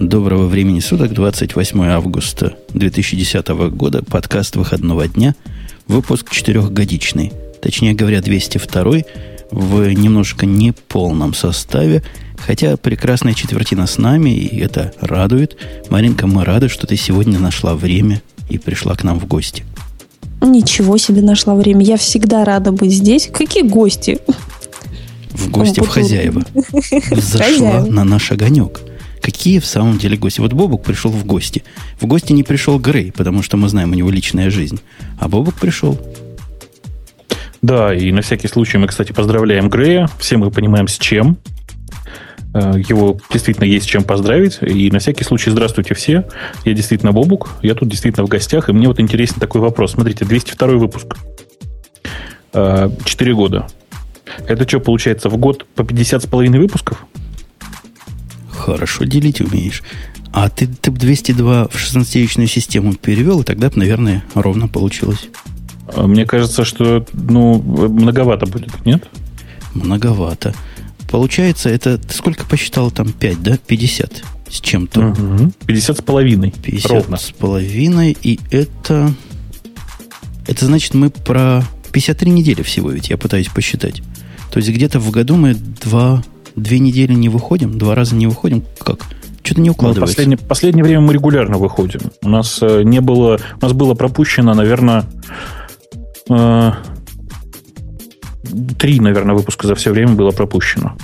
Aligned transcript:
Доброго 0.00 0.46
времени 0.46 0.80
суток, 0.80 1.12
28 1.12 1.84
августа 1.84 2.56
2010 2.72 3.46
года, 3.70 4.02
подкаст 4.02 4.56
выходного 4.56 5.06
дня, 5.06 5.34
выпуск 5.88 6.30
четырехгодичный, 6.30 7.34
точнее 7.60 7.92
говоря, 7.92 8.22
202 8.22 9.02
в 9.50 9.92
немножко 9.92 10.46
неполном 10.46 11.34
составе, 11.34 12.02
хотя 12.38 12.78
прекрасная 12.78 13.34
четвертина 13.34 13.86
с 13.86 13.98
нами, 13.98 14.30
и 14.30 14.60
это 14.60 14.94
радует. 15.02 15.58
Маринка, 15.90 16.26
мы 16.26 16.46
рады, 16.46 16.70
что 16.70 16.86
ты 16.86 16.96
сегодня 16.96 17.38
нашла 17.38 17.74
время 17.74 18.22
и 18.48 18.56
пришла 18.56 18.94
к 18.94 19.04
нам 19.04 19.20
в 19.20 19.26
гости. 19.26 19.64
Ничего 20.40 20.96
себе 20.96 21.20
нашла 21.20 21.54
время. 21.54 21.84
Я 21.84 21.98
всегда 21.98 22.46
рада 22.46 22.72
быть 22.72 22.92
здесь. 22.92 23.28
Какие 23.30 23.64
гости? 23.64 24.18
В 25.32 25.50
гости 25.50 25.80
в 25.80 25.88
хозяева. 25.88 26.42
Зашла 27.10 27.84
на 27.84 28.04
наш 28.04 28.32
огонек. 28.32 28.80
Какие 29.22 29.58
в 29.58 29.66
самом 29.66 29.98
деле 29.98 30.16
гости? 30.16 30.40
Вот 30.40 30.52
Бобук 30.52 30.82
пришел 30.82 31.10
в 31.10 31.24
гости. 31.24 31.62
В 32.00 32.06
гости 32.06 32.32
не 32.32 32.42
пришел 32.42 32.78
Грей, 32.78 33.12
потому 33.12 33.42
что 33.42 33.56
мы 33.56 33.68
знаем, 33.68 33.92
у 33.92 33.94
него 33.94 34.10
личная 34.10 34.50
жизнь. 34.50 34.80
А 35.18 35.28
Бобук 35.28 35.54
пришел. 35.54 35.98
Да, 37.62 37.94
и 37.94 38.10
на 38.12 38.22
всякий 38.22 38.48
случай 38.48 38.78
мы, 38.78 38.86
кстати, 38.86 39.12
поздравляем 39.12 39.68
Грея. 39.68 40.08
Все 40.18 40.38
мы 40.38 40.50
понимаем, 40.50 40.88
с 40.88 40.96
чем. 40.96 41.36
Э, 42.54 42.74
его 42.88 43.18
действительно 43.30 43.64
есть 43.64 43.86
чем 43.86 44.04
поздравить. 44.04 44.58
И 44.62 44.90
на 44.90 44.98
всякий 44.98 45.24
случай 45.24 45.50
здравствуйте 45.50 45.94
все. 45.94 46.24
Я 46.64 46.72
действительно 46.72 47.12
Бобук. 47.12 47.50
Я 47.62 47.74
тут 47.74 47.88
действительно 47.88 48.26
в 48.26 48.28
гостях. 48.28 48.68
И 48.68 48.72
мне 48.72 48.88
вот 48.88 48.98
интересен 48.98 49.36
такой 49.38 49.60
вопрос. 49.60 49.92
Смотрите, 49.92 50.24
202 50.24 50.68
выпуск. 50.68 51.18
Э, 52.54 52.90
четыре 53.04 53.34
года. 53.34 53.66
Это 54.46 54.66
что, 54.66 54.80
получается, 54.80 55.28
в 55.28 55.36
год 55.36 55.66
по 55.74 55.84
50 55.84 56.22
с 56.22 56.26
половиной 56.26 56.60
выпусков? 56.60 57.04
Хорошо 58.60 59.04
делить 59.04 59.40
умеешь. 59.40 59.82
А 60.32 60.48
ты, 60.48 60.66
ты 60.66 60.90
бы 60.90 60.98
202 60.98 61.68
в 61.68 61.74
16-ячную 61.74 62.46
систему 62.46 62.94
перевел, 62.94 63.40
и 63.40 63.44
тогда 63.44 63.70
бы, 63.70 63.78
наверное, 63.78 64.22
ровно 64.34 64.68
получилось. 64.68 65.28
А 65.94 66.06
мне 66.06 66.26
кажется, 66.26 66.64
что 66.64 67.04
ну, 67.12 67.60
многовато 67.60 68.46
будет, 68.46 68.84
нет? 68.84 69.08
Многовато. 69.74 70.54
Получается, 71.10 71.70
это 71.70 71.98
ты 71.98 72.14
сколько 72.14 72.44
посчитал 72.44 72.90
там 72.90 73.12
5, 73.12 73.42
да? 73.42 73.58
50 73.66 74.22
с 74.50 74.60
чем-то. 74.60 75.08
Угу. 75.08 75.52
50 75.66 75.98
с 75.98 76.02
половиной. 76.02 76.52
50 76.62 76.90
ровно. 76.90 77.16
с 77.16 77.30
половиной. 77.30 78.16
И 78.22 78.38
это... 78.50 79.12
Это 80.46 80.66
значит, 80.66 80.94
мы 80.94 81.10
про 81.10 81.64
53 81.92 82.30
недели 82.30 82.62
всего 82.62 82.90
ведь, 82.90 83.08
я 83.08 83.16
пытаюсь 83.16 83.48
посчитать. 83.48 84.02
То 84.52 84.58
есть 84.58 84.68
где-то 84.68 85.00
в 85.00 85.10
году 85.10 85.36
мы 85.36 85.54
два, 85.54 86.22
две 86.62 86.78
недели 86.78 87.14
не 87.14 87.28
выходим, 87.28 87.78
два 87.78 87.94
раза 87.94 88.14
не 88.14 88.26
выходим. 88.26 88.64
Как? 88.78 89.06
Что-то 89.42 89.60
не 89.60 89.70
укладывается. 89.70 90.00
Ну, 90.00 90.06
последнее, 90.06 90.38
последнее 90.38 90.84
время 90.84 91.00
мы 91.00 91.14
регулярно 91.14 91.58
выходим. 91.58 92.00
У 92.22 92.28
нас 92.28 92.58
э, 92.60 92.82
не 92.82 93.00
было, 93.00 93.40
у 93.60 93.64
нас 93.64 93.72
было 93.72 93.94
пропущено, 93.94 94.54
наверное, 94.54 95.04
э, 96.28 96.72
три, 98.78 99.00
наверное, 99.00 99.34
выпуска 99.34 99.66
за 99.66 99.74
все 99.74 99.92
время 99.92 100.12
было 100.12 100.30
пропущено. 100.30 100.96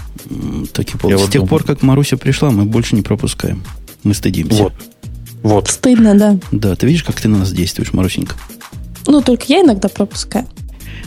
Так 0.72 0.86
и 0.94 1.16
С 1.16 1.28
тех 1.28 1.48
пор, 1.48 1.62
как 1.62 1.82
Маруся 1.82 2.16
пришла, 2.16 2.50
мы 2.50 2.64
больше 2.64 2.94
не 2.96 3.02
пропускаем. 3.02 3.62
Мы 4.02 4.14
стыдимся. 4.14 4.64
Вот. 4.64 4.72
Вот. 5.42 5.68
Стыдно, 5.68 6.18
да. 6.18 6.38
Да, 6.50 6.74
ты 6.74 6.86
видишь, 6.86 7.04
как 7.04 7.20
ты 7.20 7.28
на 7.28 7.38
нас 7.38 7.52
действуешь, 7.52 7.92
Марусенька? 7.92 8.34
Ну, 9.06 9.22
только 9.22 9.44
я 9.48 9.60
иногда 9.60 9.88
пропускаю. 9.88 10.46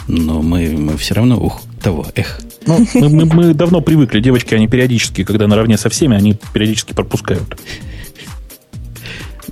Но 0.08 0.41
мы, 0.41 0.69
мы 0.69 0.97
все 0.97 1.13
равно, 1.13 1.38
ух, 1.38 1.61
того, 1.81 2.06
эх. 2.16 2.39
Ну, 2.65 2.85
мы, 2.93 3.09
мы, 3.09 3.25
мы 3.25 3.53
давно 3.53 3.81
привыкли. 3.81 4.19
Девочки, 4.19 4.53
они 4.53 4.67
периодически, 4.67 5.23
когда 5.23 5.47
наравне 5.47 5.77
со 5.77 5.89
всеми, 5.89 6.15
они 6.15 6.38
периодически 6.53 6.93
пропускают. 6.93 7.57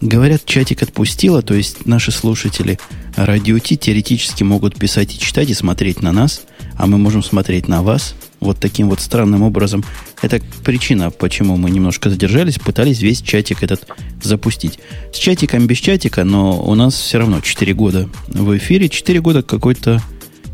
Говорят, 0.02 0.46
чатик 0.46 0.84
отпустила, 0.84 1.42
то 1.42 1.56
есть 1.56 1.86
наши 1.88 2.12
слушатели 2.12 2.80
радио 3.16 3.58
Ти 3.58 3.78
теоретически 3.78 4.44
могут 4.44 4.76
писать 4.76 5.16
и 5.16 5.20
читать, 5.20 5.50
и 5.50 5.56
смотреть 5.56 6.04
на 6.04 6.12
нас, 6.12 6.44
а 6.76 6.86
мы 6.86 7.00
можем 7.00 7.24
смотреть 7.24 7.68
на 7.68 7.82
вас 7.82 8.14
вот 8.40 8.60
таким 8.60 8.90
вот 8.90 9.00
странным 9.00 9.42
образом. 9.42 9.84
Это 10.22 10.40
причина, 10.64 11.10
почему 11.10 11.58
мы 11.58 11.72
немножко 11.72 12.12
задержались, 12.12 12.60
пытались 12.60 13.02
весь 13.02 13.22
чатик 13.22 13.64
этот 13.64 13.88
запустить. 14.22 14.80
С 15.12 15.18
чатиком 15.18 15.66
без 15.66 15.78
чатика, 15.78 16.24
но 16.24 16.62
у 16.62 16.76
нас 16.76 16.94
все 16.94 17.18
равно 17.18 17.42
4 17.42 17.74
года 17.74 18.08
в 18.28 18.56
эфире, 18.58 18.90
4 18.90 19.20
года 19.22 19.42
какой-то 19.42 20.02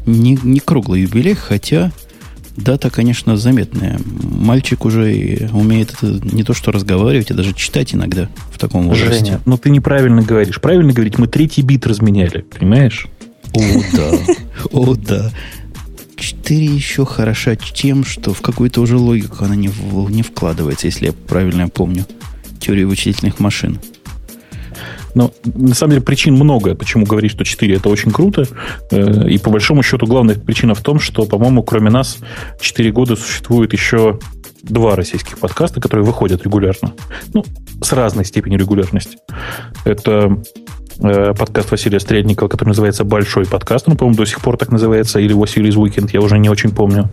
не, 0.06 0.38
не 0.42 0.60
круглый 0.60 1.02
юбилей, 1.02 1.34
хотя 1.34 1.92
дата, 2.58 2.90
конечно, 2.90 3.38
заметная. 3.38 4.00
Мальчик 4.06 4.86
уже 4.86 5.50
умеет 5.54 5.94
это 5.94 6.08
не 6.36 6.44
то 6.44 6.54
что 6.54 6.72
разговаривать, 6.72 7.32
а 7.32 7.34
даже 7.34 7.54
читать 7.54 7.94
иногда 7.94 8.30
в 8.52 8.60
таком 8.60 8.88
возрасте. 8.88 9.26
Женя, 9.26 9.42
ну 9.46 9.58
ты 9.58 9.70
неправильно 9.70 10.22
говоришь. 10.22 10.62
Правильно 10.62 10.94
говорить, 10.94 11.18
мы 11.18 11.28
третий 11.28 11.62
бит 11.62 11.88
разменяли, 11.88 12.42
понимаешь? 12.42 13.08
О, 13.54 13.60
да. 13.94 14.12
О, 14.72 14.96
да. 14.96 15.32
4 16.16 16.66
еще 16.66 17.06
хороша 17.06 17.56
тем, 17.56 18.06
что 18.06 18.34
в 18.34 18.42
какую-то 18.42 18.82
уже 18.82 18.98
логику 18.98 19.44
она 19.44 19.56
не, 19.56 19.68
в, 19.68 20.10
не 20.10 20.24
вкладывается, 20.24 20.88
если 20.88 21.08
я 21.08 21.14
правильно 21.14 21.68
помню 21.70 22.06
теорию 22.60 22.88
вычислительных 22.88 23.40
машин. 23.40 23.80
Но 25.16 25.32
на 25.44 25.76
самом 25.76 25.92
деле 25.92 26.04
причин 26.04 26.36
много, 26.36 26.76
почему 26.76 27.06
говорить, 27.06 27.32
что 27.32 27.44
4 27.44 27.76
это 27.76 27.90
очень 27.90 28.12
круто. 28.12 28.46
Э, 28.92 29.28
и 29.28 29.38
по 29.38 29.50
большому 29.50 29.84
счету 29.84 30.06
главная 30.06 30.36
причина 30.36 30.76
в 30.76 30.82
том, 30.82 31.00
что, 31.00 31.26
по-моему, 31.26 31.64
кроме 31.64 31.90
нас 31.90 32.18
4 32.60 32.92
года 32.92 33.16
существует 33.16 33.74
еще 33.74 34.20
два 34.64 34.96
российских 34.96 35.38
подкаста, 35.38 35.82
которые 35.82 36.06
выходят 36.06 36.44
регулярно. 36.44 36.94
Ну, 37.34 37.44
с 37.82 37.92
разной 37.92 38.26
степенью 38.26 38.60
регулярности. 38.60 39.18
Это 39.84 40.42
э, 41.00 41.34
подкаст 41.34 41.72
Василия 41.72 42.00
Стрельникова, 42.00 42.48
который 42.48 42.70
называется 42.70 43.04
«Большой 43.04 43.46
подкаст». 43.46 43.90
Он, 43.90 43.98
по-моему, 43.98 44.18
до 44.18 44.26
сих 44.26 44.40
пор 44.40 44.58
так 44.58 44.72
называется, 44.72 45.20
или 45.20 45.36
«Василий's 45.36 45.76
Weekend», 45.76 46.12
я 46.14 46.22
уже 46.22 46.40
не 46.40 46.50
очень 46.50 46.72
помню. 46.72 47.10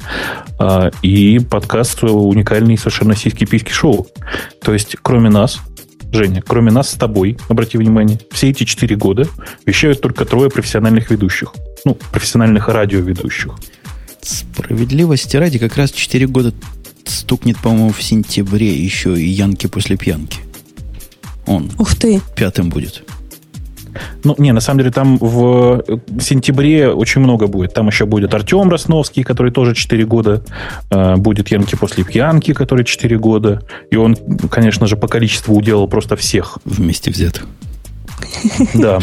А, 0.60 0.90
и 1.02 1.40
подкаст 1.40 2.04
уникальный 2.04 2.78
совершенно 2.78 3.16
сиськи-письки 3.16 3.72
шоу. 3.72 4.06
То 4.62 4.72
есть, 4.72 4.96
кроме 5.02 5.28
нас, 5.28 5.60
Женя, 6.12 6.42
кроме 6.46 6.70
нас 6.70 6.90
с 6.90 6.94
тобой, 6.94 7.38
обрати 7.48 7.78
внимание, 7.78 8.18
все 8.32 8.50
эти 8.50 8.64
четыре 8.64 8.96
года 8.96 9.28
вещают 9.64 10.00
только 10.00 10.24
трое 10.24 10.50
профессиональных 10.50 11.10
ведущих. 11.10 11.54
Ну, 11.84 11.96
профессиональных 12.12 12.68
радиоведущих. 12.68 13.54
Справедливости 14.22 15.36
ради, 15.36 15.58
как 15.58 15.76
раз 15.76 15.92
четыре 15.92 16.26
года 16.26 16.52
стукнет, 17.04 17.58
по-моему, 17.58 17.92
в 17.92 18.02
сентябре 18.02 18.72
еще 18.74 19.18
и 19.18 19.26
Янки 19.26 19.66
после 19.66 19.96
пьянки. 19.96 20.40
Он 21.46 21.70
Ух 21.78 21.94
ты. 21.96 22.20
пятым 22.36 22.68
будет. 22.68 23.04
Ну, 24.24 24.34
не, 24.38 24.52
на 24.52 24.60
самом 24.60 24.80
деле 24.80 24.90
там 24.90 25.18
в 25.18 25.82
сентябре 26.20 26.90
очень 26.90 27.20
много 27.20 27.46
будет. 27.46 27.74
Там 27.74 27.88
еще 27.88 28.06
будет 28.06 28.34
Артем 28.34 28.68
Росновский, 28.70 29.22
который 29.22 29.52
тоже 29.52 29.74
4 29.74 30.04
года. 30.04 30.42
Э, 30.90 31.16
будет 31.16 31.50
Янки 31.50 31.76
после 31.76 32.04
пьянки, 32.04 32.52
который 32.52 32.84
4 32.84 33.18
года. 33.18 33.62
И 33.90 33.96
он, 33.96 34.16
конечно 34.50 34.86
же, 34.86 34.96
по 34.96 35.08
количеству 35.08 35.54
уделал 35.54 35.88
просто 35.88 36.16
всех. 36.16 36.58
Вместе 36.64 37.10
взятых. 37.10 37.46
Да. 38.74 38.98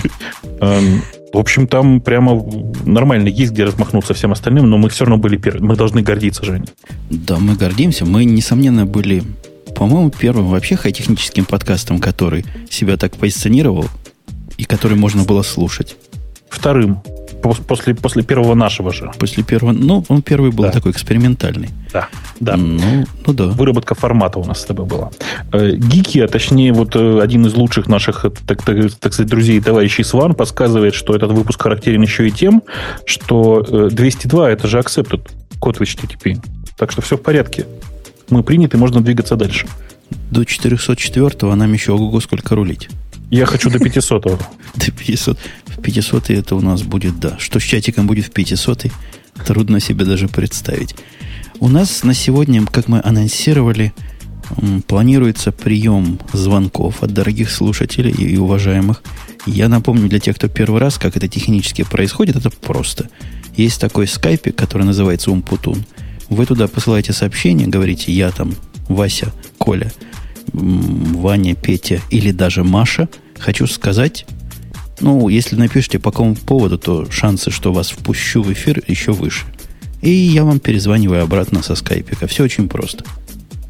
Эм, 0.62 1.02
в 1.34 1.38
общем, 1.38 1.68
там 1.68 2.02
прямо 2.02 2.44
нормально 2.86 3.28
есть, 3.28 3.52
где 3.52 3.66
размахнуться 3.66 4.14
всем 4.14 4.32
остальным, 4.32 4.70
но 4.70 4.78
мы 4.78 4.90
все 4.90 5.06
равно 5.06 5.18
были 5.18 5.38
первыми. 5.38 5.68
Мы 5.68 5.76
должны 5.76 6.02
гордиться, 6.02 6.44
Женя. 6.44 6.66
Да, 7.10 7.38
мы 7.38 7.56
гордимся. 7.56 8.06
Мы, 8.06 8.26
несомненно, 8.26 8.86
были, 8.86 9.24
по-моему, 9.76 10.10
первым 10.10 10.48
вообще 10.48 10.76
хай-техническим 10.76 11.46
подкастом, 11.46 12.00
который 12.00 12.46
себя 12.70 12.98
так 12.98 13.16
позиционировал, 13.16 13.86
и 14.58 14.66
который 14.66 14.98
можно 14.98 15.24
было 15.24 15.44
слушать. 15.44 15.96
Вторым. 16.50 17.02
После, 17.42 17.94
после 17.94 18.24
первого 18.24 18.56
нашего 18.56 18.92
же. 18.92 19.12
После 19.20 19.44
первого. 19.44 19.72
Ну, 19.72 20.04
он 20.10 20.22
первый 20.22 20.52
был 20.52 20.64
да. 20.64 20.72
такой 20.72 20.92
экспериментальный. 20.92 21.70
Да, 21.94 22.08
да. 22.40 22.58
Ну, 22.58 23.06
ну 23.26 23.34
да. 23.34 23.46
Выработка 23.48 23.96
формата 23.96 24.40
у 24.40 24.46
нас 24.46 24.62
с 24.62 24.66
тобой 24.66 24.86
была. 24.86 25.12
Э, 25.54 25.72
гики, 25.72 26.20
а 26.20 26.28
точнее, 26.28 26.74
вот 26.74 26.96
э, 26.96 27.20
один 27.22 27.46
из 27.46 27.54
лучших 27.54 27.88
наших, 27.88 28.26
э, 28.26 28.32
так, 28.32 28.64
так, 28.64 28.92
так 29.00 29.14
сказать, 29.14 29.30
друзей 29.30 29.58
и 29.58 29.62
товарищей 29.62 30.04
Сван 30.04 30.34
подсказывает, 30.34 30.96
что 30.96 31.16
этот 31.16 31.32
выпуск 31.32 31.62
характерен 31.62 32.02
еще 32.02 32.28
и 32.28 32.32
тем, 32.32 32.64
что 33.06 33.90
202 33.92 34.52
это 34.52 34.68
же 34.68 34.80
accepted 34.80 35.30
код 35.60 35.78
в 35.78 35.82
HTTP. 35.82 36.42
Так 36.76 36.92
что 36.92 37.02
все 37.02 37.18
в 37.18 37.22
порядке. 37.22 37.66
Мы 38.30 38.44
приняты, 38.44 38.78
можно 38.78 39.02
двигаться 39.02 39.36
дальше. 39.36 39.68
До 40.32 40.44
404 40.44 41.52
а 41.52 41.56
нам 41.56 41.72
еще 41.72 41.94
ого 41.94 42.20
сколько 42.20 42.56
рулить. 42.56 42.90
Я 43.30 43.46
хочу 43.46 43.70
до 43.70 43.80
500 43.80 44.24
До 44.76 44.92
500. 44.92 45.38
В 45.66 45.82
500 45.82 46.30
это 46.30 46.56
у 46.56 46.62
нас 46.62 46.84
будет, 46.84 47.20
да. 47.20 47.38
Что 47.40 47.60
с 47.60 47.64
чатиком 47.64 48.08
будет 48.08 48.26
в 48.26 48.32
500 48.32 48.88
трудно 49.46 49.80
себе 49.80 50.06
даже 50.06 50.28
представить. 50.28 50.96
У 51.60 51.68
нас 51.68 52.04
на 52.04 52.14
сегодня, 52.14 52.66
как 52.66 52.88
мы 52.88 53.02
анонсировали, 53.04 53.94
планируется 54.88 55.52
прием 55.52 56.20
звонков 56.34 57.04
от 57.04 57.14
дорогих 57.14 57.52
слушателей 57.52 58.12
и 58.12 58.38
уважаемых. 58.38 59.04
Я 59.46 59.68
напомню 59.70 60.08
для 60.08 60.20
тех, 60.20 60.36
кто 60.36 60.48
первый 60.48 60.80
раз, 60.80 60.98
как 60.98 61.18
это 61.18 61.28
технически 61.28 61.84
происходит, 61.84 62.36
это 62.36 62.50
просто. 62.50 63.10
Есть 63.56 63.82
такой 63.82 64.08
скайпик, 64.08 64.56
который 64.56 64.84
называется 64.84 65.32
Умпутун. 65.32 65.84
Вы 66.30 66.46
туда 66.46 66.68
посылаете 66.68 67.14
сообщение, 67.14 67.68
говорите, 67.68 68.12
я 68.12 68.32
там, 68.32 68.54
Вася, 68.88 69.34
Коля, 69.58 69.92
Ваня, 70.54 71.56
Петя 71.56 72.02
или 72.10 72.32
даже 72.32 72.64
Маша, 72.64 73.10
хочу 73.38 73.68
сказать, 73.68 74.26
ну, 75.00 75.30
если 75.30 75.56
напишите 75.56 76.00
по 76.00 76.12
какому 76.12 76.36
поводу, 76.36 76.78
то 76.78 77.10
шансы, 77.12 77.52
что 77.52 77.72
вас 77.72 77.90
впущу 77.90 78.42
в 78.42 78.52
эфир, 78.52 78.82
еще 78.88 79.12
выше. 79.12 79.46
И 80.02 80.10
я 80.10 80.44
вам 80.44 80.60
перезваниваю 80.60 81.24
обратно 81.24 81.62
со 81.62 81.76
скайпика. 81.76 82.28
Все 82.28 82.44
очень 82.44 82.68
просто. 82.70 83.04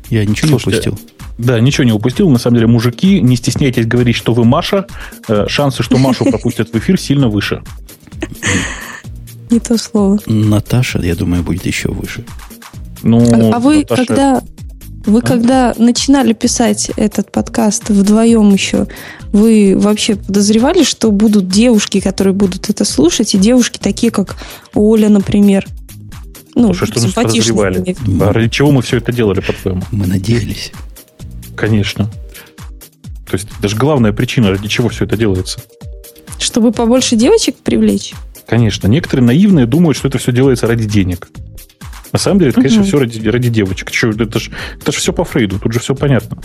Я 0.10 0.26
ничего 0.26 0.60
Слушайте, 0.60 0.90
не 0.90 0.96
упустил. 0.96 1.12
Да, 1.38 1.60
ничего 1.60 1.84
не 1.84 1.92
упустил. 1.92 2.30
На 2.30 2.40
самом 2.40 2.56
деле, 2.56 2.68
мужики, 2.68 3.22
не 3.22 3.36
стесняйтесь 3.36 3.86
говорить, 3.86 4.16
что 4.16 4.34
вы 4.34 4.46
Маша. 4.46 4.88
Э, 5.28 5.46
шансы, 5.48 5.84
что 5.84 5.98
Машу 5.98 6.26
пропустят 6.30 6.72
в 6.72 6.78
эфир, 6.78 7.00
сильно 7.00 7.28
выше. 7.28 7.62
Не 9.50 9.60
то 9.60 9.78
слово. 9.78 10.20
Наташа, 10.26 11.00
я 11.00 11.16
думаю, 11.16 11.44
будет 11.44 11.66
еще 11.66 11.90
выше. 11.90 12.24
Ну, 13.04 13.52
а, 13.52 13.58
а 13.58 13.60
вы 13.60 13.80
Наташа... 13.80 14.06
когда 14.06 14.44
вы 15.08 15.20
а? 15.20 15.22
когда 15.22 15.74
начинали 15.78 16.34
писать 16.34 16.92
этот 16.98 17.32
подкаст 17.32 17.90
вдвоем 17.90 18.50
еще, 18.52 18.88
вы 19.32 19.76
вообще 19.78 20.16
подозревали, 20.16 20.84
что 20.84 21.12
будут 21.12 21.48
девушки, 21.48 22.00
которые 22.00 22.34
будут 22.34 22.70
это 22.70 22.86
слушать, 22.86 23.34
и 23.34 23.38
девушки 23.38 23.80
такие, 23.80 24.12
как 24.12 24.38
Оля, 24.74 25.10
например? 25.10 25.66
Ну, 26.56 26.74
Слушай, 26.74 26.88
что 26.88 27.00
значит 27.00 27.16
подозревали? 27.16 27.96
А 28.22 28.34
ради 28.34 28.50
чего 28.50 28.72
мы 28.72 28.82
все 28.82 28.98
это 28.98 29.14
делали, 29.14 29.40
по-твоему? 29.40 29.82
Мы 29.92 30.08
надеялись. 30.08 30.72
Конечно. 31.56 32.10
То 33.30 33.34
есть 33.34 33.48
даже 33.62 33.76
главная 33.76 34.12
причина, 34.12 34.50
ради 34.50 34.68
чего 34.68 34.90
все 34.90 35.06
это 35.06 35.16
делается. 35.16 35.60
Чтобы 36.40 36.72
побольше 36.72 37.16
девочек 37.16 37.56
привлечь? 37.58 38.14
Конечно. 38.48 38.88
Некоторые 38.88 39.26
наивные 39.26 39.66
думают, 39.66 39.98
что 39.98 40.08
это 40.08 40.18
все 40.18 40.32
делается 40.32 40.68
ради 40.68 40.86
денег. 40.86 41.30
На 42.14 42.20
самом 42.20 42.40
деле, 42.40 42.52
это, 42.52 42.62
конечно, 42.62 42.82
угу. 42.82 42.88
все 42.88 43.00
ради, 43.00 43.28
ради 43.28 43.50
девочек. 43.50 43.92
Че, 43.92 44.12
это 44.12 44.40
же 44.40 44.52
это 44.80 44.92
ж 44.92 44.96
все 44.96 45.14
по 45.14 45.24
Фрейду, 45.24 45.60
тут 45.60 45.74
же 45.74 45.80
все 45.80 45.96
понятно. 45.96 46.38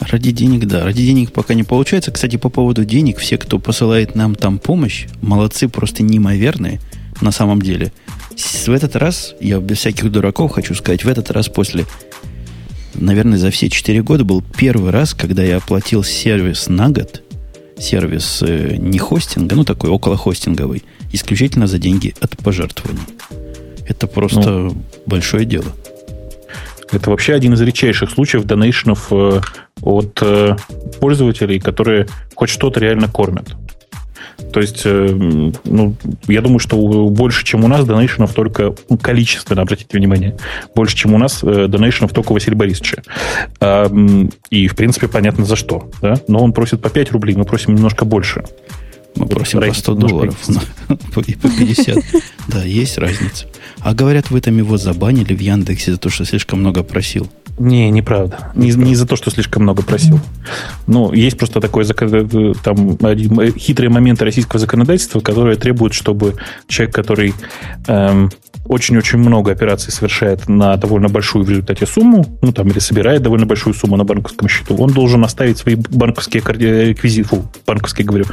Ради 0.00 0.30
денег, 0.30 0.66
да. 0.66 0.84
Ради 0.84 1.04
денег 1.04 1.32
пока 1.32 1.54
не 1.54 1.62
получается. 1.62 2.12
Кстати, 2.12 2.36
по 2.36 2.48
поводу 2.48 2.84
денег, 2.84 3.18
все, 3.18 3.38
кто 3.38 3.58
посылает 3.58 4.14
нам 4.14 4.34
там 4.34 4.58
помощь, 4.58 5.06
молодцы, 5.20 5.68
просто 5.68 6.02
неимоверные 6.02 6.80
на 7.20 7.32
самом 7.32 7.62
деле. 7.62 7.92
В 8.66 8.68
этот 8.68 8.96
раз, 8.96 9.34
я 9.40 9.58
без 9.58 9.78
всяких 9.78 10.10
дураков 10.10 10.52
хочу 10.52 10.74
сказать, 10.74 11.04
в 11.04 11.08
этот 11.08 11.30
раз 11.30 11.48
после, 11.48 11.86
наверное, 12.94 13.38
за 13.38 13.50
все 13.50 13.70
4 13.70 14.02
года 14.02 14.24
был 14.24 14.42
первый 14.42 14.90
раз, 14.90 15.14
когда 15.14 15.42
я 15.42 15.56
оплатил 15.56 16.04
сервис 16.04 16.68
на 16.68 16.90
год, 16.90 17.22
сервис 17.78 18.42
э, 18.42 18.76
не 18.76 18.98
хостинга, 18.98 19.56
ну 19.56 19.64
такой 19.64 19.88
около 19.88 20.16
хостинговый, 20.16 20.84
исключительно 21.12 21.66
за 21.66 21.78
деньги 21.78 22.14
от 22.20 22.36
пожертвований. 22.36 23.02
Это 23.88 24.06
просто 24.06 24.50
ну, 24.50 24.76
большое 25.06 25.44
дело. 25.44 25.72
Это 26.92 27.10
вообще 27.10 27.34
один 27.34 27.54
из 27.54 27.60
редчайших 27.60 28.10
случаев 28.10 28.44
донейшенов 28.44 29.08
э, 29.10 29.40
от 29.82 30.18
э, 30.22 30.56
пользователей, 31.00 31.58
которые 31.58 32.06
хоть 32.34 32.48
что-то 32.48 32.78
реально 32.78 33.08
кормят. 33.08 33.56
То 34.52 34.60
есть, 34.60 34.82
э, 34.84 35.50
ну, 35.64 35.94
я 36.28 36.42
думаю, 36.42 36.60
что 36.60 36.76
больше, 37.08 37.44
чем 37.44 37.64
у 37.64 37.68
нас, 37.68 37.84
донейшенов 37.84 38.34
только 38.34 38.74
ну, 38.88 38.98
количественно, 38.98 39.62
обратите 39.62 39.98
внимание, 39.98 40.36
больше, 40.76 40.96
чем 40.96 41.14
у 41.14 41.18
нас, 41.18 41.40
донейшенов 41.42 42.12
только 42.12 42.32
Василий 42.32 42.56
Борисовича. 42.56 43.02
И, 44.50 44.68
в 44.68 44.76
принципе, 44.76 45.08
понятно 45.08 45.44
за 45.44 45.56
что. 45.56 45.90
Да? 46.00 46.14
Но 46.28 46.38
он 46.38 46.52
просит 46.52 46.80
по 46.80 46.88
5 46.88 47.10
рублей, 47.12 47.34
мы 47.34 47.44
просим 47.44 47.74
немножко 47.74 48.04
больше. 48.04 48.44
Мы 49.16 49.26
просим 49.26 49.60
по 49.60 49.72
100 49.72 49.94
долларов 49.94 50.36
и 51.26 51.34
по 51.34 51.48
50. 51.48 51.98
Да, 52.48 52.62
есть 52.62 52.98
разница. 52.98 53.46
А 53.86 53.94
говорят, 53.94 54.30
вы 54.30 54.40
там 54.40 54.58
его 54.58 54.78
забанили 54.78 55.32
в 55.32 55.38
Яндексе 55.38 55.92
за 55.92 55.98
то, 55.98 56.10
что 56.10 56.24
слишком 56.24 56.58
много 56.58 56.82
просил. 56.82 57.28
Не, 57.56 57.88
неправда. 57.88 58.50
Не, 58.56 58.72
не 58.72 58.96
за 58.96 59.06
то, 59.06 59.14
что 59.14 59.30
слишком 59.30 59.62
много 59.62 59.84
просил. 59.84 60.18
Ну, 60.88 61.12
есть 61.12 61.38
просто 61.38 61.60
такой 61.60 61.84
там 62.64 62.98
один, 63.00 63.56
хитрый 63.56 63.88
момент 63.88 64.20
российского 64.22 64.58
законодательства, 64.58 65.20
которое 65.20 65.54
требует, 65.54 65.94
чтобы 65.94 66.34
человек, 66.66 66.96
который 66.96 67.32
эм, 67.86 68.32
очень-очень 68.68 69.18
много 69.18 69.52
операций 69.52 69.92
совершает 69.92 70.48
на 70.48 70.76
довольно 70.76 71.08
большую 71.08 71.44
в 71.44 71.50
результате 71.50 71.86
сумму, 71.86 72.38
ну 72.42 72.52
там 72.52 72.68
или 72.68 72.78
собирает 72.78 73.22
довольно 73.22 73.46
большую 73.46 73.74
сумму 73.74 73.96
на 73.96 74.04
банковском 74.04 74.48
счету, 74.48 74.76
он 74.76 74.90
должен 74.92 75.24
оставить 75.24 75.58
свои 75.58 75.76
банковские 75.76 76.42
реквизиты, 76.46 77.28
фу, 77.28 77.50
банковские 77.66 78.06
говорю, 78.06 78.26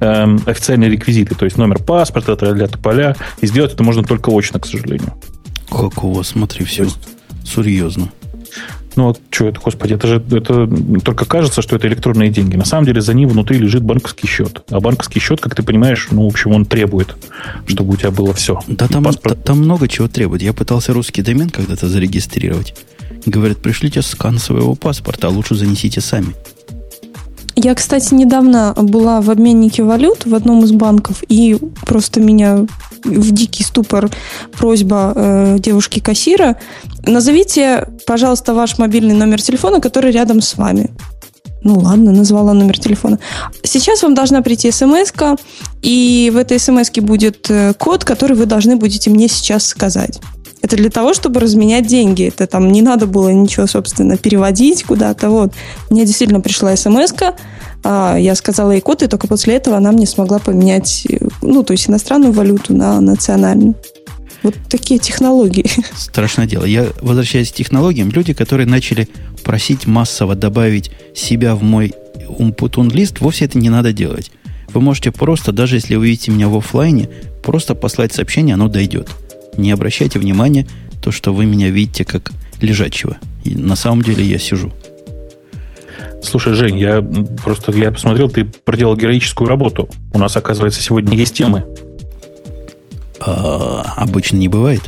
эм, 0.00 0.40
официальные 0.46 0.90
реквизиты, 0.90 1.34
то 1.34 1.44
есть 1.44 1.56
номер 1.56 1.78
паспорта, 1.78 2.36
для 2.36 2.68
поля, 2.68 3.16
и 3.40 3.46
сделать 3.46 3.74
это 3.74 3.82
можно 3.82 4.02
только 4.02 4.30
очно, 4.30 4.60
к 4.60 4.66
сожалению. 4.66 5.12
Как 5.70 6.02
у 6.04 6.12
вас, 6.12 6.28
смотри, 6.28 6.64
все 6.64 6.84
есть, 6.84 7.08
серьезно. 7.44 8.10
Ну, 8.98 9.04
вот 9.04 9.20
что 9.30 9.46
это, 9.46 9.60
господи, 9.60 9.94
это 9.94 10.08
же 10.08 10.16
это 10.16 10.68
только 11.04 11.24
кажется, 11.24 11.62
что 11.62 11.76
это 11.76 11.86
электронные 11.86 12.30
деньги. 12.30 12.56
На 12.56 12.64
самом 12.64 12.84
деле 12.84 13.00
за 13.00 13.14
ним 13.14 13.28
внутри 13.28 13.56
лежит 13.56 13.84
банковский 13.84 14.26
счет. 14.26 14.62
А 14.70 14.80
банковский 14.80 15.20
счет, 15.20 15.40
как 15.40 15.54
ты 15.54 15.62
понимаешь, 15.62 16.08
ну, 16.10 16.24
в 16.24 16.26
общем, 16.26 16.50
он 16.50 16.64
требует, 16.64 17.16
чтобы 17.68 17.92
у 17.92 17.96
тебя 17.96 18.10
было 18.10 18.34
все. 18.34 18.58
Да, 18.66 18.88
там, 18.88 19.04
Паспорт... 19.04 19.44
там 19.44 19.58
много 19.58 19.86
чего 19.86 20.08
требует. 20.08 20.42
Я 20.42 20.52
пытался 20.52 20.92
русский 20.92 21.22
домен 21.22 21.48
когда-то 21.48 21.88
зарегистрировать. 21.88 22.74
Говорят, 23.24 23.58
пришлите 23.58 24.02
скан 24.02 24.40
своего 24.40 24.74
паспорта, 24.74 25.28
а 25.28 25.30
лучше 25.30 25.54
занесите 25.54 26.00
сами. 26.00 26.34
Я, 27.60 27.74
кстати, 27.74 28.14
недавно 28.14 28.72
была 28.76 29.20
в 29.20 29.30
обменнике 29.30 29.82
валют 29.82 30.26
в 30.26 30.34
одном 30.36 30.62
из 30.62 30.70
банков, 30.70 31.24
и 31.28 31.58
просто 31.84 32.20
меня 32.20 32.66
в 33.02 33.32
дикий 33.32 33.64
ступор 33.64 34.10
просьба 34.56 35.12
э, 35.16 35.56
девушки-кассира. 35.58 36.56
Назовите, 37.02 37.88
пожалуйста, 38.06 38.54
ваш 38.54 38.78
мобильный 38.78 39.16
номер 39.16 39.42
телефона, 39.42 39.80
который 39.80 40.12
рядом 40.12 40.40
с 40.40 40.56
вами. 40.56 40.90
Ну 41.64 41.80
ладно, 41.80 42.12
назвала 42.12 42.52
номер 42.52 42.78
телефона. 42.78 43.18
Сейчас 43.64 44.04
вам 44.04 44.14
должна 44.14 44.40
прийти 44.40 44.70
смс 44.70 45.12
и 45.82 46.30
в 46.32 46.36
этой 46.36 46.60
смс 46.60 46.92
будет 47.00 47.50
э, 47.50 47.74
код, 47.74 48.04
который 48.04 48.36
вы 48.36 48.46
должны 48.46 48.76
будете 48.76 49.10
мне 49.10 49.26
сейчас 49.26 49.66
сказать. 49.66 50.20
Это 50.60 50.76
для 50.76 50.90
того, 50.90 51.14
чтобы 51.14 51.40
разменять 51.40 51.86
деньги. 51.86 52.24
Это 52.24 52.46
там 52.46 52.72
не 52.72 52.82
надо 52.82 53.06
было 53.06 53.28
ничего, 53.28 53.66
собственно, 53.66 54.16
переводить 54.16 54.84
куда-то. 54.84 55.30
Вот. 55.30 55.52
Мне 55.90 56.04
действительно 56.04 56.40
пришла 56.40 56.74
смс 56.76 57.12
а, 57.84 58.16
я 58.16 58.34
сказала 58.34 58.72
ей 58.72 58.80
код, 58.80 59.02
и 59.02 59.06
только 59.06 59.28
после 59.28 59.54
этого 59.54 59.76
она 59.76 59.92
мне 59.92 60.06
смогла 60.06 60.40
поменять, 60.40 61.06
ну, 61.42 61.62
то 61.62 61.72
есть 61.72 61.88
иностранную 61.88 62.32
валюту 62.32 62.74
на 62.74 63.00
национальную. 63.00 63.76
Вот 64.42 64.54
такие 64.68 64.98
технологии. 64.98 65.66
Страшное 65.96 66.46
дело. 66.46 66.64
Я 66.64 66.88
возвращаюсь 67.02 67.50
к 67.50 67.54
технологиям. 67.54 68.10
Люди, 68.10 68.34
которые 68.34 68.66
начали 68.66 69.08
просить 69.42 69.86
массово 69.86 70.34
добавить 70.34 70.90
себя 71.14 71.54
в 71.54 71.62
мой 71.62 71.94
умпутун 72.28 72.88
лист, 72.90 73.20
вовсе 73.20 73.46
это 73.46 73.58
не 73.58 73.70
надо 73.70 73.92
делать. 73.92 74.30
Вы 74.72 74.80
можете 74.80 75.10
просто, 75.10 75.52
даже 75.52 75.76
если 75.76 75.96
вы 75.96 76.06
видите 76.06 76.30
меня 76.30 76.48
в 76.48 76.56
офлайне, 76.56 77.08
просто 77.42 77.74
послать 77.74 78.12
сообщение, 78.12 78.54
оно 78.54 78.68
дойдет. 78.68 79.08
Не 79.58 79.72
обращайте 79.72 80.18
внимания, 80.18 80.66
то, 81.02 81.10
что 81.10 81.34
вы 81.34 81.44
меня 81.44 81.68
видите 81.68 82.04
как 82.04 82.32
лежачего. 82.60 83.18
И 83.44 83.54
на 83.54 83.76
самом 83.76 84.02
деле 84.02 84.24
я 84.24 84.38
сижу. 84.38 84.72
Слушай, 86.22 86.54
Жень, 86.54 86.78
я 86.78 87.02
просто 87.44 87.72
я 87.72 87.92
посмотрел, 87.92 88.30
ты 88.30 88.44
проделал 88.44 88.96
героическую 88.96 89.48
работу. 89.48 89.88
У 90.12 90.18
нас, 90.18 90.36
оказывается, 90.36 90.80
сегодня 90.80 91.16
есть 91.16 91.34
темы. 91.34 91.64
А, 93.20 93.94
обычно 93.96 94.36
не 94.36 94.48
бывает. 94.48 94.82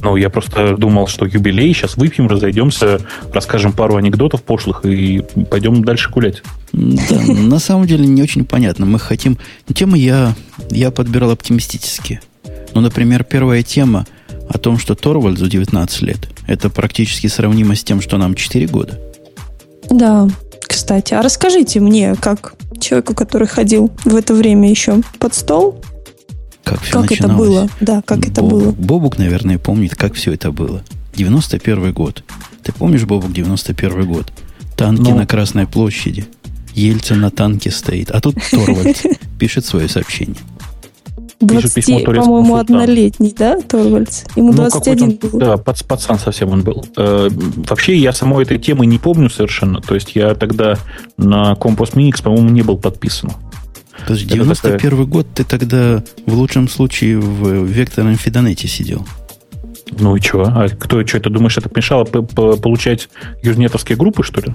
Ну, 0.00 0.16
я 0.16 0.30
просто 0.30 0.76
думал, 0.76 1.08
что 1.08 1.26
юбилей, 1.26 1.74
сейчас 1.74 1.96
выпьем, 1.96 2.28
разойдемся, 2.28 3.00
расскажем 3.32 3.72
пару 3.72 3.96
анекдотов 3.96 4.42
пошлых 4.42 4.84
и 4.84 5.24
пойдем 5.50 5.82
дальше 5.82 6.10
гулять. 6.10 6.42
Да, 6.72 7.20
на 7.20 7.58
самом 7.58 7.86
деле 7.86 8.06
не 8.06 8.22
очень 8.22 8.44
понятно. 8.44 8.86
Мы 8.86 8.98
хотим... 8.98 9.38
Темы 9.74 9.98
я, 9.98 10.36
я 10.70 10.90
подбирал 10.90 11.30
оптимистически. 11.30 12.20
Ну, 12.74 12.80
например, 12.80 13.24
первая 13.24 13.62
тема 13.62 14.06
о 14.48 14.58
том, 14.58 14.78
что 14.78 14.94
Торвальдзу 14.94 15.48
19 15.48 16.02
лет. 16.02 16.28
Это 16.46 16.70
практически 16.70 17.26
сравнимо 17.26 17.74
с 17.74 17.84
тем, 17.84 18.00
что 18.00 18.16
нам 18.18 18.34
4 18.34 18.66
года. 18.66 18.98
Да, 19.90 20.28
кстати. 20.60 21.14
А 21.14 21.22
расскажите 21.22 21.80
мне, 21.80 22.14
как 22.14 22.54
человеку, 22.80 23.14
который 23.14 23.46
ходил 23.46 23.90
в 24.04 24.14
это 24.14 24.34
время 24.34 24.70
еще 24.70 25.02
под 25.18 25.34
стол, 25.34 25.82
как, 26.64 26.82
все 26.82 27.00
как 27.00 27.12
это 27.12 27.28
было? 27.28 27.68
Да, 27.80 28.02
как 28.02 28.18
Боб, 28.18 28.28
это 28.28 28.42
было. 28.42 28.72
Бобук, 28.72 29.18
наверное, 29.18 29.58
помнит, 29.58 29.94
как 29.94 30.14
все 30.14 30.34
это 30.34 30.52
было. 30.52 30.82
91 31.14 31.92
год. 31.92 32.22
Ты 32.62 32.72
помнишь, 32.72 33.04
Бобук, 33.04 33.32
91 33.32 34.06
год? 34.06 34.30
Танки 34.76 35.10
ну, 35.10 35.16
на 35.16 35.26
Красной 35.26 35.66
площади. 35.66 36.26
Ельцин 36.74 37.20
на 37.20 37.30
танке 37.30 37.70
стоит. 37.70 38.10
А 38.10 38.20
тут 38.20 38.36
Торвальд 38.50 39.02
пишет 39.38 39.64
свое 39.64 39.88
сообщение. 39.88 40.36
20, 41.40 42.04
по-моему, 42.04 42.56
однолетний, 42.56 43.32
да, 43.36 43.60
Торвальдс? 43.60 44.24
Ему 44.34 44.48
ну, 44.48 44.68
21 44.68 45.18
был. 45.18 45.38
Да, 45.38 45.56
пац, 45.56 45.82
пацан 45.82 46.18
совсем 46.18 46.50
он 46.50 46.62
был. 46.62 46.84
Э, 46.96 47.28
вообще, 47.30 47.96
я 47.96 48.12
самой 48.12 48.44
этой 48.44 48.58
темы 48.58 48.86
не 48.86 48.98
помню 48.98 49.30
совершенно. 49.30 49.80
То 49.80 49.94
есть, 49.94 50.16
я 50.16 50.34
тогда 50.34 50.78
на 51.16 51.54
Компас 51.54 51.90
Minix, 51.90 52.22
по-моему, 52.22 52.48
не 52.50 52.62
был 52.62 52.76
подписан. 52.76 53.30
Подожди, 54.00 54.26
91 54.26 54.78
такая... 54.78 55.04
год 55.04 55.26
ты 55.34 55.44
тогда 55.44 56.02
в 56.26 56.34
лучшем 56.34 56.68
случае 56.68 57.18
в 57.18 57.64
векторном 57.64 58.16
Фидонете 58.16 58.66
сидел. 58.66 59.06
Ну 59.98 60.16
и 60.16 60.20
что? 60.20 60.42
А 60.42 60.68
кто 60.68 61.06
что, 61.06 61.20
ты 61.20 61.30
думаешь, 61.30 61.56
это 61.56 61.68
помешало 61.68 62.04
получать 62.04 63.08
южнетовские 63.42 63.96
группы, 63.96 64.22
что 64.22 64.40
ли? 64.40 64.54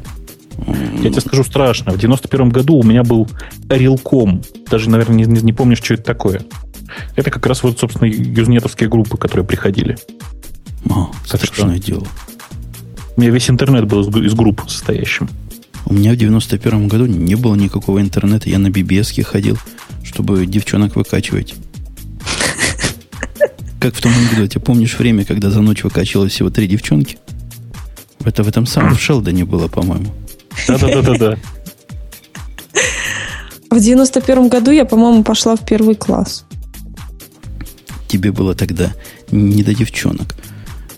Я 1.02 1.10
тебе 1.10 1.22
скажу 1.22 1.44
страшно. 1.44 1.92
В 1.92 1.98
91 1.98 2.50
году 2.50 2.78
у 2.78 2.84
меня 2.84 3.04
был 3.04 3.28
Рилком. 3.70 4.42
Даже, 4.70 4.90
наверное, 4.90 5.26
не, 5.26 5.42
не 5.42 5.54
помнишь, 5.54 5.80
что 5.80 5.96
это 5.96 6.04
такое. 6.04 6.42
Это 7.16 7.32
как 7.32 7.46
раз 7.46 7.64
вот, 7.64 7.80
собственно, 7.80 8.08
юзнетовские 8.08 8.90
группы, 8.90 9.18
которые 9.18 9.46
приходили. 9.46 9.98
О, 10.90 11.12
страшное 11.26 11.78
что? 11.78 11.86
дело. 11.86 12.08
У 13.16 13.22
меня 13.22 13.32
весь 13.32 13.50
интернет 13.50 13.86
был 13.86 14.02
из, 14.24 14.34
групп 14.34 14.62
состоящим. 14.68 15.30
У 15.86 15.94
меня 15.94 16.14
в 16.14 16.16
91 16.16 16.88
году 16.88 17.06
не 17.06 17.36
было 17.36 17.56
никакого 17.56 18.00
интернета. 18.02 18.50
Я 18.50 18.58
на 18.58 18.68
BBS 18.68 19.22
ходил, 19.24 19.58
чтобы 20.04 20.46
девчонок 20.46 20.96
выкачивать. 20.96 21.56
Как 23.80 23.96
в 23.96 24.02
том 24.02 24.12
анекдоте. 24.14 24.60
Помнишь 24.60 24.98
время, 24.98 25.26
когда 25.26 25.50
за 25.50 25.62
ночь 25.62 25.84
выкачивалось 25.84 26.32
всего 26.32 26.50
три 26.50 26.68
девчонки? 26.68 27.18
Это 28.24 28.44
в 28.44 28.48
этом 28.48 28.66
самом 28.66 28.96
в 28.96 29.02
Шелдоне 29.02 29.44
было, 29.46 29.68
по-моему. 29.68 30.14
Да-да-да-да-да. 30.68 31.38
В 33.70 33.80
91 33.80 34.50
году 34.50 34.72
я, 34.72 34.86
по-моему, 34.86 35.24
пошла 35.24 35.56
в 35.56 35.66
первый 35.66 35.96
класс. 35.96 36.46
Тебе 38.14 38.32
было 38.32 38.54
тогда 38.54 38.94
не 39.32 39.64
до 39.64 39.74
девчонок. 39.74 40.36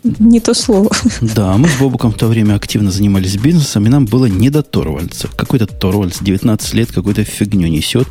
Не 0.03 0.41
то 0.41 0.53
слово. 0.53 0.89
Да, 1.21 1.55
мы 1.55 1.69
с 1.69 1.79
Бобуком 1.79 2.11
в 2.11 2.17
то 2.17 2.27
время 2.27 2.55
активно 2.55 2.91
занимались 2.91 3.37
бизнесом, 3.37 3.85
и 3.85 3.89
нам 3.89 4.05
было 4.05 4.25
не 4.25 4.49
до 4.49 4.63
Торвальца. 4.63 5.29
Какой-то 5.33 5.65
Торвальц 5.65 6.17
19 6.19 6.73
лет 6.73 6.91
какую-то 6.91 7.23
фигню 7.23 7.69
несет 7.69 8.09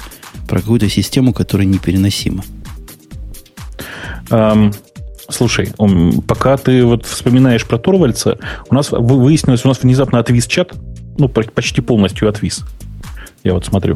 про 0.49 0.61
какую-то 0.61 0.89
систему, 0.89 1.35
которая 1.35 1.67
непереносима. 1.67 2.45
Um, 4.31 4.75
слушай, 5.29 5.75
пока 6.27 6.57
ты 6.57 6.83
вот 6.87 7.05
вспоминаешь 7.05 7.67
про 7.67 7.77
Торвальца, 7.77 8.39
у 8.71 8.75
нас 8.75 8.89
выяснилось, 8.91 9.67
у 9.67 9.69
нас 9.69 9.83
внезапно 9.83 10.19
отвис 10.19 10.47
чат, 10.47 10.73
ну, 11.19 11.29
почти 11.29 11.83
полностью 11.83 12.27
отвис. 12.27 12.63
Я 13.45 13.53
вот 13.53 13.67
смотрю. 13.67 13.95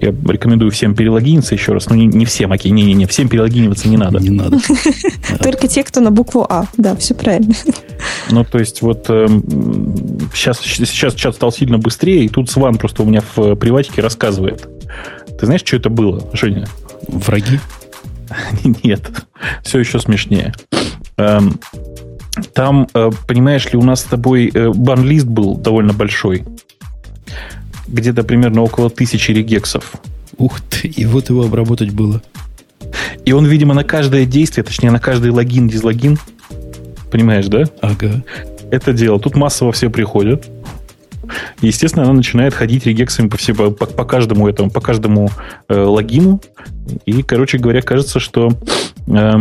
Я 0.00 0.10
рекомендую 0.10 0.70
всем 0.70 0.94
перелогиниться 0.94 1.54
еще 1.54 1.72
раз. 1.72 1.88
Ну, 1.88 1.96
не, 1.96 2.06
не 2.06 2.26
всем, 2.26 2.52
окей, 2.52 2.70
не-не-не, 2.70 3.06
всем 3.06 3.28
перелогиниваться 3.28 3.88
не 3.88 3.96
надо. 3.96 4.18
Не 4.18 4.30
надо. 4.30 4.58
Только 5.42 5.66
те, 5.66 5.82
кто 5.82 6.00
на 6.00 6.10
букву 6.10 6.46
А. 6.48 6.66
Да, 6.76 6.94
все 6.96 7.14
правильно. 7.14 7.54
Ну, 8.30 8.44
то 8.44 8.58
есть, 8.58 8.82
вот 8.82 9.06
сейчас, 10.34 10.60
эм, 10.60 10.86
сейчас 10.86 11.14
чат 11.14 11.34
стал 11.34 11.52
сильно 11.52 11.78
быстрее, 11.78 12.24
и 12.24 12.28
тут 12.28 12.50
Сван 12.50 12.76
просто 12.76 13.02
у 13.02 13.06
меня 13.06 13.22
в 13.34 13.54
приватике 13.56 14.02
рассказывает. 14.02 14.68
Ты 15.38 15.46
знаешь, 15.46 15.62
что 15.64 15.76
это 15.76 15.88
было, 15.88 16.28
Женя? 16.34 16.66
Враги? 17.08 17.60
Нет, 18.84 19.10
все 19.62 19.78
еще 19.78 19.98
смешнее. 20.00 20.52
Эм, 21.16 21.58
там, 22.52 22.88
э, 22.92 23.10
понимаешь 23.26 23.70
ли, 23.72 23.78
у 23.78 23.82
нас 23.82 24.00
с 24.00 24.04
тобой 24.04 24.50
э, 24.52 24.70
банлист 24.70 25.26
был 25.26 25.56
довольно 25.56 25.94
большой 25.94 26.44
где-то 27.90 28.22
примерно 28.22 28.62
около 28.62 28.90
тысячи 28.90 29.32
регексов. 29.32 29.92
Ух 30.38 30.60
ты, 30.60 30.88
и 30.88 31.04
вот 31.04 31.28
его 31.28 31.44
обработать 31.44 31.90
было. 31.90 32.22
И 33.24 33.32
он, 33.32 33.46
видимо, 33.46 33.74
на 33.74 33.84
каждое 33.84 34.24
действие, 34.24 34.64
точнее, 34.64 34.90
на 34.90 35.00
каждый 35.00 35.30
логин, 35.30 35.68
дизлогин, 35.68 36.18
понимаешь, 37.10 37.46
да? 37.46 37.64
Ага. 37.80 38.22
Это 38.70 38.92
дело. 38.92 39.18
Тут 39.18 39.36
массово 39.36 39.72
все 39.72 39.90
приходят. 39.90 40.48
Естественно, 41.60 42.04
она 42.04 42.14
начинает 42.14 42.54
ходить 42.54 42.86
регексами 42.86 43.28
по, 43.28 43.36
все, 43.36 43.54
по, 43.54 43.70
по 43.70 44.04
каждому 44.04 44.48
этому, 44.48 44.70
по 44.70 44.80
каждому 44.80 45.30
э, 45.68 45.78
логину. 45.78 46.40
И, 47.06 47.22
короче 47.22 47.58
говоря, 47.58 47.82
кажется, 47.82 48.18
что 48.18 48.50
э, 49.06 49.32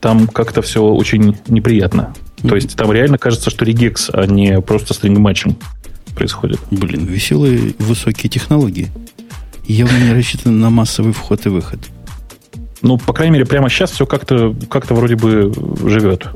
там 0.00 0.28
как-то 0.28 0.62
все 0.62 0.82
очень 0.82 1.36
неприятно. 1.48 2.14
Mm-hmm. 2.36 2.48
То 2.48 2.54
есть 2.54 2.76
там 2.76 2.92
реально 2.92 3.18
кажется, 3.18 3.50
что 3.50 3.64
регекс, 3.64 4.10
а 4.12 4.26
не 4.26 4.60
просто 4.60 4.94
стринг-матчинг 4.94 5.56
происходит. 6.16 6.58
Блин, 6.72 7.04
веселые 7.04 7.74
высокие 7.78 8.28
технологии. 8.28 8.88
Явно 9.68 9.98
не 9.98 10.12
рассчитаны 10.12 10.56
на 10.56 10.70
массовый 10.70 11.12
вход 11.12 11.46
и 11.46 11.48
выход. 11.48 11.78
Ну, 12.82 12.98
по 12.98 13.12
крайней 13.12 13.34
мере, 13.34 13.46
прямо 13.46 13.68
сейчас 13.68 13.90
все 13.92 14.06
как-то 14.06 14.54
как 14.68 14.90
вроде 14.90 15.16
бы 15.16 15.52
живет. 15.84 16.26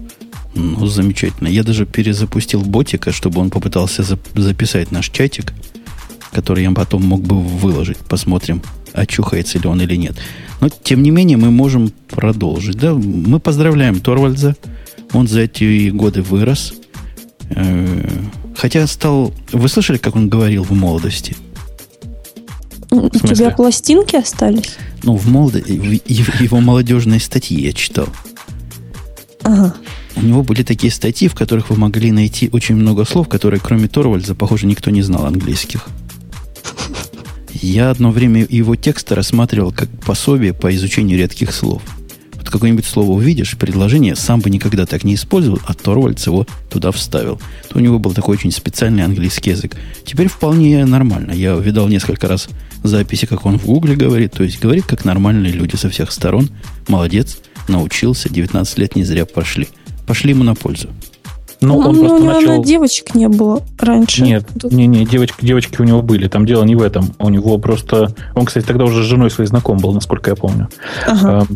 Ну, 0.55 0.87
замечательно. 0.87 1.49
Я 1.49 1.63
даже 1.63 1.87
перезапустил 1.87 2.63
ботика, 2.63 3.13
чтобы 3.13 3.41
он 3.41 3.51
попытался 3.51 4.03
записать 4.35 4.91
наш 4.91 5.09
чатик, 5.11 5.53
который 6.33 6.65
я 6.65 6.71
потом 6.73 7.05
мог 7.05 7.23
бы 7.23 7.41
выложить. 7.41 7.99
Посмотрим, 7.99 8.63
очухается 8.93 9.59
ли 9.59 9.67
он 9.69 9.81
или 9.81 9.97
нет. 9.97 10.17
Но, 10.61 10.69
тем 10.69 11.03
не 11.03 11.11
менее, 11.11 11.37
мы 11.37 11.51
можем 11.51 11.93
продолжить. 12.09 12.77
Да? 12.79 12.95
Мы 12.95 13.39
поздравляем 13.39 14.01
Торвальдза. 14.01 14.57
Он 15.13 15.29
за 15.29 15.43
эти 15.43 15.91
годы 15.91 16.23
вырос. 16.23 16.75
Хотя 18.61 18.87
стал... 18.87 19.33
Вы 19.53 19.71
слышали, 19.71 19.97
как 19.97 20.17
он 20.17 20.29
говорил 20.29 20.65
в 20.65 20.73
молодости? 20.73 21.35
У 22.91 23.09
тебя 23.09 23.53
пластинки 23.53 24.17
остались? 24.17 24.77
Ну, 25.03 25.17
в 25.17 25.27
молодости... 25.29 25.71
Его 26.43 26.61
молодежные 26.61 27.21
статьи 27.21 27.59
я 27.59 27.73
читал. 27.73 28.09
Ага. 29.45 29.75
У 30.15 30.21
него 30.21 30.43
были 30.43 30.63
такие 30.63 30.93
статьи, 30.93 31.27
в 31.29 31.35
которых 31.35 31.71
вы 31.71 31.77
могли 31.77 32.13
найти 32.13 32.51
очень 32.53 32.75
много 32.75 33.07
слов, 33.07 33.31
которые, 33.31 33.61
кроме 33.61 33.89
Торвальда, 33.89 34.35
похоже, 34.35 34.67
никто 34.67 34.91
не 34.91 35.01
знал 35.01 35.25
английских. 35.25 35.87
Я 37.63 37.89
одно 37.89 38.11
время 38.11 38.47
его 38.47 38.77
тексты 38.77 39.15
рассматривал 39.15 39.73
как 39.73 39.89
пособие 40.05 40.53
по 40.53 40.75
изучению 40.75 41.17
редких 41.17 41.55
слов– 41.55 41.81
вот 42.51 42.53
какое-нибудь 42.53 42.85
слово 42.85 43.13
увидишь, 43.13 43.57
предложение, 43.57 44.17
сам 44.17 44.41
бы 44.41 44.51
никогда 44.51 44.85
так 44.85 45.05
не 45.05 45.15
использовал, 45.15 45.61
а 45.67 45.75
Торвальдс 45.75 46.27
его 46.27 46.47
туда 46.69 46.91
вставил. 46.91 47.41
То 47.69 47.79
у 47.79 47.81
него 47.81 47.99
был 47.99 48.13
такой 48.13 48.37
очень 48.37 48.51
специальный 48.51 49.05
английский 49.05 49.51
язык. 49.51 49.77
Теперь 50.05 50.29
вполне 50.29 50.85
нормально. 50.85 51.33
Я 51.33 51.55
видал 51.55 51.89
несколько 51.89 52.29
раз 52.29 52.49
записи, 52.83 53.27
как 53.27 53.47
он 53.47 53.59
в 53.59 53.67
Гугле 53.67 53.95
говорит. 53.95 54.33
То 54.33 54.43
есть 54.43 54.61
говорит, 54.61 54.85
как 54.87 55.05
нормальные 55.05 55.53
люди 55.53 55.77
со 55.77 55.89
всех 55.89 56.11
сторон. 56.11 56.51
Молодец, 56.89 57.39
научился, 57.69 58.29
19 58.29 58.79
лет 58.79 58.97
не 58.97 59.05
зря 59.05 59.27
пошли. 59.27 59.69
Пошли 60.07 60.31
ему 60.31 60.45
на 60.45 60.55
пользу. 60.55 60.89
Но 61.61 61.75
ну, 61.75 61.79
он 61.81 61.95
ну, 61.97 62.01
просто 62.01 62.17
у 62.17 62.19
него 62.21 62.33
начал... 62.33 62.65
девочек 62.65 63.15
не 63.15 63.29
было 63.29 63.63
раньше. 63.79 64.23
Нет, 64.23 64.47
Тут... 64.59 64.73
не, 64.73 64.87
не, 64.87 65.05
девочки, 65.05 65.45
девочки 65.45 65.81
у 65.81 65.85
него 65.85 66.01
были. 66.01 66.27
Там 66.27 66.47
дело 66.47 66.65
не 66.65 66.75
в 66.75 66.83
этом. 66.83 67.15
У 67.19 67.29
него 67.29 67.59
просто... 67.59 68.15
Он, 68.35 68.47
кстати, 68.47 68.65
тогда 68.65 68.85
уже 68.85 69.03
с 69.05 69.07
женой 69.07 69.31
своей 69.31 69.49
знаком 69.49 69.77
был, 69.77 69.93
насколько 69.93 70.31
я 70.31 70.37
помню. 70.37 70.69
Ага. 71.07 71.47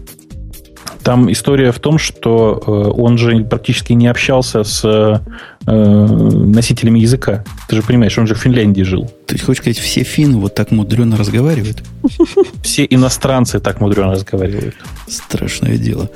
Там 1.03 1.31
история 1.31 1.71
в 1.71 1.79
том, 1.79 1.99
что 1.99 2.63
э, 2.67 2.71
он 2.71 3.19
же 3.19 3.45
практически 3.45 3.93
не 3.93 4.07
общался 4.07 4.65
с 4.65 4.83
э, 4.85 5.19
носителями 5.67 7.01
языка. 7.01 7.45
Ты 7.69 7.77
же 7.77 7.83
понимаешь, 7.83 8.17
он 8.19 8.27
же 8.27 8.35
в 8.35 8.39
Финляндии 8.39 8.83
жил. 8.83 9.11
Ты 9.27 9.39
хочешь 9.39 9.63
сказать, 9.63 9.79
все 9.79 10.03
финны 10.03 10.39
вот 10.39 10.55
так 10.55 10.71
мудрено 10.71 11.17
разговаривают? 11.17 11.83
Все 12.63 12.87
иностранцы 12.89 13.61
так 13.61 13.81
мудрено 13.81 14.13
разговаривают. 14.13 14.75
Страшное 15.07 15.77
дело. 15.77 16.11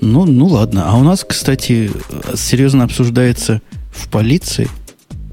Ну, 0.00 0.24
ну 0.24 0.46
ладно. 0.46 0.84
А 0.86 0.96
у 0.96 1.02
нас, 1.02 1.24
кстати, 1.24 1.90
серьезно 2.34 2.84
обсуждается 2.84 3.60
в 3.90 4.08
полиции. 4.08 4.68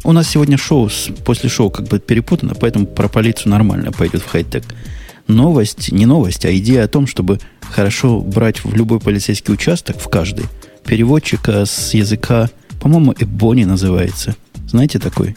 У 0.04 0.12
нас 0.12 0.30
сегодня 0.30 0.58
шоу, 0.58 0.90
после 1.24 1.50
шоу 1.50 1.70
как 1.70 1.88
бы 1.88 2.00
перепутано, 2.00 2.54
поэтому 2.54 2.86
про 2.86 3.08
полицию 3.08 3.52
нормально 3.52 3.92
пойдет 3.92 4.22
в 4.22 4.30
хай-тек 4.30 4.64
новость, 5.28 5.92
не 5.92 6.06
новость, 6.06 6.46
а 6.46 6.56
идея 6.56 6.86
о 6.86 6.88
том, 6.88 7.08
чтобы 7.08 7.40
хорошо 7.62 8.20
брать 8.20 8.64
в 8.64 8.76
любой 8.76 9.00
полицейский 9.00 9.54
участок, 9.54 9.98
в 10.00 10.10
каждый, 10.10 10.46
переводчика 10.86 11.66
с 11.66 11.94
языка, 11.94 12.50
по-моему, 12.80 13.14
Эбони 13.18 13.66
называется. 13.66 14.36
Знаете 14.68 15.00
такой? 15.00 15.36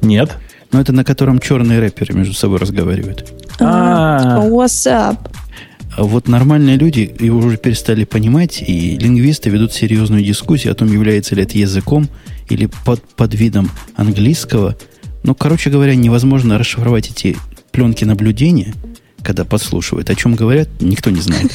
Нет. 0.00 0.32
Но 0.70 0.80
это 0.80 0.92
на 0.92 1.04
котором 1.04 1.38
черные 1.38 1.80
рэперы 1.80 2.14
между 2.14 2.32
собой 2.32 2.58
разговаривают. 2.58 3.30
А, 3.60 4.38
what's 4.46 4.86
up? 4.86 5.18
А 5.94 6.04
вот 6.04 6.26
нормальные 6.26 6.76
люди 6.78 7.14
его 7.20 7.38
уже 7.38 7.58
перестали 7.58 8.04
понимать, 8.04 8.62
и 8.66 8.96
лингвисты 8.96 9.50
ведут 9.50 9.74
серьезную 9.74 10.24
дискуссию 10.24 10.72
о 10.72 10.74
том, 10.74 10.90
является 10.90 11.34
ли 11.34 11.42
это 11.42 11.58
языком 11.58 12.08
или 12.48 12.70
под, 12.86 13.02
под 13.14 13.34
видом 13.34 13.70
английского. 13.94 14.76
Ну, 15.22 15.34
короче 15.34 15.68
говоря, 15.68 15.94
невозможно 15.94 16.58
расшифровать 16.58 17.10
эти 17.10 17.36
пленки 17.72 18.04
наблюдения– 18.04 18.72
когда 19.22 19.44
подслушивают. 19.44 20.10
О 20.10 20.14
чем 20.14 20.34
говорят, 20.34 20.68
никто 20.80 21.10
не 21.10 21.20
знает. 21.20 21.52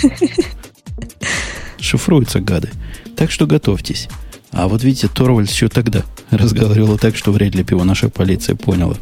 Шифруются 1.79 2.39
гады. 2.39 2.69
Так 3.15 3.31
что 3.31 3.45
готовьтесь. 3.45 4.07
А 4.51 4.67
вот 4.67 4.83
видите, 4.83 5.07
Торвальд 5.07 5.49
еще 5.49 5.67
тогда 5.67 6.03
разговаривал 6.31 6.97
так, 6.97 7.15
что 7.15 7.31
вряд 7.31 7.55
ли 7.55 7.63
бы 7.63 7.71
его 7.71 7.83
наша 7.83 8.09
полиция 8.09 8.55
поняла. 8.55 8.95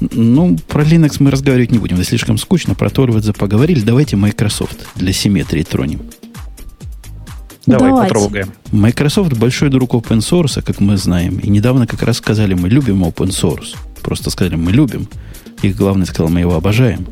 Ну, 0.00 0.58
про 0.68 0.82
Linux 0.82 1.16
мы 1.20 1.30
разговаривать 1.30 1.70
не 1.70 1.78
будем. 1.78 1.96
Это 1.96 2.04
слишком 2.04 2.38
скучно. 2.38 2.74
Про 2.74 2.90
Торвальдза 2.90 3.32
поговорили. 3.32 3.80
Давайте 3.80 4.16
Microsoft 4.16 4.78
для 4.96 5.12
симметрии 5.12 5.62
тронем. 5.62 6.00
Давай, 7.66 7.90
Давайте. 7.90 8.14
потрогаем. 8.14 8.52
Microsoft 8.72 9.34
большой 9.34 9.70
друг 9.70 9.94
open 9.94 10.18
source, 10.18 10.60
как 10.62 10.80
мы 10.80 10.96
знаем. 10.96 11.38
И 11.38 11.48
недавно 11.48 11.86
как 11.86 12.02
раз 12.02 12.16
сказали, 12.16 12.54
мы 12.54 12.68
любим 12.68 13.04
open 13.04 13.28
source. 13.28 13.76
Просто 14.02 14.30
сказали, 14.30 14.56
мы 14.56 14.72
любим. 14.72 15.06
И 15.62 15.72
главное 15.72 16.06
сказал, 16.06 16.28
мы 16.28 16.40
его 16.40 16.56
обожаем 16.56 17.06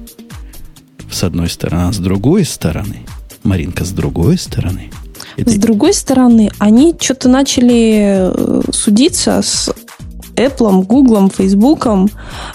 с 1.10 1.24
одной 1.24 1.48
стороны, 1.48 1.88
а 1.88 1.92
с 1.92 1.98
другой 1.98 2.44
стороны, 2.44 3.06
Маринка, 3.42 3.84
с 3.84 3.90
другой 3.90 4.38
стороны. 4.38 4.90
Это... 5.36 5.50
С 5.50 5.56
другой 5.56 5.94
стороны, 5.94 6.50
они 6.58 6.94
что-то 6.98 7.28
начали 7.28 8.30
э, 8.30 8.62
судиться 8.72 9.42
с 9.42 9.70
Apple, 10.36 10.84
Google, 10.84 11.30
Facebook 11.30 11.86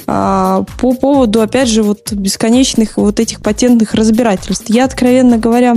по 0.05 0.65
поводу, 0.75 1.41
опять 1.41 1.69
же, 1.69 1.83
вот 1.83 2.11
бесконечных 2.11 2.97
вот 2.97 3.19
этих 3.19 3.41
патентных 3.41 3.93
разбирательств. 3.93 4.69
Я, 4.69 4.85
откровенно 4.85 5.37
говоря, 5.37 5.75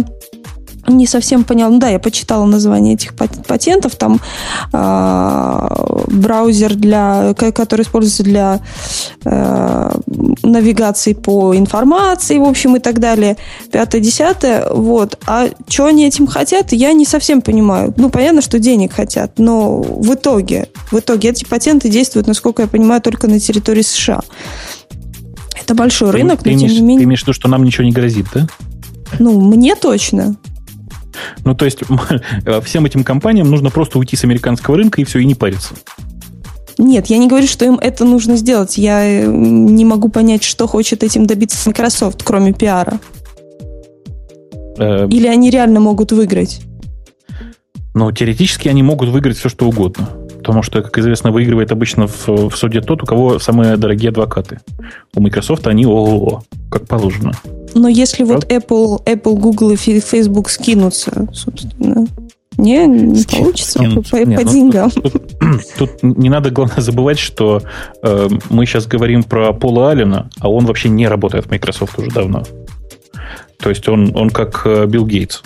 не 0.96 1.06
совсем 1.06 1.44
поняла. 1.44 1.70
Ну 1.70 1.78
да, 1.78 1.88
я 1.88 1.98
почитала 1.98 2.44
название 2.44 2.94
этих 2.94 3.14
патентов. 3.14 3.96
Там 3.96 4.20
э, 4.72 5.68
браузер, 6.08 6.74
для, 6.74 7.34
который 7.34 7.82
используется 7.82 8.22
для 8.22 8.60
э, 9.24 9.94
навигации 10.42 11.12
по 11.12 11.56
информации, 11.56 12.38
в 12.38 12.44
общем, 12.44 12.76
и 12.76 12.80
так 12.80 12.98
далее. 12.98 13.36
Пятое, 13.70 14.00
десятое. 14.00 14.70
Вот. 14.72 15.18
А 15.26 15.48
что 15.68 15.86
они 15.86 16.06
этим 16.06 16.26
хотят, 16.26 16.72
я 16.72 16.92
не 16.92 17.04
совсем 17.04 17.42
понимаю. 17.42 17.92
Ну, 17.96 18.10
понятно, 18.10 18.42
что 18.42 18.58
денег 18.58 18.94
хотят, 18.94 19.38
но 19.38 19.80
в 19.80 20.14
итоге, 20.14 20.68
в 20.90 20.98
итоге 20.98 21.30
эти 21.30 21.44
патенты 21.44 21.88
действуют, 21.88 22.26
насколько 22.26 22.62
я 22.62 22.68
понимаю, 22.68 23.00
только 23.00 23.28
на 23.28 23.38
территории 23.38 23.82
США. 23.82 24.20
Это 25.62 25.74
большой 25.74 26.12
ты, 26.12 26.18
рынок, 26.18 26.42
ты 26.42 26.50
но 26.50 26.56
имеешь, 26.56 26.72
тем 26.72 26.80
не 26.80 26.86
менее... 26.86 26.98
Ты 27.00 27.04
имеешь 27.04 27.20
в 27.20 27.22
виду, 27.24 27.32
что 27.34 27.48
нам 27.48 27.62
ничего 27.62 27.84
не 27.84 27.92
грозит, 27.92 28.26
да? 28.32 28.46
Ну, 29.18 29.40
мне 29.40 29.74
точно. 29.74 30.36
Ну, 31.44 31.54
то 31.54 31.64
есть 31.64 31.80
всем 32.64 32.86
этим 32.86 33.04
компаниям 33.04 33.50
нужно 33.50 33.70
просто 33.70 33.98
уйти 33.98 34.16
с 34.16 34.24
американского 34.24 34.76
рынка 34.76 35.00
и 35.00 35.04
все, 35.04 35.18
и 35.18 35.24
не 35.24 35.34
париться. 35.34 35.74
Нет, 36.78 37.06
я 37.06 37.18
не 37.18 37.26
говорю, 37.26 37.48
что 37.48 37.64
им 37.64 37.74
это 37.74 38.04
нужно 38.04 38.36
сделать. 38.36 38.78
Я 38.78 39.04
э, 39.04 39.26
не 39.26 39.84
могу 39.84 40.08
понять, 40.08 40.44
что 40.44 40.68
хочет 40.68 41.02
этим 41.02 41.26
добиться 41.26 41.68
Microsoft, 41.68 42.22
кроме 42.22 42.52
пиара. 42.52 43.00
Э, 44.78 45.08
Или 45.08 45.26
они 45.26 45.50
реально 45.50 45.80
могут 45.80 46.12
выиграть? 46.12 46.60
Ну, 47.94 48.12
теоретически 48.12 48.68
они 48.68 48.84
могут 48.84 49.08
выиграть 49.08 49.36
все, 49.36 49.48
что 49.48 49.66
угодно. 49.66 50.08
Потому 50.38 50.62
что, 50.62 50.80
как 50.82 50.96
известно, 50.98 51.32
выигрывает 51.32 51.72
обычно 51.72 52.06
в, 52.06 52.28
в 52.28 52.56
суде 52.56 52.80
тот, 52.80 53.02
у 53.02 53.06
кого 53.06 53.40
самые 53.40 53.76
дорогие 53.76 54.10
адвокаты. 54.10 54.60
У 55.16 55.20
Microsoft 55.20 55.66
они 55.66 55.84
ого 55.84 56.44
как 56.70 56.86
положено. 56.86 57.32
Но 57.74 57.88
если 57.88 58.24
вот 58.24 58.44
Apple, 58.44 59.04
Apple, 59.04 59.36
Google 59.36 59.72
и 59.72 59.76
Facebook 59.76 60.50
скинутся, 60.50 61.28
собственно, 61.32 62.06
не, 62.56 62.86
не 62.86 63.24
получится 63.24 63.78
по, 63.78 64.02
по, 64.02 64.16
Нет, 64.16 64.40
по 64.40 64.44
ну, 64.44 64.52
деньгам. 64.52 64.90
Тут, 64.90 65.12
тут, 65.12 65.22
тут 65.78 66.02
не 66.02 66.28
надо, 66.28 66.50
главное, 66.50 66.80
забывать, 66.80 67.18
что 67.18 67.62
э, 68.02 68.28
мы 68.50 68.66
сейчас 68.66 68.86
говорим 68.86 69.22
про 69.22 69.52
Пола 69.52 69.92
Аллена, 69.92 70.28
а 70.40 70.50
он 70.50 70.66
вообще 70.66 70.88
не 70.88 71.06
работает 71.06 71.46
в 71.46 71.50
Microsoft 71.50 71.96
уже 71.98 72.10
давно. 72.10 72.42
То 73.60 73.70
есть 73.70 73.88
он, 73.88 74.16
он 74.16 74.30
как 74.30 74.62
э, 74.64 74.86
Билл 74.86 75.06
Гейтс. 75.06 75.42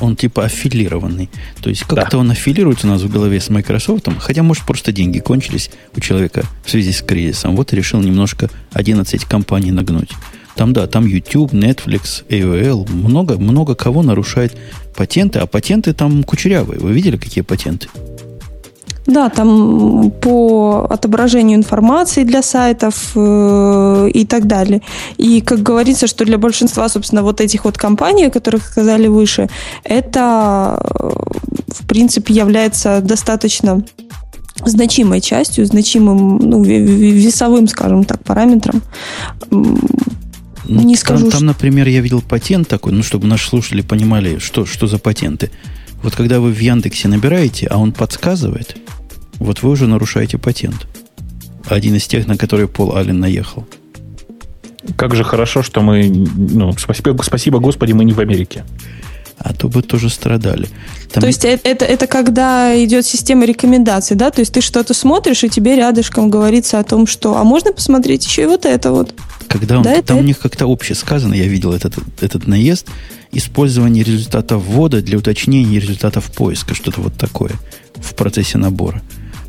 Он 0.00 0.16
типа 0.16 0.44
аффилированный. 0.44 1.30
То 1.62 1.70
есть 1.70 1.82
как-то 1.84 2.12
да. 2.12 2.18
он 2.18 2.30
аффилируется 2.30 2.86
у 2.86 2.90
нас 2.90 3.02
в 3.02 3.10
голове 3.10 3.40
с 3.40 3.48
Microsoft, 3.48 4.08
хотя, 4.18 4.42
может, 4.42 4.64
просто 4.64 4.92
деньги 4.92 5.18
кончились 5.18 5.70
у 5.96 6.00
человека 6.00 6.44
в 6.64 6.70
связи 6.70 6.92
с 6.92 7.02
кризисом. 7.02 7.56
Вот 7.56 7.72
и 7.72 7.76
решил 7.76 8.00
немножко 8.00 8.50
11 8.72 9.24
компаний 9.24 9.72
нагнуть. 9.72 10.10
Там, 10.56 10.72
да, 10.72 10.86
там 10.86 11.06
YouTube, 11.06 11.52
Netflix, 11.52 12.26
AOL, 12.28 12.90
много, 12.90 13.38
много 13.38 13.74
кого 13.74 14.02
нарушает 14.02 14.56
патенты, 14.96 15.38
а 15.38 15.46
патенты 15.46 15.92
там 15.92 16.24
кучерявые. 16.24 16.80
Вы 16.80 16.92
видели, 16.92 17.18
какие 17.18 17.42
патенты? 17.42 17.88
Да, 19.06 19.28
там 19.28 20.10
по 20.10 20.86
отображению 20.90 21.58
информации 21.58 22.24
для 22.24 22.42
сайтов 22.42 23.12
э, 23.14 24.10
и 24.12 24.26
так 24.26 24.46
далее. 24.46 24.82
И 25.16 25.40
как 25.40 25.62
говорится, 25.62 26.06
что 26.08 26.24
для 26.24 26.38
большинства, 26.38 26.88
собственно, 26.88 27.22
вот 27.22 27.40
этих 27.40 27.64
вот 27.64 27.78
компаний, 27.78 28.26
о 28.26 28.30
которых 28.30 28.64
сказали 28.64 29.06
выше, 29.06 29.48
это, 29.84 30.80
э, 30.82 31.10
в 31.68 31.86
принципе, 31.86 32.34
является 32.34 33.00
достаточно 33.00 33.84
значимой 34.64 35.20
частью, 35.20 35.66
значимым, 35.66 36.38
ну, 36.38 36.62
весовым, 36.64 37.68
скажем 37.68 38.04
так, 38.04 38.24
параметром 38.24 38.82
ну, 40.68 40.82
не 40.82 40.96
скажу. 40.96 41.24
Там, 41.24 41.30
там, 41.30 41.46
например, 41.46 41.88
я 41.88 42.00
видел 42.00 42.20
патент 42.20 42.68
такой, 42.68 42.92
ну, 42.92 43.02
чтобы 43.02 43.26
наши 43.26 43.48
слушатели 43.48 43.82
понимали, 43.82 44.38
что, 44.38 44.66
что 44.66 44.86
за 44.86 44.98
патенты. 44.98 45.50
Вот 46.02 46.14
когда 46.14 46.40
вы 46.40 46.52
в 46.52 46.58
Яндексе 46.58 47.08
набираете, 47.08 47.66
а 47.68 47.78
он 47.78 47.92
подсказывает, 47.92 48.76
вот 49.38 49.62
вы 49.62 49.70
уже 49.70 49.86
нарушаете 49.86 50.38
патент. 50.38 50.86
Один 51.68 51.94
из 51.96 52.06
тех, 52.06 52.26
на 52.26 52.36
который 52.36 52.68
Пол 52.68 52.96
Аллен 52.96 53.18
наехал. 53.18 53.66
Как 54.96 55.14
же 55.16 55.24
хорошо, 55.24 55.62
что 55.62 55.80
мы... 55.80 56.08
Ну, 56.08 56.72
спасибо, 56.78 57.20
спасибо 57.22 57.58
Господи, 57.58 57.92
мы 57.92 58.04
не 58.04 58.12
в 58.12 58.20
Америке. 58.20 58.64
А 59.38 59.52
то 59.52 59.68
бы 59.68 59.82
тоже 59.82 60.08
страдали. 60.08 60.68
Там... 61.12 61.20
То 61.20 61.26
есть 61.26 61.44
это, 61.44 61.68
это, 61.68 61.84
это 61.84 62.06
когда 62.06 62.72
идет 62.82 63.04
система 63.04 63.44
рекомендаций, 63.44 64.16
да? 64.16 64.30
То 64.30 64.40
есть 64.40 64.52
ты 64.52 64.60
что-то 64.60 64.94
смотришь, 64.94 65.44
и 65.44 65.48
тебе 65.48 65.76
рядышком 65.76 66.30
говорится 66.30 66.78
о 66.78 66.84
том, 66.84 67.06
что... 67.06 67.36
А 67.36 67.44
можно 67.44 67.72
посмотреть 67.72 68.24
еще 68.24 68.44
и 68.44 68.46
вот 68.46 68.64
это 68.64 68.92
вот? 68.92 69.14
Когда 69.48 69.78
он, 69.78 69.82
да, 69.82 69.94
там 69.94 70.00
это... 70.00 70.14
у 70.16 70.22
них 70.22 70.38
как-то 70.38 70.66
общее 70.66 70.96
сказано, 70.96 71.34
я 71.34 71.46
видел 71.46 71.72
этот, 71.72 71.94
этот 72.20 72.46
наезд, 72.46 72.88
использование 73.32 74.04
результатов 74.04 74.62
ввода 74.64 75.02
для 75.02 75.18
уточнения 75.18 75.78
результатов 75.78 76.32
поиска, 76.32 76.74
что-то 76.74 77.02
вот 77.02 77.14
такое 77.16 77.52
в 77.96 78.14
процессе 78.14 78.56
набора. 78.58 79.02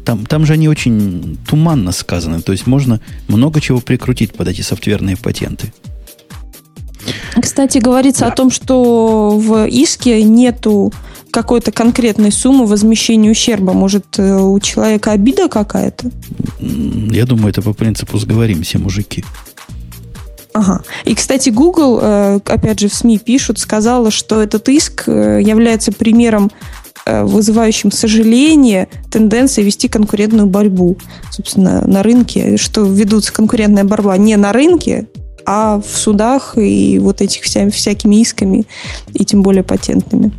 Там, 0.08 0.26
там 0.26 0.46
же 0.46 0.54
они 0.54 0.70
очень 0.70 1.38
туманно 1.50 1.92
сказаны, 1.92 2.42
то 2.42 2.54
есть 2.54 2.66
можно 2.66 3.02
много 3.28 3.60
чего 3.60 3.82
прикрутить 3.82 4.32
под 4.32 4.48
эти 4.48 4.62
софтверные 4.62 5.18
патенты. 5.18 5.74
Кстати, 7.42 7.80
говорится 7.80 8.22
да. 8.22 8.28
о 8.28 8.32
том, 8.32 8.50
что 8.50 9.38
в 9.38 9.68
иске 9.68 10.24
нету 10.24 10.94
какой-то 11.30 11.74
конкретной 11.74 12.32
суммы 12.32 12.68
возмещения 12.68 13.30
ущерба. 13.30 13.74
Может, 13.74 14.18
э, 14.18 14.38
у 14.40 14.58
человека 14.62 15.12
обида 15.12 15.50
какая-то? 15.50 16.10
Я 16.62 17.26
думаю, 17.26 17.50
это 17.50 17.62
по 17.62 17.74
принципу 17.74 18.18
сговоримся, 18.18 18.80
мужики. 18.80 19.26
Ага. 20.54 20.84
И, 21.04 21.14
кстати, 21.16 21.50
Google, 21.50 22.00
э, 22.02 22.40
опять 22.46 22.80
же, 22.80 22.88
в 22.88 22.94
СМИ 22.94 23.20
пишут, 23.20 23.60
сказала, 23.60 24.10
что 24.10 24.42
этот 24.42 24.70
иск 24.70 25.04
э, 25.08 25.42
является 25.44 25.92
примером 25.92 26.50
вызывающим 27.24 27.92
сожаление 27.92 28.88
тенденции 29.12 29.64
вести 29.64 29.88
конкурентную 29.88 30.48
борьбу, 30.48 30.98
собственно, 31.32 31.86
на 31.86 32.04
рынке, 32.04 32.58
что 32.58 32.84
ведутся 32.86 33.34
конкурентная 33.34 33.84
борьба 33.84 34.18
не 34.18 34.36
на 34.36 34.54
рынке, 34.54 35.08
а 35.46 35.80
в 35.80 35.98
судах 35.98 36.58
и 36.58 37.00
вот 37.00 37.22
этих 37.22 37.44
вся, 37.44 37.70
всякими 37.70 38.18
исками, 38.18 38.66
и 39.14 39.24
тем 39.24 39.44
более 39.44 39.64
патентными. 39.64 40.32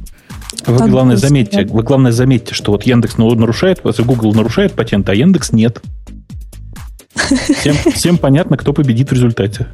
Вы 0.67 0.79
так 0.79 0.91
главное, 0.91 1.17
заметьте, 1.17 1.65
вы 1.65 1.83
главное 1.83 2.13
заметьте, 2.13 2.55
что 2.55 2.73
вот 2.73 2.83
Яндекс 2.83 3.17
нарушает, 3.17 3.81
Google 3.83 4.35
нарушает 4.35 4.75
патент, 4.75 5.09
а 5.09 5.15
Яндекс 5.15 5.53
нет. 5.53 5.81
Всем, 7.59 7.75
всем 7.93 8.19
понятно, 8.19 8.57
кто 8.57 8.73
победит 8.73 9.11
в 9.11 9.13
результате. 9.13 9.67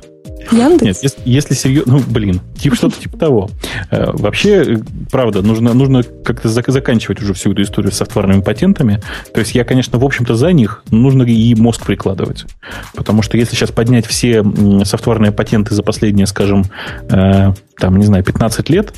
Яндекс? 0.53 1.03
Нет, 1.03 1.17
если, 1.25 1.55
серьезно, 1.55 1.95
ну, 1.95 2.03
блин, 2.07 2.41
типа 2.59 2.77
что-то 2.77 3.01
типа 3.01 3.19
того. 3.19 3.51
Э, 3.91 4.11
вообще, 4.13 4.81
правда, 5.11 5.43
нужно, 5.43 5.75
нужно 5.75 6.03
как-то 6.03 6.49
заканчивать 6.49 7.23
уже 7.23 7.35
всю 7.35 7.53
эту 7.53 7.63
историю 7.63 7.93
с 7.93 7.97
софтварными 7.97 8.41
патентами. 8.41 9.03
То 9.33 9.41
есть 9.41 9.55
я, 9.55 9.65
конечно, 9.65 9.99
в 9.99 10.05
общем-то 10.05 10.35
за 10.35 10.53
них, 10.53 10.83
но 10.91 10.99
нужно 10.99 11.23
и 11.23 11.55
мозг 11.55 11.85
прикладывать. 11.85 12.47
Потому 12.95 13.23
что 13.23 13.37
если 13.37 13.57
сейчас 13.57 13.71
поднять 13.71 14.07
все 14.07 14.45
софтварные 14.85 15.33
патенты 15.33 15.75
за 15.75 15.83
последние, 15.83 16.27
скажем, 16.27 16.65
э, 17.11 17.53
там, 17.79 17.97
не 17.97 18.07
знаю, 18.07 18.25
15 18.25 18.69
лет, 18.71 18.93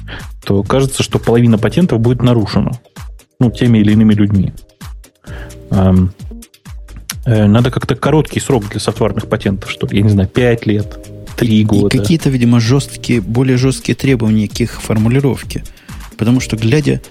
то 0.45 0.63
кажется, 0.63 1.03
что 1.03 1.19
половина 1.19 1.59
патентов 1.59 2.01
будет 2.01 2.23
нарушена. 2.23 2.73
Ну, 3.39 3.51
теми 3.51 3.79
или 3.79 3.93
иными 3.93 4.15
людьми. 4.15 4.53
Эм, 5.71 6.13
э, 7.25 7.47
надо 7.47 7.71
как-то 7.71 7.95
короткий 7.95 8.41
срок 8.41 8.69
для 8.71 8.81
софтварных 8.81 9.29
патентов, 9.29 9.71
что 9.71 9.87
я 9.91 10.03
не 10.03 10.09
знаю, 10.09 10.29
5 10.29 10.67
лет, 10.67 10.99
Три 11.37 11.65
года. 11.65 11.95
И 11.95 11.99
какие-то, 11.99 12.31
видимо, 12.31 12.61
жесткие, 12.61 13.21
более 13.21 13.57
жесткие 13.57 13.95
требования 13.95 14.49
к 14.49 14.61
их 14.61 14.81
формулировке. 14.81 15.65
Потому 16.17 16.41
что, 16.41 16.57
глядя 16.57 17.03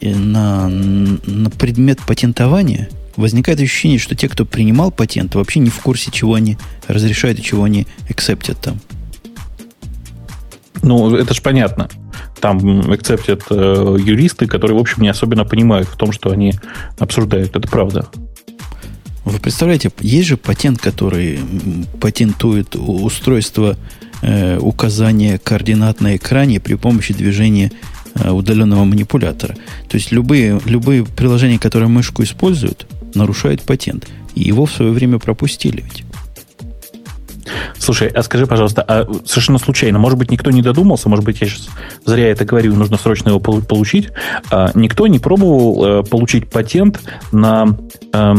э, 0.00 0.14
на, 0.14 0.68
на 0.68 1.50
предмет 1.50 2.00
патентования, 2.06 2.88
возникает 3.16 3.60
ощущение, 3.60 3.98
что 3.98 4.14
те, 4.14 4.28
кто 4.28 4.44
принимал 4.44 4.90
патент, 4.90 5.34
вообще 5.34 5.60
не 5.60 5.70
в 5.70 5.80
курсе, 5.80 6.10
чего 6.10 6.34
они 6.34 6.56
разрешают 6.86 7.38
и 7.38 7.42
чего 7.42 7.64
они 7.64 7.86
акцептят 8.08 8.58
там. 8.60 8.80
Ну, 10.82 11.14
это 11.16 11.34
же 11.34 11.42
понятно. 11.42 11.88
Там 12.40 12.90
акцептят 12.90 13.42
э, 13.50 13.96
юристы, 13.98 14.46
которые, 14.46 14.76
в 14.76 14.80
общем, 14.80 15.02
не 15.02 15.08
особенно 15.08 15.44
понимают 15.44 15.88
в 15.88 15.96
том, 15.96 16.12
что 16.12 16.30
они 16.30 16.54
обсуждают. 16.98 17.56
Это 17.56 17.66
правда. 17.66 18.08
Вы 19.26 19.40
представляете, 19.40 19.90
есть 20.00 20.28
же 20.28 20.36
патент, 20.36 20.80
который 20.80 21.40
патентует 22.00 22.76
устройство 22.76 23.76
э, 24.22 24.56
указания 24.58 25.38
координат 25.38 26.00
на 26.00 26.14
экране 26.14 26.60
при 26.60 26.74
помощи 26.74 27.12
движения 27.12 27.72
э, 28.14 28.30
удаленного 28.30 28.84
манипулятора. 28.84 29.56
То 29.88 29.96
есть 29.96 30.12
любые, 30.12 30.60
любые 30.64 31.04
приложения, 31.04 31.58
которые 31.58 31.88
мышку 31.88 32.22
используют, 32.22 32.86
нарушают 33.14 33.62
патент. 33.62 34.06
И 34.36 34.44
его 34.44 34.64
в 34.64 34.70
свое 34.70 34.92
время 34.92 35.18
пропустили 35.18 35.82
ведь. 35.82 36.05
Слушай, 37.78 38.08
а 38.08 38.22
скажи, 38.22 38.46
пожалуйста, 38.46 38.82
а 38.82 39.06
совершенно 39.24 39.58
случайно, 39.58 39.98
может 39.98 40.18
быть, 40.18 40.30
никто 40.30 40.50
не 40.50 40.62
додумался, 40.62 41.08
может 41.08 41.24
быть, 41.24 41.40
я 41.40 41.46
сейчас 41.46 41.68
зря 42.04 42.28
это 42.28 42.44
говорю, 42.44 42.74
нужно 42.74 42.96
срочно 42.98 43.30
его 43.30 43.40
получить. 43.40 44.10
А, 44.50 44.70
никто 44.74 45.06
не 45.06 45.18
пробовал 45.18 45.84
а, 45.84 46.02
получить 46.02 46.50
патент 46.50 47.00
на 47.32 47.76
а, 48.12 48.34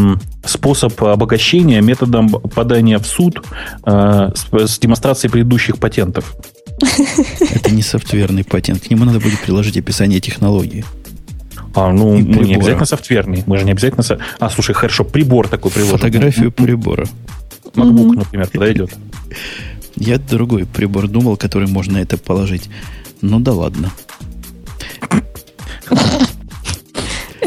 способ 0.46 1.02
обогащения 1.04 1.82
методом 1.82 2.30
подания 2.30 3.00
в 3.00 3.08
суд 3.08 3.44
а, 3.84 4.32
с, 4.34 4.48
с 4.52 4.80
демонстрацией 4.80 5.32
предыдущих 5.32 5.78
патентов? 5.78 6.36
Это 7.40 7.72
не 7.72 7.82
софтверный 7.82 8.44
патент. 8.44 8.82
К 8.84 8.90
нему 8.90 9.06
надо 9.06 9.20
будет 9.20 9.40
приложить 9.42 9.78
описание 9.78 10.20
технологии. 10.20 10.86
А, 11.74 11.92
ну, 11.92 12.18
мы 12.18 12.46
не 12.46 12.56
обязательно 12.56 12.86
софтверный. 12.86 13.44
Мы 13.46 13.58
же 13.58 13.66
не 13.66 13.72
обязательно... 13.72 14.04
Со... 14.04 14.20
А, 14.40 14.50
слушай, 14.50 14.74
хорошо, 14.74 15.04
прибор 15.04 15.48
такой 15.48 15.72
приложим. 15.72 15.98
Фотографию 15.98 16.52
прибора. 16.52 17.08
MacBook, 17.76 18.16
например, 18.16 18.48
подойдет. 18.48 18.98
Я 19.96 20.18
другой 20.18 20.66
прибор 20.66 21.08
думал, 21.08 21.38
который 21.38 21.68
можно 21.68 21.98
это 21.98 22.18
положить. 22.18 22.70
Ну 23.22 23.40
да 23.40 23.54
ладно. 23.54 23.92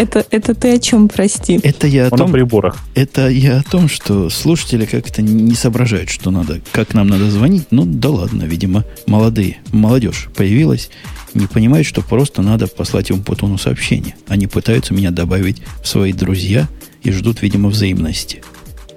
Это, 0.00 0.24
это 0.30 0.54
ты 0.54 0.76
о 0.76 0.78
чем, 0.78 1.08
прости? 1.08 1.60
Это 1.62 1.86
я 1.86 2.06
о 2.06 2.10
Он 2.10 2.16
том, 2.16 2.30
о 2.30 2.32
приборах. 2.32 2.78
Это 2.94 3.28
я 3.28 3.58
о 3.58 3.62
том, 3.62 3.86
что 3.86 4.30
слушатели 4.30 4.86
как-то 4.86 5.20
не 5.20 5.54
соображают, 5.54 6.08
что 6.08 6.30
надо, 6.30 6.62
как 6.72 6.94
нам 6.94 7.06
надо 7.08 7.30
звонить. 7.30 7.66
Ну 7.70 7.84
да 7.84 8.08
ладно, 8.08 8.44
видимо, 8.44 8.86
молодые, 9.06 9.58
молодежь 9.72 10.30
появилась, 10.34 10.88
не 11.34 11.46
понимают, 11.46 11.86
что 11.86 12.00
просто 12.00 12.40
надо 12.40 12.66
послать 12.66 13.10
им 13.10 13.22
по 13.22 13.36
тону 13.36 13.58
сообщение. 13.58 14.14
Они 14.26 14.46
пытаются 14.46 14.94
меня 14.94 15.10
добавить 15.10 15.60
в 15.82 15.86
свои 15.86 16.14
друзья 16.14 16.66
и 17.02 17.12
ждут, 17.12 17.42
видимо, 17.42 17.68
взаимности. 17.68 18.42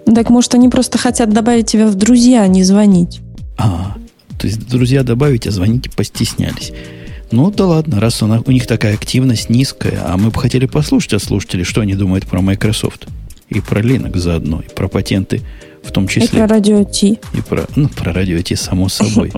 Так 0.05 0.29
может, 0.29 0.55
они 0.55 0.69
просто 0.69 0.97
хотят 0.97 1.33
добавить 1.33 1.67
тебя 1.67 1.87
в 1.87 1.95
друзья, 1.95 2.43
а 2.43 2.47
не 2.47 2.63
звонить. 2.63 3.19
А, 3.57 3.97
то 4.39 4.47
есть 4.47 4.69
друзья 4.69 5.03
добавить, 5.03 5.47
а 5.47 5.51
звонить 5.51 5.93
постеснялись. 5.93 6.71
Ну 7.33 7.49
да 7.49 7.65
ладно, 7.65 7.99
раз 7.99 8.21
у, 8.21 8.27
у 8.27 8.51
них 8.51 8.67
такая 8.67 8.93
активность 8.93 9.49
низкая, 9.49 10.03
а 10.05 10.17
мы 10.17 10.29
бы 10.29 10.39
хотели 10.39 10.67
послушать 10.67 11.13
от 11.13 11.23
слушателей, 11.23 11.63
что 11.63 11.81
они 11.81 11.95
думают 11.95 12.27
про 12.27 12.41
Microsoft. 12.41 13.07
И 13.49 13.59
про 13.59 13.81
Linux 13.81 14.19
заодно, 14.19 14.61
и 14.61 14.71
про 14.71 14.87
патенты 14.87 15.41
в 15.81 15.91
том 15.91 16.07
числе. 16.07 16.27
И 16.27 16.29
про 16.29 16.47
радио 16.47 16.83
Ти. 16.83 17.17
И 17.33 17.41
про, 17.41 17.63
ну, 17.75 17.89
про 17.89 18.13
радио 18.13 18.39
Ти, 18.43 18.53
само 18.55 18.87
собой. 18.87 19.33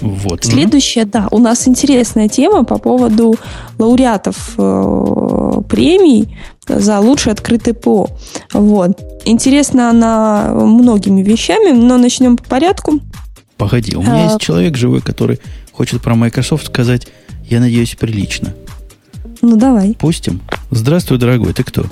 Вот. 0.00 0.44
Следующая, 0.44 1.04
да, 1.04 1.28
у 1.30 1.38
нас 1.38 1.68
интересная 1.68 2.28
тема 2.28 2.64
по 2.64 2.78
поводу 2.78 3.36
лауреатов 3.78 4.54
э, 4.58 5.62
премий 5.68 6.36
за 6.66 6.98
лучшее 6.98 7.32
открытое 7.32 7.74
ПО. 7.74 8.08
Вот. 8.52 8.98
Интересна 9.24 9.90
она 9.90 10.52
многими 10.52 11.22
вещами, 11.22 11.70
но 11.70 11.96
начнем 11.96 12.36
по 12.36 12.42
порядку. 12.42 12.98
Погоди, 13.60 13.94
у 13.94 14.00
меня 14.00 14.22
а... 14.22 14.24
есть 14.24 14.40
человек 14.40 14.74
живой, 14.76 15.02
который 15.02 15.38
хочет 15.80 16.02
про 16.02 16.14
Microsoft 16.14 16.66
сказать, 16.66 17.08
я 17.46 17.58
надеюсь, 17.58 17.94
прилично. 17.94 18.52
Ну, 19.40 19.56
давай. 19.56 19.94
Пустим. 19.94 20.42
Здравствуй, 20.70 21.16
дорогой, 21.16 21.54
ты 21.54 21.64
кто? 21.64 21.86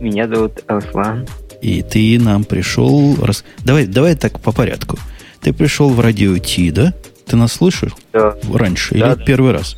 Меня 0.00 0.28
зовут 0.28 0.62
Руслан. 0.68 1.26
И 1.60 1.82
ты 1.82 2.16
нам 2.20 2.44
пришел... 2.44 3.16
Раз... 3.20 3.42
Давай, 3.64 3.88
давай 3.88 4.14
так 4.14 4.38
по 4.38 4.52
порядку. 4.52 5.00
Ты 5.40 5.52
пришел 5.52 5.88
в 5.88 5.98
радио 5.98 6.38
Ти, 6.38 6.70
да? 6.70 6.94
Ты 7.26 7.34
нас 7.34 7.54
слышишь? 7.54 7.90
Да. 8.12 8.36
Раньше? 8.54 8.94
Да, 8.96 8.98
или 8.98 9.14
да. 9.16 9.24
первый 9.24 9.50
раз? 9.50 9.76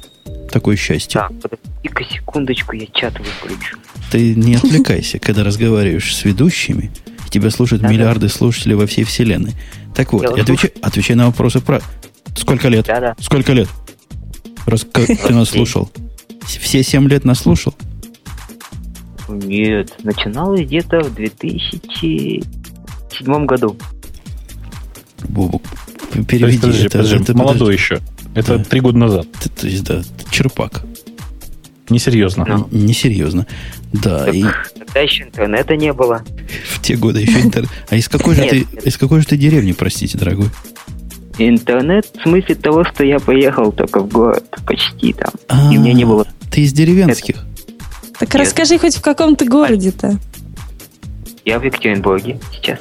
Такое 0.51 0.77
счастье. 0.77 1.19
Так, 1.19 1.33
подожди-ка 1.41 2.05
секундочку, 2.05 2.77
я 2.77 2.85
чат 2.93 3.15
выключу. 3.19 3.79
Ты 4.11 4.35
не 4.35 4.57
отвлекайся, 4.57 5.19
когда 5.19 5.45
разговариваешь 5.45 6.15
с 6.15 6.27
ведущими. 6.27 6.91
Тебя 7.31 7.49
слушают 7.49 7.83
миллиарды 7.83 8.29
слушателей 8.29 8.75
во 8.75 8.87
всей 8.87 9.05
вселенной. 9.05 9.55
Так 9.95 10.13
вот, 10.13 10.27
отвечай, 10.27 10.73
отвечай 10.83 11.17
на 11.17 11.25
вопросы 11.25 11.61
про... 11.61 11.81
Сколько 12.39 12.69
лет? 12.69 12.87
Да-да. 12.87 13.15
Сколько 13.21 13.53
лет? 13.53 13.69
Раз 14.67 14.87
как 14.91 15.07
ты 15.27 15.33
нас 15.35 15.51
слушал. 15.51 15.91
Все 16.47 16.83
семь 16.83 17.09
лет 17.09 17.25
нас 17.25 17.41
слушал? 17.41 17.75
Нет, 19.29 19.95
начиналось 20.05 20.63
где-то 20.63 21.01
в 21.01 21.15
2007 21.15 22.43
году. 23.47 23.77
То 25.35 25.61
есть, 26.15 26.29
переведи. 26.29 26.59
подожди, 26.59 26.87
это, 26.87 26.99
подожди, 26.99 27.23
это- 27.23 27.37
молодой 27.37 27.75
еще. 27.75 28.01
Это 28.35 28.57
Да. 28.59 28.65
три 28.65 28.81
года 28.81 28.99
назад. 28.99 29.27
ты- 29.41 29.49
То 29.51 29.67
есть, 29.67 29.85
да, 29.85 30.03
черпак. 30.31 30.83
Несерьезно. 31.91 32.45
Ну. 32.47 32.69
Несерьезно. 32.71 33.47
Да, 33.93 34.27
Так, 34.27 34.35
и 34.35 34.45
Тогда 34.79 35.01
еще 35.01 35.25
интернета 35.25 35.77
не 35.77 35.93
было. 35.93 36.23
в 36.71 36.81
те 36.83 36.97
годы 36.97 37.21
еще 37.21 37.41
интернет. 37.41 37.71
А 37.91 37.97
из 37.97 38.09
какой 38.09 38.35
же 38.35 38.43
ты, 38.47 38.67
из 38.85 38.97
какой 38.97 39.21
же 39.21 39.27
ты 39.27 39.37
деревни, 39.37 39.73
простите, 39.73 40.17
дорогой? 40.19 40.49
Интернет 41.39 42.07
в 42.19 42.23
смысле 42.23 42.55
того, 42.57 42.85
что 42.85 43.05
я 43.05 43.19
поехал 43.21 43.71
только 43.73 44.01
в 44.01 44.09
город, 44.09 44.45
почти 44.67 45.13
там. 45.13 45.31
А, 45.49 45.73
И 45.73 45.79
у 45.79 45.81
меня 45.81 45.93
не 45.93 46.05
было. 46.05 46.27
Ты 46.51 46.63
из 46.63 46.73
деревенских? 46.73 47.45
Так 48.19 48.35
Нет. 48.35 48.43
расскажи 48.43 48.79
хоть 48.79 48.97
в 48.97 49.01
каком 49.01 49.37
ты 49.37 49.47
городе-то. 49.47 50.19
Я 51.45 51.59
в 51.61 51.63
Екатеринбурге 51.65 52.41
сейчас. 52.53 52.81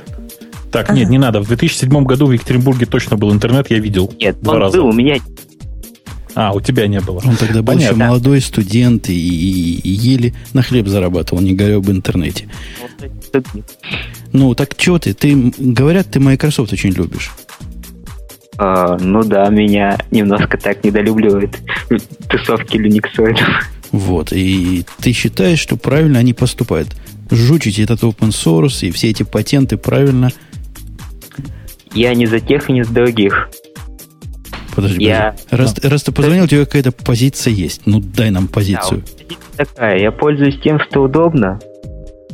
Так, 0.72 0.90
Ага. 0.90 1.00
нет, 1.00 1.10
не 1.10 1.18
надо. 1.20 1.42
В 1.42 1.48
2007 1.48 2.04
году 2.06 2.26
в 2.26 2.32
Екатеринбурге 2.32 2.86
точно 2.88 3.16
был 3.16 3.32
интернет, 3.32 3.70
я 3.70 3.80
видел. 3.80 4.12
Нет, 4.20 4.42
Два 4.42 4.56
он 4.56 4.60
раза. 4.62 4.78
был, 4.78 4.88
у 4.88 4.94
меня 4.94 5.18
А, 6.36 6.54
у 6.54 6.60
тебя 6.62 6.86
не 6.88 7.00
было. 7.00 7.20
Он 7.26 7.36
тогда 7.36 7.62
был 7.64 7.78
еще 7.78 7.94
молодой 7.96 8.42
студент 8.42 9.10
и, 9.10 9.14
и- 9.14 9.80
и 9.80 9.90
еле 9.90 10.34
на 10.54 10.62
хлеб 10.62 10.88
зарабатывал, 10.88 11.42
не 11.42 11.54
говоря 11.54 11.78
об 11.78 11.90
интернете. 11.90 12.48
Ну, 14.34 14.54
так 14.54 14.72
что 14.78 15.00
ты? 15.00 15.14
Ты, 15.14 15.54
говорят, 15.58 16.12
ты 16.12 16.20
Microsoft 16.20 16.74
очень 16.74 16.92
любишь. 16.92 17.32
А, 18.58 18.98
ну 19.00 19.24
да, 19.24 19.50
меня 19.50 19.98
немножко 20.12 20.58
так 20.58 20.84
недолюбливают 20.84 21.58
тусовки 22.30 22.78
люниксоидов. 22.78 23.48
Вот. 23.92 24.34
И 24.34 24.86
ты 25.02 25.14
считаешь, 25.14 25.60
что 25.60 25.78
правильно 25.78 26.20
они 26.20 26.34
поступают. 26.34 26.90
Жучить 27.30 27.80
этот 27.80 28.04
open 28.04 28.30
source 28.30 28.88
и 28.88 28.92
все 28.92 29.10
эти 29.10 29.24
патенты 29.24 29.78
правильно. 29.78 30.30
Я 31.94 32.14
не 32.14 32.26
за 32.26 32.40
тех 32.40 32.70
и 32.70 32.74
не 32.74 32.84
за 32.84 32.94
других. 32.94 33.50
Подожди, 34.76 35.04
Я- 35.04 35.36
подожди. 35.50 35.82
Раз, 35.82 35.92
раз 35.92 36.04
ты 36.04 36.12
позвонил, 36.12 36.44
у 36.44 36.48
тебя 36.48 36.66
какая-то 36.66 36.92
позиция 36.92 37.52
есть. 37.54 37.82
Ну, 37.86 38.00
дай 38.00 38.30
нам 38.30 38.48
позицию. 38.48 39.04
Да, 39.04 39.36
вот 39.58 39.68
такая. 39.70 40.00
Я 40.00 40.12
пользуюсь 40.12 40.60
тем, 40.62 40.80
что 40.80 41.02
удобно, 41.04 41.60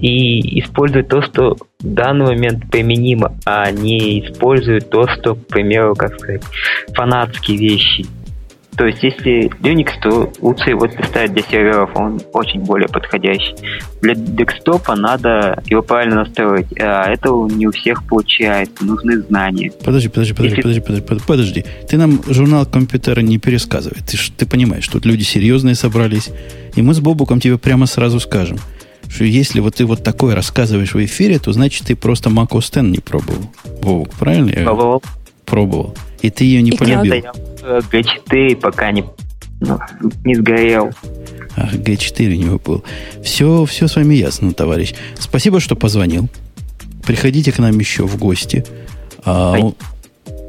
и 0.03 0.59
использую 0.59 1.05
то, 1.05 1.21
что 1.21 1.55
в 1.79 1.87
данный 1.87 2.25
момент 2.25 2.69
применимо, 2.69 3.37
а 3.45 3.71
не 3.71 4.19
использую 4.19 4.81
то, 4.81 5.07
что, 5.07 5.35
к 5.35 5.47
примеру, 5.47 5.95
как 5.95 6.19
сказать, 6.19 6.43
фанатские 6.93 7.57
вещи. 7.57 8.05
То 8.75 8.85
есть, 8.85 9.01
если 9.01 9.49
Linux, 9.61 9.91
то 10.01 10.33
лучше 10.41 10.71
его 10.71 10.87
представить 10.87 11.31
для 11.33 11.43
серверов, 11.43 11.91
он 11.95 12.19
очень 12.33 12.59
более 12.61 12.89
подходящий. 12.89 13.55
Для 14.01 14.15
декстопа 14.15 14.95
надо 14.95 15.63
его 15.67 15.81
правильно 15.81 16.15
настроить, 16.25 16.67
а 16.81 17.09
этого 17.09 17.47
не 17.47 17.67
у 17.67 17.71
всех 17.71 18.03
получается, 18.05 18.83
нужны 18.83 19.21
знания. 19.21 19.71
Подожди, 19.85 20.09
подожди, 20.09 20.33
подожди, 20.33 20.57
Если- 20.57 20.61
подожди, 20.63 20.81
подожди, 20.81 21.05
подожди, 21.05 21.25
подожди. 21.27 21.65
Ты 21.87 21.97
нам 21.97 22.19
журнал 22.27 22.65
компьютера 22.65 23.21
не 23.21 23.37
пересказывай. 23.37 23.99
Ты, 24.05 24.17
ты 24.35 24.45
понимаешь, 24.45 24.87
тут 24.87 25.05
люди 25.05 25.23
серьезные 25.23 25.75
собрались. 25.75 26.29
И 26.75 26.81
мы 26.81 26.93
с 26.93 26.99
Бобуком 26.99 27.39
тебе 27.39 27.57
прямо 27.57 27.85
сразу 27.85 28.19
скажем, 28.19 28.57
что 29.13 29.25
если 29.25 29.59
вот 29.59 29.75
ты 29.75 29.85
вот 29.85 30.03
такое 30.03 30.33
рассказываешь 30.33 30.95
в 30.95 31.05
эфире, 31.05 31.37
то 31.37 31.53
значит 31.53 31.87
ты 31.87 31.95
просто 31.95 32.29
Mac 32.29 32.49
OS 32.49 32.69
X 32.69 32.77
не 32.81 32.97
пробовал. 32.97 33.51
Бобук, 33.81 34.09
правильно? 34.15 34.49
я 34.49 34.63
Пробовал. 34.63 35.03
Пробовал. 35.45 35.95
И 36.21 36.31
ты 36.31 36.45
ее 36.45 36.61
не 36.63 36.71
И 36.71 36.77
полюбил. 36.77 37.13
Я 37.13 37.31
G4 37.61 38.55
пока 38.55 38.91
не, 38.91 39.03
ну, 39.59 39.79
не 40.25 40.35
сгорел. 40.35 40.91
Ах, 41.55 41.75
Г4 41.75 42.27
у 42.27 42.39
него 42.39 42.59
был. 42.63 42.83
Все, 43.23 43.65
все 43.65 43.87
с 43.87 43.95
вами 43.95 44.15
ясно, 44.15 44.51
товарищ. 44.53 44.95
Спасибо, 45.19 45.59
что 45.59 45.75
позвонил. 45.75 46.27
Приходите 47.05 47.51
к 47.51 47.59
нам 47.59 47.77
еще 47.77 48.07
в 48.07 48.17
гости. 48.17 48.65
А, 49.23 49.53
Ай. 49.53 49.75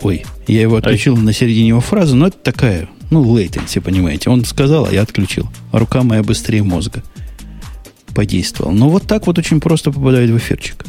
ой, 0.01 0.25
я 0.47 0.63
его 0.63 0.77
отключил 0.77 1.17
на 1.17 1.35
середине 1.35 1.69
его 1.69 1.81
фразы, 1.81 2.17
но 2.17 2.29
это 2.29 2.39
такая, 2.39 2.89
ну, 3.11 3.23
latency, 3.37 3.83
понимаете. 3.83 4.31
Он 4.31 4.43
сказал, 4.47 4.87
а 4.87 4.91
я 4.91 5.03
отключил. 5.03 5.49
Рука 5.73 6.03
моя 6.03 6.23
быстрее 6.23 6.63
мозга 6.63 7.03
подействовал. 8.15 8.73
Ну, 8.73 8.89
вот 8.89 9.03
так 9.05 9.27
вот 9.27 9.39
очень 9.39 9.61
просто 9.61 9.91
попадает 9.91 10.31
в 10.31 10.37
эфирчик. 10.39 10.85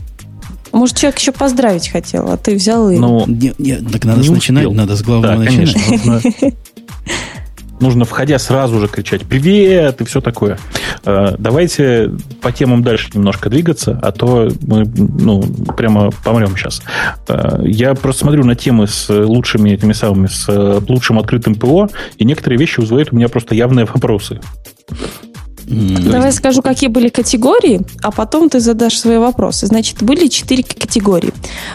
Может, 0.72 0.98
человек 0.98 1.20
еще 1.20 1.32
поздравить 1.32 1.88
хотел, 1.88 2.30
а 2.30 2.38
ты 2.38 2.56
взял 2.56 2.90
и... 2.90 2.98
Ну, 2.98 3.26
Не, 3.28 3.54
не, 3.58 3.76
так 3.78 4.04
надо 4.04 4.22
не 4.22 4.30
начинать, 4.30 4.66
успел. 4.66 4.78
надо 4.78 4.96
с 4.98 5.02
главного 5.04 5.36
да, 5.36 5.40
начинать. 5.40 5.74
конечно. 5.74 6.12
Нужно, 6.14 6.22
нужно, 7.80 8.06
входя, 8.06 8.40
сразу 8.40 8.80
же 8.82 8.88
кричать 8.90 9.22
«Привет!» 9.24 10.02
и 10.02 10.04
все 10.06 10.20
такое. 10.20 10.58
Э, 11.06 11.36
Давайте 11.40 12.12
по 12.42 12.52
темам 12.52 12.84
дальше 12.84 13.10
немножко 13.14 13.50
двигаться, 13.50 13.98
а 14.04 14.12
то 14.12 14.50
мы 14.64 14.84
ну, 14.86 15.42
прямо 15.78 16.12
помрем 16.12 16.58
сейчас. 16.58 16.82
Э, 17.30 17.62
Я 17.64 17.94
просто 17.94 18.22
смотрю 18.24 18.44
на 18.44 18.56
темы 18.56 18.88
с 18.88 19.08
лучшими 19.10 19.70
этими 19.70 19.94
самыми, 19.94 20.28
с 20.28 20.46
э, 20.50 20.82
лучшим 20.90 21.20
открытым 21.20 21.56
ПО, 21.56 21.88
и 22.18 22.26
некоторые 22.26 22.60
вещи 22.60 22.82
вызывают 22.82 23.14
у 23.14 23.16
меня 23.16 23.30
просто 23.30 23.56
явные 23.56 23.86
вопросы. 23.86 24.42
Давай 25.68 26.32
скажу, 26.32 26.62
какие 26.62 26.90
были 26.90 27.10
категории, 27.10 27.82
а 28.04 28.12
потом 28.12 28.50
ты 28.50 28.60
задашь 28.60 28.98
свои 28.98 29.18
вопросы. 29.18 29.68
Значит, 29.68 30.04
были 30.04 30.28
четыре 30.28 30.64
категории. 30.64 31.32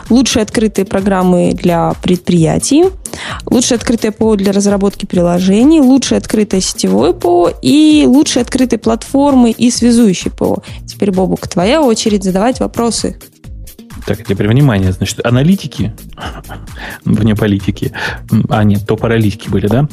лучшие 0.08 0.42
открытые 0.42 0.84
программы 0.84 1.52
для 1.52 1.94
предприятий, 2.02 2.84
лучшее 3.46 3.76
открытое 3.76 4.12
ПО 4.12 4.36
для 4.36 4.52
разработки 4.52 5.06
приложений, 5.06 5.80
лучшее 5.80 6.18
открытое 6.18 6.60
сетевое 6.60 7.12
ПО 7.12 7.50
и 7.62 8.04
лучшие 8.06 8.42
открытые 8.42 8.78
платформы 8.78 9.50
и 9.50 9.70
связующие 9.70 10.32
ПО. 10.32 10.62
Теперь, 10.86 11.10
Бобук, 11.10 11.48
твоя 11.48 11.82
очередь 11.82 12.24
задавать 12.24 12.60
вопросы. 12.60 13.16
Так, 14.06 14.24
теперь 14.24 14.48
внимание, 14.48 14.92
значит, 14.92 15.24
аналитики, 15.24 15.92
вне 17.04 17.34
политики, 17.34 17.92
а 18.48 18.64
нет, 18.64 18.86
то 18.86 18.96
паралитики 18.96 19.48
были, 19.48 19.66
да? 19.66 19.88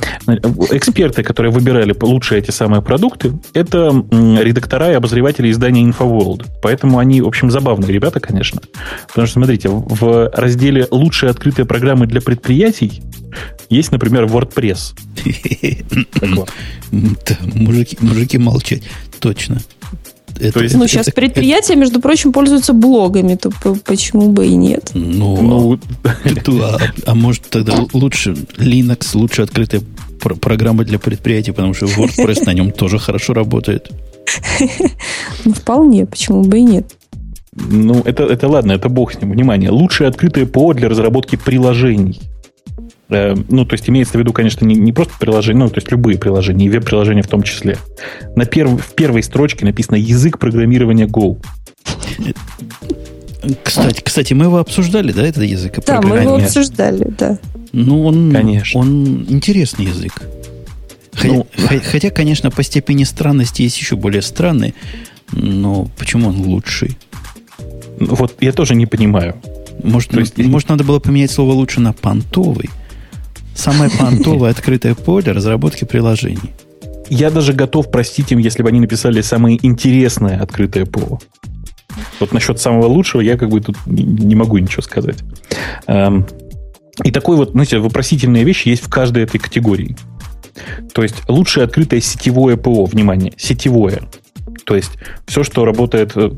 Эксперты, 0.72 1.24
которые 1.24 1.52
выбирали 1.52 1.96
лучшие 2.00 2.40
эти 2.40 2.52
самые 2.52 2.82
продукты, 2.82 3.34
это 3.54 3.90
редактора 4.42 4.92
и 4.92 4.94
обозреватели 4.94 5.52
издания 5.52 5.84
InfoWorld. 5.84 6.48
Поэтому 6.62 7.00
они, 7.00 7.22
в 7.22 7.28
общем, 7.28 7.52
забавные 7.52 7.92
ребята, 7.92 8.20
конечно. 8.20 8.62
Потому 9.08 9.28
что, 9.28 9.40
смотрите, 9.40 9.70
в 9.70 10.30
разделе 10.34 10.88
«Лучшие 10.92 11.30
открытые 11.30 11.66
программы 11.66 12.08
для 12.08 12.22
предприятий» 12.22 13.02
есть, 13.70 13.92
например, 13.92 14.26
WordPress. 14.26 14.96
Мужики, 17.54 17.98
мужики 18.02 18.38
молчать. 18.38 18.84
Точно. 19.20 19.60
Это, 20.40 20.64
есть, 20.64 20.76
ну, 20.76 20.88
сейчас 20.88 21.08
это, 21.08 21.16
предприятия, 21.16 21.74
это... 21.74 21.80
между 21.80 22.00
прочим, 22.00 22.32
пользуются 22.32 22.74
блогами, 22.74 23.36
то 23.36 23.52
почему 23.86 24.30
бы 24.30 24.48
и 24.48 24.56
нет? 24.56 24.92
Ну, 24.94 25.42
ну 25.42 25.80
а, 26.62 26.78
а 27.06 27.16
может 27.16 27.50
тогда 27.50 27.74
лучше 27.94 28.32
Linux, 28.58 29.16
лучше 29.16 29.42
открытая 29.44 29.82
программа 30.42 30.84
для 30.84 31.00
предприятий, 31.00 31.52
потому 31.52 31.74
что 31.74 31.86
WordPress 31.86 32.46
на 32.46 32.54
нем 32.54 32.72
тоже 32.72 33.00
хорошо 33.00 33.34
работает. 33.34 33.92
Ну, 35.46 35.54
вполне, 35.54 36.06
почему 36.06 36.44
бы 36.44 36.60
и 36.60 36.64
нет. 36.64 36.96
Ну, 37.54 38.02
это, 38.06 38.24
это 38.24 38.48
ладно, 38.48 38.74
это 38.74 38.90
бог 38.90 39.14
с 39.14 39.22
ним. 39.22 39.32
Внимание, 39.32 39.72
лучшее 39.72 40.10
открытое 40.10 40.46
ПО 40.46 40.74
для 40.74 40.90
разработки 40.90 41.38
приложений. 41.38 42.20
Э, 43.10 43.36
ну, 43.50 43.66
то 43.66 43.74
есть 43.74 43.90
имеется 43.90 44.18
в 44.18 44.20
виду, 44.20 44.34
конечно, 44.34 44.66
не, 44.66 44.76
не 44.76 44.92
просто 44.92 45.14
приложения, 45.20 45.60
ну, 45.60 45.70
то 45.70 45.78
есть 45.78 45.92
любые 45.92 46.18
приложения, 46.18 46.66
и 46.66 46.70
веб-приложения 46.70 47.22
в 47.22 47.28
том 47.28 47.44
числе. 47.44 47.78
На 48.36 48.46
перв, 48.46 48.86
в 48.86 48.94
первой 48.96 49.24
строчке 49.24 49.66
написано 49.66 49.96
язык 49.96 50.40
программирования 50.40 51.06
Go. 51.06 51.38
Кстати, 53.64 54.02
кстати, 54.02 54.34
мы 54.34 54.46
его 54.46 54.58
обсуждали, 54.58 55.12
да, 55.12 55.26
этот 55.26 55.44
язык? 55.44 55.80
Да, 55.86 56.02
мы 56.02 56.18
его 56.18 56.36
обсуждали, 56.36 57.08
да. 57.18 57.40
Ну, 57.72 58.06
он, 58.06 58.32
конечно. 58.32 58.80
он 58.80 59.26
интересный 59.30 59.86
язык. 59.86 60.22
Хотя, 61.14 61.34
ну, 61.34 61.48
хотя, 61.56 62.10
конечно, 62.10 62.52
по 62.52 62.62
степени 62.62 63.04
странности 63.04 63.62
есть 63.64 63.80
еще 63.80 63.96
более 63.96 64.22
странный, 64.22 64.76
но 65.32 65.88
почему 65.98 66.30
он 66.30 66.42
лучший? 66.42 66.98
Вот 68.00 68.36
я 68.42 68.52
тоже 68.52 68.76
не 68.76 68.86
понимаю. 68.86 69.36
Может, 69.84 70.14
есть... 70.16 70.38
может 70.38 70.70
надо 70.70 70.84
было 70.84 71.00
поменять 71.00 71.32
слово 71.32 71.54
лучше 71.54 71.80
на 71.80 71.94
понтовый? 71.94 72.70
Самое 73.58 73.90
понтовое 73.90 74.52
открытое 74.52 74.94
поле 74.94 75.32
разработки 75.32 75.84
приложений. 75.84 76.54
Я 77.10 77.32
даже 77.32 77.54
готов 77.54 77.90
простить 77.90 78.32
им, 78.32 78.38
если 78.38 78.62
бы 78.62 78.70
они 78.70 78.80
написали 78.80 79.22
самое 79.22 79.58
интересное 79.66 80.40
открытое 80.40 80.86
ПО. 80.86 81.20
Вот 82.20 82.32
насчет 82.34 82.60
самого 82.60 82.86
лучшего 82.86 83.22
я 83.22 83.36
как 83.36 83.50
бы 83.50 83.60
тут 83.60 83.76
не 83.88 84.36
могу 84.36 84.60
ничего 84.60 84.84
сказать. 84.84 85.18
Эм, 85.88 86.28
и 87.04 87.12
такой 87.12 87.38
вот, 87.38 87.52
знаете, 87.52 87.80
вопросительные 87.80 88.44
вещи 88.44 88.70
есть 88.70 88.84
в 88.84 88.90
каждой 88.90 89.24
этой 89.24 89.40
категории. 89.40 89.98
То 90.94 91.02
есть 91.02 91.28
лучшее 91.28 91.64
открытое 91.64 92.00
сетевое 92.00 92.58
ПО, 92.58 92.86
внимание, 92.86 93.34
сетевое. 93.38 94.02
То 94.66 94.76
есть 94.76 94.92
все, 95.26 95.44
что 95.44 95.66
работает, 95.66 96.12
э, 96.16 96.30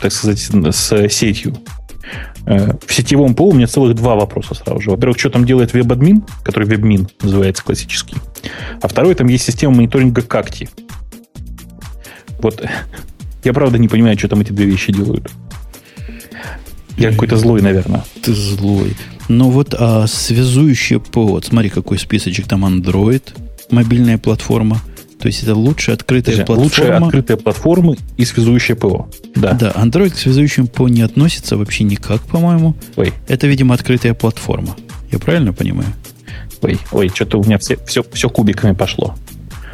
так 0.00 0.10
сказать, 0.10 0.38
с 0.38 1.08
сетью. 1.10 1.56
Э, 2.46 2.72
в 2.84 2.92
сетевом 2.92 3.34
ПО 3.34 3.48
у 3.48 3.52
меня 3.52 3.66
целых 3.66 3.94
два 3.94 4.14
вопроса 4.14 4.54
сразу 4.54 4.80
же. 4.80 4.90
Во-первых, 4.90 5.18
что 5.18 5.30
там 5.30 5.44
делает 5.44 5.72
веб-админ, 5.72 6.24
который 6.42 6.68
вебмин 6.68 7.08
называется 7.22 7.62
классический. 7.62 8.16
А 8.80 8.88
второй, 8.88 9.14
там 9.14 9.28
есть 9.28 9.44
система 9.44 9.76
мониторинга 9.76 10.22
какти. 10.22 10.68
Вот 12.40 12.64
я 13.44 13.52
правда 13.52 13.78
не 13.78 13.88
понимаю, 13.88 14.18
что 14.18 14.28
там 14.28 14.40
эти 14.40 14.52
две 14.52 14.66
вещи 14.66 14.92
делают. 14.92 15.30
Я 16.96 17.10
какой-то 17.10 17.36
злой, 17.36 17.62
наверное. 17.62 18.04
Ты 18.22 18.34
злой. 18.34 18.96
Ну 19.28 19.50
вот, 19.50 19.74
а 19.78 20.06
связующее 20.06 21.00
ПО, 21.00 21.26
вот 21.26 21.46
смотри, 21.46 21.70
какой 21.70 21.98
списочек 21.98 22.46
там 22.48 22.66
Android, 22.66 23.22
мобильная 23.70 24.18
платформа– 24.18 24.80
то 25.22 25.28
есть 25.28 25.44
это 25.44 25.54
лучшая 25.54 25.94
открытая 25.94 26.34
Подожди, 26.34 26.46
платформа. 26.46 26.64
Лучшая 26.64 26.98
открытая 26.98 27.36
платформа 27.36 27.94
и 28.16 28.24
связующая 28.24 28.74
ПО. 28.74 29.08
Да. 29.36 29.52
Да, 29.52 29.70
Android 29.70 30.10
к 30.10 30.18
связующему 30.18 30.66
ПО 30.66 30.88
не 30.88 31.02
относится 31.02 31.56
вообще 31.56 31.84
никак, 31.84 32.22
по-моему. 32.22 32.74
Ой. 32.96 33.12
Это, 33.28 33.46
видимо, 33.46 33.76
открытая 33.76 34.14
платформа. 34.14 34.76
Я 35.12 35.20
правильно 35.20 35.52
понимаю? 35.52 35.90
Ой, 36.60 36.76
ой, 36.90 37.08
что-то 37.14 37.38
у 37.38 37.44
меня 37.44 37.58
все, 37.58 37.78
все, 37.86 38.04
все 38.12 38.28
кубиками 38.28 38.72
пошло. 38.72 39.14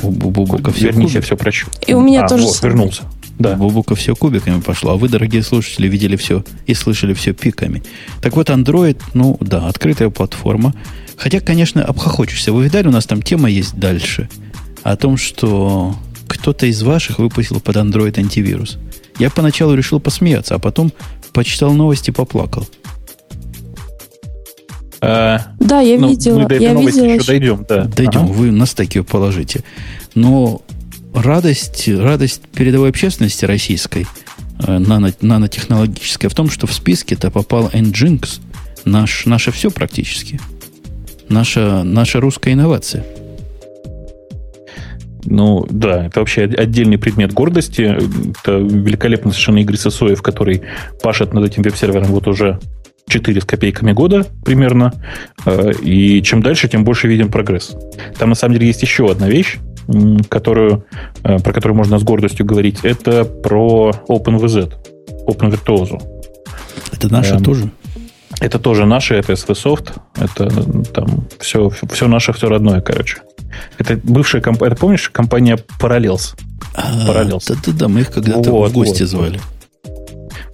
У 0.02 0.10
Бубука 0.10 0.70
все 0.70 0.88
Вернись, 0.88 1.12
я 1.12 1.22
все 1.22 1.34
прощу. 1.34 1.68
И 1.86 1.94
у 1.94 2.02
меня 2.02 2.26
а, 2.26 2.28
тоже. 2.28 2.44
Вот, 2.44 2.62
вернулся. 2.62 3.04
Да. 3.38 3.56
Бубука 3.56 3.94
все 3.94 4.14
кубиками 4.14 4.60
пошло, 4.60 4.92
а 4.92 4.96
вы, 4.96 5.08
дорогие 5.08 5.42
слушатели, 5.42 5.88
видели 5.88 6.16
все 6.16 6.44
и 6.66 6.74
слышали 6.74 7.14
все 7.14 7.32
пиками. 7.32 7.82
Так 8.20 8.36
вот, 8.36 8.50
Android, 8.50 9.00
ну 9.14 9.38
да, 9.40 9.66
открытая 9.66 10.10
платформа. 10.10 10.74
Хотя, 11.16 11.40
конечно, 11.40 11.82
обхохочешься. 11.82 12.52
Вы 12.52 12.64
видали, 12.64 12.88
у 12.88 12.92
нас 12.92 13.06
там 13.06 13.22
тема 13.22 13.48
есть 13.48 13.74
дальше– 13.78 14.28
о 14.82 14.96
том, 14.96 15.16
что 15.16 15.94
кто-то 16.26 16.66
из 16.66 16.82
ваших 16.82 17.18
выпустил 17.18 17.60
под 17.60 17.76
Android 17.76 18.18
антивирус. 18.18 18.78
Я 19.18 19.30
поначалу 19.30 19.74
решил 19.74 19.98
посмеяться, 19.98 20.54
а 20.54 20.58
потом 20.58 20.92
почитал 21.32 21.72
новости 21.72 22.10
и 22.10 22.12
поплакал. 22.12 22.68
А, 25.00 25.52
да, 25.60 25.80
я 25.80 25.98
ну, 25.98 26.08
видела. 26.08 26.40
Мы 26.40 26.48
до 26.48 26.54
этой 26.56 26.64
я 26.64 26.74
новости 26.74 26.98
видела, 26.98 27.14
еще 27.14 27.26
дойдем. 27.26 27.66
Да. 27.68 27.84
Дойдем, 27.84 28.24
ага. 28.24 28.32
вы 28.32 28.50
нас 28.50 28.74
такие 28.74 29.04
положите. 29.04 29.62
Но 30.14 30.62
радость, 31.14 31.88
радость 31.88 32.42
передовой 32.52 32.90
общественности 32.90 33.44
российской, 33.44 34.06
э, 34.66 34.78
нано, 34.78 35.12
нанотехнологическая, 35.20 36.28
в 36.28 36.34
том, 36.34 36.50
что 36.50 36.66
в 36.66 36.72
списке-то 36.72 37.30
попал 37.30 37.68
Nginx, 37.68 38.40
наш, 38.84 39.26
наше 39.26 39.52
все 39.52 39.70
практически. 39.70 40.40
Наша, 41.28 41.82
наша 41.84 42.20
русская 42.20 42.52
инновация– 42.52 43.04
ну, 45.24 45.66
да, 45.70 46.06
это 46.06 46.20
вообще 46.20 46.44
отдельный 46.44 46.98
предмет 46.98 47.32
гордости. 47.32 47.96
Это 48.42 48.58
великолепно 48.58 49.30
совершенно 49.30 49.58
Игорь 49.58 49.76
Сосоев, 49.76 50.22
который 50.22 50.62
пашет 51.02 51.32
над 51.32 51.44
этим 51.44 51.62
веб-сервером 51.62 52.08
вот 52.08 52.26
уже 52.28 52.58
4 53.08 53.40
с 53.40 53.44
копейками 53.44 53.92
года 53.92 54.26
примерно. 54.44 54.92
Э, 55.46 55.72
и 55.82 56.22
чем 56.22 56.42
дальше, 56.42 56.68
тем 56.68 56.84
больше 56.84 57.08
видим 57.08 57.30
прогресс. 57.30 57.76
Там 58.18 58.30
на 58.30 58.34
самом 58.34 58.54
деле 58.54 58.66
есть 58.66 58.82
еще 58.82 59.10
одна 59.10 59.28
вещь, 59.28 59.58
которую, 60.28 60.84
э, 61.24 61.38
про 61.38 61.52
которую 61.52 61.76
можно 61.76 61.98
с 61.98 62.02
гордостью 62.02 62.46
говорить. 62.46 62.80
Это 62.82 63.24
про 63.24 63.92
OpenVZ, 64.08 64.72
OpenVirtuoso. 65.26 66.00
Это 66.92 67.12
наше 67.12 67.34
эм, 67.34 67.44
тоже? 67.44 67.70
Это 68.40 68.58
тоже 68.58 68.86
наше, 68.86 69.14
это 69.14 69.32
SV 69.32 69.92
это 70.16 70.48
там 70.92 71.26
все, 71.40 71.70
все 71.70 72.08
наше, 72.08 72.32
все 72.32 72.48
родное, 72.48 72.80
короче. 72.80 73.18
Это 73.78 73.98
бывшая 74.02 74.40
компания, 74.40 74.72
это 74.72 74.80
помнишь, 74.80 75.10
компания 75.10 75.58
Parallels? 75.80 76.36
Parallels. 76.76 77.44
Да-да-да, 77.48 77.88
мы 77.88 78.00
их 78.00 78.12
когда-то 78.12 78.50
вот, 78.50 78.70
в 78.70 78.74
гости 78.74 79.02
вот, 79.02 79.08
звали. 79.08 79.40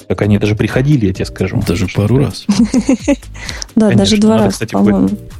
Так 0.08 0.22
они 0.22 0.38
даже 0.38 0.54
приходили, 0.54 1.06
я 1.06 1.12
тебе 1.12 1.24
скажу. 1.24 1.62
Даже 1.66 1.86
пару 1.88 2.18
раз. 2.18 2.46
Да, 3.76 3.90
даже 3.90 4.18
два 4.18 4.38
раза. 4.38 4.66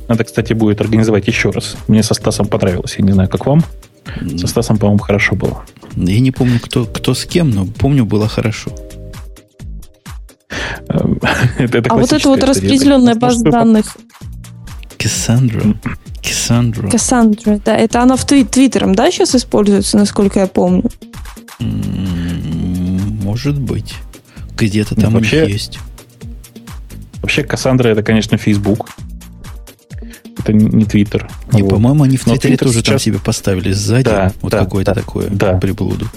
Надо, 0.09 0.25
кстати, 0.25 0.53
будет 0.55 0.81
организовать 0.81 1.29
еще 1.29 1.51
раз. 1.51 1.77
Мне 1.87 2.03
со 2.03 2.15
Стасом 2.15 2.47
понравилось. 2.47 2.97
Я 2.99 3.05
не 3.05 3.13
знаю, 3.13 3.29
как 3.29 3.47
вам. 3.47 3.63
Со 4.37 4.47
Стасом, 4.49 4.79
по-моему, 4.79 4.99
хорошо 4.99 5.37
было. 5.37 5.65
Я 5.95 6.19
не 6.21 6.33
помню, 6.33 6.59
кто, 6.61 6.85
кто 6.85 7.15
с 7.15 7.25
кем, 7.25 7.51
но 7.51 7.67
помню, 7.67 8.05
было 8.05 8.27
хорошо. 8.27 8.71
это, 11.59 11.79
это 11.79 11.90
а 11.90 11.97
вот 11.97 12.12
это 12.12 12.29
вот 12.29 12.43
распределенная 12.43 13.14
база 13.14 13.45
данных. 13.45 13.97
Кассандра. 14.99 15.75
Кассандра. 16.23 16.88
Кассандра, 16.88 17.61
да. 17.64 17.77
Это 17.77 18.03
она 18.03 18.17
в 18.17 18.25
твит 18.25 18.51
Твиттером, 18.51 18.95
да, 18.95 19.11
сейчас 19.11 19.35
используется, 19.35 19.99
насколько 19.99 20.40
я 20.40 20.47
помню? 20.47 20.85
Может 21.59 23.61
быть. 23.61 23.95
Где-то 24.57 24.95
там 24.95 25.14
вообще, 25.14 25.47
есть. 25.47 25.79
Вообще, 27.21 27.43
Кассандра 27.43 27.88
это, 27.88 28.03
конечно, 28.03 28.38
Facebook. 28.38 28.90
Это 30.38 30.53
не 30.53 30.85
Твиттер. 30.85 31.29
Не, 31.53 31.62
вот. 31.62 31.71
по-моему, 31.71 32.05
они 32.05 32.17
в 32.17 32.25
Твиттере 32.25 32.57
тоже 32.57 32.75
сейчас... 32.75 32.87
там 32.87 32.99
себе 32.99 33.19
поставили 33.19 33.73
сзади 33.73 34.05
да, 34.05 34.33
вот 34.43 34.53
да, 34.53 34.61
какое-то 34.61 34.95
да, 34.95 35.01
такое 35.01 35.29
да. 35.31 35.59
приблуду. 35.59 36.09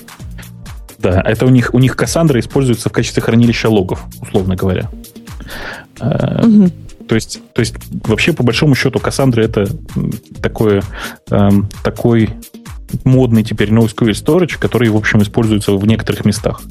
Да, 1.00 1.22
это 1.22 1.46
у 1.46 1.50
них, 1.50 1.74
у 1.74 1.80
них 1.80 1.96
Кассандра 1.96 2.40
используется 2.40 2.90
в 2.90 2.92
качестве 2.92 3.22
хранилища 3.22 3.70
логов, 3.70 4.06
условно 4.22 4.56
говоря. 4.56 4.90
Угу. 6.00 6.70
То 7.08 7.16
есть, 7.16 7.40
то 7.54 7.62
есть 7.62 7.76
вообще, 8.04 8.34
по 8.34 8.44
большому 8.44 8.76
счету, 8.76 9.00
Кассандра 9.00 9.42
это 9.42 9.68
такое, 10.42 10.84
эм, 11.30 11.70
такой 11.84 12.30
модный 13.04 13.44
теперь 13.44 13.70
NoSQL 13.70 14.12
Storage, 14.12 14.58
который, 14.60 14.90
в 14.90 14.96
общем, 14.96 15.22
используется 15.22 15.74
в 15.74 15.86
некоторых 15.86 16.26
местах. 16.26 16.62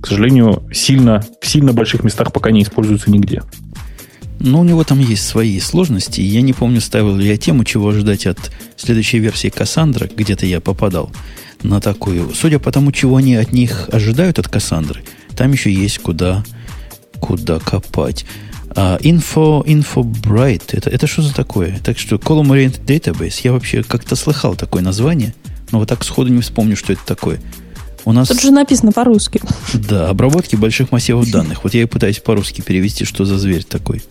К 0.00 0.06
сожалению, 0.06 0.64
сильно, 0.72 1.24
в 1.40 1.46
сильно 1.46 1.72
больших 1.72 2.04
местах 2.04 2.32
пока 2.32 2.50
не 2.50 2.62
используется 2.62 3.10
нигде. 3.10 3.42
Ну, 4.38 4.60
у 4.60 4.64
него 4.64 4.84
там 4.84 4.98
есть 5.00 5.26
свои 5.26 5.58
сложности. 5.60 6.20
Я 6.20 6.42
не 6.42 6.52
помню, 6.52 6.80
ставил 6.80 7.16
ли 7.16 7.26
я 7.26 7.36
тему, 7.36 7.64
чего 7.64 7.88
ожидать 7.88 8.26
от 8.26 8.38
следующей 8.76 9.18
версии 9.18 9.48
Кассандра. 9.48 10.08
Где-то 10.14 10.46
я 10.46 10.60
попадал 10.60 11.10
на 11.62 11.80
такую. 11.80 12.34
Судя 12.34 12.58
по 12.58 12.70
тому, 12.72 12.92
чего 12.92 13.16
они 13.16 13.34
от 13.34 13.52
них 13.52 13.88
ожидают, 13.92 14.38
от 14.38 14.48
Кассандры, 14.48 15.02
там 15.36 15.52
еще 15.52 15.72
есть 15.72 15.98
куда, 15.98 16.44
куда 17.20 17.58
копать. 17.58 18.24
А, 18.70 18.98
info, 18.98 19.64
info 19.64 20.02
Bright, 20.02 20.64
это, 20.72 20.90
это 20.90 21.06
что 21.06 21.22
за 21.22 21.34
такое? 21.34 21.78
Так 21.82 21.98
что 21.98 22.16
Column 22.16 22.48
Oriented 22.48 22.84
Database, 22.84 23.40
я 23.42 23.52
вообще 23.52 23.82
как-то 23.82 24.16
слыхал 24.16 24.54
такое 24.54 24.82
название, 24.82 25.34
но 25.72 25.78
вот 25.78 25.88
так 25.88 26.04
сходу 26.04 26.30
не 26.30 26.42
вспомню, 26.42 26.76
что 26.76 26.92
это 26.92 27.04
такое. 27.06 27.40
У 28.04 28.12
нас... 28.12 28.28
Тут 28.28 28.40
же 28.40 28.52
написано 28.52 28.92
по-русски. 28.92 29.40
Да, 29.74 30.08
обработки 30.08 30.54
больших 30.54 30.92
массивов 30.92 31.28
данных. 31.30 31.64
Вот 31.64 31.74
я 31.74 31.82
и 31.82 31.86
пытаюсь 31.86 32.20
по-русски 32.20 32.60
перевести, 32.60 33.04
что 33.04 33.24
за 33.24 33.36
зверь 33.36 33.64
такой. 33.64 34.02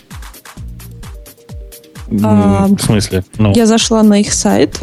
А, 2.23 2.67
в 2.67 2.81
смысле? 2.81 3.23
Ну. 3.37 3.53
Я 3.55 3.65
зашла 3.65 4.03
на 4.03 4.19
их 4.19 4.33
сайт. 4.33 4.81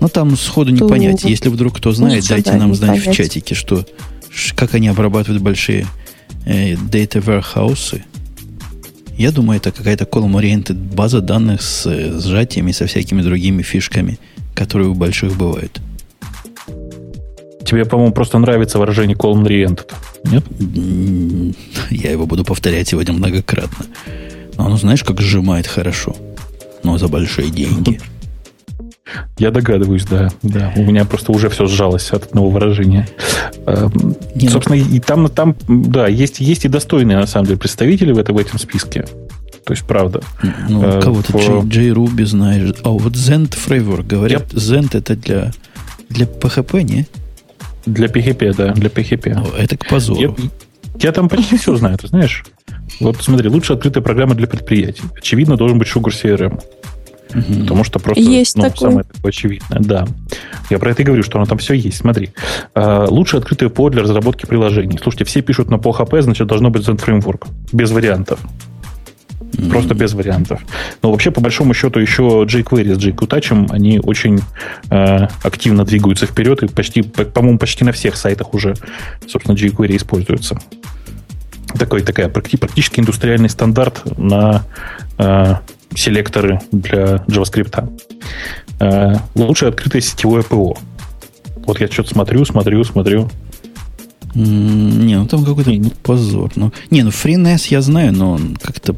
Ну, 0.00 0.08
там 0.08 0.36
сходу 0.36 0.70
не 0.70 0.80
понять. 0.80 1.24
Если 1.24 1.48
вдруг 1.48 1.76
кто 1.76 1.92
знает, 1.92 2.26
дайте 2.28 2.52
нам 2.52 2.74
знать 2.74 3.06
в 3.06 3.12
чатике, 3.12 3.54
что, 3.54 3.84
как 4.54 4.74
они 4.74 4.88
обрабатывают 4.88 5.42
большие 5.42 5.86
э, 6.46 6.74
data 6.74 7.22
warehouse. 7.22 8.00
Я 9.16 9.32
думаю, 9.32 9.58
это 9.58 9.70
какая-то 9.70 10.04
column-oriented 10.04 10.94
база 10.94 11.20
данных 11.20 11.60
с 11.60 11.86
э, 11.86 12.18
сжатиями, 12.18 12.72
со 12.72 12.86
всякими 12.86 13.20
другими 13.20 13.62
фишками, 13.62 14.18
которые 14.54 14.88
у 14.88 14.94
больших 14.94 15.36
бывают. 15.36 15.80
Тебе, 17.66 17.84
по-моему, 17.84 18.14
просто 18.14 18.38
нравится 18.38 18.78
выражение 18.78 19.16
column-oriented, 19.16 19.92
нет? 20.24 20.44
Я 21.90 22.12
его 22.12 22.26
буду 22.26 22.44
повторять 22.44 22.88
сегодня 22.88 23.12
многократно. 23.12 23.84
Но 24.56 24.66
оно, 24.66 24.78
знаешь, 24.78 25.04
как 25.04 25.20
сжимает 25.20 25.66
хорошо 25.66 26.16
но 26.82 26.98
за 26.98 27.08
большие 27.08 27.50
деньги. 27.50 28.00
Я 29.38 29.50
догадываюсь, 29.50 30.04
да. 30.04 30.28
да. 30.42 30.72
У 30.76 30.82
меня 30.82 31.04
просто 31.04 31.32
уже 31.32 31.48
все 31.48 31.66
сжалось 31.66 32.12
от 32.12 32.26
одного 32.26 32.50
выражения. 32.50 33.08
Эм, 33.66 34.16
Не, 34.34 34.46
ну 34.46 34.50
Собственно, 34.50 34.76
и 34.76 35.00
там, 35.00 35.28
там, 35.28 35.56
да, 35.68 36.06
есть, 36.06 36.40
есть 36.40 36.64
и 36.64 36.68
достойные, 36.68 37.16
на 37.16 37.26
самом 37.26 37.46
деле, 37.46 37.58
представители 37.58 38.12
в, 38.12 38.18
это, 38.18 38.32
в 38.32 38.38
этом 38.38 38.58
списке. 38.58 39.04
То 39.64 39.72
есть, 39.72 39.84
правда. 39.84 40.20
Ну, 40.68 40.82
э, 40.82 41.00
кого-то 41.00 41.32
по... 41.32 41.38
JRuby 41.38 42.24
знаешь. 42.24 42.74
А 42.82 42.90
вот 42.90 43.12
Zend 43.14 43.56
Framework, 43.56 44.06
говорят, 44.06 44.52
Я... 44.52 44.58
Zend 44.58 44.96
это 44.96 45.16
для, 45.16 45.52
для 46.08 46.26
PHP, 46.26 46.82
не? 46.82 47.06
Для 47.86 48.06
PHP, 48.06 48.54
да, 48.56 48.72
для 48.72 48.90
PHP. 48.90 49.32
О, 49.34 49.56
это 49.56 49.76
к 49.76 49.88
позору. 49.88 50.20
Я, 50.20 50.50
я 51.00 51.12
там 51.12 51.28
почти 51.28 51.56
все 51.56 51.74
знаю, 51.76 51.98
ты 51.98 52.08
знаешь. 52.08 52.44
Вот 53.00 53.16
смотри, 53.22 53.48
лучшая 53.48 53.76
открытая 53.76 54.02
программа 54.02 54.34
для 54.34 54.46
предприятий. 54.46 55.02
Очевидно, 55.16 55.56
должен 55.56 55.78
быть 55.78 55.88
Sugar 55.88 56.10
CRM. 56.10 56.60
Угу. 57.34 57.62
Потому 57.62 57.84
что 57.84 57.98
просто 57.98 58.22
есть 58.22 58.56
ну, 58.56 58.62
такое. 58.64 58.90
самое 58.90 59.04
такое 59.04 59.30
очевидное. 59.30 59.80
Да. 59.80 60.06
Я 60.68 60.78
про 60.78 60.90
это 60.90 61.02
и 61.02 61.04
говорю, 61.04 61.22
что 61.22 61.38
оно 61.38 61.46
там 61.46 61.58
все 61.58 61.74
есть. 61.74 61.98
Смотри. 61.98 62.30
А, 62.74 63.06
лучшее 63.06 63.38
открытое 63.38 63.68
ПО 63.68 63.90
для 63.90 64.02
разработки 64.02 64.46
приложений. 64.46 64.98
Слушайте, 65.02 65.24
все 65.24 65.42
пишут 65.42 65.70
на 65.70 65.76
POHP, 65.76 66.22
значит, 66.22 66.46
должно 66.46 66.70
быть 66.70 66.86
Zen 66.86 66.98
Framework. 66.98 67.46
Без 67.72 67.90
вариантов. 67.90 68.40
mm 68.40 69.70
Просто 69.70 69.94
без 69.94 70.14
вариантов. 70.14 70.60
Но 71.02 71.10
вообще, 71.10 71.30
по 71.30 71.40
большому 71.40 71.74
счету, 71.74 72.00
еще 72.00 72.22
jQuery 72.22 72.94
с 72.94 72.98
jQtouch, 72.98 73.68
они 73.70 74.00
очень 74.00 74.40
э, 74.90 75.26
активно 75.42 75.84
двигаются 75.84 76.26
вперед, 76.26 76.62
и 76.62 76.68
почти, 76.68 77.02
по-моему, 77.02 77.58
почти 77.58 77.84
на 77.84 77.92
всех 77.92 78.16
сайтах 78.16 78.54
уже, 78.54 78.74
собственно, 79.26 79.56
jQuery 79.56 79.96
используется 79.96 80.58
такой, 81.78 82.02
такая 82.02 82.28
практически 82.28 83.00
индустриальный 83.00 83.48
стандарт 83.48 84.02
на 84.18 84.64
э, 85.18 85.54
селекторы 85.94 86.60
для 86.72 87.24
JavaScript. 87.26 88.00
Э, 88.80 89.16
лучшее 89.34 89.70
открытое 89.70 90.00
сетевое 90.00 90.42
ПО. 90.42 90.76
Вот 91.66 91.80
я 91.80 91.88
что-то 91.88 92.10
смотрю, 92.10 92.44
смотрю, 92.44 92.82
смотрю. 92.84 93.30
Не, 94.34 95.16
ну 95.18 95.26
там 95.26 95.44
какой-то 95.44 95.70
не, 95.70 95.90
позор. 95.90 96.52
Ну, 96.54 96.72
не, 96.90 97.02
ну 97.02 97.10
FreeNAS 97.10 97.66
я 97.68 97.82
знаю, 97.82 98.12
но 98.12 98.40
как-то 98.62 98.96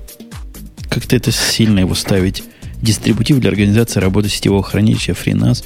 как-то 0.88 1.16
это 1.16 1.33
сильно 1.33 1.81
его 1.81 1.94
ставить. 1.94 2.44
Дистрибутив 2.83 3.38
для 3.38 3.50
организации 3.50 4.00
работы 4.00 4.28
сетевого 4.28 4.62
хранилища 4.62 5.12
FreeNAS. 5.12 5.64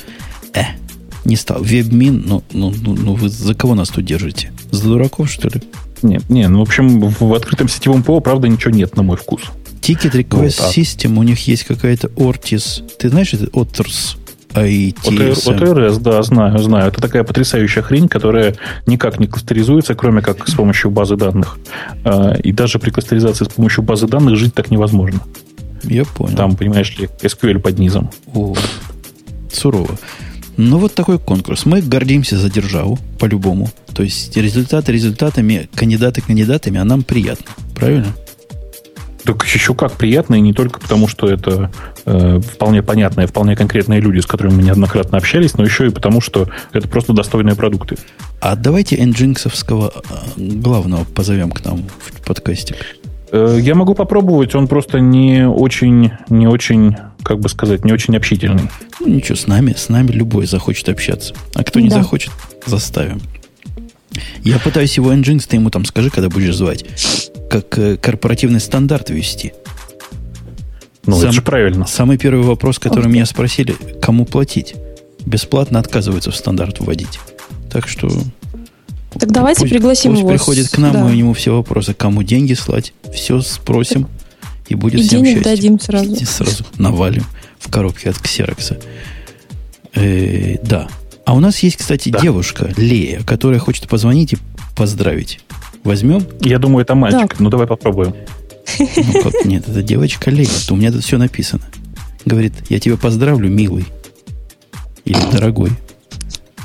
Э, 0.54 0.62
не 1.24 1.36
стал. 1.36 1.62
WebMin, 1.62 2.22
ну, 2.24 2.44
ну, 2.52 2.72
ну, 2.80 2.94
ну 2.94 3.14
вы 3.14 3.28
за 3.28 3.54
кого 3.54 3.74
нас 3.74 3.88
тут 3.88 4.04
держите? 4.04 4.52
За 4.70 4.84
дураков, 4.84 5.30
что 5.30 5.48
ли? 5.48 5.60
Нет, 6.02 6.28
не, 6.30 6.46
ну, 6.48 6.60
в 6.60 6.62
общем, 6.62 7.00
в 7.00 7.34
открытом 7.34 7.68
сетевом 7.68 8.02
ПО, 8.02 8.20
правда, 8.20 8.48
ничего 8.48 8.70
нет, 8.70 8.96
на 8.96 9.02
мой 9.02 9.16
вкус. 9.16 9.42
Ticket 9.86 10.12
Request 10.12 10.62
вот, 10.62 10.76
System, 10.76 11.16
у 11.18 11.22
них 11.22 11.46
есть 11.46 11.64
какая-то 11.64 12.08
Ortis. 12.08 12.82
Ты 12.98 13.08
знаешь, 13.08 13.32
это 13.34 13.44
Otters? 13.46 14.16
OTRS, 14.50 16.00
да, 16.00 16.22
знаю, 16.22 16.58
знаю. 16.58 16.88
Это 16.88 17.00
такая 17.00 17.24
потрясающая 17.24 17.82
хрень, 17.82 18.08
которая 18.08 18.56
никак 18.86 19.20
не 19.20 19.26
кластеризуется, 19.26 19.94
кроме 19.94 20.22
как 20.22 20.48
с 20.48 20.54
помощью 20.54 20.90
базы 20.90 21.16
данных. 21.16 21.58
А, 22.04 22.34
и 22.34 22.52
даже 22.52 22.78
при 22.78 22.90
кластеризации 22.90 23.44
с 23.44 23.48
помощью 23.48 23.84
базы 23.84 24.06
данных 24.06 24.36
жить 24.36 24.54
так 24.54 24.70
невозможно. 24.70 25.20
Я 25.84 26.04
понял. 26.04 26.36
Там, 26.36 26.56
понимаешь 26.56 26.96
ли, 26.98 27.08
SQL 27.22 27.58
под 27.60 27.78
низом. 27.78 28.10
О, 28.34 28.54
сурово. 29.52 29.98
Ну, 30.56 30.78
вот 30.78 30.94
такой 30.94 31.18
конкурс. 31.18 31.66
Мы 31.66 31.82
гордимся 31.82 32.38
за 32.38 32.50
державу, 32.50 32.98
по-любому. 33.20 33.68
То 33.94 34.02
есть 34.02 34.36
результаты 34.36 34.90
результатами, 34.90 35.68
кандидаты 35.74 36.22
кандидатами, 36.22 36.80
а 36.80 36.84
нам 36.84 37.02
приятно. 37.02 37.52
Правильно? 37.74 38.14
Так 39.26 39.44
еще 39.44 39.74
как 39.74 39.92
приятно, 39.92 40.36
и 40.36 40.40
не 40.40 40.52
только 40.52 40.78
потому, 40.78 41.08
что 41.08 41.28
это 41.28 41.70
э, 42.04 42.38
вполне 42.40 42.82
понятные, 42.82 43.26
вполне 43.26 43.56
конкретные 43.56 44.00
люди, 44.00 44.20
с 44.20 44.26
которыми 44.26 44.54
мы 44.54 44.62
неоднократно 44.62 45.18
общались, 45.18 45.54
но 45.54 45.64
еще 45.64 45.88
и 45.88 45.90
потому, 45.90 46.20
что 46.20 46.48
это 46.72 46.86
просто 46.86 47.12
достойные 47.12 47.56
продукты. 47.56 47.96
А 48.40 48.54
давайте 48.54 48.96
Энджинксовского 48.96 49.92
э, 49.94 50.00
главного 50.36 51.04
позовем 51.04 51.50
к 51.50 51.64
нам 51.64 51.82
в 51.98 52.24
подкасте. 52.24 52.76
Э, 53.32 53.58
я 53.60 53.74
могу 53.74 53.94
попробовать, 53.94 54.54
он 54.54 54.68
просто 54.68 55.00
не 55.00 55.48
очень, 55.48 56.12
не 56.28 56.46
очень, 56.46 56.96
как 57.24 57.40
бы 57.40 57.48
сказать, 57.48 57.84
не 57.84 57.92
очень 57.92 58.16
общительный. 58.16 58.70
Ну, 59.00 59.08
ничего, 59.08 59.36
с 59.36 59.48
нами, 59.48 59.74
с 59.76 59.88
нами 59.88 60.12
любой 60.12 60.46
захочет 60.46 60.88
общаться. 60.88 61.34
А 61.54 61.64
кто 61.64 61.80
не 61.80 61.90
захочет, 61.90 62.30
заставим. 62.64 63.20
Я 64.44 64.58
пытаюсь 64.58 64.96
его 64.96 65.12
Nginx, 65.12 65.46
ты 65.48 65.56
ему 65.56 65.70
там 65.70 65.84
скажи, 65.84 66.10
когда 66.10 66.28
будешь 66.28 66.56
звать, 66.56 66.84
как 67.50 67.78
э, 67.78 67.96
корпоративный 67.96 68.60
стандарт 68.60 69.10
ввести. 69.10 69.52
Ну, 71.04 71.16
Сам, 71.16 71.24
это 71.24 71.32
же 71.32 71.42
правильно. 71.42 71.86
Самый 71.86 72.18
первый 72.18 72.44
вопрос, 72.44 72.78
который 72.78 73.08
меня 73.08 73.26
спросили, 73.26 73.76
кому 74.02 74.24
платить? 74.24 74.74
Бесплатно 75.24 75.78
отказываются 75.78 76.30
в 76.30 76.36
стандарт 76.36 76.80
вводить. 76.80 77.20
Так 77.70 77.88
что 77.88 78.10
так 79.18 79.32
давайте 79.32 79.62
пусть, 79.62 79.72
пригласим 79.72 80.12
пусть 80.12 80.20
его. 80.20 80.30
приходит 80.30 80.68
к 80.68 80.78
нам, 80.78 80.92
да. 80.92 81.04
мы 81.04 81.10
у 81.10 81.14
него 81.14 81.32
все 81.32 81.54
вопросы. 81.54 81.94
Кому 81.94 82.22
деньги 82.22 82.54
слать? 82.54 82.92
Все 83.14 83.40
спросим. 83.40 84.08
И 84.68 84.74
будет 84.74 85.00
и 85.00 85.06
всем 85.06 85.22
денег 85.22 85.38
счастье. 85.38 85.56
дадим 85.56 85.80
сразу. 85.80 86.14
И 86.14 86.24
сразу 86.24 86.64
навалим 86.76 87.24
в 87.58 87.70
коробке 87.70 88.10
от 88.10 88.18
ксерокса. 88.18 88.78
Э, 89.94 90.56
да. 90.62 90.88
А 91.26 91.34
у 91.34 91.40
нас 91.40 91.58
есть, 91.58 91.78
кстати, 91.78 92.08
да. 92.08 92.20
девушка, 92.20 92.72
Лея, 92.76 93.20
которая 93.24 93.58
хочет 93.58 93.88
позвонить 93.88 94.34
и 94.34 94.38
поздравить. 94.76 95.40
Возьмем? 95.82 96.24
Я 96.40 96.60
думаю, 96.60 96.82
это 96.84 96.94
мальчик. 96.94 97.30
Да. 97.30 97.36
Ну, 97.40 97.50
давай 97.50 97.66
попробуем. 97.66 98.14
Ну, 98.78 99.22
как? 99.24 99.44
Нет, 99.44 99.68
это 99.68 99.82
девочка 99.82 100.30
Лея. 100.30 100.48
У 100.70 100.76
меня 100.76 100.92
тут 100.92 101.02
все 101.02 101.18
написано. 101.18 101.64
Говорит, 102.24 102.52
я 102.68 102.78
тебя 102.78 102.96
поздравлю, 102.96 103.50
милый. 103.50 103.86
Или 105.04 105.18
дорогой. 105.32 105.72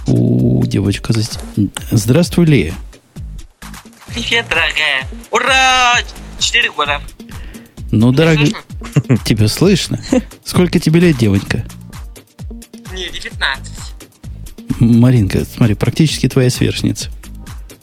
У, 0.06 0.63
девочка... 0.67 1.12
Здравствуй, 1.89 2.45
Лея. 2.45 2.76
Привет, 4.13 4.45
дорогая. 4.47 5.08
Ура! 5.32 5.95
Четыре 6.38 6.69
года. 6.69 7.02
Ну, 7.89 8.12
дорогая, 8.12 8.52
тебя 9.26 9.47
слышно? 9.47 10.00
Сколько 10.45 10.80
тебе 10.80 11.00
лет, 11.00 11.17
девонька? 11.17 11.65
Мне 12.91 13.10
19. 13.10 13.90
Маринка, 14.82 15.46
смотри, 15.46 15.75
практически 15.75 16.27
твоя 16.27 16.50
сверстница. 16.50 17.10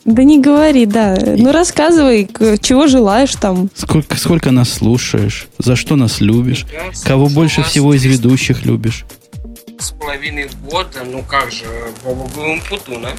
Да 0.05 0.25
не 0.25 0.41
говори, 0.41 0.87
да. 0.87 1.19
Ну 1.37 1.53
рассказывай, 1.53 2.29
чего 2.61 2.87
желаешь 2.87 3.35
там. 3.37 3.71
Сколько, 3.75 4.17
сколько 4.17 4.51
нас 4.51 4.71
слушаешь, 4.71 5.49
за 5.59 5.77
что 5.77 5.97
нас 5.97 6.21
любишь, 6.21 6.67
кого 7.05 7.29
больше 7.29 7.63
всего 7.63 7.95
из 7.95 8.05
ведущих 8.05 8.65
любишь. 8.65 9.05
С 9.79 9.93
половиной 9.93 10.49
года, 10.69 11.05
ну 11.09 11.23
как 11.23 11.53
же, 11.53 11.65
Бобу 12.05 12.29
Путуна. 12.69 13.11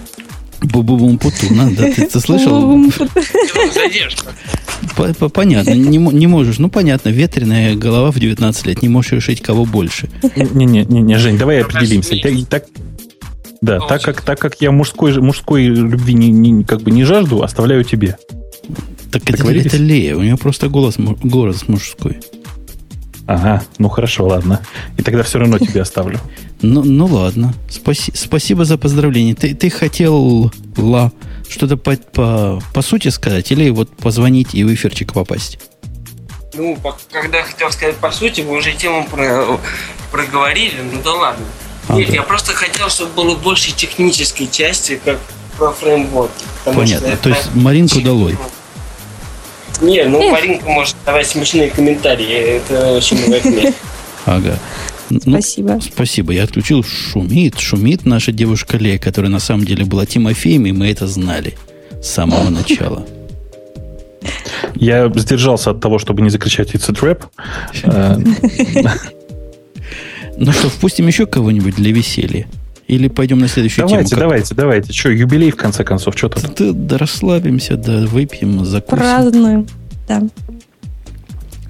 Бубубум 0.61 1.17
Путуна, 1.17 1.71
да, 1.71 1.89
ты, 1.91 2.05
ты 2.05 2.19
слышал? 2.19 2.77
Задержка. 3.73 4.33
Понятно, 5.33 5.71
не, 5.71 5.97
не 5.97 6.27
можешь. 6.27 6.57
Ну, 6.57 6.69
понятно, 6.69 7.09
ветреная 7.09 7.75
голова 7.75 8.11
в 8.11 8.19
19 8.19 8.65
лет. 8.65 8.81
Не 8.81 8.89
можешь 8.89 9.13
решить, 9.13 9.41
кого 9.41 9.63
больше. 9.65 10.09
Не-не, 10.35 10.83
не, 10.83 11.17
Жень, 11.17 11.37
давай 11.37 11.61
определимся. 11.61 12.15
Так, 12.49 12.65
да, 13.61 13.79
так 13.79 14.01
как, 14.01 14.21
так 14.21 14.39
как 14.39 14.61
я 14.61 14.71
мужской, 14.71 15.19
мужской 15.19 15.63
любви 15.65 16.13
не, 16.13 16.29
не, 16.29 16.63
как 16.63 16.81
бы 16.81 16.91
не 16.91 17.03
жажду, 17.03 17.43
оставляю 17.43 17.83
тебе. 17.83 18.17
Так 19.11 19.29
это, 19.29 19.49
это 19.51 19.77
Лея, 19.77 20.15
у 20.15 20.21
нее 20.21 20.37
просто 20.37 20.69
голос, 20.69 20.95
голос 20.97 21.67
мужской. 21.67 22.19
Ага, 23.25 23.63
ну 23.77 23.89
хорошо, 23.89 24.25
ладно. 24.25 24.61
И 24.97 25.03
тогда 25.03 25.21
все 25.23 25.37
равно 25.39 25.59
тебе 25.59 25.81
оставлю. 25.81 26.19
Ну, 26.61 26.83
ну 26.83 27.05
ладно. 27.05 27.53
Спаси, 27.69 28.11
спасибо 28.13 28.65
за 28.65 28.77
поздравление. 28.77 29.33
Ты, 29.33 29.55
ты 29.55 29.69
хотел, 29.69 30.51
Ла, 30.75 31.13
что-то 31.47 31.77
по, 31.77 31.95
по, 31.95 32.61
по 32.73 32.81
сути 32.81 33.07
сказать 33.07 33.49
или 33.53 33.69
вот 33.69 33.89
позвонить 33.95 34.53
и 34.55 34.65
в 34.65 34.73
эфирчик 34.73 35.13
попасть? 35.13 35.57
Ну, 36.53 36.75
по- 36.75 36.97
когда 37.13 37.37
я 37.37 37.43
хотел 37.45 37.71
сказать 37.71 37.95
по 37.95 38.11
сути, 38.11 38.41
вы 38.41 38.57
уже 38.57 38.73
тему 38.73 39.07
про- 39.09 39.57
проговорили, 40.11 40.73
ну 40.91 40.99
да 41.01 41.13
ладно. 41.13 41.45
Нет, 41.89 42.07
Ага. 42.09 42.15
я 42.15 42.23
просто 42.23 42.53
хотел, 42.53 42.89
чтобы 42.89 43.11
было 43.13 43.35
больше 43.35 43.71
технической 43.75 44.47
части, 44.51 44.99
как 45.03 45.17
про 45.57 45.71
фреймворки. 45.71 46.31
что 46.61 46.73
Понятно. 46.73 47.17
То 47.17 47.29
есть 47.29 47.53
Маринку 47.55 48.01
долой. 48.01 48.37
Не, 49.81 50.03
ну 50.05 50.21
Эх. 50.21 50.31
Маринка 50.31 50.69
может 50.69 50.95
давать 51.05 51.27
смешные 51.27 51.69
комментарии, 51.69 52.57
это 52.57 52.93
очень 52.93 53.17
важно. 53.29 53.73
Ага. 54.25 54.59
Ну, 55.09 55.19
Спасибо. 55.21 55.79
Спасибо. 55.81 56.33
Я 56.33 56.43
отключил 56.43 56.83
шумит. 56.83 57.57
Шумит 57.59 58.05
наша 58.05 58.31
девушка 58.31 58.77
Лея, 58.77 58.99
которая 58.99 59.31
на 59.31 59.39
самом 59.39 59.65
деле 59.65 59.85
была 59.85 60.05
Тимофеем, 60.05 60.67
и 60.67 60.71
мы 60.71 60.91
это 60.91 61.07
знали 61.07 61.57
с 62.03 62.09
самого 62.09 62.49
начала. 62.49 63.07
Я 64.75 65.09
сдержался 65.15 65.71
от 65.71 65.79
того, 65.81 65.97
чтобы 65.97 66.21
не 66.21 66.29
закричать 66.29 66.75
«It's 66.75 66.89
a 66.89 66.93
trap». 66.93 67.23
Ну 70.39 70.51
что, 70.53 70.69
впустим 70.69 71.05
еще 71.07 71.25
кого-нибудь 71.25 71.75
для 71.75 71.91
веселья? 71.91 72.47
Или 72.87 73.07
пойдем 73.07 73.37
на 73.39 73.47
следующую 73.47 73.87
Давайте, 73.87 74.09
тему? 74.11 74.21
давайте, 74.21 74.55
давайте. 74.55 74.93
Что, 74.93 75.09
юбилей, 75.09 75.51
в 75.51 75.55
конце 75.55 75.83
концов, 75.83 76.17
что 76.17 76.29
тут? 76.29 76.55
Да, 76.57 76.71
да 76.73 76.97
расслабимся, 76.97 77.75
да 77.77 78.07
выпьем, 78.07 78.65
закусим. 78.65 78.97
Празднуем. 78.97 79.67
Да. 80.07 80.23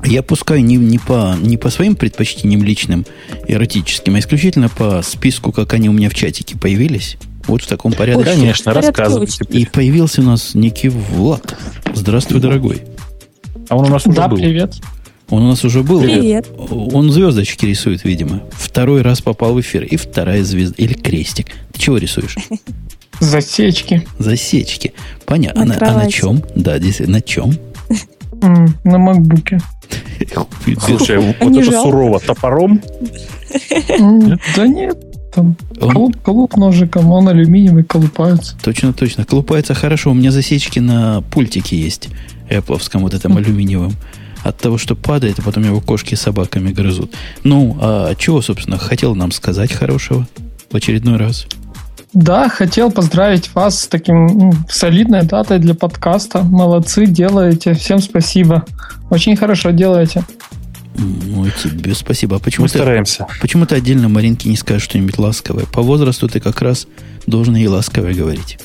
Я 0.06 0.24
пускай 0.24 0.62
не, 0.62 0.78
не, 0.78 0.98
по, 0.98 1.36
не 1.42 1.58
по 1.58 1.70
своим 1.72 1.96
предпочтениям 1.96 2.64
личным, 2.64 3.06
эротическим, 3.48 4.16
а 4.16 4.20
исключительно 4.20 4.70
по 4.70 5.02
списку, 5.02 5.52
как 5.52 5.74
они 5.74 5.90
у 5.90 5.92
меня 5.92 6.10
в 6.10 6.14
чатике 6.14 6.58
появились. 6.58 7.18
Вот 7.48 7.64
в 7.64 7.68
таком 7.68 7.92
порядке. 7.92 8.22
Очень 8.22 8.40
Конечно, 8.42 8.74
рассказывайте. 8.74 9.44
И 9.50 9.66
появился 9.66 10.22
у 10.22 10.24
нас 10.26 10.54
некий 10.54 10.88
Влад. 10.90 11.58
Здравствуй, 11.94 12.40
дорогой. 12.40 12.84
А 13.68 13.76
он 13.76 13.86
у 13.88 13.90
нас 13.90 14.06
уже 14.06 14.16
Да, 14.16 14.28
был. 14.30 14.38
привет. 14.38 14.76
Он 15.30 15.44
у 15.44 15.48
нас 15.50 15.64
уже 15.64 15.84
был. 15.84 16.02
Привет. 16.02 16.48
Он 16.58 17.12
звездочки 17.12 17.66
рисует, 17.66 18.04
видимо. 18.04 18.42
Второй 18.52 19.02
раз 19.04 19.22
попал 19.22 19.54
в 19.54 19.62
эфир. 19.62 19.84
И 19.84 19.96
вторая 19.96 20.44
звезда. 20.44 20.76
Или 20.78 20.94
крестик. 20.94 21.48
Ты 21.72 21.80
чего 21.80 21.98
рисуешь? 21.98 22.36
Засечки. 23.20 24.08
Засечки. 24.18 24.94
Понятно. 25.26 25.66
На 25.66 25.76
А 25.76 25.80
на- 25.80 25.92
а 25.92 26.04
на 26.06 26.12
чем? 26.12 26.44
Да, 26.56 26.80
действительно, 26.80 27.18
на 27.18 27.22
чем? 27.22 27.54
На 28.84 28.98
макбуке. 28.98 29.60
Слушай, 30.86 31.18
вот 31.20 31.36
А 31.40 31.46
не 31.46 31.62
это 31.62 31.72
сурово. 31.82 32.20
Топором? 32.20 32.82
Да 34.56 34.68
нет, 34.68 34.98
там 35.34 35.56
Он- 35.82 35.92
колуп, 35.92 36.22
колуп 36.22 36.56
ножиком, 36.58 37.12
он 37.12 37.28
алюминиевый, 37.28 37.84
колупаются. 37.84 38.56
Точно, 38.64 38.94
точно. 38.94 39.26
Колупается 39.26 39.74
хорошо. 39.74 40.12
У 40.12 40.14
меня 40.14 40.32
засечки 40.32 40.80
на 40.80 41.22
пультике 41.22 41.78
есть. 41.78 42.10
Эппловском 42.50 43.02
вот 43.04 43.14
этом 43.14 43.36
алюминиевом. 43.38 43.94
От 44.44 44.58
того, 44.58 44.78
что 44.78 44.96
падает, 44.96 45.40
а 45.40 45.42
потом 45.42 45.64
его 45.64 45.82
кошки 45.82 46.16
с 46.16 46.22
собаками 46.22 46.72
грызут. 46.72 47.14
Ну, 47.44 47.78
а 47.82 48.16
чего, 48.16 48.42
собственно, 48.42 48.78
хотел 48.78 49.16
нам 49.16 49.32
сказать 49.32 49.72
хорошего 49.74 50.28
в 50.72 50.76
очередной 50.76 51.18
раз? 51.18 51.46
Да, 52.14 52.50
хотел 52.50 52.92
поздравить 52.92 53.54
вас 53.54 53.82
с 53.82 53.88
таким 53.88 54.28
м, 54.52 54.66
солидной 54.70 55.24
датой 55.24 55.60
для 55.60 55.76
подкаста. 55.76 56.42
Молодцы, 56.42 57.06
делаете. 57.06 57.74
Всем 57.76 58.00
спасибо. 58.00 58.66
Очень 59.12 59.36
хорошо 59.36 59.70
делаете. 59.72 60.24
Ну, 60.96 61.46
и 61.46 61.52
тебе 61.52 61.94
спасибо. 61.94 62.38
А 62.38 62.40
почему 62.40 62.66
Мы 62.66 62.70
ты, 62.70 62.80
стараемся. 62.80 63.28
почему 63.42 63.66
ты 63.68 63.76
отдельно 63.76 64.10
Маринке 64.10 64.50
не 64.50 64.56
скажешь 64.58 64.84
что-нибудь 64.84 65.18
ласковое? 65.20 65.66
По 65.66 65.82
возрасту 65.84 66.28
ты 66.28 66.40
как 66.40 66.62
раз 66.62 66.88
должен 67.28 67.56
ей 67.56 67.68
ласковое 67.68 68.14
говорить. 68.16 68.58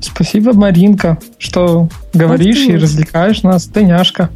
Спасибо, 0.00 0.52
Маринка, 0.52 1.18
что 1.38 1.88
говоришь 2.12 2.62
Ах 2.64 2.68
и 2.68 2.76
развлекаешь 2.76 3.42
нас. 3.42 3.64
Ты 3.64 3.84
няшка. 3.84 4.30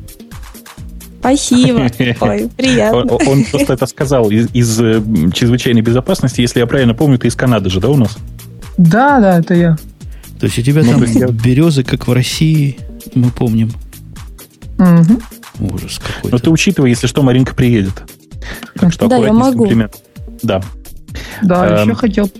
Спасибо. 1.21 1.81
Ой, 2.21 2.49
приятно. 2.57 2.99
Он, 3.01 3.11
он 3.27 3.45
просто 3.45 3.73
это 3.73 3.87
сказал 3.87 4.31
из, 4.31 4.49
из, 4.53 4.81
э, 4.81 5.03
чрезвычайной 5.33 5.83
безопасности. 5.83 6.41
Если 6.41 6.61
я 6.61 6.67
правильно 6.67 6.95
помню, 6.95 7.19
ты 7.19 7.29
из 7.29 7.35
Канады 7.35 7.71
же, 7.71 7.81
да, 7.81 7.89
у 7.89 7.97
нас? 7.97 8.17
Да, 8.77 9.19
да, 9.19 9.39
это 9.41 9.55
я. 9.55 9.77
То 10.39 10.47
есть 10.47 10.59
у 10.59 10.63
тебя 10.63 10.83
Ну, 10.85 10.93
там 10.93 11.05
я- 11.05 11.27
березы, 11.29 11.83
как 11.83 12.07
в 12.07 12.13
России, 12.13 12.79
мы 13.15 13.31
помним. 13.31 13.73
Ужас 15.61 15.99
какой-то. 15.99 16.37
Но 16.37 16.39
ты 16.39 16.51
учитывай, 16.51 16.91
если 16.91 17.09
что, 17.09 17.23
Маринка 17.23 17.55
приедет. 17.55 18.03
Так 18.77 18.93
что 18.93 19.09
Да, 19.09 19.17
я 19.17 19.33
могу. 19.33 19.69
Да. 20.43 20.63
Да, 21.43 21.67
Эм, 21.67 21.89
еще 21.89 21.95
хотел, 21.97 22.31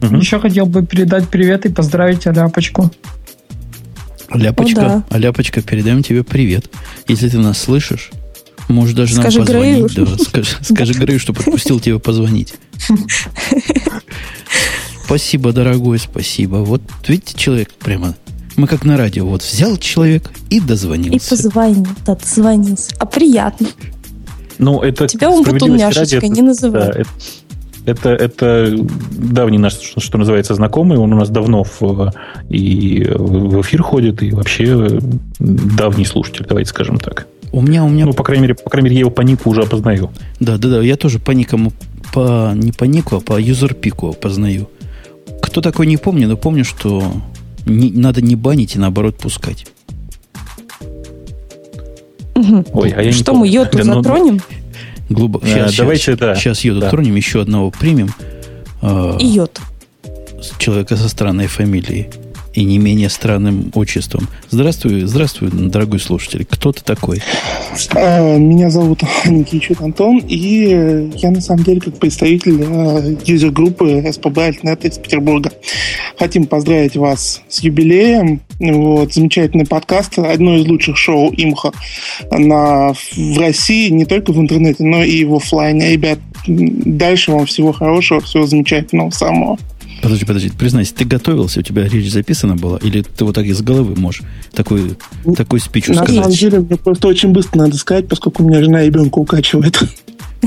Мгм. 0.00 0.18
еще 0.18 0.38
хотел 0.40 0.66
бы 0.66 0.84
передать 0.84 1.28
привет 1.28 1.64
и 1.66 1.68
поздравить 1.70 2.26
Аляпочку. 2.26 2.90
Ляпочка, 4.32 4.86
О, 4.86 5.04
а 5.08 5.18
Ляпочка, 5.18 5.62
передаем 5.62 6.02
тебе 6.02 6.22
привет. 6.24 6.70
Если 7.08 7.28
ты 7.28 7.38
нас 7.38 7.58
слышишь, 7.58 8.10
можешь 8.68 8.94
даже 8.94 9.14
Скажи 9.14 9.38
нам 9.38 9.46
позвонить. 9.46 9.92
Грею. 9.94 10.06
Да, 10.06 10.24
скажи, 10.24 10.56
скажи 10.62 10.92
Грею, 10.94 11.20
что 11.20 11.32
подпустил 11.32 11.80
тебя 11.80 11.98
позвонить. 11.98 12.54
Спасибо, 15.04 15.52
дорогой, 15.52 15.98
спасибо. 16.00 16.56
Вот 16.56 16.82
видите, 17.06 17.34
человек 17.38 17.72
прямо... 17.74 18.14
Мы 18.56 18.66
как 18.66 18.84
на 18.84 18.96
радио. 18.96 19.26
Вот 19.26 19.42
взял 19.42 19.76
человек 19.76 20.30
и 20.50 20.56
И 20.56 20.60
дозвонился. 20.60 21.28
позвонил, 21.30 21.86
да, 22.06 22.16
дозвонился. 22.16 22.90
А 22.98 23.04
приятно. 23.06 23.68
Ну, 24.58 24.80
это 24.80 25.06
Тебя 25.06 25.30
он 25.30 25.44
потом 25.44 25.76
няшечкой 25.76 26.28
не 26.30 26.40
называй. 26.40 26.86
да, 26.92 27.00
это, 27.00 27.08
это, 27.86 28.10
это 28.10 28.76
давний 29.12 29.58
наш, 29.58 29.74
что, 29.74 30.00
что 30.00 30.18
называется, 30.18 30.54
знакомый. 30.54 30.98
Он 30.98 31.12
у 31.12 31.16
нас 31.16 31.30
давно 31.30 31.64
в, 31.64 32.12
и 32.48 33.06
в 33.14 33.60
эфир 33.62 33.82
ходит, 33.82 34.22
и 34.22 34.32
вообще 34.32 34.98
давний 35.38 36.04
слушатель, 36.04 36.44
давайте 36.48 36.70
скажем 36.70 36.98
так. 36.98 37.26
У 37.52 37.62
меня, 37.62 37.84
у 37.84 37.88
меня... 37.88 38.06
Ну, 38.06 38.12
по 38.12 38.22
крайней 38.24 38.42
мере, 38.42 38.54
по 38.54 38.68
крайней 38.68 38.86
мере, 38.86 38.96
я 38.96 39.00
его 39.00 39.10
по 39.10 39.22
нику 39.22 39.48
уже 39.48 39.62
опознаю. 39.62 40.10
Да, 40.40 40.58
да, 40.58 40.68
да. 40.68 40.82
Я 40.82 40.96
тоже 40.96 41.18
по 41.18 41.30
никому... 41.30 41.72
По, 42.12 42.52
не 42.54 42.72
по 42.72 42.84
нику, 42.84 43.16
а 43.16 43.20
по 43.20 43.40
юзерпику 43.40 44.12
познаю. 44.12 44.68
Кто 45.40 45.60
такой, 45.60 45.86
не 45.86 45.96
помню, 45.96 46.28
но 46.28 46.36
помню, 46.36 46.64
что 46.64 47.02
не- 47.64 47.92
надо 47.92 48.20
не 48.20 48.36
банить 48.36 48.74
и 48.74 48.78
наоборот 48.78 49.16
пускать. 49.16 49.66
Ой, 52.34 52.90
а 52.90 53.00
я 53.00 53.06
не 53.06 53.12
Что 53.12 53.32
помню. 53.32 53.40
мы 53.40 53.48
йоту 53.48 53.78
Да, 53.78 53.84
ну, 53.84 54.38
Глубоко. 55.08 55.46
Э, 55.46 55.48
Сейчас, 55.50 55.76
давайте, 55.76 56.16
да. 56.16 56.34
Сейчас 56.34 56.60
йоду 56.64 56.80
Да. 56.80 56.90
тронем, 56.90 57.14
еще 57.16 57.40
одного 57.42 57.70
примем. 57.70 58.10
э, 58.82 59.16
йод. 59.20 59.60
человека 60.58 60.96
со 60.96 61.08
странной 61.08 61.46
фамилией 61.46 62.08
и 62.56 62.64
не 62.64 62.78
менее 62.78 63.10
странным 63.10 63.70
отчеством. 63.74 64.28
Здравствуй, 64.50 65.02
здравствуй, 65.02 65.50
дорогой 65.52 66.00
слушатель. 66.00 66.46
Кто 66.48 66.72
ты 66.72 66.82
такой? 66.82 67.22
А, 67.94 68.36
Меня 68.36 68.70
зовут 68.70 69.02
Никичит 69.26 69.80
Антон, 69.80 70.18
и 70.26 70.68
э, 70.72 71.10
я 71.16 71.30
на 71.30 71.40
самом 71.40 71.64
деле 71.64 71.80
как 71.80 71.98
представитель 71.98 72.62
э, 72.66 73.16
юзер-группы 73.24 74.04
СПБ 74.10 74.38
Альтнет 74.38 74.84
из 74.86 74.96
Петербурга. 74.98 75.52
Хотим 76.18 76.46
поздравить 76.46 76.96
вас 76.96 77.42
с 77.48 77.60
юбилеем. 77.60 78.40
Вот, 78.58 79.12
замечательный 79.12 79.66
подкаст, 79.66 80.18
одно 80.18 80.56
из 80.56 80.66
лучших 80.66 80.96
шоу 80.96 81.30
имха 81.36 81.72
на, 82.30 82.94
в 82.94 83.38
России, 83.38 83.90
не 83.90 84.06
только 84.06 84.32
в 84.32 84.38
интернете, 84.38 84.82
но 84.82 85.04
и 85.04 85.24
в 85.24 85.34
офлайне. 85.34 85.92
Ребят, 85.92 86.18
дальше 86.46 87.32
вам 87.32 87.44
всего 87.44 87.72
хорошего, 87.72 88.22
всего 88.22 88.46
замечательного 88.46 89.10
самого. 89.10 89.58
Подожди, 90.02 90.24
подожди, 90.24 90.50
признайся, 90.50 90.94
ты 90.94 91.04
готовился, 91.04 91.60
у 91.60 91.62
тебя 91.62 91.88
речь 91.88 92.10
записана 92.12 92.54
была, 92.56 92.78
или 92.78 93.02
ты 93.02 93.24
вот 93.24 93.34
так 93.34 93.44
из 93.46 93.60
головы 93.62 93.94
можешь 93.96 94.22
такой, 94.52 94.96
такой 95.36 95.58
спич 95.60 95.88
На 95.88 95.94
самом 95.94 96.08
сказать? 96.14 96.38
деле, 96.38 96.60
мне 96.60 96.76
просто 96.76 97.08
очень 97.08 97.30
быстро 97.30 97.58
надо 97.60 97.76
сказать, 97.76 98.06
поскольку 98.08 98.44
у 98.44 98.48
меня 98.48 98.62
жена 98.62 98.82
ребенка 98.82 99.18
укачивает. 99.18 99.78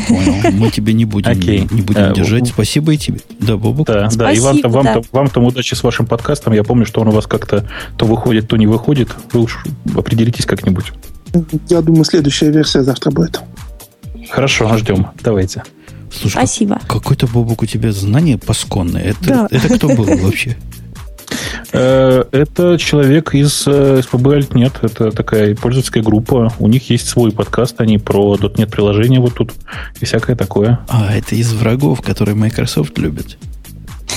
Понял. 0.08 0.52
Мы 0.54 0.70
тебе 0.70 0.94
не 0.94 1.04
будем, 1.06 1.32
Окей. 1.32 1.68
не 1.72 1.82
будем 1.82 2.02
Э, 2.12 2.14
держать. 2.14 2.44
у- 2.44 2.46
Спасибо 2.46 2.94
и 2.94 2.98
тебе. 2.98 3.20
Да, 3.40 3.58
Бобок. 3.58 3.88
Да, 3.88 4.08
да, 4.14 4.32
и 4.32 4.38
Спасибо, 4.38 4.46
вам-то, 4.46 4.70
вам-то, 4.70 4.94
да. 5.02 5.08
вам-то 5.12 5.40
удачи 5.42 5.74
с 5.74 5.82
вашим 5.84 6.06
подкастом. 6.06 6.54
Я 6.54 6.64
помню, 6.64 6.86
что 6.86 7.02
он 7.02 7.08
у 7.08 7.12
вас 7.12 7.26
как-то 7.26 7.68
то 7.98 8.06
выходит, 8.06 8.48
то 8.48 8.56
не 8.56 8.68
выходит. 8.68 9.10
Вы 9.34 9.42
уж 9.42 9.64
определитесь 9.96 10.46
как-нибудь. 10.46 10.94
Я 11.70 11.82
думаю, 11.82 12.06
следующая 12.06 12.52
версия 12.52 12.84
завтра 12.84 13.10
будет. 13.12 13.42
Хорошо, 14.30 14.78
ждем. 14.78 15.08
Давайте. 15.24 15.64
Слушай, 16.12 16.34
как- 16.36 16.44
Спасибо. 16.48 16.80
какой-то, 16.88 17.28
Бобок, 17.28 17.62
у 17.62 17.66
тебя 17.66 17.92
знание 17.92 18.38
пасконное. 18.38 19.02
Это, 19.04 19.18
Да. 19.26 19.48
это 19.52 19.76
кто 19.78 19.88
был 19.90 20.06
вообще? 20.06 20.58
Э, 21.72 22.24
Это 22.32 22.78
человек 22.80 23.36
из 23.36 23.64
э, 23.68 24.02
СПБ 24.04 24.28
Альтнет. 24.34 24.74
Это 24.82 25.12
такая 25.12 25.56
пользовательская 25.56 26.02
группа. 26.02 26.52
У 26.60 26.68
них 26.68 26.90
есть 26.90 27.08
свой 27.08 27.32
подкаст. 27.32 27.80
Они 27.82 27.98
про 28.00 28.36
.NET 28.36 28.68
приложение 28.68 29.20
вот 29.20 29.36
тут 29.36 29.52
и 30.02 30.06
всякое 30.06 30.36
такое. 30.36 30.80
А, 30.88 31.14
это 31.14 31.36
из 31.36 31.54
врагов, 31.54 32.02
которые 32.02 32.36
Microsoft 32.36 32.98
любит. 32.98 33.38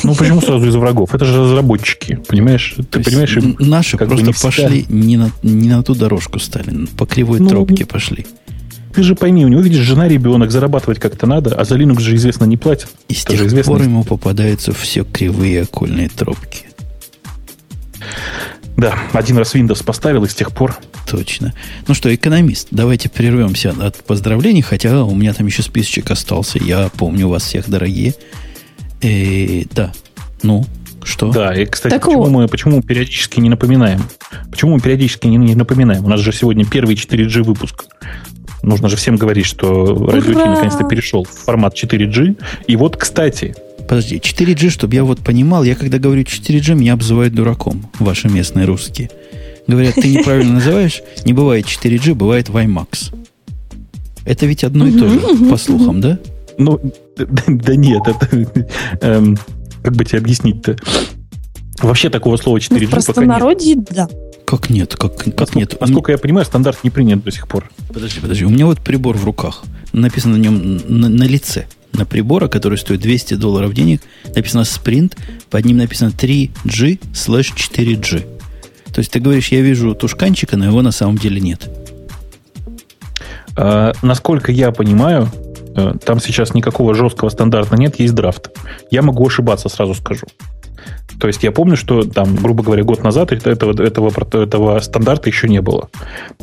Ну, 0.04 0.14
почему 0.14 0.40
сразу 0.40 0.66
из 0.66 0.74
врагов? 0.74 1.14
Это 1.14 1.24
же 1.26 1.38
разработчики, 1.42 2.18
понимаешь? 2.26 2.74
То 2.76 2.82
Ты 2.98 3.04
понимаешь, 3.04 3.36
наши 3.58 3.98
как 3.98 4.08
просто 4.08 4.26
не 4.26 4.32
пошли 4.32 4.86
не 4.88 5.16
на, 5.18 5.30
не 5.42 5.68
на 5.68 5.82
ту 5.82 5.94
дорожку 5.94 6.38
стали, 6.40 6.86
по 6.96 7.04
кривой 7.06 7.38
Ну, 7.40 7.48
тропке 7.50 7.84
пошли. 7.84 8.26
Ты 8.94 9.02
же 9.02 9.14
пойми, 9.14 9.44
у 9.44 9.48
него, 9.48 9.60
видишь, 9.60 9.80
жена, 9.84 10.08
ребенок, 10.08 10.50
зарабатывать 10.50 10.98
как-то 10.98 11.26
надо, 11.26 11.54
а 11.54 11.64
за 11.64 11.76
Linux 11.76 12.00
же, 12.00 12.14
известно, 12.16 12.44
не 12.44 12.56
платят. 12.56 12.90
И 13.08 13.14
с 13.14 13.24
Это 13.24 13.32
тех 13.32 13.46
известно. 13.46 13.72
пор 13.72 13.82
ему 13.82 14.04
попадаются 14.04 14.72
все 14.72 15.04
кривые 15.04 15.62
окольные 15.62 16.08
тропки. 16.08 16.66
Да, 18.76 18.94
один 19.12 19.38
раз 19.38 19.54
Windows 19.54 19.84
поставил, 19.84 20.24
и 20.24 20.28
с 20.28 20.34
тех 20.34 20.50
пор... 20.52 20.76
Точно. 21.08 21.52
Ну 21.88 21.94
что, 21.94 22.14
экономист, 22.14 22.68
давайте 22.70 23.08
прервемся 23.10 23.74
от 23.78 23.96
поздравлений, 24.04 24.62
хотя 24.62 25.04
у 25.04 25.14
меня 25.14 25.34
там 25.34 25.46
еще 25.46 25.62
списочек 25.62 26.10
остался. 26.10 26.58
Я 26.58 26.90
помню 26.96 27.28
вас 27.28 27.42
всех, 27.44 27.68
дорогие. 27.68 28.14
Э, 29.02 29.64
да. 29.74 29.92
Ну, 30.42 30.64
что? 31.04 31.30
Да, 31.30 31.54
и, 31.54 31.66
кстати, 31.66 31.92
Так 31.92 32.04
почему, 32.04 32.22
вот. 32.22 32.30
мы, 32.30 32.48
почему 32.48 32.76
мы 32.76 32.82
периодически 32.82 33.40
не 33.40 33.50
напоминаем? 33.50 34.02
Почему 34.50 34.74
мы 34.74 34.80
периодически 34.80 35.26
не, 35.26 35.36
не 35.36 35.54
напоминаем? 35.54 36.04
У 36.04 36.08
нас 36.08 36.20
же 36.20 36.32
сегодня 36.32 36.64
первый 36.64 36.94
4G 36.94 37.42
выпуск. 37.42 37.84
Нужно 38.62 38.88
же 38.88 38.96
всем 38.96 39.16
говорить, 39.16 39.46
что 39.46 40.06
радио 40.06 40.34
наконец-то 40.34 40.84
перешел 40.84 41.24
в 41.24 41.30
формат 41.30 41.74
4G. 41.74 42.36
И 42.66 42.76
вот, 42.76 42.96
кстати, 42.96 43.54
Подожди, 43.88 44.16
4G, 44.18 44.70
чтобы 44.70 44.94
я 44.94 45.04
вот 45.04 45.18
понимал, 45.20 45.64
я 45.64 45.74
когда 45.74 45.98
говорю 45.98 46.22
4G, 46.22 46.74
меня 46.74 46.94
обзывают 46.94 47.34
дураком, 47.34 47.90
ваши 47.98 48.28
местные 48.28 48.64
русские. 48.64 49.10
Говорят, 49.66 49.96
ты 49.96 50.08
неправильно 50.08 50.54
называешь, 50.54 51.02
не 51.24 51.32
бывает 51.32 51.66
4G, 51.66 52.14
бывает 52.14 52.48
WiMAX. 52.48 53.14
Это 54.24 54.46
ведь 54.46 54.64
одно 54.64 54.86
и 54.86 54.92
то 54.92 55.08
же, 55.08 55.20
по 55.50 55.56
слухам, 55.56 56.00
да? 56.00 56.18
ну, 56.58 56.80
да, 57.16 57.76
нет, 57.76 58.02
это... 58.06 58.28
эм, 59.00 59.36
как 59.82 59.94
бы 59.94 60.04
тебе 60.04 60.18
объяснить-то? 60.18 60.76
Вообще 61.82 62.08
такого 62.08 62.36
слова 62.36 62.58
4G 62.58 62.70
Ну, 62.70 62.76
в 62.78 62.80
пока 62.80 62.96
нет. 62.96 63.04
простонародье, 63.04 63.76
да. 63.90 64.08
Как 64.52 64.68
нет? 64.68 64.94
Как, 64.96 65.16
как 65.16 65.26
Насколько, 65.26 65.58
нет? 65.58 65.80
насколько 65.80 66.12
я 66.12 66.18
понимаю, 66.18 66.44
стандарт 66.44 66.84
не 66.84 66.90
принят 66.90 67.24
до 67.24 67.30
сих 67.30 67.48
пор. 67.48 67.70
Подожди, 67.88 68.20
подожди. 68.20 68.44
У 68.44 68.50
меня 68.50 68.66
вот 68.66 68.82
прибор 68.82 69.16
в 69.16 69.24
руках. 69.24 69.62
Написано 69.94 70.36
на 70.36 70.42
нем 70.42 70.76
на, 70.88 71.08
на 71.08 71.22
лице. 71.22 71.64
На 71.94 72.04
прибора, 72.04 72.48
который 72.48 72.76
стоит 72.76 73.00
200 73.00 73.32
долларов 73.36 73.72
денег, 73.72 74.02
написано 74.36 74.60
Sprint, 74.60 75.16
под 75.48 75.64
ним 75.64 75.78
написано 75.78 76.10
3G 76.10 77.00
slash 77.14 77.54
4G. 77.56 78.26
То 78.92 78.98
есть 78.98 79.10
ты 79.10 79.20
говоришь, 79.20 79.48
я 79.48 79.62
вижу 79.62 79.94
тушканчика, 79.94 80.58
но 80.58 80.66
его 80.66 80.82
на 80.82 80.92
самом 80.92 81.16
деле 81.16 81.40
нет. 81.40 81.70
А, 83.56 83.94
насколько 84.02 84.52
я 84.52 84.70
понимаю, 84.70 85.30
э, 85.74 85.94
там 86.04 86.20
сейчас 86.20 86.52
никакого 86.52 86.92
жесткого 86.92 87.30
стандарта 87.30 87.78
нет, 87.78 87.98
есть 87.98 88.14
драфт. 88.14 88.50
Я 88.90 89.00
могу 89.00 89.26
ошибаться, 89.26 89.70
сразу 89.70 89.94
скажу. 89.94 90.26
То 91.20 91.26
есть 91.28 91.42
я 91.44 91.52
помню, 91.52 91.76
что 91.76 92.02
там, 92.02 92.34
грубо 92.36 92.62
говоря, 92.64 92.82
год 92.82 93.04
назад 93.04 93.30
этого, 93.32 93.80
этого, 93.80 94.10
этого 94.42 94.80
стандарта 94.80 95.28
еще 95.28 95.48
не 95.48 95.60
было. 95.60 95.88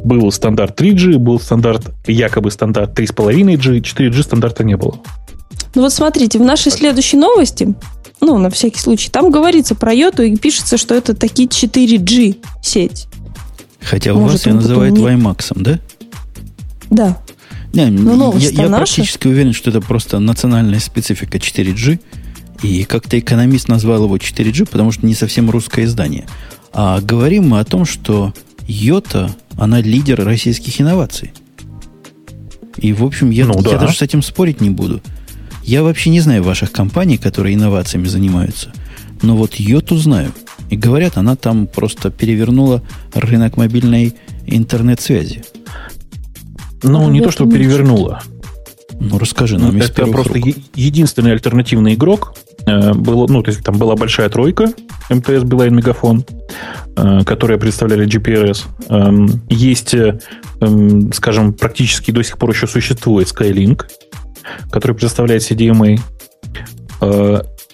Был 0.03 0.31
стандарт 0.31 0.79
3G, 0.79 1.17
был 1.17 1.39
стандарт, 1.39 1.91
якобы 2.07 2.49
стандарт 2.51 2.97
3,5G, 2.97 3.81
4G 3.81 4.23
стандарта 4.23 4.63
не 4.63 4.77
было. 4.77 4.99
Ну 5.75 5.81
вот 5.81 5.93
смотрите, 5.93 6.39
в 6.39 6.43
нашей 6.43 6.71
следующей 6.71 7.17
новости, 7.17 7.73
ну, 8.21 8.37
на 8.37 8.49
всякий 8.49 8.79
случай, 8.79 9.09
там 9.11 9.31
говорится 9.31 9.75
про 9.75 9.93
йоту 9.93 10.23
и 10.23 10.35
пишется, 10.37 10.77
что 10.77 10.95
это 10.95 11.13
такие 11.13 11.47
4G 11.49 12.37
сеть. 12.61 13.07
Хотя 13.81 14.13
у 14.13 14.19
Может, 14.19 14.37
вас 14.39 14.45
ее 14.45 14.53
называют 14.53 14.95
не- 14.95 15.03
WiMAX, 15.03 15.51
да? 15.55 15.79
Да. 16.89 17.17
Не, 17.73 17.85
Ну, 17.87 18.35
я, 18.37 18.49
я 18.49 18.63
наша. 18.69 18.77
практически 18.77 19.27
уверен, 19.27 19.53
что 19.53 19.69
это 19.69 19.79
просто 19.79 20.19
национальная 20.19 20.79
специфика 20.79 21.37
4G. 21.37 21.99
И 22.63 22.83
как-то 22.83 23.17
экономист 23.17 23.67
назвал 23.67 24.03
его 24.05 24.17
4G, 24.17 24.69
потому 24.69 24.91
что 24.91 25.05
не 25.05 25.13
совсем 25.13 25.49
русское 25.49 25.85
издание. 25.85 26.25
А 26.73 26.99
говорим 27.01 27.49
мы 27.49 27.59
о 27.59 27.63
том, 27.65 27.85
что 27.85 28.33
Йота, 28.67 29.33
она 29.57 29.81
лидер 29.81 30.23
российских 30.23 30.79
инноваций. 30.81 31.31
И, 32.77 32.93
в 32.93 33.03
общем, 33.03 33.29
я, 33.29 33.45
Ну 33.45 33.55
я 33.57 33.61
да. 33.61 33.77
даже 33.79 33.97
с 33.97 34.01
этим 34.01 34.21
спорить 34.21 34.61
не 34.61 34.69
буду. 34.69 35.01
Я 35.63 35.83
вообще 35.83 36.09
не 36.09 36.19
знаю 36.21 36.43
ваших 36.43 36.71
компаний, 36.71 37.17
которые 37.17 37.55
инновациями 37.55 38.07
занимаются. 38.07 38.71
Но 39.21 39.35
вот 39.35 39.55
Йоту 39.55 39.97
знаю. 39.97 40.31
И 40.69 40.75
говорят, 40.77 41.17
она 41.17 41.35
там 41.35 41.67
просто 41.67 42.09
перевернула 42.11 42.81
рынок 43.13 43.57
мобильной 43.57 44.15
интернет-связи. 44.45 45.43
Ну, 46.83 47.07
А 47.07 47.11
не 47.11 47.21
то, 47.21 47.31
что 47.31 47.45
перевернула. 47.49 48.21
Ну, 48.99 49.17
расскажи 49.17 49.57
нам 49.57 49.77
из 49.77 49.85
Это 49.89 50.05
просто 50.07 50.33
рук. 50.35 50.45
е- 50.47 50.55
единственный 50.75 51.31
альтернативный 51.31 51.93
игрок. 51.95 52.35
Э, 52.69 52.93
Было, 52.93 53.27
ну, 53.27 53.41
то 53.41 53.49
есть 53.49 53.63
там 53.63 53.77
была 53.77 53.95
большая 53.95 54.29
тройка, 54.29 54.71
МТС, 55.09 55.43
Билайн, 55.43 55.75
Мегафон, 55.75 56.23
э, 56.95 57.23
которые 57.25 57.57
представляли 57.57 58.07
GPRS. 58.07 58.65
Эм, 58.89 59.41
Есть, 59.49 59.93
э, 59.93 60.19
эм, 60.61 61.11
скажем, 61.11 61.53
практически 61.53 62.11
до 62.11 62.23
сих 62.23 62.37
пор 62.37 62.51
еще 62.51 62.67
существует 62.67 63.27
Skylink, 63.27 63.85
который 64.71 64.95
представляет 64.95 65.41
CDMA. 65.41 65.99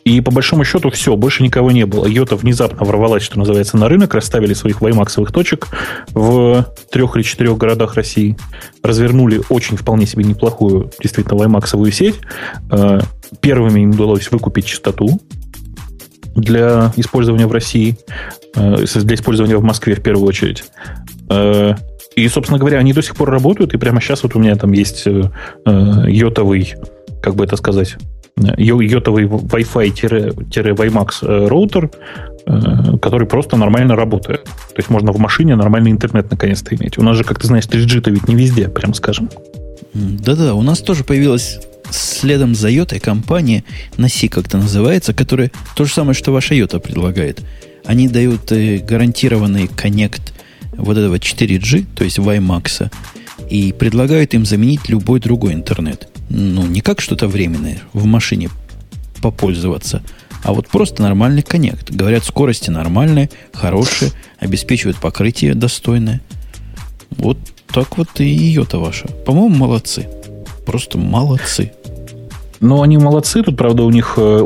И 0.04 0.22
по 0.22 0.30
большому 0.30 0.64
счету 0.64 0.92
все, 0.92 1.16
больше 1.16 1.42
никого 1.42 1.72
не 1.72 1.88
было. 1.88 2.06
Йота 2.06 2.36
внезапно 2.36 2.86
ворвалась, 2.86 3.24
что 3.24 3.40
называется, 3.40 3.76
на 3.76 3.90
рынок, 3.90 4.14
расставили 4.14 4.54
своих 4.54 4.80
ваймаксовых 4.80 5.32
точек 5.32 5.68
в 6.14 6.64
трех 6.92 7.16
или 7.16 7.24
четырех 7.24 7.58
городах 7.58 7.96
России, 7.96 8.38
развернули 8.84 9.42
очень 9.50 9.78
вполне 9.78 10.06
себе 10.06 10.24
неплохую, 10.24 10.92
действительно, 11.02 11.40
ваймаксовую 11.40 11.92
сеть. 11.92 12.20
Первыми 13.42 13.82
им 13.82 13.92
удалось 13.92 14.32
выкупить 14.32 14.66
частоту 14.66 15.20
для 16.36 16.92
использования 16.98 17.48
в 17.48 17.52
России, 17.52 17.98
э, 18.56 18.86
для 18.96 19.16
использования 19.16 19.58
в 19.58 19.64
Москве 19.64 19.96
в 19.96 20.02
первую 20.02 20.28
очередь. 20.28 20.64
Э, 21.30 21.74
И, 22.18 22.28
собственно 22.30 22.60
говоря, 22.60 22.80
они 22.80 22.94
до 22.94 23.02
сих 23.02 23.16
пор 23.16 23.30
работают, 23.30 23.74
и 23.74 23.78
прямо 23.78 24.00
сейчас 24.00 24.24
вот 24.24 24.36
у 24.36 24.40
меня 24.40 24.56
там 24.56 24.72
есть 24.72 25.04
э, 25.06 25.22
йотовый, 26.08 26.76
как 27.22 27.36
бы 27.36 27.44
это 27.44 27.58
сказать, 27.58 27.98
йо- 28.38 28.82
йотовый 28.82 29.26
Wi-Fi-WiMAX 29.26 31.48
роутер, 31.48 31.90
который 33.02 33.28
просто 33.28 33.58
нормально 33.58 33.96
работает. 33.96 34.44
То 34.44 34.78
есть 34.78 34.90
можно 34.90 35.12
в 35.12 35.20
машине 35.20 35.56
нормальный 35.56 35.92
интернет 35.92 36.30
наконец-то 36.32 36.76
иметь. 36.76 36.98
У 36.98 37.04
нас 37.04 37.18
же, 37.18 37.24
как 37.24 37.40
ты 37.40 37.48
знаешь, 37.48 37.66
3G-то 37.66 38.12
ведь 38.12 38.28
не 38.28 38.36
везде, 38.36 38.70
прям 38.70 38.94
скажем. 38.94 39.30
Да-да, 39.96 40.54
у 40.56 40.62
нас 40.62 40.80
тоже 40.80 41.06
появилась 41.06 41.60
следом 41.90 42.54
за 42.54 42.70
Йотой 42.70 43.00
компания, 43.00 43.64
Наси 43.96 44.28
как-то 44.28 44.58
называется, 44.58 45.14
которая 45.14 45.52
то 45.76 45.86
же 45.86 45.94
самое, 45.94 46.14
что 46.14 46.34
ваша 46.34 46.54
Йота 46.54 46.80
предлагает. 46.80 47.42
Они 47.86 48.10
дают 48.10 48.52
э, 48.52 48.80
гарантированный 48.80 49.68
коннект 49.68 50.34
вот 50.74 50.98
этого 50.98 51.16
4G, 51.16 51.86
то 51.96 52.04
есть 52.04 52.20
WiMAX, 52.20 52.92
и 53.50 53.72
предлагают 53.72 54.34
им 54.34 54.46
заменить 54.46 54.90
любой 54.90 55.22
другой 55.22 55.54
интернет. 55.54 56.10
Ну, 56.30 56.66
не 56.66 56.82
как 56.82 57.00
что-то 57.00 57.30
временное, 57.30 57.80
в 57.94 58.06
машине 58.06 58.50
попользоваться, 59.22 60.04
а 60.44 60.52
вот 60.52 60.68
просто 60.68 61.02
нормальный 61.04 61.42
коннект. 61.42 61.90
Говорят, 61.90 62.26
скорости 62.26 62.70
нормальные, 62.70 63.30
хорошие, 63.54 64.12
обеспечивают 64.40 64.98
покрытие 64.98 65.56
достойное. 65.56 66.22
Вот 67.12 67.38
так 67.68 67.98
вот 67.98 68.08
и 68.20 68.26
ее-то 68.26 68.80
ваша. 68.80 69.08
По-моему, 69.26 69.56
молодцы. 69.56 70.08
Просто 70.66 70.98
молодцы. 70.98 71.72
Но 72.60 72.82
они 72.82 72.98
молодцы. 72.98 73.44
Тут, 73.44 73.58
правда, 73.58 73.84
у 73.84 73.92
них 73.92 74.16
э, 74.18 74.40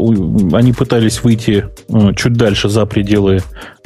они 0.54 0.74
пытались 0.74 1.24
выйти 1.24 1.66
э, 1.88 2.14
чуть 2.16 2.34
дальше 2.34 2.70
за 2.70 2.86
пределы 2.86 3.42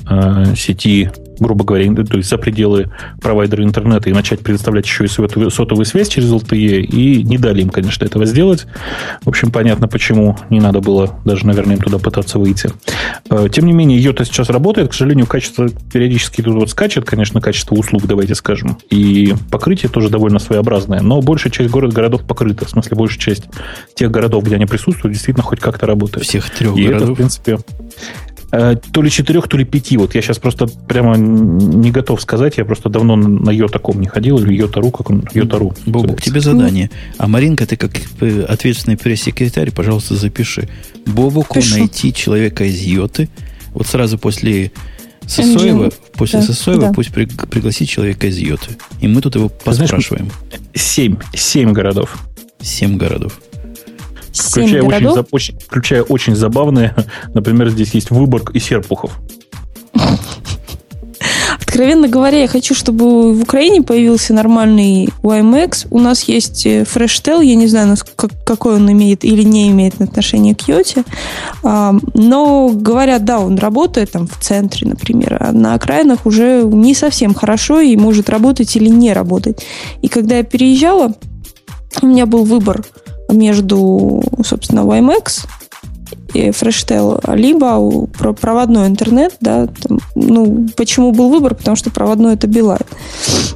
э, 0.09 0.55
сети, 0.55 1.09
грубо 1.39 1.65
говоря, 1.65 1.91
то 1.93 2.17
есть 2.17 2.29
за 2.29 2.37
пределы 2.37 2.91
провайдера 3.21 3.63
интернета 3.63 4.09
и 4.09 4.13
начать 4.13 4.41
предоставлять 4.41 4.85
еще 4.85 5.05
и 5.05 5.07
сотовую, 5.07 5.49
сотовую 5.49 5.85
связь 5.85 6.07
через 6.07 6.31
LTE, 6.31 6.81
и 6.81 7.23
не 7.23 7.37
дали 7.37 7.61
им, 7.61 7.69
конечно, 7.69 8.05
этого 8.05 8.25
сделать. 8.25 8.65
В 9.23 9.29
общем, 9.29 9.51
понятно, 9.51 9.87
почему 9.87 10.37
не 10.49 10.59
надо 10.59 10.79
было 10.79 11.19
даже, 11.25 11.45
наверное, 11.47 11.75
им 11.75 11.81
туда 11.81 11.97
пытаться 11.97 12.39
выйти. 12.39 12.69
Э, 13.29 13.47
Тем 13.51 13.65
не 13.65 13.73
менее, 13.73 13.99
Йота 13.99 14.25
сейчас 14.25 14.49
работает. 14.49 14.91
К 14.91 14.93
сожалению, 14.93 15.25
качество 15.25 15.67
периодически 15.91 16.41
тут 16.41 16.55
вот 16.55 16.69
скачет, 16.69 17.05
конечно, 17.05 17.41
качество 17.41 17.75
услуг, 17.75 18.03
давайте 18.05 18.35
скажем. 18.35 18.77
И 18.89 19.33
покрытие 19.51 19.89
тоже 19.89 20.09
довольно 20.09 20.39
своеобразное. 20.39 21.01
Но 21.01 21.21
большая 21.21 21.51
часть 21.51 21.69
город, 21.71 21.93
городов 21.93 22.23
покрыта. 22.25 22.65
В 22.65 22.69
смысле, 22.69 22.95
большая 22.95 23.19
часть 23.19 23.43
тех 23.95 24.11
городов, 24.11 24.43
где 24.43 24.55
они 24.55 24.65
присутствуют, 24.65 25.13
действительно 25.13 25.43
хоть 25.43 25.59
как-то 25.59 25.87
работает. 25.87 26.25
Всех 26.25 26.49
трех 26.51 26.75
И 26.77 26.83
это, 26.83 26.91
в 26.91 26.99
городов. 26.99 27.17
принципе, 27.17 27.57
то 28.53 29.01
ли 29.01 29.09
четырех, 29.09 29.47
то 29.47 29.57
ли 29.57 29.65
пяти. 29.65 29.97
Вот 29.97 30.13
я 30.13 30.21
сейчас 30.21 30.37
просто 30.37 30.67
прямо 30.67 31.15
не 31.17 31.89
готов 31.89 32.21
сказать. 32.21 32.57
Я 32.57 32.65
просто 32.65 32.87
давно 32.89 33.15
на 33.15 33.49
Йотаком 33.49 33.99
не 33.99 34.07
ходил. 34.07 34.37
Или 34.37 34.53
Йотару, 34.53 34.91
как 34.91 35.09
он? 35.09 35.27
Йотару. 35.33 35.73
Бобук, 35.87 36.21
тебе 36.21 36.39
задание. 36.39 36.91
А 37.17 37.27
Маринка, 37.27 37.65
ты 37.65 37.77
как 37.77 37.91
э, 38.21 38.43
ответственный 38.43 38.95
пресс-секретарь, 38.95 39.71
пожалуйста, 39.71 40.15
запиши. 40.15 40.69
Бобуку 41.07 41.55
Пишу. 41.55 41.79
найти 41.79 42.13
человека 42.13 42.63
из 42.65 42.79
Йоты. 42.81 43.27
Вот 43.73 43.87
сразу 43.87 44.19
после 44.19 44.71
Сосоева, 45.25 45.91
после 46.13 46.41
Да, 46.41 46.45
Сосоева 46.45 46.81
да. 46.81 46.93
пусть 46.93 47.11
при- 47.11 47.25
пригласит 47.25 47.89
человека 47.89 48.27
из 48.27 48.37
Йоты. 48.37 48.77
И 49.01 49.07
мы 49.07 49.21
тут 49.21 49.33
его 49.35 49.51
знаешь, 49.65 49.79
поспрашиваем. 49.89 50.29
Семь. 50.75 51.15
Семь 51.33 51.71
городов. 51.71 52.17
Семь 52.61 52.97
городов. 52.97 53.39
Включая 54.33 54.81
очень, 54.81 54.89
городов. 54.89 55.13
за- 55.15 55.25
очень- 55.31 55.59
включая 55.59 56.01
очень 56.03 56.35
забавные. 56.35 56.95
Например, 57.33 57.69
здесь 57.69 57.93
есть 57.93 58.11
Выборг 58.11 58.51
и 58.51 58.59
Серпухов. 58.59 59.19
Откровенно 61.59 62.07
говоря, 62.07 62.39
я 62.41 62.47
хочу, 62.47 62.75
чтобы 62.75 63.33
в 63.33 63.41
Украине 63.41 63.81
появился 63.81 64.33
нормальный 64.33 65.09
YMX. 65.23 65.87
У 65.89 65.99
нас 65.99 66.23
есть 66.23 66.67
э, 66.67 66.83
FreshTel, 66.83 67.43
я 67.43 67.55
не 67.55 67.65
знаю, 67.67 67.95
какой 68.15 68.75
он 68.75 68.91
имеет 68.91 69.25
или 69.25 69.41
не 69.41 69.69
имеет 69.71 69.99
отношение 69.99 70.53
к 70.53 70.67
Йоте. 70.67 71.03
Но 71.63 72.69
говорят, 72.69 73.25
да, 73.25 73.39
он 73.39 73.57
работает 73.57 74.11
там 74.11 74.27
в 74.27 74.37
центре, 74.39 74.87
например, 74.87 75.37
а 75.39 75.51
на 75.51 75.73
окраинах 75.73 76.25
уже 76.27 76.63
не 76.63 76.93
совсем 76.93 77.33
хорошо 77.33 77.79
и 77.81 77.95
может 77.95 78.29
работать 78.29 78.75
или 78.75 78.87
не 78.89 79.11
работать. 79.13 79.65
И 80.03 80.09
когда 80.09 80.37
я 80.37 80.43
переезжала, 80.43 81.13
у 82.03 82.05
меня 82.05 82.25
был 82.27 82.43
выбор 82.43 82.83
между, 83.29 84.23
собственно, 84.43 84.81
YMX 84.81 85.45
и 86.33 86.49
Fresh 86.49 87.35
либо 87.35 88.07
проводной 88.33 88.87
интернет, 88.87 89.35
да, 89.39 89.67
там, 89.67 89.99
ну, 90.15 90.67
почему 90.75 91.11
был 91.11 91.29
выбор? 91.29 91.55
Потому 91.55 91.75
что 91.75 91.91
проводной 91.91 92.33
это 92.33 92.47
Билайн. 92.47 92.81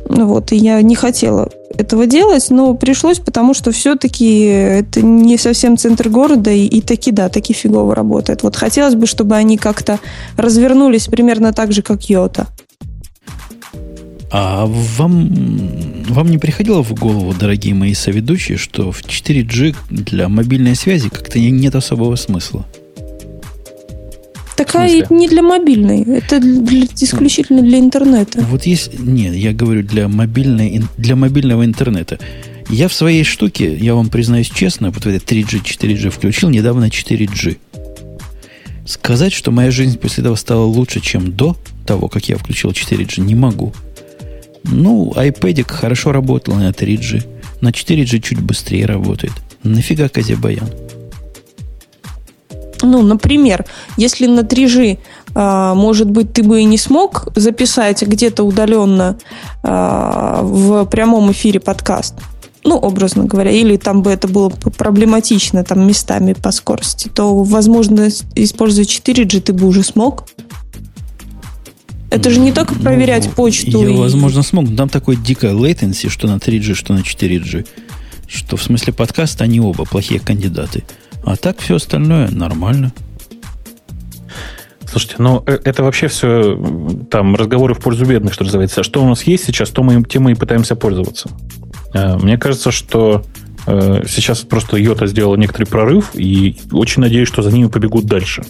Вот, 0.10 0.52
и 0.52 0.58
я 0.58 0.82
не 0.82 0.96
хотела 0.96 1.50
этого 1.76 2.06
делать, 2.06 2.48
но 2.50 2.74
пришлось, 2.76 3.20
потому 3.20 3.54
что 3.54 3.72
все-таки 3.72 4.44
это 4.46 5.02
не 5.02 5.38
совсем 5.38 5.78
центр 5.78 6.10
города, 6.10 6.52
и, 6.52 6.66
и 6.66 6.82
таки, 6.82 7.12
да, 7.12 7.30
таки 7.30 7.54
фигово 7.54 7.94
работает. 7.94 8.44
Вот 8.44 8.56
хотелось 8.56 8.96
бы, 8.96 9.06
чтобы 9.06 9.36
они 9.36 9.58
как-то 9.58 10.00
развернулись 10.38 11.08
примерно 11.08 11.54
так 11.54 11.72
же, 11.72 11.82
как 11.82 12.10
Йота. 12.10 12.48
А 14.30 14.66
вам, 14.66 16.04
вам 16.10 16.30
не 16.30 16.38
приходило 16.38 16.84
в 16.84 16.94
голову, 16.94 17.34
дорогие 17.34 17.74
мои 17.74 17.94
соведущие, 17.94 18.58
что 18.58 18.92
в 18.92 19.02
4G 19.04 19.76
для 19.90 20.28
мобильной 20.28 20.76
связи 20.76 21.10
как-то 21.10 21.40
нет 21.40 21.76
особого 21.76 22.16
смысла? 22.16 22.66
Такая 24.58 25.06
не 25.10 25.30
для 25.30 25.44
мобильной, 25.44 26.02
это 26.04 26.40
для, 26.40 26.86
исключительно 26.86 27.62
для 27.62 27.80
интернета. 27.80 28.42
Вот 28.42 28.66
есть, 28.66 29.00
нет, 29.00 29.34
я 29.36 29.54
говорю 29.54 29.84
для 29.84 30.08
мобильной, 30.08 30.84
для 30.98 31.16
мобильного 31.16 31.64
интернета. 31.64 32.20
Я 32.70 32.90
в 32.90 32.94
своей 32.94 33.24
штуке, 33.24 33.76
я 33.76 33.96
вам 33.96 34.10
признаюсь 34.10 34.50
честно, 34.50 34.90
вот 34.90 35.06
это 35.06 35.24
3G, 35.24 35.64
4G 35.64 36.10
включил 36.10 36.50
недавно 36.50 36.86
4G. 36.86 37.58
Сказать, 38.86 39.32
что 39.32 39.52
моя 39.52 39.72
жизнь 39.72 39.98
после 39.98 40.22
этого 40.22 40.36
стала 40.36 40.64
лучше, 40.64 41.00
чем 41.00 41.32
до 41.32 41.56
того, 41.86 42.10
как 42.10 42.28
я 42.28 42.38
включил 42.38 42.72
4G, 42.72 43.22
не 43.22 43.36
могу. 43.36 43.74
Ну, 44.64 45.12
iPad 45.16 45.64
хорошо 45.68 46.12
работал 46.12 46.56
на 46.56 46.70
3G. 46.70 47.24
На 47.62 47.70
4G 47.70 48.20
чуть 48.20 48.42
быстрее 48.42 48.86
работает. 48.86 49.34
Нафига 49.64 50.10
Казебаян? 50.10 50.70
Ну, 52.82 53.02
например, 53.02 53.66
если 53.98 54.28
на 54.28 54.42
3G, 54.42 55.00
а, 55.34 55.74
может 55.74 56.10
быть, 56.10 56.34
ты 56.34 56.44
бы 56.44 56.62
и 56.62 56.66
не 56.66 56.78
смог 56.78 57.28
записать 57.36 58.04
где-то 58.04 58.44
удаленно 58.44 59.18
а, 59.64 60.42
в 60.44 60.86
прямом 60.86 61.32
эфире 61.32 61.60
подкаст, 61.60 62.16
ну, 62.64 62.76
образно 62.78 63.24
говоря, 63.24 63.50
или 63.52 63.78
там 63.78 64.02
бы 64.02 64.12
это 64.12 64.28
было 64.28 64.50
проблематично 64.50 65.64
там 65.64 65.88
местами 65.88 66.34
по 66.34 66.52
скорости, 66.52 67.10
то, 67.10 67.44
возможно, 67.44 68.10
используя 68.36 68.86
4G, 68.86 69.42
ты 69.42 69.54
бы 69.54 69.68
уже 69.68 69.84
смог. 69.84 70.26
Это 72.10 72.30
же 72.30 72.40
не 72.40 72.52
только 72.52 72.76
проверять 72.76 73.26
ну, 73.28 73.32
почту. 73.34 73.84
Я, 73.84 73.90
и... 73.90 73.96
возможно, 73.96 74.42
смог. 74.44 74.74
Там 74.76 74.90
такой 74.90 75.18
дикая 75.18 75.54
latency, 75.54 76.10
что 76.10 76.28
на 76.28 76.38
3G, 76.38 76.74
что 76.74 76.94
на 76.94 77.00
4G. 77.00 77.68
Что 78.28 78.58
в 78.58 78.64
смысле 78.64 78.94
подкаста 78.94 79.44
они 79.44 79.60
оба 79.60 79.86
плохие 79.86 80.20
кандидаты. 80.20 80.84
А 81.24 81.36
так 81.36 81.60
все 81.60 81.76
остальное 81.76 82.30
нормально. 82.30 82.94
Слушайте, 84.86 85.16
ну 85.20 85.44
э, 85.46 85.60
это 85.66 85.84
вообще 85.84 86.08
все 86.08 86.58
там 87.12 87.36
разговоры 87.36 87.74
в 87.74 87.80
пользу 87.80 88.06
бедных, 88.06 88.34
что 88.34 88.46
называется. 88.46 88.84
Что 88.84 89.04
у 89.04 89.08
нас 89.08 89.24
есть 89.24 89.46
сейчас, 89.46 89.70
то 89.70 89.84
мы, 89.84 90.02
тем 90.04 90.24
мы 90.24 90.32
и 90.32 90.36
пытаемся 90.36 90.76
пользоваться. 90.76 91.30
Э, 91.94 92.18
мне 92.18 92.38
кажется, 92.38 92.72
что 92.72 93.26
э, 93.66 94.04
сейчас 94.08 94.40
просто 94.40 94.78
Йота 94.78 95.08
сделала 95.08 95.36
некоторый 95.36 95.66
прорыв, 95.66 96.12
и 96.14 96.58
очень 96.72 97.02
надеюсь, 97.02 97.28
что 97.28 97.42
за 97.42 97.52
ними 97.52 97.68
побегут 97.68 98.06
дальше. 98.06 98.44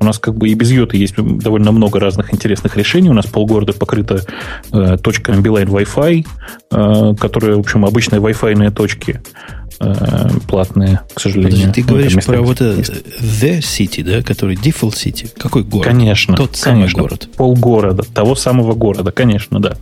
У 0.00 0.04
нас 0.04 0.18
как 0.18 0.36
бы 0.36 0.48
и 0.48 0.54
без 0.54 0.70
йоты 0.70 0.96
есть 0.96 1.14
довольно 1.16 1.72
много 1.72 1.98
разных 1.98 2.34
интересных 2.34 2.76
решений. 2.76 3.08
У 3.08 3.14
нас 3.14 3.26
полгорода 3.26 3.72
покрыто 3.72 4.24
э, 4.72 4.96
точками 5.02 5.40
Beeline 5.40 5.68
Wi-Fi, 5.68 6.26
э, 6.70 7.14
которые, 7.16 7.56
в 7.56 7.60
общем, 7.60 7.84
обычные 7.84 8.20
Wi-Fi 8.20 8.70
точки 8.70 9.22
э, 9.80 10.28
платные, 10.48 11.00
к 11.14 11.20
сожалению. 11.20 11.52
Подожди, 11.52 11.82
ты 11.82 11.88
говоришь 11.88 12.24
про 12.24 12.42
вот 12.42 12.60
это 12.60 12.80
The 12.80 13.58
City, 13.58 14.02
да, 14.04 14.22
который 14.22 14.56
Default 14.56 14.94
City. 14.94 15.30
Какой 15.38 15.62
город? 15.62 15.86
Конечно. 15.86 16.36
Тот 16.36 16.56
самый 16.56 16.82
конечно, 16.82 17.02
город. 17.02 17.28
Полгорода, 17.36 18.02
того 18.02 18.34
самого 18.34 18.74
города, 18.74 19.12
конечно, 19.12 19.60
да. 19.60 19.76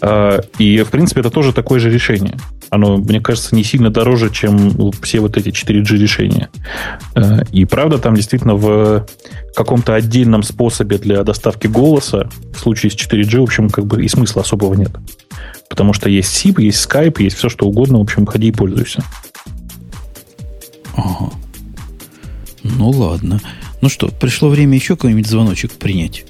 Э, 0.00 0.40
и, 0.58 0.82
в 0.82 0.90
принципе, 0.90 1.20
это 1.20 1.30
тоже 1.30 1.52
такое 1.52 1.80
же 1.80 1.90
решение. 1.90 2.34
Оно, 2.70 2.96
мне 2.96 3.20
кажется, 3.20 3.54
не 3.54 3.64
сильно 3.64 3.90
дороже, 3.90 4.30
чем 4.30 4.92
все 5.02 5.20
вот 5.20 5.36
эти 5.36 5.48
4G 5.48 5.96
решения. 5.96 6.48
Э, 7.14 7.42
и 7.52 7.64
правда, 7.64 7.98
там 7.98 8.14
действительно 8.14 8.54
в 8.54 9.06
каком-то 9.54 9.94
отдельном 9.94 10.42
способе 10.42 10.98
для 10.98 11.22
доставки 11.22 11.66
голоса 11.66 12.28
в 12.54 12.58
случае 12.58 12.90
с 12.90 12.94
4G, 12.96 13.38
в 13.38 13.44
общем, 13.44 13.70
как 13.70 13.86
бы 13.86 14.04
и 14.04 14.08
смысла 14.08 14.42
особого 14.42 14.74
нет. 14.74 14.90
Потому 15.68 15.92
что 15.92 16.08
есть 16.08 16.44
SIP, 16.44 16.62
есть 16.62 16.86
Skype, 16.86 17.22
есть 17.22 17.36
все, 17.36 17.48
что 17.48 17.66
угодно. 17.66 17.98
В 17.98 18.02
общем, 18.02 18.26
ходи 18.26 18.48
и 18.48 18.52
пользуйся. 18.52 19.02
Ага. 20.96 21.30
Ну 22.62 22.90
ладно. 22.90 23.40
Ну 23.80 23.88
что, 23.88 24.08
пришло 24.08 24.48
время 24.48 24.74
еще 24.74 24.96
какой-нибудь 24.96 25.26
звоночек 25.26 25.72
принять. 25.72 26.24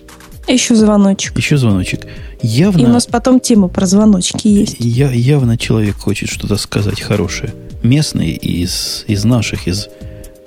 Еще 0.47 0.75
звоночек. 0.75 1.37
Еще 1.37 1.57
звоночек. 1.57 2.07
Явно, 2.43 2.81
И 2.81 2.85
у 2.85 2.89
нас 2.89 3.07
потом 3.07 3.41
тема 3.41 3.69
про 3.69 3.87
звоночки 3.87 4.47
есть. 4.47 4.77
Я, 4.79 5.11
явно 5.11 5.59
человек 5.59 5.97
хочет 5.97 6.29
что-то 6.29 6.57
сказать 6.57 7.01
хорошее. 7.01 7.55
Местный 7.83 8.33
из, 8.33 9.05
из 9.09 9.25
наших, 9.25 9.67
из 9.67 9.89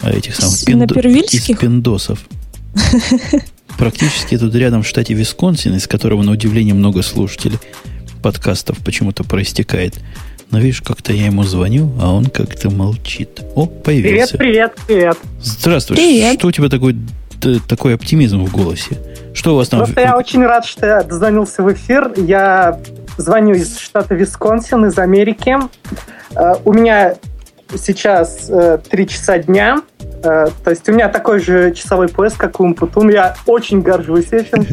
а, 0.01 0.11
этих 0.11 0.35
самых 0.35 0.63
пиндо, 0.65 0.99
из 0.99 1.45
пиндосов. 1.57 2.19
Практически 3.77 4.37
тут 4.37 4.53
рядом 4.55 4.83
в 4.83 4.87
штате 4.87 5.13
Висконсин, 5.13 5.75
из 5.75 5.87
которого, 5.87 6.21
на 6.23 6.31
удивление, 6.31 6.73
много 6.73 7.01
слушателей 7.01 7.59
подкастов 8.21 8.77
почему-то 8.79 9.23
проистекает. 9.23 9.95
Но 10.51 10.59
видишь, 10.59 10.81
как-то 10.81 11.13
я 11.13 11.27
ему 11.27 11.43
звоню, 11.43 11.93
а 12.01 12.11
он 12.13 12.25
как-то 12.25 12.69
молчит. 12.69 13.41
О, 13.55 13.67
появился. 13.67 14.37
Привет, 14.37 14.73
привет, 14.87 14.87
привет. 14.87 15.17
Здравствуй. 15.41 15.97
Привет. 15.97 16.39
Что 16.39 16.47
у 16.47 16.51
тебя 16.51 16.69
такой, 16.69 16.95
такой 17.67 17.95
оптимизм 17.95 18.43
в 18.43 18.51
голосе? 18.51 18.97
Что 19.33 19.53
у 19.53 19.57
вас 19.57 19.69
там? 19.69 19.79
Просто 19.79 20.01
я 20.01 20.17
очень 20.17 20.43
рад, 20.43 20.65
что 20.65 20.85
я 20.85 21.03
дозвонился 21.03 21.63
в 21.63 21.71
эфир. 21.71 22.11
Я 22.17 22.79
звоню 23.17 23.55
из 23.55 23.77
штата 23.77 24.15
Висконсин, 24.15 24.85
из 24.85 24.97
Америки. 24.97 25.57
Э, 26.35 26.53
у 26.65 26.73
меня 26.73 27.15
сейчас 27.77 28.49
э, 28.49 28.79
три 28.89 29.07
часа 29.07 29.37
дня. 29.37 29.81
Э, 30.23 30.47
то 30.63 30.69
есть 30.69 30.87
у 30.89 30.93
меня 30.93 31.09
такой 31.09 31.39
же 31.39 31.73
часовой 31.73 32.07
пояс, 32.07 32.33
как 32.33 32.59
у 32.59 32.63
Умпутун. 32.63 33.09
Я 33.09 33.35
очень 33.45 33.81
горжусь 33.81 34.31
этим. 34.31 34.65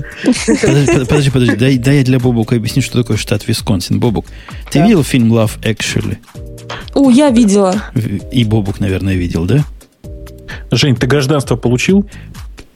Подожди, 1.06 1.30
подожди. 1.30 1.56
Дай, 1.56 1.78
дай 1.78 1.98
я 1.98 2.04
для 2.04 2.18
Бобука 2.18 2.56
объясню, 2.56 2.82
что 2.82 3.00
такое 3.02 3.16
штат 3.16 3.46
Висконсин. 3.46 4.00
Бобук, 4.00 4.26
ты 4.70 4.80
видел 4.80 5.02
фильм 5.02 5.32
Love 5.32 5.60
Actually? 5.62 6.18
О, 6.94 7.10
я 7.10 7.30
видела. 7.30 7.74
И 8.32 8.44
Бобук, 8.44 8.80
наверное, 8.80 9.14
видел, 9.14 9.44
да? 9.44 9.64
Жень, 10.70 10.96
ты 10.96 11.06
гражданство 11.06 11.56
получил? 11.56 12.08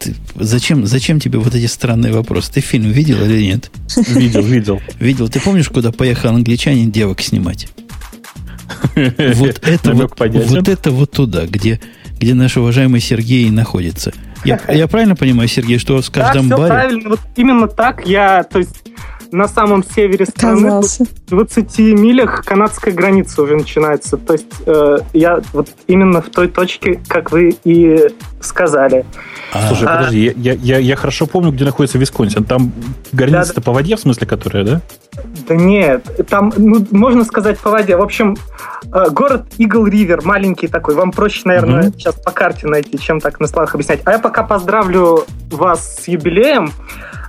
Ты, 0.00 0.16
зачем, 0.34 0.86
зачем 0.86 1.20
тебе 1.20 1.38
вот 1.38 1.54
эти 1.54 1.66
странные 1.66 2.12
вопросы? 2.12 2.52
Ты 2.52 2.60
фильм 2.60 2.90
видел 2.90 3.22
или 3.24 3.42
нет? 3.44 3.70
Видел, 4.08 4.42
видел. 4.42 4.82
Видел. 4.98 5.28
Ты 5.28 5.40
помнишь, 5.40 5.68
куда 5.68 5.92
поехал 5.92 6.30
англичанин 6.30 6.90
девок 6.90 7.20
снимать? 7.20 7.68
Вот 8.94 9.60
это 9.62 9.92
вот, 9.92 10.12
вот 10.18 10.68
это 10.68 10.90
вот 10.90 11.10
туда, 11.10 11.46
где 11.46 11.80
где 12.20 12.34
наш 12.34 12.56
уважаемый 12.58 13.00
Сергей 13.00 13.50
находится. 13.50 14.12
Я, 14.44 14.60
я 14.68 14.86
правильно 14.86 15.16
понимаю, 15.16 15.48
Сергей, 15.48 15.78
что 15.78 16.00
в 16.00 16.10
каждом 16.10 16.48
да, 16.48 16.56
все 16.56 16.62
баре... 16.62 16.74
правильно. 16.74 17.08
Вот 17.08 17.20
именно 17.36 17.66
так 17.66 18.06
я, 18.06 18.42
то 18.44 18.58
есть 18.58 18.84
на 19.32 19.48
самом 19.48 19.84
севере 19.84 20.26
страны, 20.26 20.80
в 20.80 21.30
20 21.30 21.78
милях 21.78 22.44
канадская 22.44 22.92
граница 22.92 23.42
уже 23.42 23.56
начинается. 23.56 24.16
То 24.16 24.34
есть 24.34 24.46
э, 24.66 24.98
я 25.12 25.40
вот 25.52 25.68
именно 25.86 26.20
в 26.22 26.30
той 26.30 26.48
точке, 26.48 27.00
как 27.08 27.30
вы 27.30 27.56
и 27.64 28.08
сказали. 28.40 29.04
А, 29.52 29.68
Слушай, 29.68 29.88
а, 29.88 29.96
подожди, 29.96 30.32
я, 30.36 30.54
я, 30.54 30.78
я 30.78 30.96
хорошо 30.96 31.26
помню, 31.26 31.52
где 31.52 31.64
находится 31.64 31.98
Висконсин. 31.98 32.44
Там 32.44 32.72
граница-то 33.12 33.60
да, 33.60 33.62
по 33.62 33.72
воде, 33.72 33.96
в 33.96 34.00
смысле, 34.00 34.26
которая, 34.26 34.64
да? 34.64 34.80
Да 35.48 35.54
нет, 35.54 36.04
там, 36.28 36.52
ну, 36.56 36.86
можно 36.90 37.24
сказать, 37.24 37.58
по 37.58 37.70
воде. 37.70 37.96
В 37.96 38.02
общем, 38.02 38.36
э, 38.92 39.10
город 39.10 39.46
Игл 39.58 39.86
Ривер, 39.86 40.22
маленький 40.24 40.68
такой. 40.68 40.94
Вам 40.94 41.12
проще, 41.12 41.42
наверное, 41.44 41.88
угу. 41.88 41.98
сейчас 41.98 42.14
по 42.14 42.30
карте 42.30 42.66
найти, 42.66 42.98
чем 42.98 43.20
так 43.20 43.40
на 43.40 43.46
словах 43.46 43.74
объяснять. 43.74 44.00
А 44.04 44.12
я 44.12 44.18
пока 44.18 44.42
поздравлю 44.42 45.24
вас 45.50 46.02
с 46.02 46.08
юбилеем. 46.08 46.72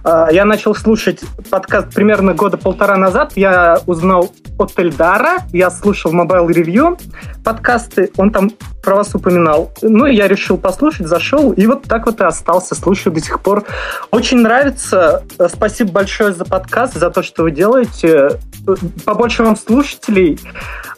Э, 0.04 0.28
я 0.32 0.45
начал 0.45 0.76
слушать 0.76 1.22
подкаст 1.49 1.93
примерно 1.93 2.34
года 2.34 2.58
полтора 2.58 2.97
назад. 2.97 3.34
Я 3.36 3.80
узнал 3.86 4.32
от 4.58 4.78
Эльдара, 4.78 5.39
я 5.52 5.70
слушал 5.72 6.14
Mobile 6.14 6.47
Review 6.47 6.99
подкасты, 7.43 8.12
он 8.18 8.32
там 8.32 8.52
про 8.84 8.95
вас 8.95 9.14
упоминал. 9.14 9.72
Ну, 9.82 10.06
и 10.06 10.16
я 10.16 10.28
решил 10.28 10.58
послушать, 10.58 11.08
зашел, 11.08 11.52
и 11.52 11.66
вот 11.66 11.84
так 11.84 12.06
вот 12.06 12.20
и 12.20 12.24
остался, 12.24 12.76
слушаю 12.76 13.14
до 13.14 13.22
сих 13.22 13.39
пор. 13.39 13.66
Очень 14.12 14.41
нравится. 14.41 15.24
Э, 15.38 15.47
спасибо 15.49 15.91
большое 15.91 16.34
за 16.34 16.45
подкаст, 16.45 16.95
за 16.95 17.10
то, 17.10 17.24
что 17.24 17.43
вы 17.43 17.52
делаете. 17.52 18.39
Побольше 19.06 19.43
вам 19.43 19.56
слушателей. 19.56 20.39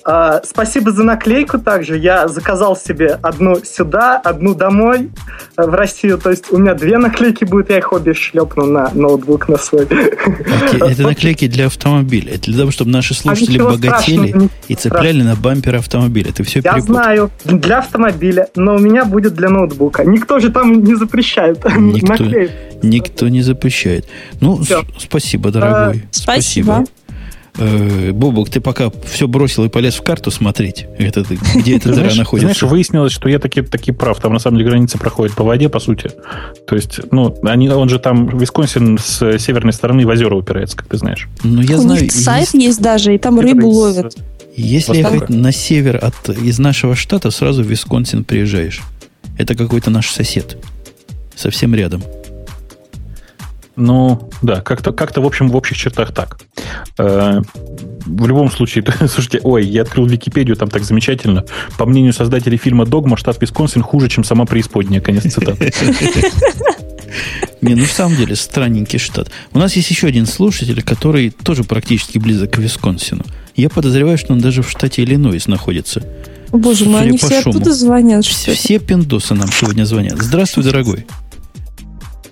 А, 0.06 0.42
спасибо 0.44 0.92
за 0.92 1.04
наклейку 1.04 1.60
также. 1.60 1.98
Я 1.98 2.28
заказал 2.28 2.76
себе 2.76 3.18
одну 3.22 3.64
сюда, 3.64 4.18
одну 4.18 4.54
домой 4.54 5.12
э, 5.56 5.64
в 5.66 5.74
Россию. 5.74 6.18
То 6.18 6.30
есть 6.30 6.52
у 6.52 6.58
меня 6.58 6.74
две 6.74 6.98
наклейки 6.98 7.46
будет, 7.46 7.70
я 7.70 7.78
их 7.78 7.94
обе 7.94 8.14
шлепну 8.14 8.66
на 8.66 8.92
ноутбук 8.94 9.48
на 9.48 9.58
свой. 9.58 9.86
Okay, 9.86 10.86
это 10.92 11.04
наклейки 11.04 11.48
для 11.48 11.68
автомобиля. 11.68 12.34
Это 12.34 12.52
для 12.52 12.60
того, 12.60 12.72
чтобы 12.72 12.92
наши 12.92 13.14
а 13.14 13.18
слушатели 13.18 13.60
а 13.60 13.66
богатели 13.66 14.50
и 14.68 14.76
цепляли 14.76 15.22
страшного. 15.22 15.28
на 15.28 15.36
бампер 15.36 15.76
автомобиля. 15.76 16.34
Ты 16.34 16.44
все 16.44 16.60
Я 16.60 16.74
перепутал. 16.74 16.96
знаю, 16.96 17.32
для 17.46 17.80
автомобиля, 17.80 18.50
но 18.56 18.76
у 18.76 18.80
меня 18.80 19.06
будет 19.06 19.36
для 19.36 19.50
ноутбука. 19.50 20.04
Никто 20.04 20.40
же 20.40 20.52
там 20.52 20.84
не 20.84 20.96
запрещает 20.96 21.64
никто, 21.78 22.26
Никто 22.82 23.30
не 23.30 23.42
запрещает. 23.42 24.06
Ну, 24.42 24.62
спасибо, 24.98 25.52
дорогой. 25.52 26.04
А, 26.04 26.08
спасибо. 26.12 26.66
спасибо. 26.66 27.03
Э, 27.58 28.12
Бобок, 28.12 28.50
ты 28.50 28.60
пока 28.60 28.92
все 29.06 29.28
бросил 29.28 29.66
и 29.66 29.70
полез 29.70 29.96
в 29.96 30.02
карту 30.02 30.32
смотреть, 30.32 30.88
это, 30.98 31.24
где 31.56 31.78
эта 31.78 31.94
дыра 31.94 32.14
находится. 32.16 32.48
Знаешь, 32.48 32.64
выяснилось, 32.64 33.14
что 33.14 33.30
я 33.30 33.38
таки, 33.38 33.62
таки 33.62 33.92
прав. 33.92 34.20
Там, 34.20 34.34
на 34.34 34.40
самом 34.40 34.58
деле, 34.58 34.72
граница 34.72 34.98
проходит 34.98 35.36
по 35.36 35.44
воде, 35.44 35.70
по 35.70 35.80
сути. 35.80 36.12
То 36.66 36.76
есть, 36.76 37.00
ну, 37.12 37.36
они, 37.44 37.70
он 37.70 37.90
же 37.90 38.00
там, 38.00 38.38
Висконсин 38.38 38.98
с 38.98 39.38
северной 39.38 39.74
стороны 39.74 40.06
в 40.06 40.10
озера 40.10 40.36
упирается, 40.36 40.78
как 40.78 40.88
ты 40.88 40.98
знаешь. 40.98 41.28
Ну, 41.44 41.62
я 41.62 41.78
У 41.78 41.82
знаю... 41.82 42.02
них 42.02 42.12
сайт 42.12 42.54
есть, 42.54 42.66
есть 42.66 42.82
даже, 42.82 43.14
и 43.14 43.18
там 43.20 43.40
рыбу 43.40 43.68
ловят. 43.70 44.16
Если 44.56 44.98
ехать 44.98 45.30
на 45.30 45.52
север 45.52 46.00
от, 46.02 46.30
из 46.30 46.60
нашего 46.60 46.96
штата, 46.96 47.30
сразу 47.32 47.64
в 47.64 47.68
Висконсин 47.68 48.24
приезжаешь. 48.24 48.82
Это 49.38 49.56
какой-то 49.56 49.90
наш 49.90 50.10
сосед. 50.10 50.58
Совсем 51.36 51.74
рядом. 51.74 52.04
Ну, 53.76 54.30
да, 54.42 54.62
как-то, 54.62 54.92
как-то 54.92 55.22
в 55.22 55.26
общем, 55.26 55.50
в 55.50 55.56
общих 55.56 55.78
чертах 55.78 56.14
так. 56.14 56.40
Э, 57.00 57.42
в 58.06 58.28
любом 58.28 58.52
случае, 58.52 58.86
слушайте, 59.00 59.40
ой, 59.44 59.66
я 59.66 59.82
открыл 59.82 60.06
Википедию, 60.06 60.56
там 60.56 60.70
так 60.70 60.84
замечательно. 60.84 61.44
По 61.78 61.86
мнению 61.86 62.14
создателей 62.14 62.58
фильма 62.58 62.86
«Догма», 62.86 63.18
штат 63.18 63.42
Висконсин 63.42 63.82
хуже, 63.82 64.10
чем 64.10 64.24
сама 64.24 64.46
преисподняя. 64.46 65.02
Конец 65.02 65.24
цитаты. 65.24 65.74
Не, 67.62 67.76
ну 67.76 67.86
в 67.86 67.92
самом 67.92 68.16
деле 68.18 68.36
странненький 68.36 69.00
штат. 69.00 69.30
У 69.54 69.60
нас 69.60 69.76
есть 69.76 69.90
еще 69.90 70.08
один 70.08 70.26
слушатель, 70.26 70.82
который 70.84 71.30
тоже 71.30 71.64
практически 71.64 72.18
близок 72.18 72.52
к 72.52 72.58
Висконсину. 72.58 73.24
Я 73.56 73.70
подозреваю, 73.70 74.18
что 74.18 74.34
он 74.34 74.40
даже 74.40 74.64
в 74.64 74.70
штате 74.70 75.04
Иллинойс 75.04 75.48
находится. 75.48 76.04
Боже 76.52 76.86
мой, 76.86 77.02
они 77.02 77.18
все 77.18 77.40
оттуда 77.40 77.74
звонят. 77.74 78.26
Все, 78.26 78.54
все 78.54 78.80
пиндосы 78.80 79.34
нам 79.34 79.50
сегодня 79.52 79.86
звонят. 79.86 80.22
Здравствуй, 80.22 80.64
дорогой. 80.64 81.06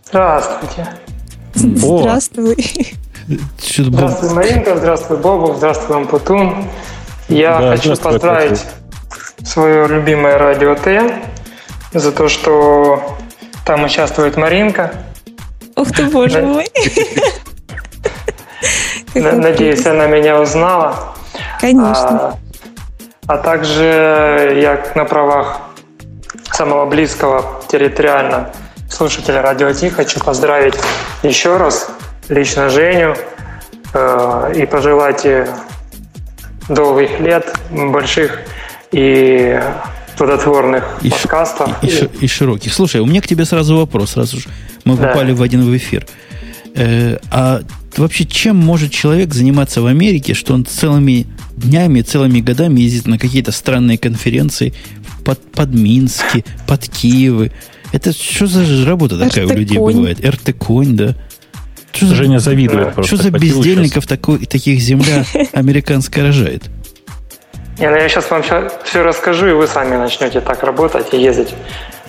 Здравствуйте. 0.06 0.88
Здравствуй. 1.54 2.56
Здравствуй, 3.60 4.34
Маринка, 4.34 4.78
здравствуй, 4.78 5.18
Бобу, 5.18 5.54
здравствуй, 5.56 5.98
Ампутун. 5.98 6.66
Я 7.30 7.60
да, 7.60 7.72
хочу 7.72 7.96
поздравить 7.96 8.62
свое 9.44 9.88
любимое 9.88 10.38
радио 10.38 10.76
Т 10.76 11.22
за 11.94 12.12
то, 12.12 12.28
что 12.28 13.18
там 13.66 13.84
участвует 13.84 14.38
Маринка. 14.38 14.94
Ух 15.76 15.92
ты, 15.92 16.06
боже 16.06 16.42
мой. 16.42 16.68
Надеюсь, 19.14 19.86
она 19.86 20.08
меня 20.08 20.40
узнала. 20.40 21.14
Конечно. 21.60 22.30
А, 22.30 22.40
а 23.28 23.38
также 23.38 24.58
я 24.62 24.84
на 24.96 25.06
правах 25.06 25.62
самого 26.52 26.86
близкого 26.86 27.62
территориально 27.70 28.52
слушателя 29.02 29.42
Радио 29.42 29.74
Ти 29.74 29.90
хочу 29.90 30.20
поздравить 30.20 30.76
еще 31.24 31.58
раз 31.58 31.90
лично 32.30 32.70
Женю 32.70 33.16
э, 33.96 34.54
и 34.56 34.68
пожелать 34.68 35.26
долгих 36.70 37.20
лет, 37.20 37.52
больших 37.72 38.42
и 38.92 39.60
плодотворных 40.20 40.84
и 41.02 41.10
подкастов. 41.10 41.84
И, 41.84 41.88
и, 41.88 42.26
и 42.26 42.28
широких. 42.28 42.72
Слушай, 42.72 43.02
у 43.02 43.08
меня 43.08 43.22
к 43.22 43.28
тебе 43.28 43.46
сразу 43.46 43.76
вопрос, 43.76 44.12
сразу 44.12 44.40
же 44.40 44.50
мы 44.86 44.96
да. 44.96 45.08
попали 45.08 45.32
в 45.32 45.42
один 45.42 45.64
в 45.64 45.76
эфир. 45.76 46.06
Э, 46.76 47.18
а 47.32 47.62
вообще 47.98 48.26
чем 48.26 48.56
может 48.56 48.92
человек 48.92 49.34
заниматься 49.34 49.82
в 49.82 49.88
Америке, 49.88 50.36
что 50.36 50.54
он 50.54 50.64
целыми 50.64 51.26
днями, 51.58 52.02
целыми 52.02 52.40
годами 52.40 52.82
ездит 52.82 53.08
на 53.08 53.18
какие-то 53.18 53.52
странные 53.52 53.98
конференции 53.98 54.76
под, 55.26 55.42
под 55.54 55.74
Мински, 55.74 56.46
под 56.68 56.88
Киевы, 56.88 57.52
это 57.92 58.12
что 58.14 58.48
за 58.48 58.86
работа 58.86 59.18
такая 59.20 59.46
у 59.46 59.52
людей 59.52 59.78
бывает? 59.78 60.24
РТ-конь, 60.26 60.96
да? 60.96 61.16
Что 61.92 62.06
за, 62.08 62.16
Женя 62.16 62.40
завидует 62.40 62.86
да. 62.86 62.92
просто. 62.92 63.16
Что 63.16 63.24
за 63.24 63.32
бездельников 63.32 64.08
такой, 64.08 64.46
таких 64.46 64.80
земля 64.80 65.26
американская 65.54 66.26
рожает? 66.26 66.64
Не, 67.80 67.90
ну 67.90 67.96
я 67.96 68.08
сейчас 68.08 68.30
вам 68.30 68.44
все 68.44 69.04
расскажу, 69.04 69.48
и 69.48 69.54
вы 69.54 69.68
сами 69.68 69.96
начнете 69.96 70.40
так 70.40 70.64
работать 70.64 71.14
и 71.14 71.22
ездить 71.22 71.50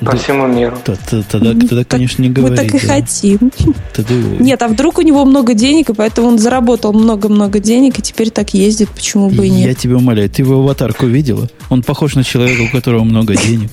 по 0.05 0.17
всему 0.17 0.47
миру. 0.47 0.77
Тогда, 0.85 1.53
тогда 1.53 1.85
конечно, 1.85 2.23
не 2.23 2.29
говори. 2.29 2.57
Мы 2.57 2.57
так 2.57 2.75
и 2.75 2.79
хотим. 2.79 3.53
Нет, 4.41 4.61
а 4.63 4.69
вдруг 4.69 4.99
у 4.99 5.03
него 5.03 5.25
много 5.25 5.55
денег, 5.55 5.91
и 5.91 5.95
поэтому 5.95 6.29
он 6.29 6.39
заработал 6.39 6.93
много-много 6.93 7.59
денег, 7.59 7.99
и 7.99 8.03
теперь 8.03 8.31
так 8.31 8.55
ездит, 8.55 8.91
почему 8.91 9.31
бы 9.31 9.47
и 9.47 9.51
нет? 9.51 9.69
Я 9.69 9.75
тебя 9.75 9.97
умоляю, 9.97 10.29
ты 10.29 10.43
его 10.43 10.61
аватарку 10.61 11.07
видела? 11.07 11.49
Он 11.71 11.83
похож 11.83 12.15
на 12.17 12.25
человека, 12.25 12.63
у 12.63 12.69
которого 12.69 13.05
много 13.05 13.37
денег. 13.37 13.71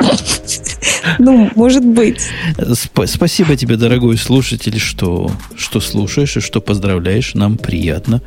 Ну, 1.18 1.50
может 1.54 1.84
быть. 1.84 2.28
Сп- 2.58 3.06
спасибо 3.06 3.56
тебе, 3.56 3.76
дорогой 3.76 4.16
слушатель, 4.18 4.78
что, 4.78 5.30
что 5.56 5.80
слушаешь 5.80 6.36
и 6.36 6.40
что 6.40 6.60
поздравляешь. 6.60 7.34
Нам 7.34 7.56
приятно. 7.56 8.22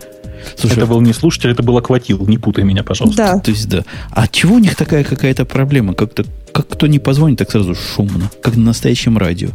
Слушай, 0.56 0.78
это 0.78 0.88
был 0.88 1.02
не 1.02 1.14
слушатель, 1.14 1.52
это 1.52 1.64
был 1.64 1.78
акватил. 1.78 2.26
Не 2.26 2.38
путай 2.38 2.64
меня, 2.64 2.84
пожалуйста. 2.84 3.34
Да. 3.34 3.40
То 3.40 3.52
есть, 3.52 3.68
да. 3.68 3.84
А 4.12 4.28
чего 4.28 4.56
у 4.56 4.60
них 4.60 4.76
такая 4.76 5.04
какая-то 5.04 5.46
проблема? 5.46 5.94
Как-то, 5.94 6.26
как 6.54 6.68
кто 6.68 6.88
не 6.88 7.00
позвонит, 7.00 7.40
так 7.40 7.52
сразу 7.52 7.76
шумно. 7.76 8.32
Как 8.42 8.56
на 8.56 8.64
настоящем 8.64 9.18
радио. 9.18 9.50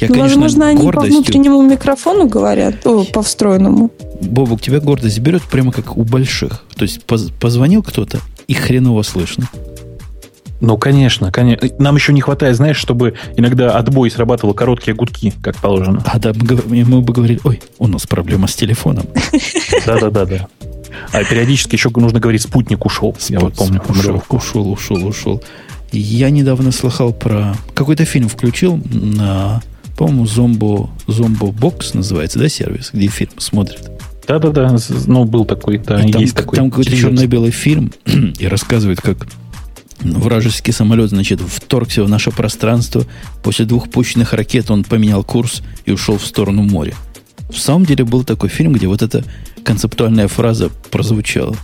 Я, 0.00 0.06
ну, 0.08 0.14
конечно, 0.14 0.40
возможно, 0.40 0.68
они 0.68 0.82
гордостью... 0.82 1.10
по 1.10 1.16
внутреннему 1.16 1.62
микрофону 1.62 2.28
говорят, 2.28 2.86
о, 2.86 3.04
по 3.04 3.22
встроенному. 3.22 3.90
Бобук, 4.22 4.60
тебя 4.62 4.78
гордость 4.80 5.18
берет 5.18 5.42
прямо 5.42 5.72
как 5.72 5.96
у 5.96 6.04
больших. 6.04 6.64
То 6.76 6.84
есть 6.84 7.02
поз- 7.04 7.30
позвонил 7.40 7.82
кто-то, 7.82 8.20
и 8.46 8.54
хреново 8.54 9.02
слышно. 9.02 9.48
Ну, 10.60 10.76
конечно, 10.76 11.32
конечно. 11.32 11.68
Нам 11.78 11.96
еще 11.96 12.12
не 12.12 12.20
хватает, 12.20 12.56
знаешь, 12.56 12.76
чтобы 12.76 13.14
иногда 13.36 13.76
отбой 13.76 14.10
срабатывал 14.10 14.54
короткие 14.54 14.94
гудки, 14.94 15.32
как 15.42 15.56
положено. 15.56 16.02
А 16.06 16.18
да, 16.18 16.32
мы, 16.34 17.00
бы 17.00 17.12
говорили, 17.12 17.40
ой, 17.44 17.62
у 17.78 17.86
нас 17.86 18.06
проблема 18.06 18.46
с 18.46 18.54
телефоном. 18.54 19.06
Да-да-да. 19.86 20.26
да. 20.26 20.48
А 21.12 21.24
периодически 21.24 21.76
еще 21.76 21.90
нужно 21.94 22.20
говорить, 22.20 22.42
спутник 22.42 22.84
ушел. 22.84 23.16
Я 23.28 23.40
вот 23.40 23.54
помню. 23.54 23.80
Ушел, 23.88 24.22
ушел, 24.28 24.70
ушел, 24.70 25.06
ушел. 25.06 25.42
Я 25.92 26.30
недавно 26.30 26.72
слыхал 26.72 27.12
про... 27.12 27.54
Какой-то 27.74 28.04
фильм 28.04 28.28
включил 28.28 28.80
на, 28.90 29.62
по-моему, 29.96 30.26
Зомбо, 30.26 30.90
Зомбо 31.06 31.46
Бокс 31.46 31.94
называется, 31.94 32.38
да, 32.38 32.48
сервис, 32.48 32.90
где 32.92 33.08
фильм 33.08 33.32
смотрят. 33.38 33.90
Да-да-да, 34.28 34.76
ну, 35.06 35.24
был 35.24 35.44
такой, 35.44 35.78
да, 35.78 36.00
и 36.00 36.12
там, 36.12 36.20
есть 36.20 36.36
такой. 36.36 36.56
Там 36.56 36.70
какой-то 36.70 36.96
черно-белый 36.96 37.50
фильм, 37.50 37.92
и 38.38 38.46
рассказывает, 38.46 39.00
как 39.00 39.26
вражеский 40.02 40.72
самолет, 40.72 41.10
значит, 41.10 41.40
вторгся 41.40 42.04
в 42.04 42.08
наше 42.08 42.30
пространство. 42.30 43.04
После 43.42 43.64
двух 43.64 43.90
пущенных 43.90 44.32
ракет 44.32 44.70
он 44.70 44.84
поменял 44.84 45.24
курс 45.24 45.62
и 45.84 45.92
ушел 45.92 46.18
в 46.18 46.24
сторону 46.24 46.62
моря. 46.62 46.94
В 47.50 47.58
самом 47.58 47.84
деле 47.84 48.04
был 48.04 48.24
такой 48.24 48.48
фильм, 48.48 48.72
где 48.72 48.86
вот 48.86 49.02
эта 49.02 49.24
концептуальная 49.64 50.28
фраза 50.28 50.70
прозвучала. 50.90 51.56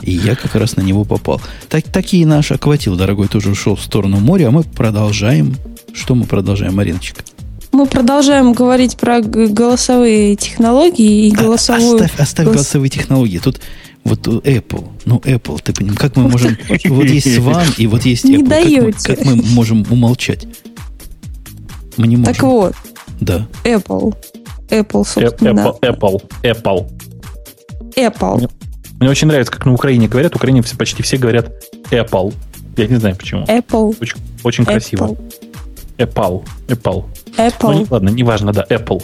И 0.00 0.12
я 0.12 0.36
как 0.36 0.54
раз 0.54 0.76
на 0.76 0.82
него 0.82 1.04
попал. 1.04 1.40
Так, 1.68 1.84
так 1.84 2.12
и 2.12 2.24
наш 2.24 2.52
акватил, 2.52 2.96
дорогой, 2.96 3.28
тоже 3.28 3.50
ушел 3.50 3.76
в 3.76 3.82
сторону 3.82 4.18
моря, 4.18 4.48
а 4.48 4.50
мы 4.50 4.62
продолжаем. 4.62 5.56
Что 5.92 6.14
мы 6.14 6.24
продолжаем, 6.24 6.76
Мариночка? 6.76 7.22
Мы 7.72 7.86
продолжаем 7.86 8.52
говорить 8.52 8.96
про 8.96 9.20
голосовые 9.20 10.36
технологии 10.36 11.28
и 11.28 11.34
а, 11.34 11.38
голосовую... 11.38 11.96
Оставь, 11.96 12.20
оставь 12.20 12.46
голос... 12.46 12.56
голосовые 12.56 12.90
технологии. 12.90 13.38
Тут 13.38 13.60
вот 14.08 14.26
Apple, 14.26 14.88
ну 15.04 15.18
Apple, 15.18 15.60
ты 15.62 15.72
понимаешь, 15.72 15.98
как 15.98 16.16
мы 16.16 16.28
можем... 16.28 16.56
Вот 16.86 17.04
есть 17.04 17.26
Swan 17.38 17.74
и 17.76 17.86
вот 17.86 18.04
есть 18.04 18.24
Apple. 18.24 18.36
Не 18.36 18.42
даете. 18.42 19.16
Как 19.16 19.24
мы, 19.24 19.36
как 19.36 19.44
мы 19.44 19.50
можем 19.54 19.86
умолчать? 19.90 20.46
Мы 21.96 22.06
не 22.06 22.16
можем. 22.16 22.34
Так 22.34 22.42
вот. 22.42 22.74
Да. 23.20 23.46
Apple. 23.64 24.14
Apple, 24.70 25.04
собственно. 25.06 25.74
Apple, 25.80 25.80
Apple, 25.80 26.22
Apple. 26.42 26.90
Apple. 27.96 28.36
Мне, 28.36 28.48
мне 29.00 29.10
очень 29.10 29.28
нравится, 29.28 29.52
как 29.52 29.66
на 29.66 29.74
Украине 29.74 30.08
говорят. 30.08 30.32
В 30.32 30.36
Украине 30.36 30.62
все, 30.62 30.76
почти 30.76 31.02
все 31.02 31.16
говорят 31.16 31.50
Apple. 31.90 32.34
Я 32.76 32.86
не 32.86 32.96
знаю 32.96 33.16
почему. 33.16 33.44
Apple. 33.44 33.96
Очень, 34.00 34.16
очень 34.44 34.64
Apple. 34.64 34.66
красиво. 34.66 35.16
Apple. 35.98 36.44
Apple. 36.68 37.04
Apple. 37.36 37.72
Ну, 37.72 37.86
ладно, 37.90 38.08
неважно, 38.10 38.52
да, 38.52 38.64
Apple. 38.68 39.02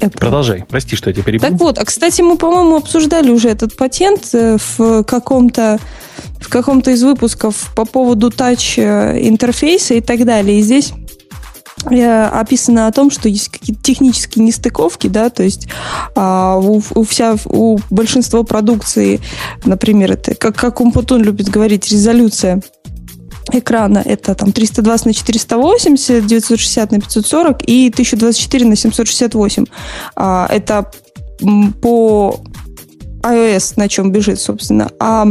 Apple. 0.00 0.18
Продолжай. 0.18 0.64
Прости, 0.68 0.96
что 0.96 1.10
я 1.10 1.14
тебя 1.14 1.24
перебил. 1.24 1.48
Так 1.48 1.58
вот, 1.58 1.78
а 1.78 1.84
кстати, 1.84 2.22
мы, 2.22 2.36
по-моему, 2.36 2.76
обсуждали 2.76 3.30
уже 3.30 3.48
этот 3.48 3.76
патент 3.76 4.28
э, 4.32 4.56
в 4.76 5.04
каком-то 5.04 5.78
в 6.40 6.48
каком-то 6.48 6.90
из 6.90 7.02
выпусков 7.02 7.72
по 7.74 7.84
поводу 7.84 8.30
тач 8.30 8.78
э, 8.78 9.18
интерфейса 9.20 9.94
и 9.94 10.00
так 10.00 10.24
далее. 10.24 10.60
И 10.60 10.62
здесь 10.62 10.92
э, 11.90 12.24
описано 12.26 12.86
о 12.86 12.92
том, 12.92 13.10
что 13.10 13.28
есть 13.28 13.48
какие-то 13.48 13.82
технические 13.82 14.44
нестыковки, 14.44 15.08
да, 15.08 15.30
то 15.30 15.42
есть 15.42 15.68
а, 16.14 16.58
у, 16.58 16.82
у, 16.94 17.04
вся, 17.04 17.36
у 17.46 17.78
большинства 17.90 18.42
продукции, 18.42 19.20
например, 19.64 20.12
это, 20.12 20.34
как, 20.34 20.56
как 20.56 20.80
Умпутун 20.80 21.22
любит 21.22 21.48
говорить, 21.48 21.90
резолюция 21.90 22.62
экрана 23.52 24.02
это 24.04 24.34
там 24.34 24.52
320 24.52 25.06
на 25.06 25.12
480, 25.12 26.26
960 26.26 26.92
на 26.92 27.00
540 27.00 27.68
и 27.68 27.88
1024 27.88 28.66
на 28.66 28.76
768. 28.76 29.64
А, 30.16 30.46
это 30.50 30.90
по 31.82 32.40
iOS, 33.22 33.74
на 33.76 33.88
чем 33.88 34.12
бежит, 34.12 34.40
собственно. 34.40 34.90
А 34.98 35.26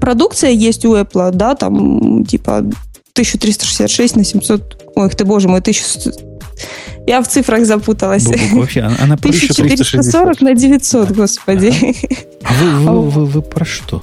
продукция 0.00 0.50
есть 0.50 0.84
у 0.84 0.96
Apple, 0.96 1.30
да, 1.32 1.54
там 1.54 2.24
типа 2.24 2.58
1366 2.58 4.16
на 4.16 4.24
700... 4.24 4.92
Ой, 4.94 5.10
ты, 5.10 5.24
боже 5.24 5.48
мой, 5.48 5.60
1100... 5.60 6.10
Я 7.06 7.20
в 7.20 7.28
цифрах 7.28 7.66
запуталась. 7.66 8.26
Вообще, 8.52 8.80
она 8.80 9.14
1440 9.14 10.40
на 10.40 10.54
900, 10.54 11.10
господи. 11.10 11.74
А 12.44 12.52
вы, 12.52 12.70
вы, 12.70 13.10
вы, 13.10 13.26
вы 13.26 13.42
про 13.42 13.64
что? 13.64 14.02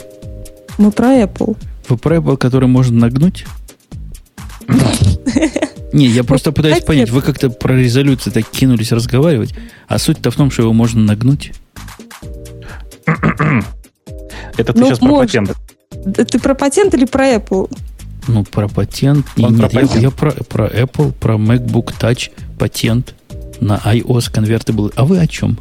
Мы 0.77 0.91
про 0.91 1.21
Apple. 1.21 1.55
Вы 1.87 1.97
про 1.97 2.17
Apple, 2.17 2.37
который 2.37 2.67
можно 2.67 2.99
нагнуть? 2.99 3.45
Не, 5.91 6.07
я 6.07 6.23
просто 6.23 6.51
пытаюсь 6.51 6.83
понять, 6.83 7.09
вы 7.09 7.21
как-то 7.21 7.49
про 7.49 7.73
резолюцию 7.73 8.31
так 8.33 8.45
кинулись 8.47 8.91
разговаривать, 8.91 9.55
а 9.87 9.97
суть-то 9.97 10.29
в 10.29 10.35
том, 10.35 10.51
что 10.51 10.63
его 10.63 10.73
можно 10.73 11.01
нагнуть. 11.01 11.53
Это 14.57 14.73
ты 14.73 14.83
сейчас 14.83 14.99
про 14.99 15.17
патент. 15.17 15.55
Ты 16.15 16.39
про 16.39 16.53
патент 16.53 16.93
или 16.93 17.05
про 17.05 17.35
Apple? 17.35 17.71
Ну, 18.27 18.43
про 18.43 18.67
патент. 18.67 19.25
Он 19.37 19.55
Нет, 19.55 19.71
про 19.71 19.81
я, 19.81 19.87
патент. 19.87 20.03
я 20.03 20.11
про, 20.11 20.31
про 20.31 20.67
Apple, 20.67 21.13
про 21.13 21.35
MacBook 21.35 21.93
Touch 21.99 22.29
патент 22.59 23.15
на 23.59 23.77
iOS 23.77 24.31
Convertible. 24.31 24.93
А 24.95 25.05
вы 25.05 25.19
о 25.19 25.27
чем? 25.27 25.57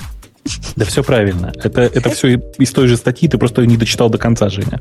Да 0.77 0.85
все 0.85 1.03
правильно. 1.03 1.53
Это, 1.63 1.83
это 1.83 2.11
все 2.11 2.41
из 2.59 2.71
той 2.71 2.89
же 2.89 2.97
статьи, 2.97 3.29
ты 3.29 3.39
просто 3.39 3.65
не 3.67 3.77
дочитал 3.77 4.09
до 4.09 4.19
конца, 4.19 4.49
Женя. 4.49 4.81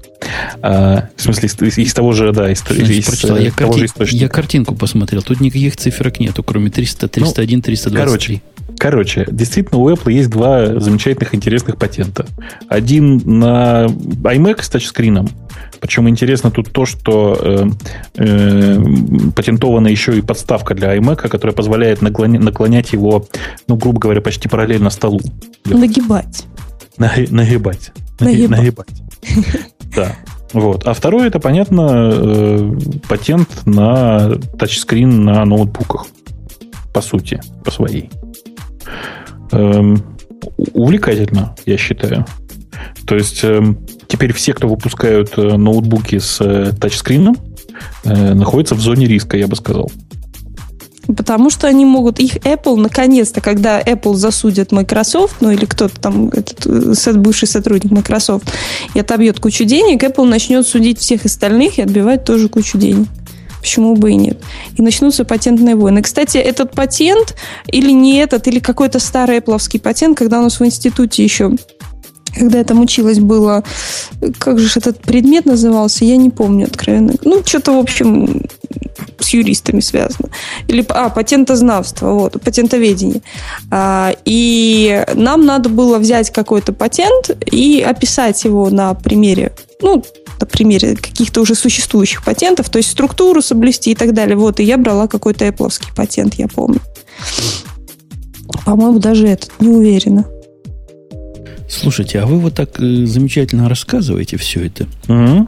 А, 0.62 1.10
в 1.16 1.22
смысле, 1.22 1.50
из, 1.50 1.78
из 1.78 1.94
того 1.94 2.14
же, 2.14 2.32
да, 2.32 2.52
из, 2.52 2.60
Значит, 2.60 2.90
из, 2.90 3.10
из 3.10 3.24
я, 3.24 3.30
того 3.30 3.52
карти... 3.52 3.80
же 3.80 3.86
источника. 3.86 4.24
Я 4.24 4.30
картинку 4.30 4.76
посмотрел. 4.76 5.22
Тут 5.22 5.42
никаких 5.42 5.76
циферок 5.76 6.20
нету, 6.20 6.44
кроме 6.44 6.70
300, 6.70 7.08
301, 7.08 7.58
ну, 7.58 7.64
323. 7.64 8.06
Короче, 8.06 8.42
Короче, 8.78 9.26
действительно, 9.32 9.80
у 9.80 9.90
Apple 9.90 10.14
есть 10.14 10.30
два 10.30 10.80
замечательных 10.80 11.34
интересных 11.34 11.78
патента. 11.78 12.28
Один 12.68 13.18
на 13.40 13.86
iMac 13.88 14.62
с 14.62 14.70
тачскрином. 14.70 15.30
Причем 15.80 16.10
интересно 16.10 16.52
тут 16.52 16.72
то, 16.72 16.86
что 16.86 17.38
э, 17.40 17.66
э, 18.16 18.84
патентована 19.36 19.88
еще 19.88 20.18
и 20.18 20.22
подставка 20.22 20.74
для 20.74 20.96
iMac, 20.98 21.28
которая 21.30 21.56
позволяет 21.56 22.02
наклоня, 22.02 22.40
наклонять 22.40 22.94
его, 22.94 23.26
ну, 23.68 23.76
грубо 23.76 24.00
говоря, 24.00 24.22
почти 24.22 24.48
параллельно 24.48 24.90
столу. 24.90 25.20
Нагибать. 25.66 26.46
Нагибать. 26.98 27.92
Нагибать. 28.20 28.50
Нагибать. 28.50 29.04
Да. 29.96 30.16
Вот. 30.54 30.88
А 30.88 30.94
второй 30.94 31.28
это, 31.28 31.40
понятно, 31.40 32.12
э, 32.14 32.72
патент 33.08 33.66
на 33.66 34.36
тачскрин 34.58 35.24
на 35.24 35.44
ноутбуках. 35.46 36.08
По 36.94 37.02
сути, 37.02 37.42
по 37.64 37.72
своей. 37.72 38.10
Эм, 39.52 39.98
увлекательно, 40.74 41.56
я 41.66 41.78
считаю. 41.78 42.26
То 43.06 43.16
есть 43.16 43.44
эм, 43.44 43.78
теперь 44.08 44.34
все, 44.34 44.54
кто 44.54 44.68
выпускают 44.68 45.34
э, 45.38 45.58
ноутбуки 45.58 46.20
с 46.20 46.40
э, 46.42 46.74
тачскрином, 46.80 47.38
э, 48.04 48.34
находятся 48.34 48.76
в 48.76 48.82
зоне 48.82 49.08
риска, 49.08 49.38
я 49.38 49.48
бы 49.48 49.56
сказал. 49.56 49.92
Потому 51.16 51.50
что 51.50 51.68
они 51.68 51.86
могут, 51.86 52.20
их 52.20 52.36
Apple, 52.38 52.76
наконец-то, 52.76 53.40
когда 53.40 53.82
Apple 53.82 54.16
засудит 54.16 54.74
Microsoft, 54.74 55.38
ну 55.40 55.52
или 55.52 55.64
кто-то 55.66 56.00
там, 56.00 56.28
этот 56.30 57.18
бывший 57.18 57.48
сотрудник 57.48 57.92
Microsoft, 57.92 58.52
и 58.94 59.00
отобьет 59.00 59.40
кучу 59.40 59.64
денег, 59.64 60.04
Apple 60.04 60.26
начнет 60.26 60.68
судить 60.68 61.00
всех 61.00 61.24
остальных 61.24 61.80
и 61.80 61.82
отбивать 61.82 62.26
тоже 62.26 62.50
кучу 62.50 62.78
денег. 62.78 63.08
Почему 63.62 63.96
бы 63.96 64.12
и 64.12 64.16
нет? 64.16 64.42
И 64.78 64.82
начнутся 64.82 65.26
патентные 65.26 65.76
войны. 65.76 66.02
Кстати, 66.02 66.38
этот 66.38 66.72
патент 66.72 67.36
или 67.68 67.92
не 67.92 68.18
этот, 68.18 68.48
или 68.48 68.60
какой-то 68.60 69.00
старый 69.00 69.38
Apple 69.38 69.80
патент, 69.80 70.18
когда 70.18 70.40
у 70.40 70.44
нас 70.44 70.60
в 70.60 70.66
институте 70.66 71.24
еще 71.24 71.52
когда 72.38 72.60
я 72.60 72.64
там 72.64 72.82
училась, 72.82 73.20
было... 73.20 73.64
Как 74.38 74.60
же 74.60 74.70
этот 74.76 75.00
предмет 75.02 75.46
назывался? 75.46 76.06
Я 76.06 76.18
не 76.18 76.30
помню 76.30 76.66
откровенно. 76.68 77.14
Ну, 77.24 77.42
что-то, 77.46 77.74
в 77.74 77.80
общем, 77.80 78.44
с 79.20 79.30
юристами 79.30 79.80
связано. 79.80 80.30
Или, 80.68 80.86
а, 80.90 81.10
патентознавство, 81.10 82.12
вот, 82.14 82.42
патентоведение. 82.42 83.22
А, 83.72 84.14
и 84.26 85.06
нам 85.14 85.46
надо 85.46 85.70
было 85.70 85.98
взять 85.98 86.32
какой-то 86.32 86.74
патент 86.74 87.32
и 87.52 87.82
описать 87.82 88.44
его 88.44 88.70
на 88.70 88.94
примере, 88.94 89.54
ну, 89.82 90.04
на 90.40 90.46
примере 90.46 90.96
каких-то 90.96 91.42
уже 91.42 91.56
существующих 91.56 92.24
патентов, 92.24 92.70
то 92.70 92.78
есть 92.78 92.92
структуру 92.92 93.42
соблюсти 93.42 93.92
и 93.92 93.96
так 93.96 94.14
далее. 94.14 94.36
Вот, 94.36 94.60
и 94.60 94.64
я 94.64 94.78
брала 94.78 95.08
какой-то 95.08 95.46
Apple 95.46 95.72
патент, 95.96 96.36
я 96.36 96.48
помню. 96.48 96.80
По-моему, 98.66 99.00
даже 99.00 99.28
этот, 99.28 99.52
не 99.60 99.70
уверена. 99.70 100.26
Слушайте, 101.68 102.20
а 102.20 102.26
вы 102.26 102.40
вот 102.40 102.56
так 102.56 102.80
э, 102.80 103.06
замечательно 103.06 103.68
рассказываете 103.68 104.38
все 104.38 104.66
это. 104.66 104.88
Угу. 105.08 105.48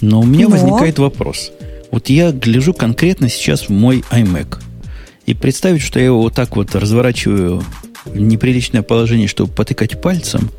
Но 0.00 0.20
у 0.20 0.24
меня 0.24 0.46
Но... 0.46 0.56
возникает 0.56 0.98
вопрос. 0.98 1.52
Вот 1.90 2.08
я 2.08 2.32
гляжу 2.32 2.72
конкретно 2.72 3.28
сейчас 3.28 3.62
в 3.62 3.70
мой 3.70 4.04
iMac. 4.10 4.58
И 5.26 5.34
представить, 5.34 5.82
что 5.82 5.98
я 5.98 6.06
его 6.06 6.22
вот 6.22 6.34
так 6.34 6.56
вот 6.56 6.74
разворачиваю 6.74 7.62
в 8.04 8.18
неприличное 8.18 8.82
положение, 8.82 9.28
чтобы 9.28 9.52
потыкать 9.52 10.00
пальцем, 10.00 10.50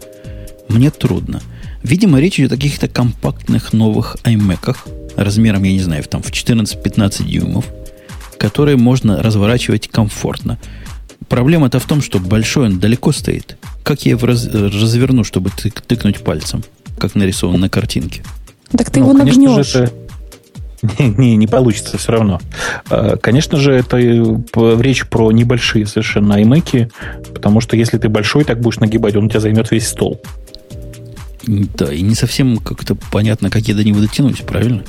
мне 0.70 0.92
трудно. 0.92 1.42
Видимо, 1.84 2.20
речь 2.20 2.40
идет 2.40 2.54
о 2.54 2.56
каких-то 2.56 2.88
компактных 2.88 3.74
новых 3.74 4.18
iMac, 4.24 4.78
размером, 5.16 5.64
я 5.64 5.74
не 5.74 5.82
знаю, 5.82 6.04
там 6.04 6.22
в 6.22 6.32
14-15 6.32 7.26
дюймов, 7.26 7.66
которые 8.38 8.78
можно 8.78 9.22
разворачивать 9.22 9.88
комфортно. 9.88 10.60
Проблема-то 11.28 11.80
в 11.80 11.86
том, 11.86 12.02
что 12.02 12.20
большой 12.20 12.68
он 12.68 12.80
далеко 12.80 13.12
стоит. 13.12 13.58
Как 13.84 14.06
я 14.06 14.12
его 14.12 14.28
раз, 14.28 14.46
разверну, 14.46 15.24
чтобы 15.24 15.50
тык, 15.50 15.82
тыкнуть 15.82 16.20
пальцем, 16.20 16.64
как 16.98 17.16
нарисован 17.16 17.60
на 17.60 17.70
картинке? 17.70 18.24
Так 18.76 18.90
ты 18.90 19.00
ну, 19.00 19.10
его 19.10 19.18
нагнешь. 19.18 19.76
Это... 19.76 19.94
Не, 20.98 21.36
не 21.36 21.48
получится 21.48 21.98
все 21.98 22.12
равно. 22.12 22.42
А, 22.90 23.16
конечно 23.18 23.60
же, 23.60 23.72
это 23.72 23.98
речь 23.98 25.06
про 25.08 25.32
небольшие 25.32 25.86
совершенно 25.86 26.42
iMac, 26.42 26.92
потому 27.34 27.62
что 27.62 27.76
если 27.76 27.98
ты 27.98 28.10
большой 28.10 28.46
так 28.46 28.60
будешь 28.60 28.80
нагибать, 28.80 29.16
он 29.16 29.26
у 29.26 29.30
тебя 29.30 29.40
займет 29.40 29.70
весь 29.72 29.88
стол. 29.88 30.20
Да, 31.46 31.92
и 31.92 32.02
не 32.02 32.16
совсем 32.16 32.58
как-то 32.58 32.96
понятно, 33.12 33.50
как 33.50 33.68
я 33.68 33.76
до 33.76 33.84
него 33.84 34.00
дотянусь, 34.00 34.40
правильно? 34.40 34.84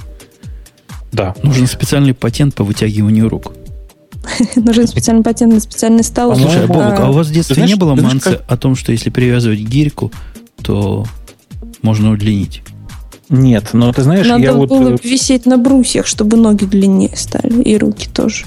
Да. 1.13 1.35
Нужен 1.43 1.67
специальный 1.67 2.15
патент 2.15 2.55
по 2.55 2.65
вытягиванию 2.65 3.29
рук. 3.29 3.53
Нужен 4.57 4.87
специальный 4.87 5.23
патент 5.23 5.53
на 5.53 5.61
специальный 5.61 6.05
стол. 6.05 6.37
Слушай, 6.37 6.67
Бобок, 6.67 7.01
а 7.01 7.11
у 7.11 7.13
вас 7.13 7.29
в 7.29 7.33
детстве 7.33 7.65
не 7.65 7.77
было 7.77 7.95
манцы 7.95 8.41
о 8.47 8.57
том, 8.57 8.77
что 8.77 8.93
если 8.93 9.11
привязывать 9.11 9.61
гирьку, 9.61 10.13
то 10.63 11.05
можно 11.83 12.13
удлинить? 12.13 12.63
Нет, 13.29 13.71
но 13.73 13.93
ты 13.93 14.03
знаешь, 14.03 14.27
Надо 14.27 14.43
я 14.43 14.53
вот... 14.53 14.69
было 14.69 14.91
э, 14.91 14.97
висеть 15.03 15.47
на 15.47 15.57
брусьях, 15.57 16.07
чтобы 16.07 16.37
ноги 16.37 16.65
длиннее 16.65 17.17
стали, 17.17 17.63
и 17.63 17.79
руки 17.79 18.07
тоже. 18.13 18.45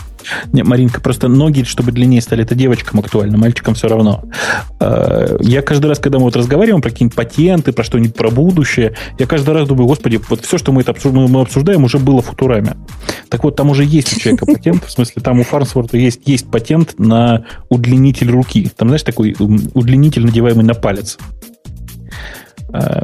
Не, 0.52 0.64
Маринка, 0.64 1.02
просто 1.02 1.28
ноги, 1.28 1.64
чтобы 1.64 1.92
длиннее 1.92 2.22
стали, 2.22 2.44
это 2.44 2.56
девочкам 2.56 3.00
актуально, 3.00 3.38
мальчикам 3.38 3.76
все 3.76 3.88
равно. 3.88 4.24
А, 4.80 5.38
я 5.42 5.62
каждый 5.62 5.88
раз, 5.88 6.00
когда 6.00 6.20
мы 6.20 6.26
вот 6.26 6.36
разговариваем 6.36 6.82
про 6.82 6.90
какие-нибудь 6.90 7.16
патенты, 7.16 7.72
про 7.72 7.84
что-нибудь 7.84 8.16
про 8.16 8.30
будущее, 8.30 8.96
я 9.20 9.26
каждый 9.26 9.54
раз 9.54 9.68
думаю, 9.68 9.88
господи, 9.88 10.20
вот 10.30 10.42
все, 10.42 10.58
что 10.58 10.72
мы 10.72 10.82
это 10.82 10.92
обсуждаем, 10.92 11.30
мы 11.30 11.42
обсуждаем, 11.42 11.84
уже 11.84 12.00
было 12.00 12.22
в 12.22 12.26
футураме. 12.26 12.76
Так 13.30 13.44
вот, 13.44 13.56
там 13.56 13.70
уже 13.70 13.84
есть 13.84 14.16
у 14.16 14.20
человека 14.20 14.46
патент, 14.46 14.84
в 14.86 14.92
смысле, 14.92 15.22
там 15.22 15.40
у 15.40 15.44
Фарнсворта 15.44 15.98
есть, 15.98 16.22
есть 16.26 16.50
патент 16.50 16.96
на 16.98 17.46
удлинитель 17.70 18.30
руки. 18.30 18.72
Там, 18.76 18.90
знаешь, 18.90 19.04
такой 19.04 19.36
удлинитель, 19.40 20.26
надеваемый 20.26 20.66
на 20.66 20.74
палец. 20.74 21.18
А, 22.74 23.04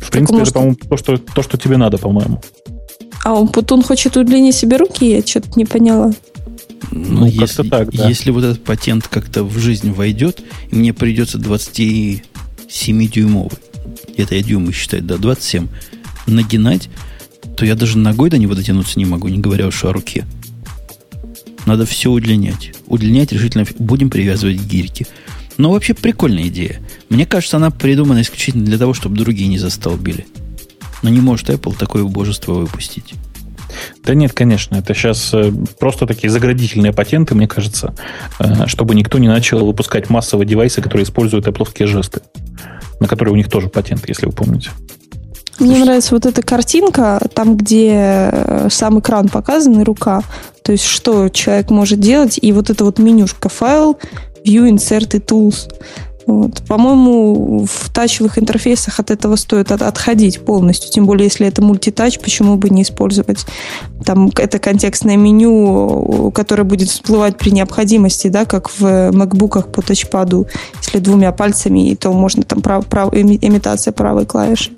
в 0.00 0.10
принципе, 0.10 0.42
это, 0.42 0.52
по-моему, 0.52 0.76
то 0.76 0.96
что, 0.96 1.16
то, 1.16 1.42
что 1.42 1.58
тебе 1.58 1.76
надо, 1.76 1.98
по-моему. 1.98 2.40
А 3.24 3.32
он 3.32 3.48
Путун 3.48 3.82
хочет 3.82 4.16
удлинить 4.16 4.54
себе 4.54 4.76
руки? 4.76 5.10
Я 5.10 5.22
что-то 5.22 5.50
не 5.56 5.64
поняла. 5.64 6.12
Ну, 6.90 7.20
ну 7.20 7.26
если, 7.26 7.68
так, 7.68 7.92
да. 7.92 8.08
Если 8.08 8.30
вот 8.30 8.44
этот 8.44 8.64
патент 8.64 9.08
как-то 9.08 9.44
в 9.44 9.58
жизнь 9.58 9.92
войдет, 9.92 10.42
и 10.70 10.76
мне 10.76 10.92
придется 10.92 11.38
27-дюймовый, 11.38 13.58
это 14.16 14.34
я 14.34 14.42
дюймы 14.42 14.72
считать, 14.72 15.06
да, 15.06 15.16
27, 15.16 15.68
нагинать, 16.26 16.88
то 17.56 17.64
я 17.64 17.74
даже 17.74 17.98
ногой 17.98 18.30
до 18.30 18.38
него 18.38 18.54
дотянуться 18.54 18.98
не 18.98 19.04
могу, 19.04 19.28
не 19.28 19.38
говоря 19.38 19.66
уж 19.66 19.84
о 19.84 19.92
руке. 19.92 20.24
Надо 21.66 21.86
все 21.86 22.10
удлинять. 22.10 22.72
Удлинять 22.86 23.32
решительно 23.32 23.64
будем 23.78 24.10
привязывать 24.10 24.60
гирьки. 24.60 25.06
Но 25.56 25.70
вообще 25.70 25.94
прикольная 25.94 26.48
идея. 26.48 26.82
Мне 27.08 27.26
кажется, 27.26 27.56
она 27.56 27.70
придумана 27.70 28.22
исключительно 28.22 28.64
для 28.64 28.76
того, 28.76 28.92
чтобы 28.92 29.16
другие 29.16 29.48
не 29.48 29.58
застолбили. 29.58 30.26
Но 31.02 31.10
не 31.10 31.20
может 31.20 31.48
Apple 31.48 31.76
такое 31.76 32.02
убожество 32.02 32.54
выпустить. 32.54 33.14
Да 34.04 34.14
нет, 34.14 34.32
конечно, 34.32 34.76
это 34.76 34.94
сейчас 34.94 35.32
э, 35.32 35.52
просто 35.78 36.06
такие 36.06 36.30
заградительные 36.30 36.92
патенты, 36.92 37.34
мне 37.34 37.48
кажется, 37.48 37.94
э, 38.38 38.66
чтобы 38.66 38.94
никто 38.94 39.18
не 39.18 39.28
начал 39.28 39.64
выпускать 39.64 40.10
массовые 40.10 40.46
девайсы, 40.46 40.82
которые 40.82 41.04
используют 41.04 41.46
Apple 41.46 41.86
жесты, 41.86 42.20
на 43.00 43.06
которые 43.06 43.32
у 43.32 43.36
них 43.36 43.48
тоже 43.48 43.68
патенты, 43.68 44.04
если 44.08 44.26
вы 44.26 44.32
помните. 44.32 44.70
Мне 45.58 45.84
нравится 45.84 46.14
вот 46.14 46.26
эта 46.26 46.42
картинка, 46.42 47.20
там, 47.32 47.56
где 47.56 48.30
э, 48.32 48.68
сам 48.70 48.98
экран 48.98 49.28
показан 49.28 49.80
и 49.80 49.84
рука. 49.84 50.22
То 50.62 50.72
есть, 50.72 50.84
что 50.84 51.28
человек 51.28 51.70
может 51.70 52.00
делать, 52.00 52.38
и 52.40 52.52
вот 52.52 52.70
это 52.70 52.84
вот 52.84 52.98
менюшка 52.98 53.48
файл, 53.48 53.98
view, 54.44 54.68
insert 54.68 55.16
и 55.16 55.20
tools. 55.20 55.70
Вот. 56.26 56.62
По-моему, 56.66 57.66
в 57.66 57.90
тачевых 57.92 58.38
интерфейсах 58.38 58.98
от 59.00 59.10
этого 59.10 59.36
стоит 59.36 59.70
от, 59.72 59.82
отходить 59.82 60.44
полностью. 60.44 60.90
Тем 60.90 61.06
более, 61.06 61.24
если 61.24 61.46
это 61.46 61.62
мультитач, 61.62 62.18
почему 62.18 62.56
бы 62.56 62.70
не 62.70 62.82
использовать 62.82 63.44
там 64.04 64.30
это 64.36 64.58
контекстное 64.58 65.16
меню, 65.16 66.30
которое 66.34 66.64
будет 66.64 66.88
всплывать 66.88 67.36
при 67.36 67.50
необходимости, 67.50 68.28
да, 68.28 68.44
как 68.44 68.70
в 68.78 69.12
макбуках 69.12 69.70
по 69.72 69.82
тачпаду, 69.82 70.46
если 70.80 70.98
двумя 70.98 71.32
пальцами, 71.32 71.94
то 71.94 72.12
можно 72.12 72.42
там 72.42 72.62
прав, 72.62 72.86
прав, 72.86 73.12
имитация 73.14 73.92
правой 73.92 74.26
клавиши. 74.26 74.70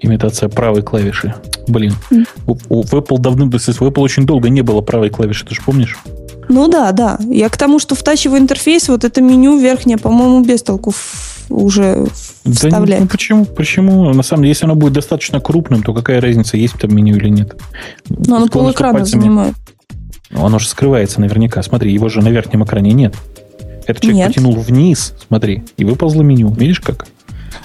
Имитация 0.00 0.48
правой 0.48 0.82
клавиши. 0.82 1.34
Блин, 1.68 1.94
mm. 2.10 2.26
у 2.46 2.82
Apple 2.82 3.18
давным 3.18 3.50
в 3.50 3.54
Apple 3.54 4.00
очень 4.00 4.26
долго 4.26 4.48
не 4.48 4.62
было 4.62 4.80
правой 4.80 5.10
клавиши, 5.10 5.46
ты 5.46 5.54
же 5.54 5.62
помнишь? 5.64 5.96
Ну 6.52 6.68
да, 6.68 6.92
да. 6.92 7.18
Я 7.28 7.48
к 7.48 7.56
тому, 7.56 7.78
что 7.78 7.94
в 7.94 8.02
тачевый 8.02 8.38
интерфейс 8.38 8.88
вот 8.88 9.04
это 9.04 9.22
меню 9.22 9.58
верхнее, 9.58 9.96
по-моему, 9.96 10.44
без 10.44 10.62
толку 10.62 10.92
уже. 11.48 12.06
Да, 12.44 12.80
ну 12.80 13.06
почему? 13.06 13.44
Почему? 13.46 14.12
На 14.12 14.22
самом 14.22 14.42
деле, 14.42 14.50
если 14.50 14.66
оно 14.66 14.74
будет 14.74 14.92
достаточно 14.92 15.40
крупным, 15.40 15.82
то 15.82 15.94
какая 15.94 16.20
разница, 16.20 16.58
есть 16.58 16.74
там 16.78 16.94
меню 16.94 17.16
или 17.16 17.28
нет? 17.28 17.56
Но 18.08 18.36
оно 18.36 18.48
полэкрана 18.48 18.98
пальцами... 18.98 19.20
занимает. 19.20 19.54
Ну, 20.30 20.44
оно 20.44 20.58
же 20.58 20.68
скрывается 20.68 21.20
наверняка. 21.20 21.62
Смотри, 21.62 21.92
его 21.92 22.08
же 22.10 22.20
на 22.20 22.28
верхнем 22.28 22.64
экране 22.64 22.92
нет. 22.92 23.14
Это 23.86 24.00
человек 24.00 24.16
нет. 24.16 24.28
потянул 24.28 24.54
вниз, 24.54 25.14
смотри, 25.26 25.64
и 25.76 25.84
выползло 25.84 26.22
меню. 26.22 26.52
Видишь 26.52 26.80
как? 26.80 27.06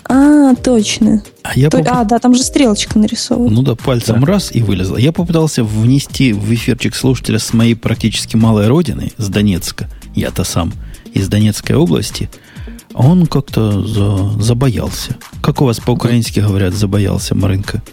А, 0.05 0.55
точно. 0.55 1.23
А, 1.43 1.57
я 1.57 1.69
То, 1.69 1.77
поп... 1.77 1.88
а, 1.89 2.03
да, 2.03 2.19
там 2.19 2.33
же 2.33 2.43
стрелочка 2.43 2.97
нарисована. 2.99 3.49
Ну 3.49 3.61
да, 3.61 3.75
пальцем 3.75 4.21
да. 4.21 4.27
раз 4.27 4.51
и 4.53 4.61
вылезла. 4.61 4.97
Я 4.97 5.11
попытался 5.11 5.63
внести 5.63 6.33
в 6.33 6.53
эфирчик 6.53 6.95
слушателя 6.95 7.39
с 7.39 7.53
моей 7.53 7.75
практически 7.75 8.35
малой 8.35 8.67
родины, 8.67 9.11
с 9.17 9.27
Донецка, 9.29 9.89
я-то 10.15 10.43
сам, 10.43 10.73
из 11.13 11.27
Донецкой 11.27 11.75
области, 11.75 12.29
он 12.93 13.27
как-то 13.27 13.85
за... 13.85 14.41
забоялся. 14.41 15.17
Как 15.41 15.61
у 15.61 15.65
вас 15.65 15.79
по-украински 15.79 16.39
говорят, 16.39 16.73
забоялся, 16.73 17.35
Марынка? 17.35 17.83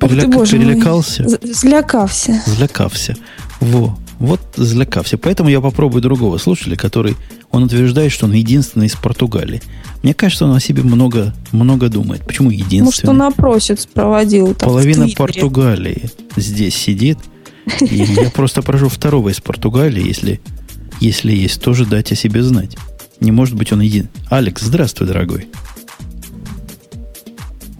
Переляк... 0.00 0.36
Ох 0.36 0.48
ты, 0.48 0.58
Перелекался? 0.58 1.26
Злякався. 1.42 2.42
Злякався. 2.46 3.16
Во. 3.60 3.96
Вот 4.18 4.40
злякався. 4.56 5.16
Поэтому 5.16 5.48
я 5.48 5.60
попробую 5.60 6.02
другого 6.02 6.38
слушателя, 6.38 6.76
который, 6.76 7.16
он 7.50 7.64
утверждает, 7.64 8.12
что 8.12 8.26
он 8.26 8.32
единственный 8.32 8.86
из 8.86 8.94
Португалии. 8.94 9.60
Мне 10.02 10.14
кажется, 10.14 10.44
он 10.44 10.56
о 10.56 10.60
себе 10.60 10.82
много, 10.82 11.34
много 11.52 11.88
думает. 11.88 12.24
Почему 12.24 12.50
единственный? 12.50 12.84
Может, 12.84 13.08
он 13.08 13.22
опросец 13.22 13.86
проводил. 13.86 14.54
Там, 14.54 14.68
Половина 14.68 15.08
Португалии 15.16 16.10
здесь 16.36 16.76
сидит. 16.76 17.18
И 17.80 17.96
я 17.96 18.30
просто 18.34 18.62
прошу 18.62 18.88
второго 18.88 19.30
из 19.30 19.40
Португалии, 19.40 20.06
если, 20.06 20.40
если 21.00 21.32
есть, 21.32 21.60
тоже 21.60 21.86
дать 21.86 22.12
о 22.12 22.16
себе 22.16 22.42
знать. 22.42 22.76
Не 23.18 23.32
может 23.32 23.56
быть 23.56 23.72
он 23.72 23.80
един. 23.80 24.08
Алекс, 24.28 24.62
здравствуй, 24.62 25.06
дорогой. 25.06 25.48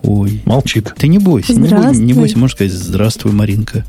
Ой. 0.02 0.42
Молчит. 0.44 0.92
Ты 0.96 1.08
не 1.08 1.18
бойся. 1.18 1.54
Не, 1.54 1.68
бойся, 1.68 2.00
не 2.00 2.12
бойся, 2.12 2.38
можешь 2.38 2.56
сказать 2.56 2.72
«Здравствуй, 2.72 3.32
Маринка». 3.32 3.84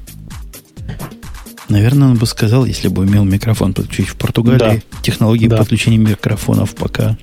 Наверное, 1.72 2.10
он 2.10 2.18
бы 2.18 2.26
сказал, 2.26 2.66
если 2.66 2.90
бы 2.90 3.06
имел 3.06 3.24
микрофон 3.24 3.74
подключить. 3.74 4.10
В 4.10 4.16
Португалии 4.16 4.58
да. 4.92 5.02
технологии 5.02 5.48
да. 5.48 5.58
подключения 5.58 5.98
микрофонов 5.98 6.76
пока 6.76 7.18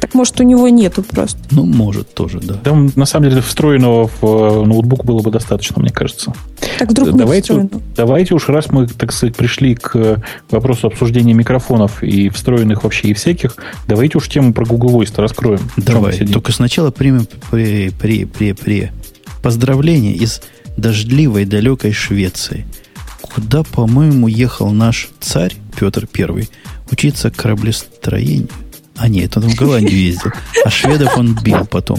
так 0.00 0.14
может 0.14 0.40
у 0.40 0.44
него 0.44 0.66
нету 0.68 1.02
просто. 1.02 1.38
Ну, 1.50 1.66
может 1.66 2.14
тоже, 2.14 2.40
да. 2.40 2.54
Там 2.54 2.90
на 2.96 3.04
самом 3.04 3.28
деле 3.28 3.42
встроенного 3.42 4.08
в 4.08 4.22
э, 4.22 4.64
ноутбук 4.64 5.04
было 5.04 5.20
бы 5.20 5.30
достаточно, 5.30 5.80
мне 5.80 5.90
кажется. 5.90 6.32
Так 6.78 6.90
вдруг 6.90 7.14
давайте, 7.14 7.68
давайте 7.94 8.34
уж 8.34 8.48
раз 8.48 8.70
мы, 8.70 8.86
так 8.86 9.12
сказать, 9.12 9.36
пришли 9.36 9.74
к 9.74 10.22
вопросу 10.50 10.86
обсуждения 10.86 11.34
микрофонов 11.34 12.02
и 12.02 12.30
встроенных 12.30 12.84
вообще 12.84 13.08
и 13.08 13.14
всяких, 13.14 13.56
давайте 13.86 14.16
уж 14.16 14.28
тему 14.28 14.54
про 14.54 14.64
Google 14.64 14.98
Voice 14.98 15.12
раскроем. 15.16 15.60
Давай, 15.76 16.16
только 16.26 16.52
сначала 16.52 16.90
примем 16.90 17.26
при, 17.50 17.90
при, 17.90 18.24
при, 18.24 18.52
при 18.54 18.92
поздравления 19.42 20.14
из 20.14 20.40
дождливой 20.78 21.44
далекой 21.44 21.92
Швеции, 21.92 22.66
куда, 23.34 23.62
по-моему, 23.62 24.28
ехал 24.28 24.70
наш 24.70 25.08
царь 25.20 25.54
Петр 25.78 26.06
Первый 26.06 26.48
учиться 26.90 27.30
кораблестроению. 27.30 28.48
А 28.96 29.08
нет, 29.08 29.36
он 29.36 29.44
в 29.44 29.54
Голландию 29.54 29.98
ездил. 29.98 30.32
А 30.64 30.70
шведов 30.70 31.16
он 31.16 31.34
бил 31.34 31.64
потом. 31.66 31.98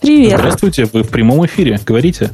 Привет. 0.00 0.38
Здравствуйте, 0.38 0.84
вы 0.86 1.02
в 1.02 1.08
прямом 1.08 1.44
эфире. 1.46 1.78
Говорите. 1.84 2.30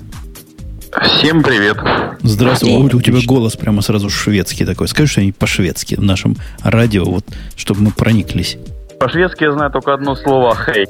Всем 1.03 1.43
привет. 1.43 1.79
Здравствуй. 2.23 2.71
Привет. 2.71 2.95
У, 2.95 2.99
у 2.99 3.03
тебя 3.03 3.19
голос 3.27 3.57
прямо 3.57 3.83
сразу 3.83 4.09
шведский 4.11 4.65
такой. 4.65 4.89
Скажи 4.89 5.11
что-нибудь 5.11 5.37
по-шведски 5.37 5.97
в 5.97 6.03
нашем 6.03 6.37
радио, 6.63 7.05
вот, 7.05 7.25
чтобы 7.57 7.83
мы 7.83 7.91
прониклись. 7.91 8.57
По-шведски 9.01 9.45
я 9.45 9.53
знаю 9.53 9.71
только 9.71 9.95
одно 9.95 10.15
слово 10.15 10.55
«хей». 10.55 10.87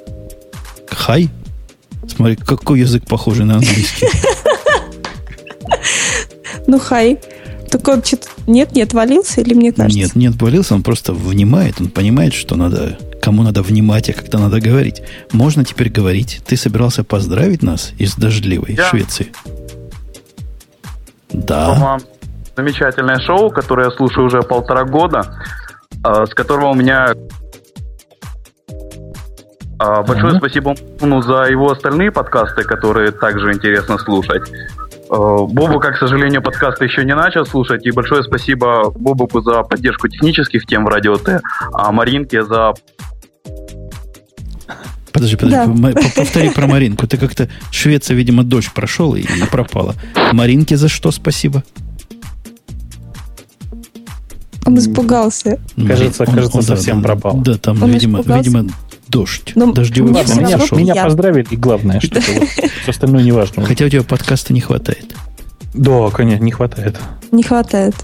«Хай»? 0.90 1.30
Смотри, 2.08 2.36
какой 2.36 2.80
язык 2.80 3.06
похожий 3.06 3.44
на 3.44 3.54
английский. 3.54 4.06
Ну, 6.66 6.78
хай. 6.78 7.18
Так 7.70 7.86
он 7.88 8.04
что-то... 8.04 8.28
Нет, 8.46 8.72
не 8.72 8.82
отвалился 8.82 9.40
или 9.40 9.54
мне 9.54 9.72
кажется? 9.72 9.98
Нет, 9.98 10.14
не 10.14 10.26
отвалился, 10.26 10.74
он 10.74 10.82
просто 10.82 11.12
внимает, 11.12 11.80
он 11.80 11.88
понимает, 11.88 12.34
что 12.34 12.54
надо, 12.54 12.98
кому 13.22 13.42
надо 13.42 13.62
внимать, 13.62 14.10
а 14.10 14.12
когда 14.12 14.38
надо 14.38 14.60
говорить. 14.60 15.02
Можно 15.32 15.64
теперь 15.64 15.88
говорить. 15.88 16.42
Ты 16.46 16.56
собирался 16.56 17.02
поздравить 17.02 17.62
нас 17.62 17.92
из 17.98 18.14
дождливой 18.14 18.74
Я... 18.74 18.84
Швеции? 18.84 19.32
Да. 21.30 21.98
Замечательное 22.54 23.18
шоу, 23.20 23.50
которое 23.50 23.88
я 23.88 23.96
слушаю 23.96 24.26
уже 24.26 24.42
полтора 24.42 24.84
года, 24.84 25.34
а, 26.04 26.26
с 26.26 26.34
которого 26.34 26.72
у 26.72 26.74
меня 26.74 27.14
а, 29.82 30.02
Большое 30.02 30.34
uh-huh. 30.34 30.38
спасибо 30.38 30.74
Муну 31.00 31.22
за 31.22 31.44
его 31.44 31.70
остальные 31.72 32.12
подкасты, 32.12 32.62
которые 32.62 33.10
также 33.10 33.52
интересно 33.52 33.98
слушать. 33.98 34.42
Э, 35.12 35.46
Бобу, 35.46 35.78
как, 35.78 35.96
к 35.96 35.98
сожалению, 35.98 36.42
подкасты 36.42 36.86
еще 36.86 37.04
не 37.04 37.14
начал 37.14 37.44
слушать. 37.44 37.84
И 37.84 37.90
большое 37.90 38.22
спасибо 38.22 38.90
Бобу 38.90 39.28
за 39.42 39.62
поддержку 39.62 40.08
технических 40.08 40.64
тем 40.64 40.86
в 40.86 40.88
Радио 40.88 41.16
Т, 41.16 41.42
а 41.74 41.92
Маринке 41.92 42.42
за... 42.42 42.72
Подожди, 45.12 45.36
подожди, 45.36 45.72
да. 45.76 46.00
повтори 46.16 46.48
про 46.48 46.66
Маринку. 46.66 47.06
Ты 47.06 47.18
как-то 47.18 47.50
Швеция, 47.70 48.16
видимо, 48.16 48.42
дождь 48.42 48.72
прошел 48.72 49.14
и 49.14 49.26
пропала. 49.50 49.94
Маринке 50.32 50.78
за 50.78 50.88
что 50.88 51.10
спасибо? 51.10 51.62
Он 54.64 54.78
испугался. 54.78 55.58
Кажется, 55.76 56.24
он, 56.26 56.34
кажется, 56.34 56.56
он, 56.56 56.62
совсем 56.62 57.02
да, 57.02 57.08
пропал. 57.08 57.36
Да, 57.42 57.58
там, 57.58 57.82
он 57.82 57.90
видимо, 57.90 58.20
испугался. 58.20 58.48
видимо, 58.48 58.70
дождь. 59.12 59.52
Но 59.54 59.66
ну, 59.66 59.72
Дождевой 59.72 60.12
Ладно, 60.12 60.40
меня, 60.40 60.58
меня 60.72 61.04
поздравили, 61.04 61.46
и 61.50 61.56
главное, 61.56 62.00
что 62.00 62.20
все 62.20 62.70
остальное 62.88 63.22
не 63.22 63.32
важно. 63.32 63.64
Хотя 63.64 63.84
у 63.84 63.88
тебя 63.88 64.02
подкаста 64.02 64.52
не 64.52 64.60
хватает. 64.60 65.14
Да, 65.74 66.10
конечно, 66.10 66.42
не 66.42 66.50
хватает. 66.50 66.98
Не 67.30 67.42
хватает. 67.42 67.94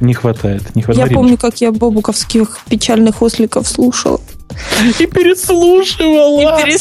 Не 0.00 0.14
хватает. 0.14 0.74
Не 0.74 0.82
хватает. 0.82 1.10
Я 1.10 1.14
помню, 1.14 1.36
как 1.36 1.60
я 1.60 1.70
бобуковских 1.70 2.58
печальных 2.68 3.22
осликов 3.22 3.68
слушал. 3.68 4.20
И 4.98 5.06
переслушивала. 5.06 6.60
И. 6.66 6.76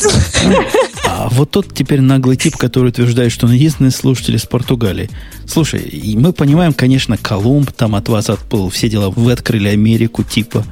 А 1.05 1.29
вот 1.29 1.51
тот 1.51 1.73
теперь 1.73 2.01
наглый 2.01 2.37
тип, 2.37 2.57
который 2.57 2.89
утверждает, 2.89 3.31
что 3.31 3.45
он 3.45 3.53
единственный 3.53 3.91
слушатель 3.91 4.35
из 4.35 4.45
Португалии. 4.45 5.09
Слушай, 5.47 5.81
и 5.81 6.17
мы 6.17 6.33
понимаем, 6.33 6.73
конечно, 6.73 7.17
Колумб 7.17 7.71
там 7.71 7.95
от 7.95 8.09
вас 8.09 8.29
отплыл, 8.29 8.69
все 8.69 8.89
дела. 8.89 9.09
Вы 9.09 9.31
открыли 9.31 9.69
Америку, 9.69 10.23
типа. 10.23 10.65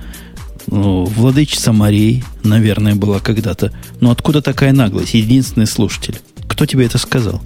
Ну, 0.68 1.06
владычица 1.06 1.74
морей, 1.74 2.24
наверное, 2.44 2.96
была 2.96 3.20
когда-то. 3.20 3.72
Но 4.00 4.12
откуда 4.12 4.42
такая 4.42 4.72
наглость? 4.72 5.14
Единственный 5.14 5.68
слушатель. 5.68 6.20
Кто 6.48 6.66
тебе 6.66 6.86
это 6.86 6.98
сказал? 6.98 7.42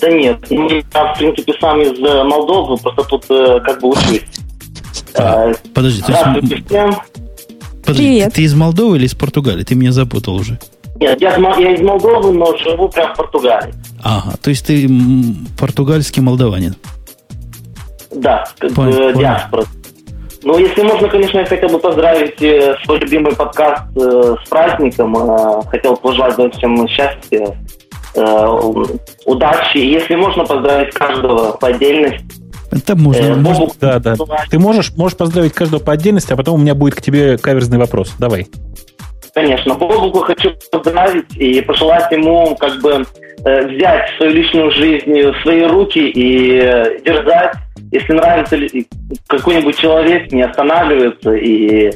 Да 0.00 0.10
нет, 0.10 0.38
ну, 0.50 0.68
я, 0.68 1.14
в 1.14 1.18
принципе, 1.18 1.54
сам 1.58 1.80
из 1.80 1.98
э, 1.98 2.24
Молдовы, 2.24 2.76
просто 2.76 3.02
тут 3.04 3.24
э, 3.30 3.60
как 3.64 3.80
бы 3.80 3.88
учусь. 3.88 4.24
А, 5.14 5.52
подожди, 5.72 6.02
то 6.02 6.12
есть... 6.12 6.66
Подожди, 7.82 8.24
ты, 8.24 8.30
ты 8.30 8.42
из 8.42 8.54
Молдовы 8.54 8.98
или 8.98 9.06
из 9.06 9.14
Португалии? 9.14 9.62
Ты 9.64 9.74
меня 9.74 9.92
запутал 9.92 10.34
уже. 10.34 10.58
Нет, 11.00 11.20
я, 11.20 11.36
я 11.36 11.74
из 11.74 11.80
Молдовы, 11.80 12.32
но 12.32 12.56
живу 12.58 12.88
прямо 12.88 13.14
в 13.14 13.16
Португалии. 13.16 13.74
Ага, 14.02 14.36
то 14.40 14.50
есть 14.50 14.66
ты 14.66 14.88
португальский 15.58 16.22
молдаванин. 16.22 16.76
Да, 18.14 18.44
как 18.58 18.72
бы 18.72 19.14
диаспора. 19.16 19.64
Ну, 20.46 20.58
если 20.58 20.82
можно, 20.82 21.08
конечно, 21.08 21.40
я 21.40 21.44
хотел 21.44 21.70
бы 21.70 21.80
поздравить 21.80 22.40
э, 22.40 22.76
свой 22.84 23.00
любимый 23.00 23.34
подкаст 23.34 23.82
э, 23.96 24.36
с 24.44 24.48
праздником. 24.48 25.16
Э, 25.16 25.62
хотел 25.68 25.96
пожелать 25.96 26.36
всем 26.54 26.86
счастья, 26.86 27.58
э, 28.14 28.46
удачи. 29.24 29.78
Если 29.78 30.14
можно, 30.14 30.44
поздравить 30.44 30.94
каждого 30.94 31.56
по 31.56 31.66
отдельности. 31.66 32.24
Это 32.70 32.94
можно, 32.94 33.24
э, 33.24 33.34
можно 33.34 33.66
да, 33.80 33.98
да. 33.98 34.14
Ты 34.48 34.60
можешь, 34.60 34.92
можешь 34.96 35.18
поздравить 35.18 35.52
каждого 35.52 35.80
по 35.80 35.92
отдельности, 35.92 36.32
а 36.32 36.36
потом 36.36 36.54
у 36.54 36.58
меня 36.58 36.76
будет 36.76 36.94
к 36.94 37.02
тебе 37.02 37.38
каверзный 37.38 37.78
вопрос. 37.78 38.14
Давай. 38.20 38.46
Конечно. 39.34 39.74
Бобуку 39.74 40.20
хочу 40.20 40.52
поздравить 40.70 41.36
и 41.36 41.60
пожелать 41.60 42.08
ему 42.12 42.54
как 42.54 42.80
бы 42.80 43.04
взять 43.46 44.08
свою 44.16 44.32
личную 44.32 44.70
жизнь 44.72 45.12
в 45.12 45.42
свои 45.42 45.62
руки 45.62 46.00
и 46.00 46.58
э, 46.58 46.98
держать 47.04 47.54
если 47.92 48.12
нравится 48.12 48.56
какой-нибудь 49.26 49.78
человек, 49.78 50.32
не 50.32 50.42
останавливается 50.42 51.34
и 51.34 51.92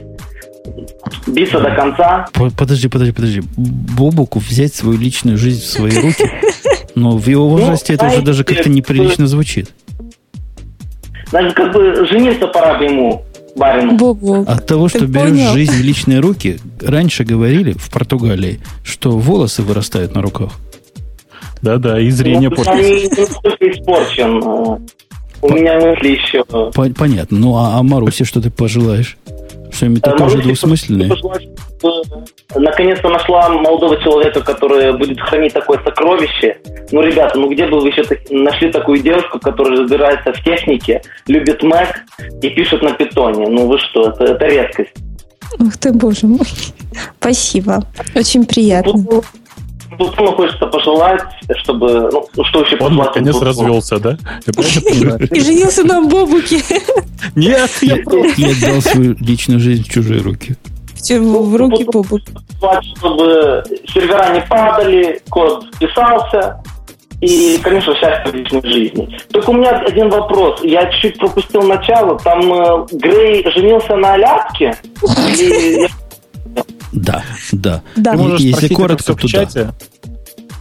биться 1.27 1.61
до 1.61 1.71
конца. 1.71 2.27
Подожди, 2.57 2.89
подожди, 2.89 3.13
подожди. 3.13 3.43
Бобуку 3.57 4.39
взять 4.39 4.75
свою 4.75 4.99
личную 4.99 5.37
жизнь 5.37 5.63
в 5.63 5.67
свои 5.67 5.97
руки? 5.97 6.31
Но 6.95 7.17
в 7.17 7.27
его 7.27 7.49
возрасте 7.49 7.95
это 7.95 8.07
уже 8.07 8.23
даже 8.23 8.45
как-то 8.45 8.69
неприлично 8.69 9.27
звучит. 9.27 9.71
Даже 11.33 11.53
как 11.53 11.73
бы 11.73 12.07
жениться 12.07 12.47
пора 12.49 12.79
бы 12.79 12.85
ему, 12.85 13.25
барину. 13.55 13.97
Богу. 13.97 14.45
От 14.47 14.67
того, 14.67 14.89
что 14.89 15.07
берешь 15.07 15.53
жизнь 15.53 15.73
в 15.73 15.85
личные 15.85 16.19
руки, 16.21 16.59
раньше 16.81 17.25
говорили 17.25 17.73
в 17.73 17.91
Португалии, 17.91 18.61
что 18.83 19.13
волосы 19.13 19.63
вырастают 19.63 20.15
на 20.15 20.23
руках. 20.23 20.53
Да-да, 21.63 22.01
и 22.01 22.11
зрение 22.11 22.51
ну, 22.51 22.57
портится. 22.57 23.23
Испорчен. 23.61 24.43
У 25.43 25.49
По... 25.49 25.53
меня 25.55 25.79
мысли 25.79 26.19
еще. 26.19 26.45
Понятно. 26.95 27.39
Ну, 27.39 27.57
а, 27.57 27.79
а 27.79 27.83
Марусе 27.83 28.25
что 28.25 28.41
ты 28.41 28.51
пожелаешь? 28.51 29.17
Что-нибудь 29.73 30.03
такое 30.03 30.29
же 30.29 30.43
двусмысленное? 30.43 31.11
Наконец-то 32.55 33.09
нашла 33.09 33.49
молодого 33.49 33.97
человека, 34.03 34.41
который 34.41 34.93
будет 34.97 35.21
хранить 35.21 35.53
такое 35.53 35.79
сокровище. 35.85 36.59
Ну, 36.91 37.01
ребята, 37.01 37.39
ну 37.39 37.49
где 37.51 37.67
бы 37.67 37.81
вы 37.81 37.89
еще 37.89 38.05
нашли 38.31 38.71
такую 38.71 39.01
девушку, 39.01 39.39
которая 39.39 39.81
разбирается 39.81 40.33
в 40.33 40.43
технике, 40.43 41.01
любит 41.27 41.63
Mac 41.63 41.95
и 42.43 42.51
пишет 42.51 42.83
на 42.83 42.93
питоне? 42.93 43.49
Ну 43.49 43.67
вы 43.67 43.79
что, 43.79 44.11
это, 44.11 44.25
это 44.25 44.47
редкость. 44.47 44.93
Ух 45.59 45.77
ты, 45.79 45.93
боже 45.93 46.27
мой. 46.27 46.47
Спасибо. 47.19 47.85
Очень 48.15 48.45
приятно. 48.45 48.93
Ну, 49.91 49.97
Плутону 49.97 50.33
хочется 50.33 50.67
пожелать, 50.67 51.23
чтобы... 51.63 52.09
Ну, 52.13 52.27
ну 52.37 52.45
что 52.45 52.63
еще 52.63 52.77
Он 52.79 52.97
наконец 52.97 53.33
Плутону? 53.33 53.51
развелся, 53.51 53.99
да? 53.99 54.17
И 55.31 55.41
женился 55.41 55.85
на 55.85 56.03
Бобуке. 56.03 56.63
Нет, 57.35 57.71
я 57.83 57.97
Я 58.37 58.69
отдал 58.69 58.81
свою 58.83 59.17
личную 59.21 59.61
жизнь 59.61 59.85
в 59.85 59.89
чужие 59.89 60.23
руки. 60.23 60.57
В 61.09 61.57
руки 61.57 61.85
Бобука. 61.85 62.33
Чтобы 62.97 63.65
сервера 63.93 64.33
не 64.35 64.43
падали, 64.43 65.21
код 65.29 65.65
писался, 65.79 66.63
и, 67.21 67.59
конечно, 67.63 67.95
счастье 67.97 68.33
в 68.33 68.35
личной 68.35 68.63
жизни. 68.63 69.19
Только 69.31 69.51
у 69.51 69.53
меня 69.53 69.79
один 69.81 70.09
вопрос. 70.09 70.61
Я 70.63 70.91
чуть-чуть 70.91 71.19
пропустил 71.19 71.63
начало. 71.63 72.19
Там 72.19 72.41
э, 72.53 72.87
Грей 72.93 73.47
женился 73.51 73.95
на 73.97 74.15
Аляске. 74.15 74.75
И 75.39 75.87
да, 76.93 77.23
да. 77.53 77.83
да. 77.97 78.13
Ты 78.13 78.19
можешь 78.19 78.41
Если 78.41 78.75
коротко, 78.75 79.15
то 79.15 79.29
да. 79.55 79.75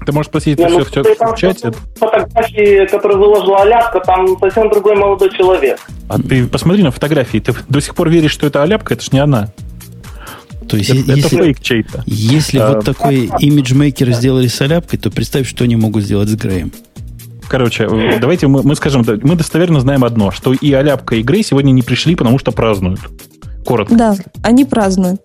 Ты 0.06 0.14
можешь 0.14 0.30
спросить 0.30 0.60
это 0.60 0.70
ну, 0.70 0.86
все, 0.86 1.04
все 1.04 1.16
в 1.16 1.36
чате. 1.36 1.72
Фотографии, 1.96 2.88
которые 2.88 3.18
выложила 3.18 3.62
Аляпка, 3.62 4.00
там 4.00 4.40
совсем 4.40 4.70
другой 4.70 4.96
молодой 4.96 5.30
человек. 5.36 5.80
А 6.08 6.18
ты 6.18 6.48
посмотри 6.48 6.84
на 6.84 6.92
фотографии. 6.92 7.40
Ты 7.40 7.54
до 7.68 7.82
сих 7.82 7.96
пор 7.96 8.10
веришь, 8.10 8.32
что 8.32 8.48
это 8.48 8.64
Аляпка? 8.64 8.94
Это 8.94 9.04
ж 9.04 9.12
не 9.12 9.20
она. 9.20 9.52
То 10.68 10.78
есть, 10.78 10.90
это, 10.92 11.14
если, 11.14 11.38
это 11.38 11.46
фейк 11.46 11.60
чей-то. 11.62 12.04
Если 12.06 12.60
а, 12.60 12.74
вот 12.74 12.86
такой 12.86 13.30
имиджмейкер 13.40 14.12
сделали 14.12 14.48
с 14.48 14.62
Аляпкой, 14.62 15.00
то 15.00 15.10
представь, 15.10 15.48
что 15.48 15.64
они 15.64 15.76
могут 15.76 16.04
сделать 16.04 16.30
с 16.30 16.36
Греем. 16.36 16.72
Короче, 17.48 17.90
давайте 18.22 18.48
мы, 18.48 18.62
мы 18.62 18.76
скажем, 18.76 19.04
мы 19.24 19.36
достоверно 19.36 19.80
знаем 19.80 20.04
одно, 20.06 20.30
что 20.30 20.54
и 20.54 20.72
Аляпка, 20.72 21.16
и 21.16 21.24
Грей 21.24 21.44
сегодня 21.44 21.72
не 21.72 21.82
пришли, 21.82 22.16
потому 22.16 22.38
что 22.38 22.52
празднуют. 22.52 23.00
Коротко. 23.66 23.96
Да, 23.96 24.16
они 24.44 24.66
празднуют. 24.66 25.22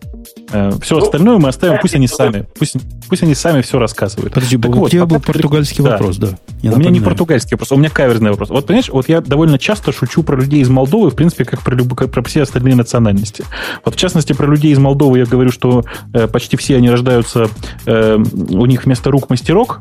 Э, 0.52 0.72
все 0.82 0.98
остальное 0.98 1.38
мы 1.38 1.48
оставим, 1.48 1.78
пусть 1.80 1.94
они 1.94 2.06
сами, 2.06 2.46
пусть, 2.58 2.76
пусть 3.08 3.22
они 3.22 3.34
сами 3.34 3.62
все 3.62 3.78
рассказывают. 3.78 4.34
Подожди, 4.34 4.56
так 4.56 4.70
вот, 4.70 4.86
у 4.86 4.88
тебя 4.88 5.06
был 5.06 5.20
португальский 5.20 5.82
да. 5.82 5.92
вопрос, 5.92 6.16
да? 6.18 6.38
Я 6.62 6.72
у 6.72 6.76
меня 6.76 6.90
не 6.90 7.00
португальский 7.00 7.54
вопрос, 7.54 7.72
у 7.72 7.76
меня 7.76 7.90
каверзный 7.90 8.30
вопрос. 8.30 8.50
Вот, 8.50 8.66
понимаешь, 8.66 8.88
вот 8.88 9.08
я 9.08 9.20
довольно 9.20 9.58
часто 9.58 9.92
шучу 9.92 10.22
про 10.22 10.36
людей 10.36 10.60
из 10.60 10.68
Молдовы, 10.68 11.10
в 11.10 11.14
принципе, 11.14 11.44
как 11.44 11.62
про, 11.62 11.76
как 11.94 12.10
про 12.10 12.22
все 12.22 12.42
остальные 12.42 12.76
национальности. 12.76 13.44
Вот, 13.84 13.94
в 13.94 13.98
частности, 13.98 14.32
про 14.32 14.46
людей 14.46 14.72
из 14.72 14.78
Молдовы 14.78 15.18
я 15.18 15.26
говорю, 15.26 15.50
что 15.50 15.84
э, 16.12 16.28
почти 16.28 16.56
все 16.56 16.76
они 16.76 16.90
рождаются, 16.90 17.48
э, 17.86 18.16
у 18.16 18.66
них 18.66 18.84
вместо 18.84 19.10
рук 19.10 19.30
мастерок, 19.30 19.80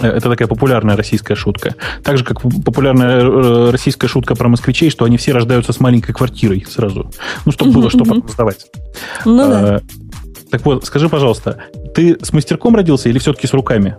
это 0.00 0.30
такая 0.30 0.48
популярная 0.48 0.96
российская 0.96 1.34
шутка. 1.34 1.74
Так 2.02 2.18
же, 2.18 2.24
как 2.24 2.40
популярная 2.64 3.20
э, 3.20 3.70
российская 3.70 4.08
шутка 4.08 4.34
про 4.34 4.48
москвичей, 4.48 4.90
что 4.90 5.04
они 5.04 5.16
все 5.16 5.32
рождаются 5.32 5.72
с 5.72 5.80
маленькой 5.80 6.12
квартирой 6.12 6.64
сразу. 6.68 7.10
Ну, 7.44 7.52
чтобы 7.52 7.72
было 7.72 7.90
что 7.90 8.00
потом 8.00 8.28
сдавать. 8.28 8.66
Ну, 9.24 9.48
да. 9.48 9.76
Э, 9.76 9.80
так 10.50 10.64
вот, 10.64 10.84
скажи, 10.84 11.08
пожалуйста, 11.08 11.64
ты 11.94 12.18
с 12.22 12.32
мастерком 12.32 12.76
родился 12.76 13.08
или 13.08 13.18
все-таки 13.18 13.46
с 13.46 13.52
руками? 13.52 13.96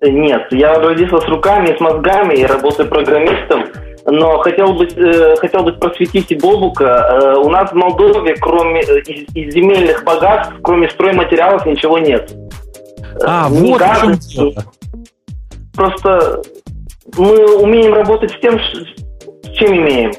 Нет, 0.00 0.42
я 0.50 0.74
родился 0.74 1.18
с 1.18 1.28
руками 1.28 1.70
и 1.70 1.76
с 1.76 1.80
мозгами, 1.80 2.34
и 2.34 2.44
работаю 2.44 2.88
программистом. 2.88 3.64
Но 4.06 4.38
хотел 4.38 4.74
бы, 4.74 4.86
э, 4.86 5.36
хотел 5.36 5.62
бы 5.62 5.72
просветить 5.72 6.30
и 6.30 6.34
Бобука. 6.34 6.84
Э, 6.84 7.38
у 7.38 7.48
нас 7.48 7.70
в 7.70 7.74
Молдове, 7.74 8.36
кроме 8.38 8.82
из, 8.82 9.34
из 9.34 9.54
земельных 9.54 10.04
богатств, 10.04 10.52
кроме 10.62 10.90
стройматериалов, 10.90 11.64
ничего 11.64 11.98
нет. 11.98 12.30
А, 13.22 13.48
не 13.50 13.70
вот 13.70 13.80
в 13.82 14.00
чем 14.00 14.14
дело. 14.18 14.64
Просто 15.74 16.42
мы 17.16 17.56
умеем 17.60 17.94
работать 17.94 18.30
с 18.32 18.40
тем, 18.40 18.58
с 18.58 19.50
чем 19.56 19.72
имеем. 19.76 20.12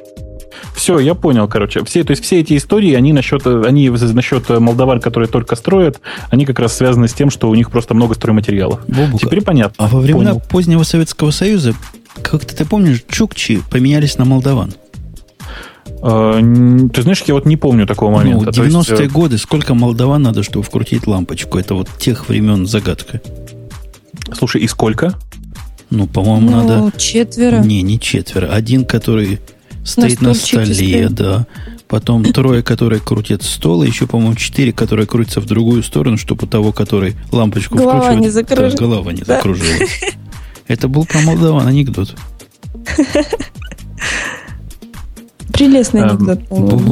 Все, 0.76 1.00
я 1.00 1.16
понял, 1.16 1.48
короче. 1.48 1.84
Все, 1.86 2.04
то 2.04 2.12
есть 2.12 2.24
все 2.24 2.42
эти 2.42 2.58
истории, 2.58 2.94
они 2.94 3.14
насчет, 3.14 3.48
они 3.48 3.90
насчет 3.90 4.50
молдаван, 4.50 5.00
которые 5.00 5.30
только 5.30 5.56
строят, 5.56 6.02
они 6.30 6.46
как 6.46 6.60
раз 6.60 6.76
связаны 6.76 7.08
с 7.08 7.14
тем, 7.14 7.30
что 7.30 7.50
у 7.50 7.56
них 7.56 7.72
просто 7.72 7.94
много 7.94 8.14
стройматериалов. 8.14 8.82
Бобука, 8.88 9.26
Теперь 9.26 9.42
понятно. 9.42 9.86
А 9.86 9.88
во 9.88 10.00
времена 10.00 10.32
понял. 10.32 10.44
позднего 10.50 10.84
Советского 10.84 11.32
Союза, 11.32 11.74
как-то 12.22 12.56
ты 12.56 12.66
помнишь, 12.66 13.04
чукчи 13.10 13.62
поменялись 13.72 14.18
на 14.18 14.26
молдаван? 14.26 14.74
А, 16.08 16.40
ты 16.94 17.02
знаешь, 17.02 17.24
я 17.26 17.34
вот 17.34 17.48
не 17.48 17.58
помню 17.58 17.88
такого 17.88 18.12
ну, 18.12 18.18
момента. 18.18 18.46
Ну, 18.46 18.52
90-е 18.52 18.78
есть... 18.78 18.92
Э, 18.92 19.08
годы, 19.08 19.40
сколько 19.40 19.74
молдаван 19.74 20.22
надо, 20.22 20.44
чтобы 20.44 20.64
вкрутить 20.64 21.08
лампочку? 21.08 21.58
Это 21.58 21.74
вот 21.74 21.90
тех 21.98 22.30
времен 22.30 22.68
загадка. 22.68 23.22
Слушай, 24.38 24.62
и 24.62 24.68
сколько? 24.68 25.16
Ну, 25.90 26.06
по-моему, 26.06 26.52
ну, 26.52 26.68
надо... 26.68 26.98
четверо. 27.00 27.58
Не, 27.58 27.82
не 27.82 28.00
четверо. 28.00 28.54
Один, 28.54 28.86
который 28.86 29.40
стоит 29.84 30.22
на, 30.22 30.30
на 30.30 30.34
столе, 30.36 30.76
стоит. 30.76 31.14
да. 31.14 31.48
Потом 31.88 32.24
трое, 32.34 32.62
которые 32.62 33.02
крутят 33.02 33.42
стол, 33.42 33.82
и 33.82 33.88
еще, 33.88 34.06
по-моему, 34.06 34.36
четыре, 34.36 34.74
которые 34.74 35.08
крутятся 35.08 35.42
в 35.42 35.48
другую 35.48 35.82
сторону, 35.82 36.18
чтобы 36.18 36.46
у 36.46 36.48
того, 36.48 36.72
который 36.72 37.16
лампочку 37.32 37.78
голова 37.78 38.02
вкручивает, 38.02 38.22
не 38.22 38.30
закруж... 38.30 38.74
да, 38.74 38.78
голова 38.78 39.12
не 39.12 39.24
да. 39.24 39.38
закружилась. 39.38 40.02
Это 40.68 40.88
был 40.88 41.06
про 41.06 41.20
молдаван 41.22 41.66
анекдот. 41.66 42.16
Прелестный 45.56 46.02
эм, 46.02 46.10
анекдот. 46.10 46.40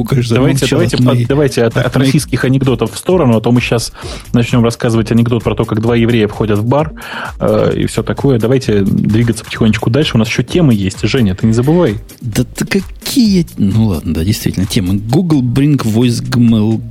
Конечно, 0.08 0.36
давайте, 0.36 0.68
давайте, 0.68 0.98
от, 0.98 1.28
давайте 1.28 1.64
от, 1.64 1.78
от 1.78 1.98
российских 1.98 2.46
анекдотов 2.46 2.94
в 2.94 2.98
сторону, 2.98 3.38
а 3.38 3.42
то 3.42 3.52
мы 3.52 3.62
сейчас 3.62 3.92
начнем 4.34 4.64
рассказывать 4.64 5.12
анекдот 5.12 5.44
про 5.44 5.56
то, 5.56 5.66
как 5.66 5.82
два 5.82 5.96
еврея 5.96 6.28
входят 6.28 6.60
в 6.60 6.66
бар 6.66 6.94
э, 7.40 7.74
и 7.76 7.86
все 7.86 8.04
такое. 8.04 8.40
Давайте 8.40 8.82
двигаться 8.82 9.44
потихонечку 9.44 9.90
дальше. 9.90 10.12
У 10.16 10.18
нас 10.18 10.28
еще 10.28 10.44
темы 10.44 10.74
есть. 10.74 11.02
Женя, 11.04 11.36
ты 11.36 11.46
не 11.46 11.54
забывай. 11.54 11.98
Да 12.22 12.44
ты 12.44 12.66
какие... 12.66 13.46
Ну 13.58 13.88
ладно, 13.88 14.14
да, 14.14 14.24
действительно, 14.24 14.66
темы. 14.66 14.96
Google 14.96 15.42
Bring 15.42 15.78
Voice 15.78 16.24
Gmail 16.24 16.82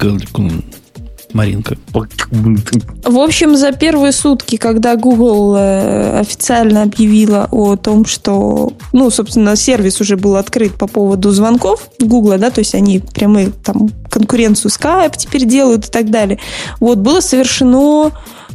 Маринка. 1.32 1.76
В 1.92 3.18
общем, 3.18 3.56
за 3.56 3.72
первые 3.72 4.12
сутки, 4.12 4.56
когда 4.56 4.96
Google 4.96 5.56
э, 5.56 6.20
официально 6.20 6.82
объявила 6.82 7.48
о 7.50 7.76
том, 7.76 8.04
что, 8.04 8.72
ну, 8.92 9.10
собственно, 9.10 9.56
сервис 9.56 10.00
уже 10.00 10.16
был 10.16 10.36
открыт 10.36 10.74
по 10.74 10.86
поводу 10.86 11.30
звонков 11.30 11.88
Google, 12.00 12.38
да, 12.38 12.50
то 12.50 12.60
есть 12.60 12.74
они 12.74 13.00
прямые 13.00 13.50
там 13.50 13.90
конкуренцию 14.10 14.70
Skype 14.70 15.14
теперь 15.16 15.44
делают 15.44 15.86
и 15.86 15.90
так 15.90 16.10
далее. 16.10 16.38
Вот, 16.80 16.98
было 16.98 17.20
совершено 17.20 18.12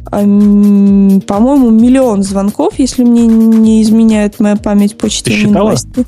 по-моему, 0.09 1.69
миллион 1.69 2.23
звонков, 2.23 2.75
если 2.77 3.03
мне 3.03 3.27
не 3.27 3.81
изменяет 3.81 4.39
моя 4.39 4.55
память 4.55 4.97
по 4.97 5.09
чтению 5.09 5.51
новостей. 5.51 6.05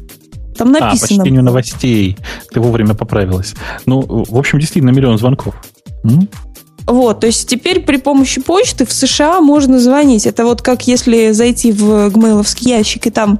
Там 0.58 0.72
написано. 0.72 0.92
А, 0.92 1.18
по 1.18 1.24
чтению 1.24 1.44
новостей. 1.44 2.18
Ты 2.52 2.60
вовремя 2.60 2.94
поправилась. 2.94 3.56
Ну, 3.86 4.02
в 4.02 4.38
общем, 4.38 4.60
действительно, 4.60 4.92
миллион 4.92 5.18
звонков. 5.18 5.56
М? 6.04 6.30
Вот, 6.90 7.20
то 7.20 7.28
есть 7.28 7.48
теперь 7.48 7.82
при 7.82 7.98
помощи 7.98 8.42
почты 8.42 8.84
в 8.84 8.92
США 8.92 9.42
можно 9.42 9.80
звонить. 9.80 10.26
Это 10.26 10.44
вот 10.44 10.64
как 10.64 10.88
если 10.88 11.32
зайти 11.32 11.72
в 11.72 12.10
гмейловский 12.10 12.72
ящик 12.72 13.06
и 13.06 13.12
там 13.12 13.40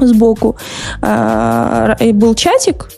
сбоку 0.00 0.56
э, 1.02 2.12
был 2.12 2.36
чатик, 2.36 2.88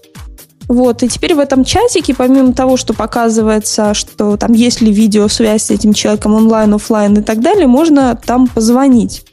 вот, 0.68 1.02
и 1.02 1.08
теперь 1.08 1.34
в 1.34 1.38
этом 1.38 1.64
чатике, 1.64 2.14
помимо 2.14 2.52
того, 2.52 2.76
что 2.76 2.92
показывается, 2.92 3.94
что 3.94 4.36
там 4.36 4.52
есть 4.52 4.82
ли 4.82 4.92
видеосвязь 4.92 5.64
с 5.64 5.70
этим 5.70 5.94
человеком 5.94 6.34
онлайн, 6.34 6.74
офлайн 6.74 7.14
и 7.18 7.22
так 7.22 7.40
далее, 7.40 7.66
можно 7.66 8.18
там 8.22 8.46
позвонить. 8.46 9.24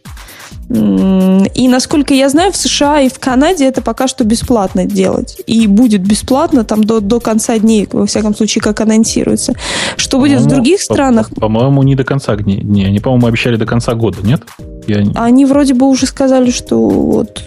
И 0.74 1.68
насколько 1.68 2.14
я 2.14 2.30
знаю, 2.30 2.54
в 2.54 2.56
США 2.56 3.02
и 3.02 3.10
в 3.10 3.20
Канаде 3.20 3.66
это 3.66 3.82
пока 3.82 4.08
что 4.08 4.24
бесплатно 4.24 4.86
делать. 4.86 5.42
И 5.46 5.68
будет 5.68 6.02
бесплатно 6.02 6.64
там 6.64 6.84
до, 6.84 7.02
до 7.02 7.20
конца 7.20 7.58
дней, 7.60 7.90
во 7.92 8.06
всяком 8.06 8.34
случае, 8.34 8.62
как 8.62 8.80
анонсируется. 8.80 9.54
Что 9.98 10.20
будет 10.20 10.40
в 10.40 10.48
других 10.48 10.82
странах? 10.82 11.30
По-моему, 11.36 11.84
не 11.84 11.96
до 11.96 12.06
конца 12.06 12.36
дней. 12.38 12.62
Они, 12.86 13.00
по-моему, 13.00 13.28
обещали 13.28 13.58
до 13.58 13.66
конца 13.66 13.96
года, 13.96 14.20
нет? 14.24 14.44
Я... 14.88 15.04
Они 15.16 15.46
вроде 15.46 15.74
бы 15.74 15.88
уже 15.88 16.06
сказали, 16.06 16.52
что 16.52 16.90
вот 16.90 17.44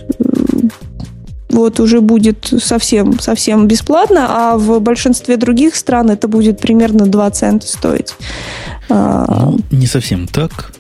вот 1.51 1.79
уже 1.79 2.01
будет 2.01 2.53
совсем, 2.59 3.21
совсем 3.21 3.69
бесплатно, 3.69 4.27
а 4.29 4.59
в 4.59 4.81
большинстве 4.81 5.37
других 5.37 5.77
стран 5.77 6.11
это 6.11 6.27
будет 6.27 6.59
примерно 6.59 7.07
2 7.07 7.31
цента 7.31 7.67
стоить. 7.69 8.17
А, 8.91 9.51
ну, 9.51 9.61
не 9.71 9.87
совсем 9.87 10.27
так. 10.27 10.74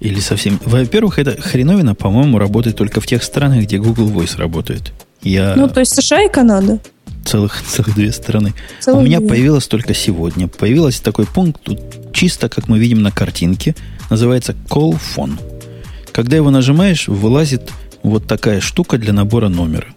Или 0.00 0.20
совсем... 0.20 0.60
Во-первых, 0.64 1.18
эта 1.18 1.40
хреновина, 1.40 1.94
по-моему, 1.94 2.38
работает 2.38 2.76
только 2.76 3.00
в 3.00 3.06
тех 3.06 3.22
странах, 3.22 3.64
где 3.64 3.78
Google 3.78 4.10
Voice 4.10 4.36
работает. 4.36 4.92
Я... 5.22 5.54
Ну, 5.56 5.68
то 5.68 5.80
есть 5.80 5.94
США 5.94 6.24
и 6.24 6.28
Канада. 6.28 6.80
Целых, 7.24 7.62
целых 7.66 7.94
две 7.94 8.12
страны. 8.12 8.54
Целых 8.80 9.00
У 9.00 9.04
меня 9.04 9.18
две. 9.18 9.28
появилось 9.28 9.66
только 9.66 9.94
сегодня. 9.94 10.48
Появился 10.48 11.02
такой 11.02 11.26
пункт, 11.26 11.62
тут 11.62 11.80
чисто, 12.12 12.48
как 12.48 12.68
мы 12.68 12.78
видим 12.78 13.02
на 13.02 13.10
картинке, 13.10 13.74
называется 14.10 14.54
Call 14.68 14.98
Phone. 15.16 15.38
Когда 16.12 16.36
его 16.36 16.50
нажимаешь, 16.50 17.08
вылазит 17.08 17.70
вот 18.02 18.26
такая 18.26 18.60
штука 18.60 18.98
для 18.98 19.12
набора 19.12 19.48
номера. 19.48 19.88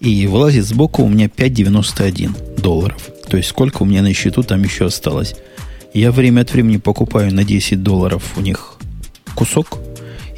И 0.00 0.26
вылазит 0.26 0.66
сбоку 0.66 1.02
у 1.02 1.08
меня 1.08 1.26
5,91 1.26 2.60
долларов. 2.60 3.08
То 3.28 3.36
есть 3.36 3.48
сколько 3.48 3.82
у 3.82 3.86
меня 3.86 4.02
на 4.02 4.12
счету 4.12 4.42
там 4.42 4.62
еще 4.62 4.86
осталось. 4.86 5.34
Я 5.94 6.12
время 6.12 6.42
от 6.42 6.52
времени 6.52 6.76
покупаю 6.76 7.32
на 7.32 7.44
10 7.44 7.82
долларов 7.82 8.22
у 8.36 8.40
них 8.40 8.73
кусок, 9.34 9.78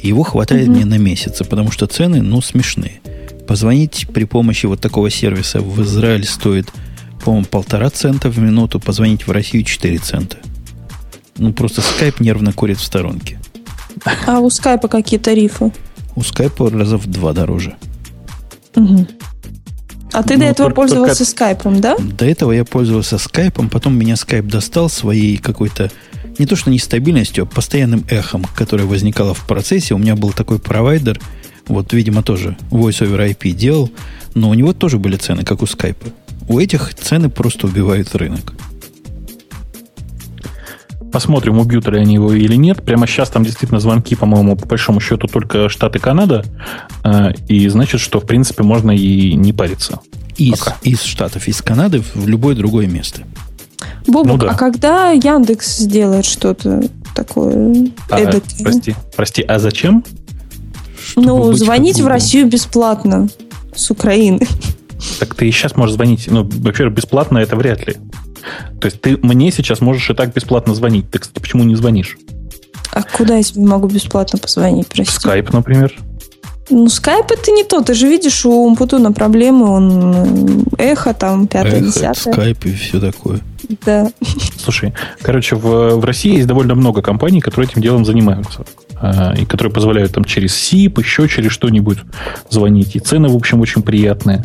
и 0.01 0.07
его 0.07 0.23
хватает 0.23 0.67
мне 0.67 0.85
на 0.85 0.97
месяц, 0.97 1.41
потому 1.47 1.71
что 1.71 1.87
цены, 1.87 2.21
ну, 2.21 2.41
смешные. 2.41 3.01
Позвонить 3.47 4.07
при 4.13 4.25
помощи 4.25 4.65
вот 4.65 4.81
такого 4.81 5.09
сервиса 5.09 5.61
в 5.61 5.81
Израиль 5.81 6.25
стоит, 6.25 6.71
по-моему, 7.23 7.45
полтора 7.45 7.89
цента 7.89 8.29
в 8.29 8.37
минуту, 8.39 8.79
позвонить 8.79 9.25
в 9.25 9.31
Россию 9.31 9.63
4 9.63 9.97
цента. 9.99 10.37
Ну, 11.37 11.53
просто 11.53 11.81
скайп 11.81 12.19
нервно 12.19 12.51
курит 12.51 12.77
в 12.77 12.83
сторонке. 12.83 13.39
А 14.25 14.39
у 14.39 14.49
скайпа 14.49 14.87
какие 14.87 15.19
тарифы? 15.19 15.71
У 16.15 16.21
скайпа 16.21 16.69
раза 16.69 16.97
в 16.97 17.07
два 17.07 17.33
дороже. 17.33 17.75
Угу. 18.75 19.07
А 20.13 20.23
ты 20.23 20.33
ну, 20.35 20.39
до 20.39 20.45
этого 20.45 20.69
только, 20.69 20.75
пользовался 20.75 21.17
только... 21.19 21.31
скайпом, 21.31 21.81
да? 21.81 21.95
До 21.97 22.25
этого 22.25 22.51
я 22.51 22.65
пользовался 22.65 23.17
скайпом, 23.17 23.69
потом 23.69 23.97
меня 23.97 24.15
скайп 24.15 24.45
достал 24.45 24.89
своей 24.89 25.37
какой-то 25.37 25.91
не 26.39 26.45
то 26.45 26.55
что 26.55 26.69
нестабильностью, 26.69 27.43
а 27.43 27.47
постоянным 27.47 28.05
эхом, 28.09 28.45
которое 28.55 28.85
возникало 28.85 29.33
в 29.33 29.45
процессе. 29.45 29.93
У 29.93 29.97
меня 29.97 30.15
был 30.15 30.31
такой 30.31 30.59
провайдер, 30.59 31.19
вот, 31.67 31.93
видимо, 31.93 32.23
тоже 32.23 32.57
Voice 32.71 33.01
over 33.01 33.29
IP 33.29 33.51
делал, 33.51 33.91
но 34.35 34.49
у 34.49 34.53
него 34.53 34.73
тоже 34.73 34.97
были 34.99 35.15
цены, 35.17 35.43
как 35.43 35.61
у 35.61 35.65
скайпа. 35.65 36.07
У 36.47 36.59
этих 36.59 36.93
цены 36.95 37.29
просто 37.29 37.67
убивают 37.67 38.15
рынок. 38.15 38.53
Посмотрим, 41.11 41.57
убьют 41.57 41.87
ли 41.87 41.99
они 41.99 42.15
его 42.15 42.33
или 42.33 42.55
нет. 42.55 42.83
Прямо 42.83 43.07
сейчас 43.07 43.29
там 43.29 43.43
действительно 43.43 43.79
звонки, 43.79 44.15
по-моему, 44.15 44.55
по 44.55 44.67
большому 44.67 44.99
счету 44.99 45.27
только 45.27 45.69
Штаты 45.69 45.99
Канада. 45.99 46.43
Э, 47.03 47.31
и 47.47 47.67
значит, 47.69 48.01
что, 48.01 48.19
в 48.19 48.25
принципе, 48.25 48.63
можно 48.63 48.91
и 48.91 49.33
не 49.33 49.53
париться. 49.53 49.99
Из, 50.37 50.63
из 50.83 51.01
Штатов, 51.01 51.47
из 51.47 51.61
Канады 51.61 52.03
в 52.13 52.27
любое 52.27 52.55
другое 52.55 52.87
место. 52.87 53.21
Бобук, 54.07 54.27
ну, 54.27 54.37
да. 54.37 54.51
а 54.51 54.55
когда 54.55 55.11
Яндекс 55.11 55.77
сделает 55.77 56.25
что-то 56.25 56.83
такое 57.15 57.91
а, 58.09 58.19
эдакое? 58.19 58.63
Прости, 58.63 58.95
прости, 59.15 59.41
а 59.43 59.59
зачем? 59.59 60.03
Чтобы 60.99 61.27
ну, 61.27 61.53
звонить 61.53 61.99
в 61.99 62.07
Россию 62.07 62.47
бесплатно 62.47 63.29
с 63.75 63.91
Украины. 63.91 64.45
Так 65.19 65.35
ты 65.35 65.47
и 65.47 65.51
сейчас 65.51 65.75
можешь 65.75 65.95
звонить. 65.95 66.27
Ну, 66.29 66.43
во-первых, 66.43 66.95
бесплатно 66.95 67.37
это 67.37 67.55
вряд 67.55 67.87
ли. 67.87 67.95
То 68.79 68.87
есть 68.87 69.01
ты 69.01 69.17
мне 69.17 69.51
сейчас 69.51 69.81
можешь 69.81 70.09
и 70.09 70.13
так 70.13 70.33
бесплатно 70.33 70.73
звонить. 70.73 71.09
Ты, 71.11 71.19
кстати, 71.19 71.39
почему 71.39 71.63
не 71.63 71.75
звонишь? 71.75 72.17
А 72.91 73.03
куда 73.03 73.37
я 73.37 73.43
тебе 73.43 73.65
могу 73.65 73.87
бесплатно 73.87 74.39
позвонить, 74.39 74.87
прости? 74.87 75.13
Скайп, 75.13 75.53
например. 75.53 75.93
Ну, 76.69 76.89
скайп 76.89 77.31
это 77.31 77.51
не 77.51 77.63
то. 77.63 77.81
Ты 77.81 77.93
же 77.93 78.07
видишь, 78.07 78.45
у 78.45 78.65
Умпутуна 78.65 79.11
проблемы, 79.11 79.69
он 79.69 80.65
эхо 80.77 81.13
там, 81.13 81.47
пятое, 81.47 81.81
десятое. 81.81 82.33
Скайп 82.33 82.65
и 82.65 82.73
все 82.73 82.99
такое. 82.99 83.39
Да. 83.85 84.07
Слушай, 84.57 84.93
короче, 85.21 85.55
в, 85.55 85.95
в 85.97 86.05
России 86.05 86.35
есть 86.35 86.47
довольно 86.47 86.75
много 86.75 87.01
компаний, 87.01 87.41
которые 87.41 87.69
этим 87.69 87.81
делом 87.81 88.05
занимаются. 88.05 88.65
А, 88.99 89.33
и 89.37 89.45
которые 89.45 89.71
позволяют 89.71 90.13
там 90.13 90.23
через 90.23 90.55
СИП, 90.55 90.99
еще 90.99 91.27
через 91.27 91.51
что-нибудь 91.51 91.99
звонить. 92.49 92.95
И 92.95 92.99
цены, 92.99 93.27
в 93.27 93.35
общем, 93.35 93.61
очень 93.61 93.83
приятные. 93.83 94.43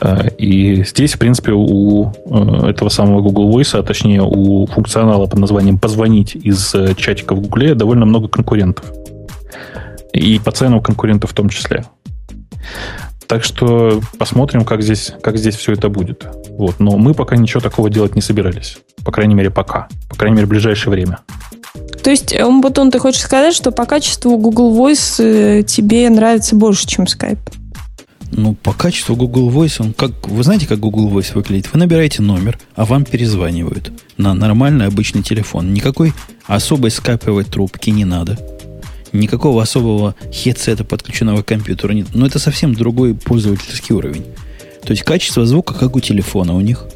А, 0.00 0.26
и 0.38 0.84
здесь, 0.84 1.14
в 1.14 1.18
принципе, 1.18 1.52
у 1.52 2.12
э, 2.26 2.68
этого 2.68 2.88
самого 2.88 3.20
Google 3.20 3.50
Voice, 3.50 3.78
а 3.78 3.82
точнее 3.82 4.22
у 4.22 4.66
функционала 4.66 5.26
под 5.26 5.40
названием 5.40 5.78
«позвонить» 5.78 6.36
из 6.36 6.74
э, 6.74 6.94
чатика 6.94 7.34
в 7.34 7.40
Google 7.40 7.74
довольно 7.74 8.06
много 8.06 8.28
конкурентов. 8.28 8.84
И 10.12 10.38
по 10.38 10.52
ценам 10.52 10.80
конкурентов 10.80 11.30
в 11.30 11.34
том 11.34 11.48
числе. 11.48 11.84
Так 13.30 13.44
что 13.44 14.00
посмотрим, 14.18 14.64
как 14.64 14.82
здесь, 14.82 15.12
как 15.22 15.38
здесь 15.38 15.54
все 15.54 15.74
это 15.74 15.88
будет. 15.88 16.26
Вот. 16.58 16.80
Но 16.80 16.96
мы 16.96 17.14
пока 17.14 17.36
ничего 17.36 17.60
такого 17.60 17.88
делать 17.88 18.16
не 18.16 18.22
собирались. 18.22 18.78
По 19.04 19.12
крайней 19.12 19.36
мере, 19.36 19.50
пока. 19.50 19.86
По 20.08 20.16
крайней 20.16 20.34
мере, 20.34 20.46
в 20.46 20.50
ближайшее 20.50 20.90
время. 20.90 21.20
То 22.02 22.10
есть, 22.10 22.34
Умбутон, 22.34 22.90
ты 22.90 22.98
хочешь 22.98 23.20
сказать, 23.20 23.54
что 23.54 23.70
по 23.70 23.86
качеству 23.86 24.36
Google 24.36 24.76
Voice 24.76 25.22
э, 25.22 25.62
тебе 25.62 26.10
нравится 26.10 26.56
больше, 26.56 26.88
чем 26.88 27.04
Skype? 27.04 27.38
Ну, 28.32 28.54
по 28.54 28.72
качеству 28.72 29.14
Google 29.14 29.48
Voice, 29.48 29.76
он 29.78 29.92
как... 29.92 30.10
Вы 30.26 30.42
знаете, 30.42 30.66
как 30.66 30.80
Google 30.80 31.08
Voice 31.08 31.32
выглядит? 31.32 31.72
Вы 31.72 31.78
набираете 31.78 32.22
номер, 32.22 32.58
а 32.74 32.84
вам 32.84 33.04
перезванивают 33.04 33.92
на 34.16 34.34
нормальный 34.34 34.86
обычный 34.86 35.22
телефон. 35.22 35.72
Никакой 35.72 36.14
особой 36.48 36.90
скайповой 36.90 37.44
трубки 37.44 37.90
не 37.90 38.04
надо. 38.04 38.38
Никакого 39.12 39.62
особого 39.62 40.14
хедсета, 40.32 40.84
подключенного 40.84 41.42
к 41.42 41.46
компьютеру 41.46 41.92
нет. 41.92 42.08
Но 42.14 42.26
это 42.26 42.38
совсем 42.38 42.74
другой 42.74 43.14
пользовательский 43.14 43.94
уровень. 43.94 44.24
То 44.84 44.92
есть 44.92 45.02
качество 45.02 45.44
звука, 45.46 45.74
как 45.74 45.96
у 45.96 46.00
телефона 46.00 46.54
у 46.54 46.60
них. 46.60 46.86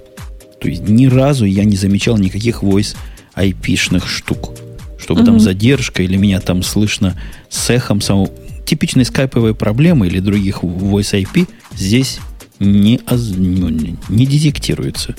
То 0.61 0.69
есть 0.69 0.89
ни 0.89 1.07
разу 1.07 1.45
я 1.45 1.65
не 1.65 1.77
замечал 1.77 2.17
никаких 2.17 2.63
voice 2.63 2.97
IP-шных 3.37 4.07
штук. 4.07 4.53
Чтобы 4.99 5.21
mm-hmm. 5.21 5.27
там 5.27 5.41
задержка 5.41 6.03
или 6.03 6.17
меня 6.17 6.41
там 6.41 6.63
слышно 6.63 7.19
с 7.49 7.71
эхом 7.71 8.01
самого... 8.01 8.31
Типичные 8.65 9.05
скайповые 9.05 9.55
проблемы 9.55 10.07
или 10.07 10.21
других 10.21 10.63
voice 10.63 11.23
IP 11.23 11.47
здесь 11.77 12.19
не, 12.59 12.99
не, 13.37 13.97
не 14.09 14.27
детектируется. 14.27 15.15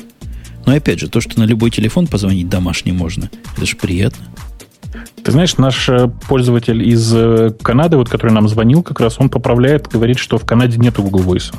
Но 0.66 0.74
опять 0.74 1.00
же, 1.00 1.08
то, 1.10 1.22
что 1.22 1.40
на 1.40 1.44
любой 1.44 1.70
телефон 1.70 2.08
позвонить 2.08 2.50
домашний 2.50 2.92
можно, 2.92 3.30
это 3.56 3.66
же 3.66 3.76
приятно. 3.76 4.26
Ты 5.24 5.32
знаешь, 5.32 5.58
наш 5.58 5.90
э, 5.90 6.10
пользователь 6.28 6.88
из 6.88 7.12
э, 7.14 7.52
Канады, 7.62 7.98
вот, 7.98 8.10
который 8.10 8.32
нам 8.32 8.48
звонил, 8.48 8.84
как 8.84 9.00
раз 9.00 9.16
он 9.20 9.30
поправляет, 9.30 9.88
говорит, 9.88 10.20
что 10.20 10.38
в 10.38 10.46
Канаде 10.46 10.78
нету 10.78 11.04
Google 11.04 11.22
Voice. 11.22 11.54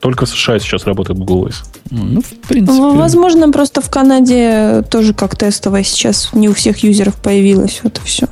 Только 0.00 0.26
в 0.26 0.28
США 0.28 0.58
сейчас 0.58 0.86
работает 0.86 1.18
Google 1.18 1.46
Voice. 1.46 1.64
Ну, 1.90 2.20
в 2.20 2.48
принципе. 2.48 2.78
Ну, 2.78 2.96
возможно, 2.96 3.50
просто 3.50 3.80
в 3.80 3.90
Канаде 3.90 4.82
тоже 4.90 5.14
как 5.14 5.36
тестовое 5.36 5.82
сейчас 5.82 6.30
не 6.32 6.48
у 6.48 6.54
всех 6.54 6.78
юзеров 6.78 7.14
появилось. 7.16 7.80
Вот 7.82 7.98
и 7.98 8.00
все. 8.06 8.28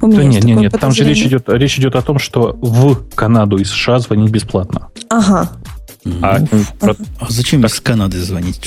У 0.00 0.06
меня 0.06 0.18
да 0.18 0.24
нет, 0.24 0.44
нет, 0.44 0.58
нет. 0.58 0.76
Там 0.80 0.92
же 0.92 1.04
речь 1.04 1.22
идет, 1.22 1.48
речь 1.48 1.78
идет 1.78 1.96
о 1.96 2.02
том, 2.02 2.18
что 2.18 2.56
в 2.60 3.08
Канаду 3.14 3.56
из 3.56 3.70
США 3.70 3.98
звонить 3.98 4.30
бесплатно. 4.30 4.88
Ага. 5.08 5.50
А, 6.22 6.38
ну, 6.38 6.64
а, 6.80 6.94
а 7.20 7.26
зачем 7.28 7.62
так... 7.62 7.70
из 7.70 7.80
Канады 7.80 8.20
звонить? 8.20 8.60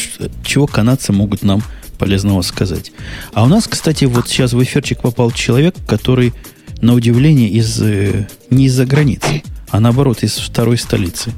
Чего 0.43 0.67
канадцы 0.67 1.11
могут 1.13 1.43
нам 1.43 1.61
полезного 2.01 2.41
сказать. 2.41 2.91
А 3.31 3.43
у 3.43 3.47
нас, 3.47 3.67
кстати, 3.67 4.05
вот 4.05 4.27
сейчас 4.27 4.53
в 4.53 4.63
эфирчик 4.63 5.01
попал 5.01 5.29
человек, 5.29 5.75
который, 5.87 6.33
на 6.81 6.95
удивление, 6.95 7.47
из, 7.47 7.79
э, 7.79 8.27
не 8.49 8.65
из-за 8.65 8.87
границы, 8.87 9.43
а 9.69 9.79
наоборот, 9.79 10.23
из 10.23 10.35
второй 10.37 10.79
столицы. 10.79 11.31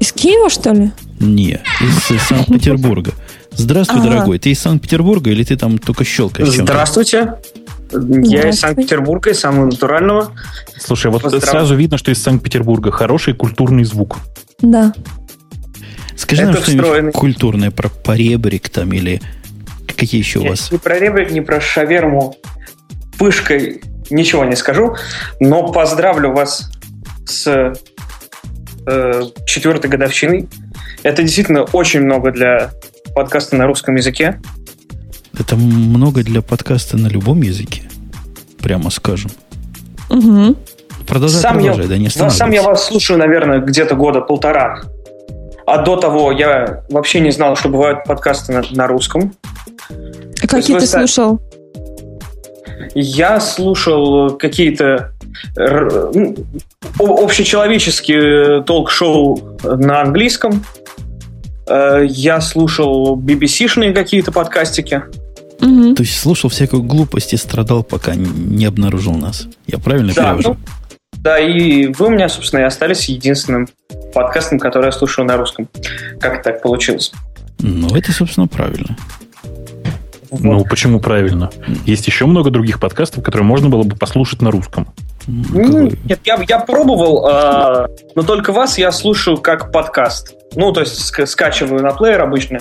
Из 0.00 0.12
Киева, 0.12 0.50
что 0.50 0.72
ли? 0.72 0.90
Не, 1.20 1.60
из 2.10 2.22
Санкт-Петербурга. 2.22 3.12
Здравствуй, 3.52 4.00
ага. 4.00 4.10
дорогой. 4.10 4.40
Ты 4.40 4.50
из 4.50 4.58
Санкт-Петербурга 4.58 5.30
или 5.30 5.44
ты 5.44 5.56
там 5.56 5.78
только 5.78 6.04
щелкаешь? 6.04 6.48
Здравствуйте. 6.48 7.34
Я 7.92 8.48
из 8.48 8.58
Санкт-Петербурга, 8.58 9.30
из 9.30 9.38
самого 9.38 9.66
натурального. 9.66 10.32
Слушай, 10.76 11.12
вот 11.12 11.22
Поздрав... 11.22 11.44
сразу 11.44 11.76
видно, 11.76 11.98
что 11.98 12.10
из 12.10 12.20
Санкт-Петербурга 12.20 12.90
хороший 12.90 13.34
культурный 13.34 13.84
звук. 13.84 14.18
Да. 14.60 14.92
Скажи 16.16 16.42
Это 16.42 16.52
нам 16.52 16.62
что-нибудь 16.62 17.12
культурное 17.12 17.70
про 17.70 17.88
поребрик 17.88 18.68
там 18.70 18.92
или 18.92 19.22
Какие 20.02 20.20
еще 20.20 20.40
у 20.40 20.48
вас? 20.48 20.72
Ни 20.72 20.78
про 20.78 20.98
ребрик, 20.98 21.30
ни 21.30 21.38
про 21.38 21.60
шаверму 21.60 22.34
пышкой 23.20 23.82
ничего 24.10 24.44
не 24.44 24.56
скажу, 24.56 24.96
но 25.38 25.70
поздравлю 25.70 26.32
вас 26.32 26.72
с 27.24 27.72
э, 28.84 29.22
четвертой 29.46 29.88
годовщиной. 29.88 30.48
Это 31.04 31.22
действительно 31.22 31.62
очень 31.62 32.00
много 32.00 32.32
для 32.32 32.72
подкаста 33.14 33.54
на 33.54 33.68
русском 33.68 33.94
языке. 33.94 34.40
Это 35.38 35.54
много 35.54 36.24
для 36.24 36.42
подкаста 36.42 36.96
на 36.96 37.06
любом 37.06 37.40
языке, 37.42 37.84
прямо 38.60 38.90
скажем. 38.90 39.30
Угу. 40.10 40.56
Продолжай, 41.06 41.40
сам 41.40 41.58
продолжай, 41.58 41.84
я, 41.84 41.88
да 41.88 41.96
не 41.96 42.08
Сам 42.08 42.50
я 42.50 42.62
вас 42.64 42.86
слушаю, 42.86 43.20
наверное, 43.20 43.60
где-то 43.60 43.94
года 43.94 44.20
полтора. 44.20 44.82
А 45.64 45.78
до 45.78 45.94
того 45.94 46.32
я 46.32 46.82
вообще 46.90 47.20
не 47.20 47.30
знал, 47.30 47.54
что 47.54 47.68
бывают 47.68 48.02
подкасты 48.02 48.52
на, 48.52 48.64
на 48.72 48.88
русском. 48.88 49.32
Какие 50.60 50.78
ты 50.78 50.86
слушал? 50.86 51.40
Я 52.94 53.40
слушал 53.40 54.36
какие-то 54.36 55.12
ну, 55.56 56.34
общечеловеческие 56.98 58.62
толк-шоу 58.64 59.58
на 59.62 60.02
английском. 60.02 60.64
Э, 61.66 62.04
я 62.06 62.40
слушал 62.40 63.16
BBC-шные 63.16 63.92
какие-то 63.92 64.32
подкастики. 64.32 65.02
Угу. 65.60 65.94
То 65.94 66.02
есть 66.02 66.18
слушал 66.18 66.50
всякую 66.50 66.82
глупость 66.82 67.32
и 67.32 67.36
страдал, 67.36 67.82
пока 67.82 68.14
не 68.14 68.64
обнаружил 68.64 69.14
нас. 69.14 69.46
Я 69.66 69.78
правильно 69.78 70.12
да, 70.14 70.34
перевожу? 70.34 70.50
Ну, 70.50 70.56
да, 71.18 71.38
и 71.38 71.86
вы 71.86 72.06
у 72.06 72.10
меня, 72.10 72.28
собственно, 72.28 72.60
и 72.60 72.64
остались 72.64 73.08
единственным 73.08 73.68
подкастом, 74.12 74.58
который 74.58 74.86
я 74.86 74.92
слушаю 74.92 75.26
на 75.26 75.36
русском. 75.36 75.68
Как 76.20 76.42
так 76.42 76.62
получилось? 76.62 77.12
Ну, 77.60 77.94
это, 77.94 78.12
собственно, 78.12 78.48
правильно. 78.48 78.96
Вот. 80.32 80.42
Ну, 80.42 80.64
почему 80.64 80.98
правильно? 80.98 81.50
Есть 81.84 82.06
еще 82.06 82.24
много 82.24 82.50
других 82.50 82.80
подкастов, 82.80 83.22
которые 83.22 83.44
можно 83.44 83.68
было 83.68 83.82
бы 83.82 83.96
послушать 83.96 84.40
на 84.40 84.50
русском. 84.50 84.88
Ну, 85.26 85.92
нет, 86.04 86.20
я, 86.24 86.42
я 86.48 86.58
пробовал, 86.58 87.28
э, 87.28 87.86
но 88.14 88.22
только 88.22 88.50
вас 88.50 88.78
я 88.78 88.92
слушаю 88.92 89.36
как 89.36 89.70
подкаст. 89.70 90.34
Ну, 90.56 90.72
то 90.72 90.80
есть 90.80 90.94
ска- 90.98 91.26
скачиваю 91.26 91.82
на 91.82 91.90
плеер 91.90 92.22
обычно 92.22 92.60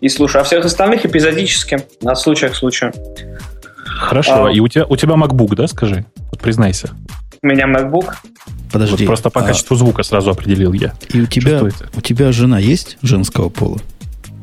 и 0.00 0.08
слушаю, 0.08 0.40
а 0.40 0.44
всех 0.44 0.64
остальных 0.64 1.04
эпизодически, 1.04 1.84
от 2.02 2.18
случая 2.18 2.48
к 2.48 2.54
случаю. 2.54 2.94
Хорошо, 3.84 4.46
а, 4.46 4.50
и 4.50 4.60
у 4.60 4.68
тебя, 4.68 4.86
у 4.86 4.96
тебя 4.96 5.14
MacBook, 5.14 5.54
да, 5.54 5.66
скажи? 5.66 6.06
Вот 6.30 6.40
признайся. 6.40 6.88
У 7.42 7.46
меня 7.46 7.66
MacBook. 7.66 8.14
Подожди. 8.72 8.96
Вот 8.96 9.06
просто 9.06 9.28
по 9.28 9.42
а... 9.42 9.44
качеству 9.44 9.76
звука 9.76 10.02
сразу 10.04 10.30
определил 10.30 10.72
я. 10.72 10.94
И 11.12 11.20
у 11.20 11.26
тебя, 11.26 11.60
у 11.94 12.00
тебя 12.00 12.32
жена 12.32 12.58
есть 12.58 12.96
женского 13.02 13.50
пола? 13.50 13.78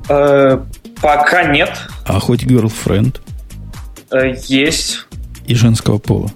Э, 0.09 0.59
пока 1.01 1.43
нет. 1.45 1.69
А 2.05 2.19
хоть 2.19 2.43
girlfriend? 2.43 3.19
Э, 4.11 4.33
есть. 4.47 5.05
И 5.45 5.55
женского 5.55 5.97
пола? 5.97 6.31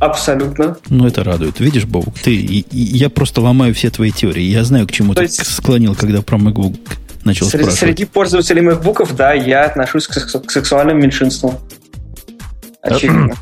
Абсолютно. 0.00 0.76
Ну, 0.88 1.06
это 1.06 1.24
радует. 1.24 1.60
Видишь, 1.60 1.84
Бобук, 1.84 2.18
ты, 2.18 2.34
и, 2.34 2.60
и, 2.60 2.78
я 2.78 3.08
просто 3.08 3.40
ломаю 3.40 3.74
все 3.74 3.90
твои 3.90 4.10
теории. 4.10 4.42
Я 4.42 4.64
знаю, 4.64 4.86
к 4.86 4.92
чему 4.92 5.14
То 5.14 5.20
ты 5.20 5.26
есть... 5.26 5.46
склонил, 5.46 5.94
когда 5.94 6.20
про 6.20 6.36
MacBook 6.36 6.78
начал 7.24 7.46
среди, 7.46 7.64
спрашивать. 7.64 7.78
Среди 7.78 8.04
пользователей 8.04 8.62
MacBook, 8.62 9.14
да, 9.14 9.32
я 9.32 9.64
отношусь 9.64 10.06
к, 10.06 10.14
к 10.14 10.50
сексуальным 10.50 11.00
меньшинствам. 11.00 11.58
Очевидно. 12.82 13.34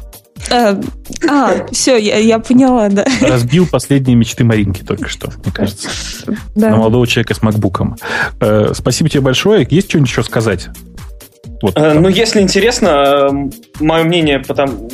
А, 0.51 0.81
а, 1.29 1.67
все, 1.71 1.97
я, 1.97 2.19
я 2.19 2.39
поняла, 2.39 2.89
да. 2.89 3.05
Разбил 3.21 3.67
последние 3.67 4.17
мечты 4.17 4.45
Маринки 4.45 4.83
только 4.83 5.09
что, 5.09 5.31
мне 5.43 5.53
кажется. 5.53 5.89
Да. 6.55 6.71
На 6.71 6.77
молодого 6.77 7.07
человека 7.07 7.35
с 7.35 7.43
макбуком. 7.43 7.97
Э, 8.41 8.73
спасибо 8.75 9.09
тебе 9.09 9.21
большое. 9.21 9.67
Есть 9.71 9.89
что-нибудь 9.89 10.11
еще 10.11 10.23
сказать? 10.23 10.69
Вот, 11.63 11.77
э, 11.77 11.95
ну, 11.95 12.09
если 12.09 12.41
интересно, 12.41 12.89
э, 12.89 13.31
мое 13.81 14.05
мнение 14.05 14.41
потом, 14.41 14.91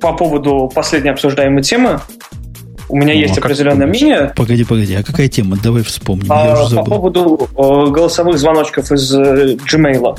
по 0.00 0.12
поводу 0.12 0.70
последней 0.74 1.10
обсуждаемой 1.10 1.62
темы, 1.62 2.00
у 2.88 2.96
меня 2.96 3.14
ну, 3.14 3.20
есть 3.20 3.38
а 3.38 3.40
определенное 3.40 3.86
мнение. 3.86 4.32
Погоди, 4.36 4.64
погоди, 4.64 4.94
а 4.94 5.02
какая 5.02 5.28
тема? 5.28 5.56
Давай 5.62 5.82
вспомним. 5.82 6.30
А, 6.30 6.46
Я 6.46 6.52
уже 6.52 6.68
забыл. 6.70 6.84
По 6.84 6.90
поводу 6.90 7.48
э, 7.56 7.90
голосовых 7.90 8.38
звоночков 8.38 8.92
из 8.92 9.14
э, 9.14 9.56
Gmail. 9.56 10.00
Угу. 10.00 10.18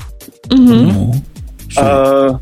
Ну, 0.50 1.16
а, 1.78 2.40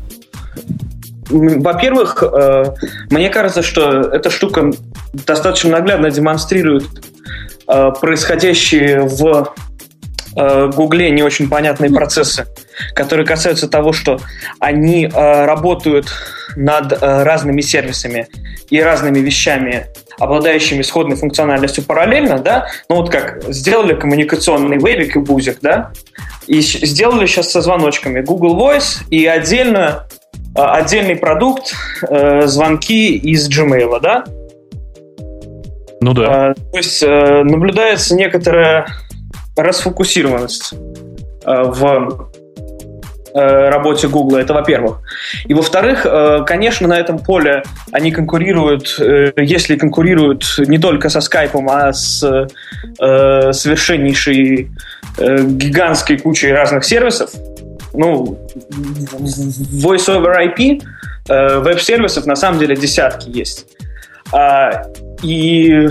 во-первых, 1.28 2.22
э, 2.22 2.64
мне 3.10 3.30
кажется, 3.30 3.62
что 3.62 4.00
эта 4.00 4.30
штука 4.30 4.70
достаточно 5.12 5.70
наглядно 5.70 6.10
демонстрирует 6.10 6.84
э, 7.68 7.90
происходящие 8.00 9.02
в 9.02 9.54
э, 10.36 10.70
Гугле 10.74 11.10
не 11.10 11.22
очень 11.22 11.48
понятные 11.48 11.90
процессы, 11.90 12.46
которые 12.94 13.26
касаются 13.26 13.68
того, 13.68 13.92
что 13.92 14.18
они 14.58 15.06
работают 15.06 16.08
над 16.56 17.00
разными 17.00 17.60
сервисами 17.60 18.28
и 18.70 18.80
разными 18.80 19.18
вещами, 19.18 19.86
обладающими 20.18 20.82
сходной 20.82 21.16
функциональностью 21.16 21.84
параллельно, 21.84 22.38
да, 22.38 22.68
ну 22.88 22.96
вот 22.96 23.10
как 23.10 23.42
сделали 23.48 23.94
коммуникационный 23.94 24.78
вебик 24.78 25.16
и 25.16 25.18
бузик, 25.18 25.58
да, 25.60 25.90
и 26.46 26.60
сделали 26.60 27.26
сейчас 27.26 27.50
со 27.50 27.60
звоночками 27.60 28.20
Google 28.20 28.56
Voice 28.56 29.04
и 29.10 29.26
отдельно 29.26 30.06
отдельный 30.54 31.16
продукт, 31.16 31.74
э, 32.08 32.46
звонки 32.46 33.16
из 33.16 33.48
Gmail, 33.48 34.00
да? 34.00 34.24
Ну 36.00 36.12
да. 36.12 36.50
А, 36.50 36.54
то 36.54 36.76
есть 36.76 37.02
э, 37.02 37.42
наблюдается 37.42 38.14
некоторая 38.14 38.86
расфокусированность 39.56 40.74
э, 41.44 41.62
в 41.62 42.30
работе 43.36 44.06
Google. 44.06 44.36
Это 44.36 44.54
во-первых. 44.54 45.00
И 45.46 45.54
во-вторых, 45.54 46.06
конечно, 46.46 46.86
на 46.86 46.96
этом 47.00 47.18
поле 47.18 47.64
они 47.90 48.12
конкурируют, 48.12 48.96
если 49.36 49.74
конкурируют 49.74 50.44
не 50.58 50.78
только 50.78 51.08
со 51.08 51.18
Skype, 51.18 51.66
а 51.68 51.92
с 51.92 52.20
совершеннейшей 53.00 54.70
гигантской 55.18 56.18
кучей 56.18 56.52
разных 56.52 56.84
сервисов, 56.84 57.30
ну, 57.94 58.38
Voice 58.70 60.08
over 60.08 60.34
IP 60.36 60.82
э, 61.28 61.58
веб-сервисов 61.58 62.26
на 62.26 62.36
самом 62.36 62.58
деле 62.58 62.76
десятки 62.76 63.28
есть. 63.30 63.66
А, 64.32 64.82
и 65.22 65.88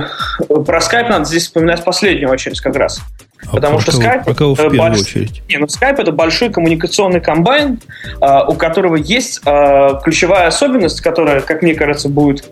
про 0.47 0.79
Skype 0.79 1.09
надо 1.09 1.25
здесь 1.25 1.43
вспоминать 1.43 1.81
в 1.81 1.83
последнюю 1.83 2.29
очередь 2.29 2.59
как 2.59 2.75
раз. 2.75 3.01
А 3.47 3.51
Потому 3.51 3.79
что 3.79 3.91
Skype... 3.91 4.33
Кого 4.35 4.53
в 4.53 4.57
первую 4.57 4.77
больш... 4.77 5.01
очередь? 5.01 5.41
Не, 5.49 5.57
ну 5.57 5.65
Skype 5.65 6.01
это 6.01 6.11
большой 6.11 6.49
коммуникационный 6.49 7.21
комбайн, 7.21 7.79
а, 8.21 8.47
у 8.47 8.53
которого 8.53 8.95
есть 8.95 9.41
а, 9.45 9.99
ключевая 10.01 10.47
особенность, 10.47 11.01
которая, 11.01 11.41
как 11.41 11.61
мне 11.61 11.73
кажется, 11.73 12.09
будет 12.09 12.45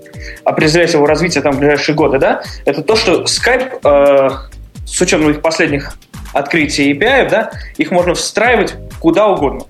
определять 0.44 0.94
его 0.94 1.06
развитие 1.06 1.42
там, 1.42 1.54
в 1.54 1.60
ближайшие 1.60 1.96
годы, 1.96 2.20
да, 2.20 2.44
это 2.66 2.82
то, 2.82 2.96
что 2.96 3.24
Skype, 3.24 3.80
а, 3.84 4.48
с 4.86 5.00
учетом 5.02 5.30
их 5.30 5.42
последних 5.42 5.94
открытия 6.34 6.92
API, 6.92 7.30
да, 7.30 7.52
их 7.78 7.92
можно 7.92 8.14
встраивать 8.14 8.76
куда 9.00 9.28
угодно. 9.28 9.66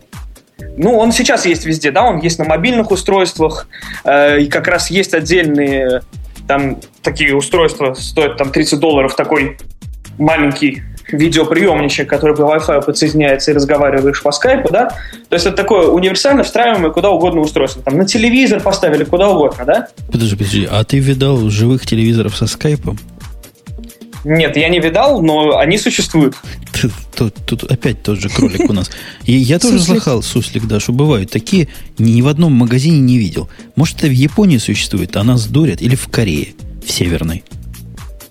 Ну, 0.77 0.97
он 0.97 1.11
сейчас 1.11 1.45
есть 1.45 1.65
везде, 1.65 1.91
да, 1.91 2.03
он 2.03 2.19
есть 2.19 2.39
на 2.39 2.45
мобильных 2.45 2.91
устройствах, 2.91 3.67
э, 4.03 4.41
и 4.41 4.47
как 4.47 4.67
раз 4.67 4.89
есть 4.91 5.13
отдельные 5.13 6.01
там 6.47 6.77
такие 7.01 7.35
устройства, 7.35 7.93
стоят 7.93 8.37
там 8.37 8.51
30 8.51 8.79
долларов, 8.79 9.15
такой 9.15 9.57
маленький 10.17 10.83
видеоприемничек, 11.11 12.09
который 12.09 12.35
по 12.35 12.41
Wi-Fi 12.41 12.85
подсоединяется 12.85 13.51
и 13.51 13.53
разговариваешь 13.53 14.21
по 14.21 14.31
скайпу, 14.31 14.71
да? 14.71 14.89
То 15.29 15.35
есть 15.35 15.45
это 15.45 15.57
такое 15.57 15.87
универсально 15.87 16.43
встраиваемое 16.43 16.91
куда 16.91 17.09
угодно 17.09 17.41
устройство. 17.41 17.81
Там 17.81 17.97
на 17.97 18.05
телевизор 18.05 18.61
поставили, 18.61 19.03
куда 19.03 19.29
угодно, 19.29 19.65
да? 19.65 19.87
Подожди, 20.11 20.35
подожди, 20.35 20.67
а 20.69 20.83
ты 20.83 20.99
видал 20.99 21.49
живых 21.49 21.85
телевизоров 21.85 22.35
со 22.35 22.47
скайпом? 22.47 22.97
Нет, 24.23 24.55
я 24.55 24.69
не 24.69 24.79
видал, 24.79 25.21
но 25.21 25.57
они 25.57 25.77
существуют. 25.77 26.35
Тут, 27.15 27.35
тут 27.45 27.63
опять 27.65 28.01
тот 28.01 28.19
же 28.19 28.29
кролик 28.29 28.67
у 28.67 28.73
нас. 28.73 28.89
И 29.25 29.33
я 29.33 29.59
тоже 29.59 29.79
слыхал, 29.79 30.23
суслик, 30.23 30.65
да, 30.65 30.79
что 30.79 30.91
бывают 30.91 31.29
такие, 31.29 31.67
ни 31.99 32.21
в 32.21 32.27
одном 32.27 32.53
магазине 32.53 32.99
не 32.99 33.19
видел. 33.19 33.47
Может, 33.75 33.97
это 33.97 34.07
в 34.07 34.11
Японии 34.11 34.57
существует, 34.57 35.15
а 35.17 35.23
нас 35.23 35.45
дурят, 35.45 35.83
или 35.83 35.95
в 35.95 36.07
Корее, 36.07 36.55
в 36.83 36.89
Северной. 36.89 37.43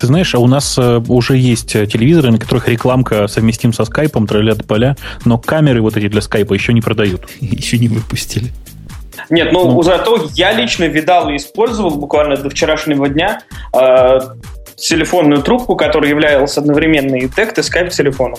Ты 0.00 0.06
знаешь, 0.06 0.34
а 0.34 0.38
у 0.38 0.46
нас 0.46 0.78
э, 0.78 1.02
уже 1.08 1.36
есть 1.36 1.76
э, 1.76 1.86
телевизоры, 1.86 2.32
на 2.32 2.38
которых 2.38 2.68
рекламка 2.68 3.28
совместим 3.28 3.74
со 3.74 3.84
скайпом, 3.84 4.26
троллят 4.26 4.66
поля, 4.66 4.96
но 5.26 5.36
камеры 5.36 5.82
вот 5.82 5.96
эти 5.96 6.08
для 6.08 6.22
скайпа 6.22 6.54
еще 6.54 6.72
не 6.72 6.80
продают. 6.80 7.28
Еще 7.40 7.78
не 7.78 7.88
выпустили. 7.88 8.50
Нет, 9.28 9.52
ну, 9.52 9.70
ну 9.70 9.82
зато 9.82 10.28
я 10.34 10.52
лично 10.52 10.84
видал 10.84 11.28
и 11.28 11.36
использовал 11.36 11.90
буквально 11.90 12.36
до 12.36 12.48
вчерашнего 12.48 13.10
дня 13.10 13.42
э, 13.78 14.20
телефонную 14.80 15.42
трубку, 15.42 15.76
которая 15.76 16.10
являлась 16.10 16.56
одновременно 16.56 17.16
и 17.16 17.28
тект, 17.28 17.58
и 17.58 17.62
скайп 17.62 17.90
телефоном. 17.90 18.38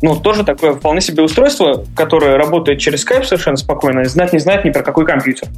Ну, 0.00 0.16
тоже 0.16 0.44
такое 0.44 0.74
вполне 0.74 1.00
себе 1.00 1.22
устройство, 1.22 1.84
которое 1.96 2.36
работает 2.36 2.78
через 2.78 3.04
Skype 3.04 3.24
совершенно 3.24 3.56
спокойно, 3.56 4.00
и 4.00 4.04
знать 4.04 4.32
не 4.32 4.38
знает 4.38 4.64
ни 4.64 4.70
про 4.70 4.82
какой 4.82 5.04
компьютер. 5.04 5.48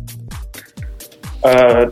Э, 1.42 1.90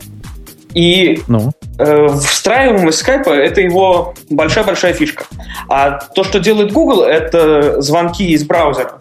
и 0.73 1.21
ну. 1.29 1.53
Э, 1.79 2.09
встраиваемость 2.09 2.99
скайпа– 2.99 3.31
это 3.31 3.61
его 3.61 4.15
большая-большая 4.31 4.95
фишка. 4.95 5.25
А 5.69 5.91
то, 5.91 6.25
что 6.25 6.41
делает 6.41 6.73
Google, 6.73 7.03
это 7.03 7.83
звонки 7.83 8.31
из 8.31 8.45
браузера. 8.45 8.99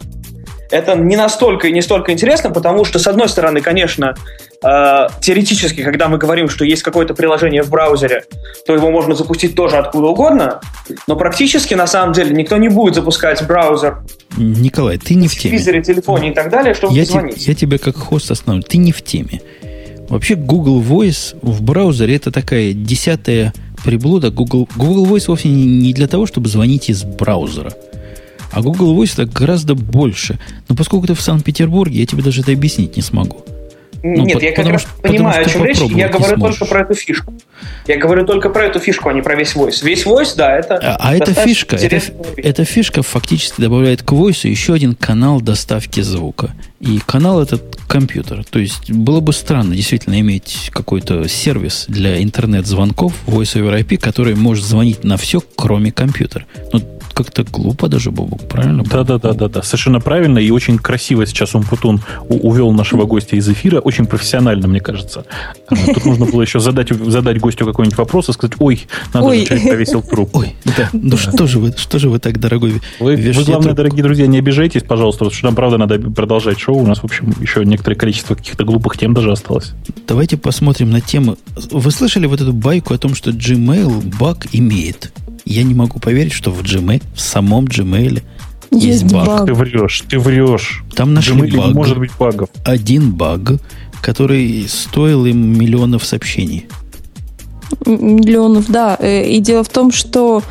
Это 0.70 0.94
не 0.94 1.16
настолько 1.16 1.68
и 1.68 1.72
не 1.72 1.80
столько 1.80 2.12
интересно, 2.12 2.50
потому 2.50 2.84
что, 2.84 2.98
с 2.98 3.06
одной 3.06 3.28
стороны, 3.28 3.62
конечно, 3.62 4.14
э, 4.62 5.06
теоретически, 5.20 5.82
когда 5.82 6.08
мы 6.08 6.18
говорим, 6.18 6.48
что 6.48 6.64
есть 6.64 6.82
какое-то 6.82 7.14
приложение 7.14 7.62
в 7.62 7.70
браузере, 7.70 8.24
то 8.66 8.74
его 8.74 8.90
можно 8.90 9.14
запустить 9.14 9.54
тоже 9.54 9.76
откуда 9.76 10.08
угодно, 10.08 10.60
но 11.06 11.16
практически 11.16 11.74
на 11.74 11.86
самом 11.86 12.12
деле 12.12 12.34
никто 12.34 12.56
не 12.56 12.68
будет 12.68 12.94
запускать 12.94 13.46
браузер. 13.46 13.98
Николай, 14.36 14.98
ты 14.98 15.14
не 15.14 15.28
в 15.28 15.32
теме. 15.32 15.38
В 15.38 15.42
телевизоре, 15.42 15.82
телефоне 15.82 16.30
и 16.30 16.34
так 16.34 16.50
далее, 16.50 16.74
чтобы 16.74 16.94
я 16.94 17.02
позвонить. 17.02 17.36
Te, 17.36 17.48
я 17.48 17.54
тебя 17.54 17.78
как 17.78 17.96
хост 17.96 18.30
остановлю. 18.30 18.62
Ты 18.62 18.78
не 18.78 18.92
в 18.92 19.02
теме. 19.02 19.40
Вообще 20.08 20.36
Google 20.36 20.80
Voice 20.80 21.36
в 21.42 21.62
браузере 21.62 22.16
это 22.16 22.30
такая 22.30 22.72
десятая 22.72 23.52
приблуда. 23.84 24.30
Google, 24.30 24.68
Google 24.76 25.06
Voice 25.06 25.24
вовсе 25.28 25.48
не 25.48 25.92
для 25.92 26.08
того, 26.08 26.26
чтобы 26.26 26.48
звонить 26.48 26.88
из 26.88 27.04
браузера. 27.04 27.72
А 28.50 28.62
Google 28.62 28.96
Voice 28.96 29.22
это 29.22 29.26
гораздо 29.26 29.74
больше. 29.74 30.38
Но 30.68 30.74
поскольку 30.74 31.06
ты 31.06 31.14
в 31.14 31.20
Санкт-Петербурге, 31.20 32.00
я 32.00 32.06
тебе 32.06 32.22
даже 32.22 32.40
это 32.40 32.52
объяснить 32.52 32.96
не 32.96 33.02
смогу. 33.02 33.44
Ну, 34.02 34.24
Нет, 34.24 34.38
по, 34.38 34.44
я 34.44 34.52
как 34.52 34.66
раз 34.66 34.82
что, 34.82 34.90
понимаю, 35.02 35.44
о 35.44 35.48
чем 35.48 35.64
речь. 35.64 35.78
Я 35.78 36.08
говорю 36.08 36.38
только 36.38 36.64
про 36.66 36.80
эту 36.82 36.94
фишку. 36.94 37.34
Я 37.86 37.96
говорю 37.96 38.24
только 38.24 38.48
про 38.48 38.64
эту 38.64 38.78
фишку, 38.78 39.08
а 39.08 39.12
не 39.12 39.22
про 39.22 39.34
весь 39.34 39.54
voice. 39.56 39.84
Весь 39.84 40.06
voice, 40.06 40.34
да, 40.36 40.56
это. 40.56 40.76
А, 40.76 40.96
а 41.00 41.16
эта 41.16 41.34
фишка, 41.34 41.76
это, 41.76 42.00
эта 42.36 42.64
фишка 42.64 43.02
фактически 43.02 43.60
добавляет 43.60 44.02
к 44.02 44.12
voice 44.12 44.48
еще 44.48 44.74
один 44.74 44.94
канал 44.94 45.40
доставки 45.40 46.00
звука. 46.00 46.54
И 46.80 47.00
канал 47.04 47.42
этот 47.42 47.76
компьютер. 47.88 48.44
То 48.44 48.58
есть 48.58 48.90
было 48.92 49.20
бы 49.20 49.32
странно 49.32 49.74
действительно 49.74 50.20
иметь 50.20 50.70
какой-то 50.72 51.28
сервис 51.28 51.86
для 51.88 52.22
интернет-звонков 52.22 53.14
Voice 53.26 53.60
over 53.60 53.80
IP, 53.80 53.96
который 53.98 54.36
может 54.36 54.64
звонить 54.64 55.02
на 55.02 55.16
все, 55.16 55.40
кроме 55.56 55.90
компьютера. 55.90 56.46
Ну, 56.72 56.80
как-то 57.14 57.42
глупо 57.42 57.88
даже, 57.88 58.12
Бобук, 58.12 58.46
правильно? 58.46 58.84
Да, 58.84 59.02
да, 59.02 59.18
да, 59.18 59.32
да, 59.32 59.48
да. 59.48 59.62
Совершенно 59.62 59.98
правильно 59.98 60.38
и 60.38 60.50
очень 60.50 60.78
красиво 60.78 61.26
сейчас 61.26 61.52
Умпутун 61.56 62.00
увел 62.28 62.70
нашего 62.70 63.06
гостя 63.06 63.34
из 63.34 63.48
эфира. 63.48 63.80
Очень 63.80 64.06
профессионально, 64.06 64.68
мне 64.68 64.78
кажется. 64.78 65.24
А, 65.66 65.74
тут 65.74 66.04
нужно 66.04 66.26
было 66.26 66.42
еще 66.42 66.60
задать, 66.60 66.90
задать 66.90 67.40
гостю 67.40 67.66
какой-нибудь 67.66 67.98
вопрос 67.98 68.28
и 68.28 68.32
сказать, 68.32 68.56
ой, 68.60 68.86
надо 69.12 69.26
ой. 69.26 69.40
же, 69.40 69.46
человек 69.46 69.68
повесил 69.68 70.02
трубку. 70.02 70.40
Ой, 70.40 70.54
да. 70.64 70.90
Ну 71.08 71.16
что 71.16 71.48
же 71.48 71.58
вы, 71.58 71.74
что 71.76 71.98
же 71.98 72.08
вы 72.08 72.20
так, 72.20 72.38
дорогой, 72.38 72.80
Вы, 73.00 73.16
вы 73.16 73.32
главное, 73.32 73.54
трубку. 73.54 73.74
дорогие 73.74 74.02
друзья, 74.04 74.26
не 74.28 74.38
обижайтесь, 74.38 74.84
пожалуйста, 74.84 75.20
потому 75.24 75.34
что 75.34 75.46
нам, 75.46 75.56
правда, 75.56 75.78
надо 75.78 75.98
продолжать 75.98 76.58
шоу. 76.68 76.82
У 76.82 76.86
нас, 76.86 76.98
в 76.98 77.04
общем, 77.04 77.32
еще 77.40 77.64
некоторое 77.64 77.96
количество 77.96 78.34
каких-то 78.34 78.64
глупых 78.64 78.98
тем 78.98 79.14
даже 79.14 79.32
осталось. 79.32 79.72
Давайте 80.06 80.36
посмотрим 80.36 80.90
на 80.90 81.00
тему. 81.00 81.36
Вы 81.70 81.90
слышали 81.90 82.26
вот 82.26 82.40
эту 82.40 82.52
байку 82.52 82.94
о 82.94 82.98
том, 82.98 83.14
что 83.14 83.30
Gmail 83.30 84.16
баг 84.18 84.46
имеет? 84.52 85.12
Я 85.44 85.62
не 85.62 85.74
могу 85.74 85.98
поверить, 85.98 86.32
что 86.32 86.50
в 86.50 86.62
Gmail, 86.62 87.02
в 87.14 87.20
самом 87.20 87.64
Gmail 87.64 88.22
есть, 88.70 88.84
есть 88.84 89.12
баг. 89.12 89.26
баг. 89.26 89.46
Ты 89.46 89.54
врешь, 89.54 90.04
ты 90.08 90.18
врешь. 90.18 90.84
Там 90.94 91.14
нашли 91.14 91.50
баг. 91.56 91.74
может 91.74 91.98
быть 91.98 92.10
багов. 92.18 92.50
Один 92.64 93.12
баг, 93.12 93.52
который 94.02 94.66
стоил 94.68 95.24
им 95.24 95.58
миллионов 95.58 96.04
сообщений. 96.04 96.66
Миллионов, 97.86 98.66
да. 98.68 98.96
Э, 99.00 99.26
и 99.26 99.40
дело 99.40 99.64
в 99.64 99.68
том, 99.68 99.90
что 99.90 100.42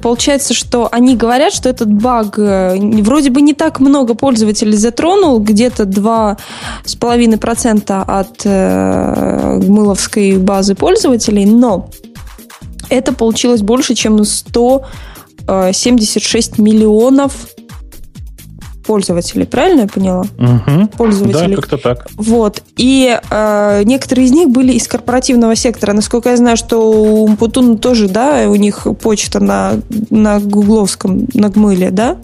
получается, 0.00 0.54
что 0.54 0.88
они 0.90 1.16
говорят, 1.16 1.52
что 1.52 1.68
этот 1.68 1.92
баг 1.92 2.38
э, 2.38 2.78
вроде 3.02 3.30
бы 3.30 3.40
не 3.40 3.54
так 3.54 3.80
много 3.80 4.14
пользователей 4.14 4.76
затронул, 4.76 5.40
где-то 5.40 5.82
2,5% 5.84 8.04
от 8.06 8.40
э, 8.44 9.58
гмыловской 9.60 10.38
базы 10.38 10.74
пользователей, 10.74 11.46
но 11.46 11.88
это 12.88 13.12
получилось 13.12 13.60
больше, 13.62 13.94
чем 13.94 14.24
176 14.24 16.58
э, 16.58 16.62
миллионов 16.62 17.46
пользователей, 18.84 19.46
правильно 19.46 19.82
я 19.82 19.88
поняла? 19.88 20.24
Угу. 20.38 20.88
Пользователей. 20.96 21.56
Да, 21.56 21.62
как-то 21.62 21.78
так. 21.78 22.08
Вот. 22.16 22.62
И 22.76 23.18
э, 23.30 23.82
некоторые 23.84 24.26
из 24.26 24.32
них 24.32 24.50
были 24.50 24.72
из 24.72 24.86
корпоративного 24.88 25.54
сектора. 25.56 25.92
Насколько 25.92 26.30
я 26.30 26.36
знаю, 26.36 26.56
что 26.56 26.90
у 26.90 27.36
Путуна 27.36 27.76
тоже, 27.76 28.08
да, 28.08 28.48
у 28.48 28.54
них 28.54 28.86
почта 29.00 29.40
на, 29.40 29.80
на 30.10 30.40
гугловском, 30.40 31.26
на 31.34 31.48
гмыле, 31.48 31.90
да? 31.90 32.18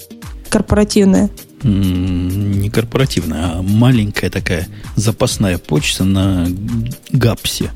Корпоративная. 0.48 1.30
Не 1.62 2.70
корпоративная, 2.70 3.52
а 3.55 3.62
маленькая 3.62 4.30
такая 4.30 4.68
запасная 4.94 5.59
почта 5.59 6.05
на 6.05 6.47
гапсе. 7.10 7.72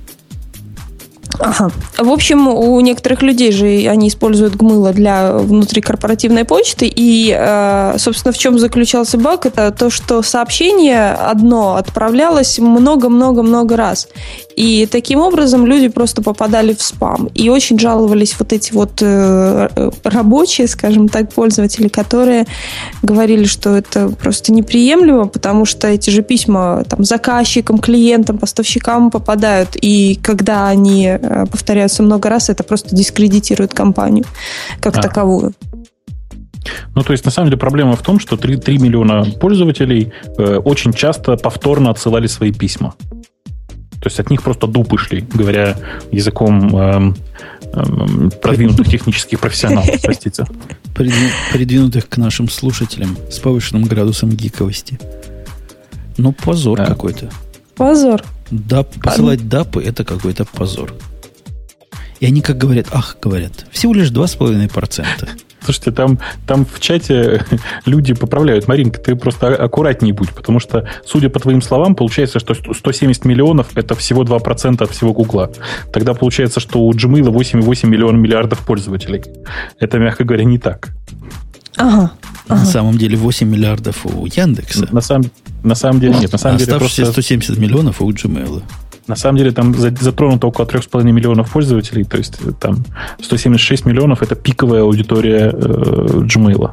Ага. 1.39 1.71
В 1.99 2.11
общем, 2.11 2.49
у 2.49 2.79
некоторых 2.81 3.23
людей 3.23 3.53
же 3.53 3.67
они 3.89 4.09
используют 4.09 4.55
гмыло 4.55 4.93
для 4.93 5.33
внутрикорпоративной 5.33 6.45
почты. 6.45 6.91
И, 6.95 7.35
э, 7.37 7.97
собственно, 7.99 8.33
в 8.33 8.39
чем 8.39 8.59
заключался 8.59 9.19
баг? 9.19 9.47
Это 9.47 9.71
то, 9.71 9.89
что 9.91 10.23
сообщение 10.23 11.13
одно 11.13 11.77
отправлялось 11.77 12.59
много-много-много 12.59 13.77
раз. 13.77 14.09
И 14.57 14.87
таким 14.87 15.21
образом 15.21 15.67
люди 15.67 15.89
просто 15.89 16.23
попадали 16.23 16.75
в 16.75 16.83
спам. 16.83 17.29
И 17.35 17.49
очень 17.49 17.79
жаловались 17.79 18.37
вот 18.39 18.53
эти 18.53 18.73
вот 18.73 19.01
э, 19.01 19.91
рабочие, 20.05 20.69
скажем 20.69 21.09
так, 21.09 21.33
пользователи, 21.33 21.89
которые 21.89 22.47
говорили, 23.03 23.45
что 23.45 23.71
это 23.71 24.09
просто 24.09 24.53
неприемлемо, 24.53 25.27
потому 25.27 25.65
что 25.65 25.89
эти 25.89 26.11
же 26.11 26.23
письма 26.23 26.85
там, 26.89 27.05
заказчикам, 27.05 27.79
клиентам, 27.79 28.39
поставщикам 28.39 29.11
попадают. 29.11 29.71
И 29.81 30.21
когда 30.23 30.69
они 30.69 31.12
э, 31.21 31.47
повторяются 31.47 32.03
много 32.03 32.29
раз, 32.29 32.49
это 32.51 32.63
просто 32.63 32.95
дискредитирует 32.95 33.75
компанию 33.75 34.25
как 34.81 34.99
а. 34.99 35.03
таковую. 35.03 35.53
Ну, 36.95 37.03
то 37.03 37.13
есть, 37.13 37.25
на 37.25 37.31
самом 37.31 37.49
деле, 37.49 37.59
проблема 37.59 37.97
в 37.97 38.03
том, 38.03 38.21
что 38.21 38.37
3, 38.37 38.59
3 38.59 38.79
миллиона 38.79 39.25
пользователей 39.41 40.13
э, 40.39 40.57
очень 40.57 40.93
часто 40.93 41.37
повторно 41.37 41.91
отсылали 41.91 42.27
свои 42.29 42.53
письма. 42.53 42.95
То 44.03 44.09
есть 44.09 44.19
от 44.19 44.31
них 44.31 44.43
просто 44.43 44.67
дупы 44.67 44.99
шли, 44.99 45.21
говоря 45.21 45.77
языком 46.11 46.77
эм, 46.77 47.17
эм, 47.73 48.33
продвинутых 48.43 48.89
технических 48.89 49.39
профессионалов, 49.39 49.89
простите. 50.03 50.45
Придвинутых 50.93 52.09
к 52.09 52.17
нашим 52.17 52.49
слушателям 52.49 53.17
с 53.31 53.39
повышенным 53.39 53.85
градусом 53.85 54.31
гиковости. 54.31 54.99
Ну, 56.19 56.33
позор 56.33 56.85
какой-то. 56.85 57.31
Позор. 57.77 58.25
Да, 58.53 58.83
посылать 58.83 59.49
дапы– 59.49 59.83
это 59.85 60.05
какой-то 60.05 60.45
позор. 60.45 60.93
И 62.21 62.27
они 62.27 62.43
как 62.43 62.59
говорят, 62.59 62.87
ах, 62.93 63.17
говорят, 63.21 63.65
всего 63.71 63.95
лишь 63.95 64.11
2,5%. 64.11 65.29
Слушайте, 65.65 65.91
там, 65.93 66.19
там 66.47 66.67
в 66.67 66.79
чате 66.79 67.45
люди 67.87 68.13
поправляют. 68.13 68.69
Маринка, 68.69 69.01
ты 69.01 69.17
просто 69.17 69.57
аккуратней 69.57 70.13
будь, 70.13 70.31
потому 70.33 70.61
что, 70.61 70.87
судя 71.07 71.31
по 71.31 71.41
твоим 71.41 71.63
словам, 71.63 71.95
получается, 71.95 72.41
что 72.41 72.55
170 72.55 73.25
миллионов– 73.25 73.69
это 73.75 73.95
всего 73.95 74.23
2% 74.23 74.83
от 74.83 74.91
всего 74.91 75.15
Гугла. 75.15 75.51
Тогда 75.91 76.13
получается, 76.13 76.61
что 76.61 76.81
у 76.81 76.93
Gmail 76.93 77.33
8,8 77.33 77.87
миллиона 77.87 78.19
миллиардов 78.19 78.59
пользователей. 78.67 79.23
Это, 79.81 79.99
мягко 79.99 80.25
говоря, 80.25 80.45
не 80.45 80.59
так. 80.59 80.91
Ага. 81.77 82.13
Ага. 82.53 82.61
На 82.61 82.67
самом 82.67 82.99
деле 82.99 83.17
8 83.17 83.49
миллиардов 83.49 84.05
у 84.07 84.27
Яндекса. 84.27 84.89
На 84.93 85.01
самом, 85.01 85.31
на 85.63 85.75
самом 85.75 86.01
деле 86.01 86.15
нет. 86.19 86.33
На 86.33 86.39
самом 86.39 86.57
а 86.57 86.59
деле 86.59 86.79
просто... 86.79 87.07
170 87.07 87.59
миллионов 87.59 88.01
у 88.01 88.11
Gmail. 88.11 88.63
На 89.07 89.17
самом 89.17 89.39
деле 89.39 89.53
там 89.53 89.75
затронуто 89.75 90.47
около 90.47 90.65
3,5 90.65 91.03
миллионов 91.05 91.51
пользователей, 91.51 92.05
то 92.05 92.19
есть 92.19 92.37
э, 92.45 92.53
там 92.53 92.85
176 93.21 93.85
миллионов 93.85 94.23
это 94.23 94.37
пиковая 94.37 94.83
аудитория 94.83 95.51
э, 95.53 95.57
Gmail. 95.57 96.71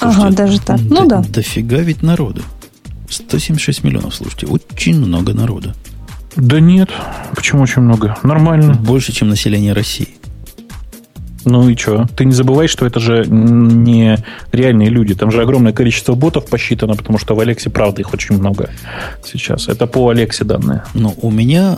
Ага, 0.00 0.30
даже 0.30 0.60
так. 0.60 0.78
Ну 0.80 1.06
да. 1.06 1.24
Дофига 1.26 1.78
ведь 1.78 2.02
народу. 2.02 2.42
176 3.08 3.84
миллионов, 3.84 4.14
слушайте, 4.14 4.46
очень 4.46 4.98
много 4.98 5.32
народа. 5.32 5.74
Да 6.36 6.60
нет, 6.60 6.90
почему 7.34 7.62
очень 7.62 7.82
много? 7.82 8.16
Нормально. 8.22 8.74
Больше, 8.74 9.12
чем 9.12 9.28
население 9.28 9.72
России. 9.72 10.08
Ну 11.44 11.68
и 11.68 11.76
что? 11.76 12.06
Ты 12.16 12.24
не 12.24 12.32
забывай, 12.32 12.68
что 12.68 12.86
это 12.86 13.00
же 13.00 13.26
не 13.26 14.18
реальные 14.52 14.88
люди. 14.88 15.14
Там 15.14 15.30
же 15.30 15.42
огромное 15.42 15.72
количество 15.72 16.14
ботов 16.14 16.46
посчитано, 16.46 16.94
потому 16.94 17.18
что 17.18 17.34
в 17.34 17.40
Алексе, 17.40 17.70
правда, 17.70 18.00
их 18.00 18.14
очень 18.14 18.36
много 18.36 18.70
сейчас. 19.24 19.68
Это 19.68 19.86
по 19.86 20.08
Алексе 20.08 20.44
данные. 20.44 20.84
Ну, 20.94 21.14
у 21.20 21.30
меня, 21.30 21.76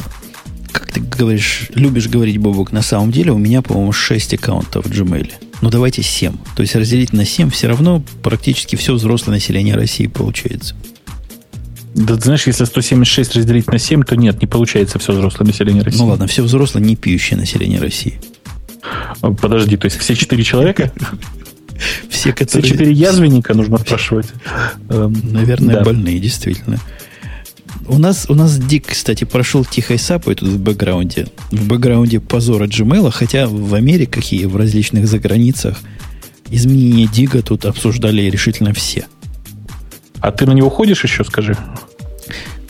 как 0.72 0.92
ты 0.92 1.00
говоришь, 1.00 1.68
любишь 1.74 2.08
говорить, 2.08 2.38
Бобок, 2.38 2.72
на 2.72 2.82
самом 2.82 3.10
деле 3.10 3.32
у 3.32 3.38
меня, 3.38 3.62
по-моему, 3.62 3.92
6 3.92 4.34
аккаунтов 4.34 4.86
в 4.86 4.90
Gmail. 4.90 5.32
Ну, 5.62 5.70
давайте 5.70 6.02
7. 6.02 6.32
То 6.54 6.62
есть 6.62 6.76
разделить 6.76 7.12
на 7.12 7.24
7 7.24 7.50
все 7.50 7.68
равно 7.68 8.02
практически 8.22 8.76
все 8.76 8.94
взрослое 8.94 9.34
население 9.34 9.74
России 9.74 10.06
получается. 10.06 10.74
Да 11.94 12.14
ты 12.16 12.24
знаешь, 12.24 12.46
если 12.46 12.64
176 12.64 13.36
разделить 13.36 13.68
на 13.68 13.78
7, 13.78 14.02
то 14.02 14.16
нет, 14.16 14.42
не 14.42 14.46
получается 14.46 14.98
все 14.98 15.12
взрослое 15.12 15.46
население 15.46 15.82
России. 15.82 15.98
Ну 15.98 16.06
ладно, 16.06 16.26
все 16.26 16.42
взрослое, 16.42 16.82
не 16.82 16.94
пьющее 16.94 17.38
население 17.38 17.80
России. 17.80 18.20
Подожди, 19.20 19.76
то 19.76 19.86
есть 19.86 19.98
все 19.98 20.14
четыре 20.14 20.44
человека? 20.44 20.92
Все, 22.08 22.32
которые... 22.32 22.62
Все 22.62 22.72
четыре 22.72 22.92
язвенника 22.92 23.52
нужно 23.54 23.76
спрашивать. 23.76 24.28
Эм, 24.88 25.14
наверное, 25.24 25.76
да. 25.76 25.84
больные, 25.84 26.18
действительно. 26.18 26.78
У 27.86 27.98
нас, 27.98 28.26
у 28.28 28.34
нас 28.34 28.58
Дик, 28.58 28.86
кстати, 28.86 29.24
прошел 29.24 29.64
тихой 29.64 29.98
сапой 29.98 30.34
тут 30.34 30.48
в 30.48 30.58
бэкграунде. 30.58 31.26
В 31.50 31.68
бэкграунде 31.68 32.20
позора 32.20 32.66
Gmail, 32.66 33.10
хотя 33.10 33.46
в 33.46 33.74
Америках 33.74 34.32
и 34.32 34.46
в 34.46 34.56
различных 34.56 35.06
заграницах 35.06 35.78
изменения 36.50 37.06
Дига 37.06 37.42
тут 37.42 37.64
обсуждали 37.64 38.22
решительно 38.22 38.72
все. 38.72 39.06
А 40.20 40.32
ты 40.32 40.46
на 40.46 40.52
него 40.52 40.70
ходишь 40.70 41.04
еще, 41.04 41.24
скажи? 41.24 41.56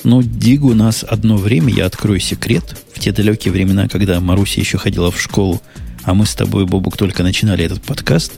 Ну, 0.04 0.22
Диг 0.22 0.64
у 0.64 0.74
нас 0.74 1.04
одно 1.08 1.36
время, 1.36 1.72
я 1.72 1.86
открою 1.86 2.20
секрет, 2.20 2.76
в 2.92 3.00
те 3.00 3.12
далекие 3.12 3.52
времена, 3.52 3.88
когда 3.88 4.20
Маруся 4.20 4.60
еще 4.60 4.78
ходила 4.78 5.10
в 5.10 5.20
школу, 5.20 5.62
а 6.06 6.14
мы 6.14 6.24
с 6.24 6.34
тобой, 6.36 6.66
Бобук, 6.66 6.96
только 6.96 7.24
начинали 7.24 7.64
этот 7.64 7.82
подкаст, 7.82 8.34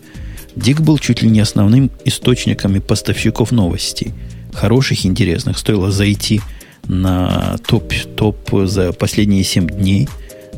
Диг 0.56 0.80
был 0.80 0.98
чуть 0.98 1.22
ли 1.22 1.28
не 1.28 1.40
основным 1.40 1.90
источником 2.04 2.74
и 2.74 2.80
поставщиков 2.80 3.52
новостей. 3.52 4.12
Хороших, 4.52 5.04
интересных. 5.04 5.58
Стоило 5.58 5.92
зайти 5.92 6.40
на 6.86 7.58
топ, 7.66 7.92
топ 8.16 8.38
за 8.64 8.92
последние 8.94 9.44
7 9.44 9.68
дней, 9.68 10.08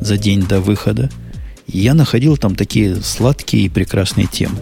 за 0.01 0.17
день 0.17 0.47
до 0.47 0.61
выхода. 0.61 1.11
Я 1.67 1.95
находил 1.95 2.37
там 2.37 2.55
такие 2.55 2.97
сладкие 3.03 3.65
и 3.65 3.69
прекрасные 3.69 4.29
темы. 4.29 4.55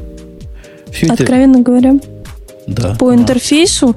Все 0.91 1.07
Откровенно 1.07 1.57
это... 1.57 1.65
говоря, 1.65 1.95
да. 2.69 2.95
по 2.99 3.15
интерфейсу 3.15 3.97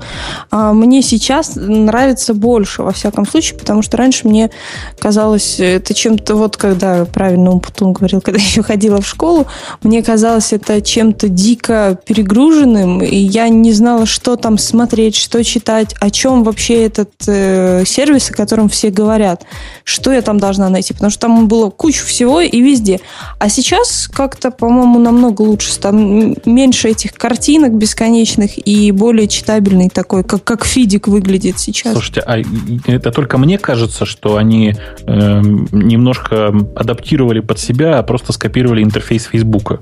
а, 0.49 0.73
мне 0.73 1.01
сейчас 1.01 1.55
нравится 1.55 2.33
больше, 2.33 2.83
во 2.83 2.91
всяком 2.91 3.27
случае, 3.27 3.59
потому 3.59 3.81
что 3.81 3.97
раньше 3.97 4.27
мне 4.27 4.49
казалось 4.97 5.59
это 5.59 5.93
чем-то, 5.93 6.35
вот 6.35 6.57
когда 6.57 7.05
правильно 7.05 7.51
Умпутун 7.51 7.93
говорил, 7.93 8.21
когда 8.25 8.39
еще 8.39 8.63
ходила 8.63 9.01
в 9.01 9.07
школу, 9.07 9.47
мне 9.83 10.01
казалось 10.01 10.53
это 10.53 10.81
чем-то 10.81 11.27
дико 11.27 11.99
перегруженным, 12.05 13.01
и 13.01 13.15
я 13.15 13.49
не 13.49 13.73
знала, 13.73 14.05
что 14.05 14.35
там 14.35 14.57
смотреть, 14.57 15.15
что 15.15 15.43
читать, 15.43 15.95
о 15.99 16.09
чем 16.09 16.43
вообще 16.43 16.85
этот 16.85 17.11
э, 17.27 17.83
сервис, 17.85 18.29
о 18.31 18.33
котором 18.33 18.69
все 18.69 18.89
говорят, 18.89 19.43
что 19.83 20.13
я 20.13 20.21
там 20.21 20.39
должна 20.39 20.69
найти, 20.69 20.93
потому 20.93 21.11
что 21.11 21.21
там 21.21 21.47
было 21.47 21.69
кучу 21.69 22.05
всего 22.05 22.41
и 22.41 22.61
везде. 22.61 23.01
А 23.39 23.49
сейчас 23.49 24.09
как-то, 24.11 24.51
по-моему, 24.51 24.99
намного 24.99 25.41
лучше, 25.41 25.77
там 25.79 26.35
меньше 26.45 26.89
этих 26.89 27.13
картинок 27.13 27.73
бесконечных 27.73 28.60
и 28.63 28.91
более 28.91 29.27
читабельный 29.27 29.89
такой, 29.89 30.23
как, 30.23 30.43
как 30.43 30.65
фидик 30.65 31.07
выглядит 31.07 31.59
сейчас. 31.59 31.93
Слушайте, 31.93 32.21
а 32.21 32.41
это 32.87 33.11
только 33.11 33.37
мне 33.37 33.57
кажется, 33.57 34.05
что 34.05 34.37
они 34.37 34.75
э, 35.05 35.41
немножко 35.41 36.47
адаптировали 36.75 37.39
под 37.39 37.59
себя, 37.59 37.99
а 37.99 38.03
просто 38.03 38.33
скопировали 38.33 38.83
интерфейс 38.83 39.25
Фейсбука. 39.25 39.79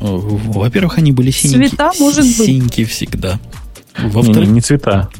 Во-первых, 0.00 0.98
они 0.98 1.12
были 1.12 1.30
синенькие. 1.30 1.68
Цвета, 1.68 1.92
может 1.98 2.24
быть. 2.24 2.46
Синенькие 2.46 2.86
всегда. 2.86 3.38
Во-вторых, 3.98 4.48
не, 4.48 4.54
не 4.54 4.60
цвета. 4.60 5.10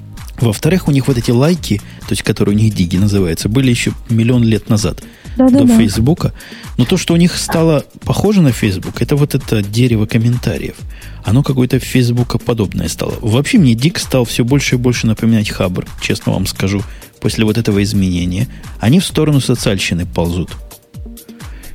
Во-вторых, 0.41 0.89
у 0.89 0.91
них 0.91 1.07
вот 1.07 1.19
эти 1.19 1.31
лайки, 1.31 1.79
то 2.01 2.11
есть 2.11 2.23
которые 2.23 2.57
у 2.57 2.59
них 2.59 2.75
диги 2.75 2.97
называются, 2.97 3.49
были 3.49 3.71
еще 3.71 3.93
миллион 4.09 4.43
лет 4.43 4.71
назад 4.71 5.03
да, 5.49 5.61
до 5.61 5.65
да, 5.65 5.77
Фейсбука. 5.77 6.33
Но 6.77 6.85
то, 6.85 6.97
что 6.97 7.15
у 7.15 7.17
них 7.17 7.37
стало 7.37 7.85
похоже 8.05 8.43
на 8.43 8.53
Фейсбук, 8.53 9.01
это 9.01 9.17
вот 9.17 9.35
это 9.35 9.63
дерево 9.63 10.07
комментариев. 10.07 10.77
Оно 11.25 11.43
какое-то 11.43 11.79
Фейсбука 11.79 12.39
подобное 12.39 12.89
стало. 12.89 13.15
Вообще 13.21 13.59
мне 13.59 13.75
Дик 13.75 13.99
стал 13.99 14.25
все 14.25 14.45
больше 14.45 14.77
и 14.77 14.79
больше 14.79 15.07
напоминать 15.07 15.51
Хабр, 15.51 15.87
честно 16.01 16.33
вам 16.33 16.47
скажу, 16.47 16.83
после 17.21 17.45
вот 17.45 17.59
этого 17.59 17.83
изменения. 17.83 18.49
Они 18.81 19.01
в 19.01 19.05
сторону 19.05 19.41
социальщины 19.41 20.07
ползут. 20.07 20.51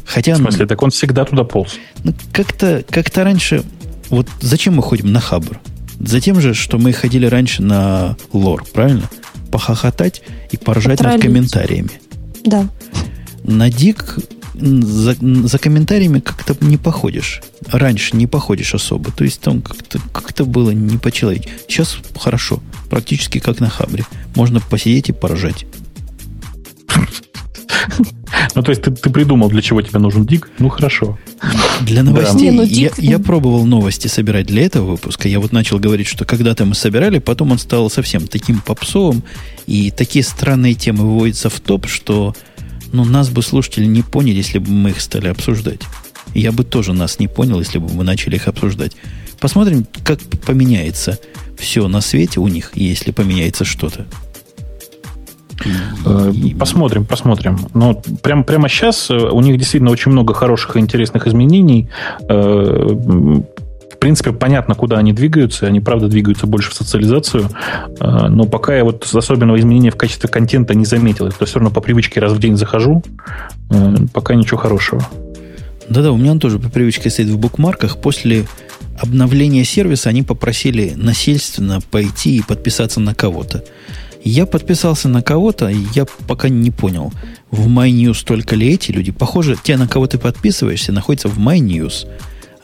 Хотя, 0.05 0.35
в 0.35 0.37
смысле, 0.37 0.67
так 0.67 0.81
он 0.83 0.91
всегда 0.91 1.25
туда 1.25 1.43
полз? 1.43 1.75
Ну, 2.03 2.13
как-то 2.31 2.83
как 2.89 3.15
раньше... 3.15 3.63
Вот 4.09 4.27
зачем 4.39 4.75
мы 4.75 4.83
ходим 4.83 5.11
на 5.11 5.19
Хабр? 5.19 5.59
Затем 5.99 6.39
же, 6.39 6.53
что 6.53 6.77
мы 6.77 6.93
ходили 6.93 7.25
раньше 7.25 7.63
на 7.63 8.17
лор, 8.33 8.65
правильно? 8.71 9.09
Похохотать 9.51 10.21
и 10.51 10.57
поржать 10.57 10.99
Потроллить. 10.99 11.23
над 11.23 11.33
комментариями. 11.33 11.91
Да 12.43 12.69
на 13.47 13.69
Дик 13.69 14.17
за, 14.53 15.15
за 15.19 15.57
комментариями 15.57 16.19
как-то 16.19 16.55
не 16.61 16.77
походишь. 16.77 17.41
Раньше 17.67 18.15
не 18.15 18.27
походишь 18.27 18.73
особо. 18.73 19.11
То 19.11 19.23
есть 19.23 19.41
там 19.41 19.61
как-то 19.61 19.99
как 20.11 20.47
было 20.47 20.72
не 20.72 20.97
по-человечески. 20.97 21.51
Сейчас 21.67 21.97
хорошо. 22.17 22.61
Практически 22.89 23.39
как 23.39 23.59
на 23.59 23.69
Хабре. 23.69 24.05
Можно 24.35 24.59
посидеть 24.61 25.09
и 25.09 25.13
поражать. 25.13 25.65
Ну, 28.53 28.63
то 28.63 28.69
есть 28.69 28.81
ты, 28.81 28.91
ты 28.91 29.09
придумал, 29.09 29.49
для 29.49 29.61
чего 29.61 29.81
тебе 29.81 29.99
нужен 29.99 30.26
дик? 30.26 30.49
Ну, 30.59 30.69
хорошо. 30.69 31.17
Для 31.81 32.03
новостей. 32.03 32.34
Да. 32.34 32.39
Не, 32.43 32.51
ну, 32.51 32.63
я, 32.63 32.89
я 32.97 33.19
пробовал 33.19 33.65
новости 33.65 34.07
собирать 34.07 34.47
для 34.47 34.65
этого 34.65 34.91
выпуска. 34.91 35.27
Я 35.27 35.39
вот 35.39 35.51
начал 35.51 35.77
говорить, 35.77 36.07
что 36.07 36.26
когда-то 36.26 36.65
мы 36.65 36.73
собирали, 36.73 37.19
потом 37.19 37.51
он 37.51 37.59
стал 37.59 37.89
совсем 37.89 38.27
таким 38.27 38.61
попсовым, 38.61 39.23
и 39.67 39.91
такие 39.91 40.23
странные 40.23 40.73
темы 40.73 41.03
выводятся 41.03 41.49
в 41.49 41.59
топ, 41.59 41.88
что 41.88 42.34
но 42.91 43.06
нас 43.06 43.30
бы 43.30 43.41
слушатели 43.41 43.86
не 43.86 44.02
поняли, 44.02 44.38
если 44.38 44.60
бы 44.60 44.70
мы 44.72 44.91
их 44.91 45.02
стали 45.02 45.28
обсуждать. 45.28 45.82
Я 46.34 46.52
бы 46.52 46.64
тоже 46.64 46.94
нас 46.94 47.20
не 47.20 47.28
понял, 47.28 47.60
если 47.60 47.78
бы 47.78 47.91
мы 47.94 48.03
начали 48.03 48.36
их 48.36 48.48
обсуждать. 48.48 48.94
Посмотрим, 49.40 49.86
как 50.03 50.20
поменяется 50.45 51.20
все 51.57 51.88
на 51.88 52.02
свете 52.02 52.40
у 52.40 52.48
них, 52.48 52.72
если 52.76 53.12
поменяется 53.12 53.66
что-то. 53.66 54.06
Э, 56.06 56.34
посмотрим, 56.60 57.06
посмотрим. 57.06 57.60
Но 57.74 58.02
прям, 58.22 58.44
прямо 58.44 58.70
сейчас 58.70 59.10
э, 59.10 59.16
у 59.16 59.41
них 59.41 59.57
действительно 59.57 59.91
очень 59.91 60.12
много 60.12 60.34
хороших 60.34 60.76
и 60.76 60.80
интересных 60.80 61.28
изменений. 61.28 61.90
Э, 64.06 64.07
принципе, 64.07 64.34
понятно, 64.34 64.76
куда 64.76 64.98
они 64.98 65.14
двигаются. 65.14 65.65
Они, 65.65 65.80
правда, 65.80 66.07
двигаются 66.07 66.45
больше 66.45 66.69
в 66.69 66.76
социализацию. 66.76 67.49
А, 67.99 68.30
но 68.30 68.44
пока 68.44 68.76
я 68.76 68.84
вот 68.84 69.03
особенного 69.11 69.60
изменения 69.60 69.90
в 69.90 69.95
качестве 69.95 70.30
контента 70.30 70.76
не 70.76 70.86
заметил. 70.86 71.32
То 71.32 71.45
все 71.45 71.56
равно 71.56 71.72
по 71.72 71.82
привычке 71.82 72.19
раз 72.19 72.34
в 72.34 72.40
день 72.40 72.56
захожу. 72.56 73.02
А, 73.72 73.95
пока 74.14 74.36
ничего 74.36 74.57
хорошего. 74.57 75.03
Да-да, 75.90 76.11
у 76.11 76.18
меня 76.18 76.34
он 76.34 76.40
тоже 76.40 76.60
по 76.60 76.69
привычке 76.69 77.10
стоит 77.10 77.30
в 77.30 77.40
bookmark 77.39 77.78
ах. 77.78 77.97
После 77.98 78.45
обновления 78.99 79.64
сервиса 79.64 80.10
они 80.10 80.22
попросили 80.22 80.94
насильственно 80.95 81.80
пойти 81.82 82.38
и 82.38 82.44
подписаться 82.44 82.99
на 82.99 83.15
кого-то. 83.15 83.64
Я 84.23 84.45
подписался 84.45 85.10
на 85.10 85.23
кого-то, 85.23 85.68
я 85.68 86.06
пока 86.27 86.49
не 86.49 86.72
понял, 86.72 87.11
в 87.52 87.68
My 87.68 87.86
News 87.86 88.23
только 88.23 88.56
ли 88.56 88.73
эти 88.73 88.91
люди. 88.91 89.11
Похоже, 89.11 89.56
те, 89.61 89.77
на 89.77 89.88
кого 89.88 90.07
ты 90.07 90.18
подписываешься, 90.18 90.91
находятся 90.91 91.27
в 91.27 91.40
My 91.39 91.62
News 91.62 92.07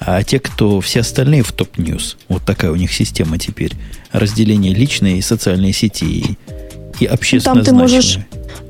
а 0.03 0.23
те, 0.23 0.39
кто 0.39 0.81
все 0.81 1.01
остальные 1.01 1.43
в 1.43 1.51
Top 1.51 1.76
News. 1.76 2.17
Вот 2.27 2.43
такая 2.43 2.71
у 2.71 2.75
них 2.75 2.91
система 2.91 3.37
теперь. 3.37 3.73
Разделение 4.11 4.73
личной 4.73 5.19
и 5.19 5.21
социальной 5.21 5.73
сети 5.73 6.05
и, 6.05 6.37
и 6.99 7.05
общественно 7.05 7.55
там 7.55 7.63
ты 7.63 7.71
можешь 7.71 8.19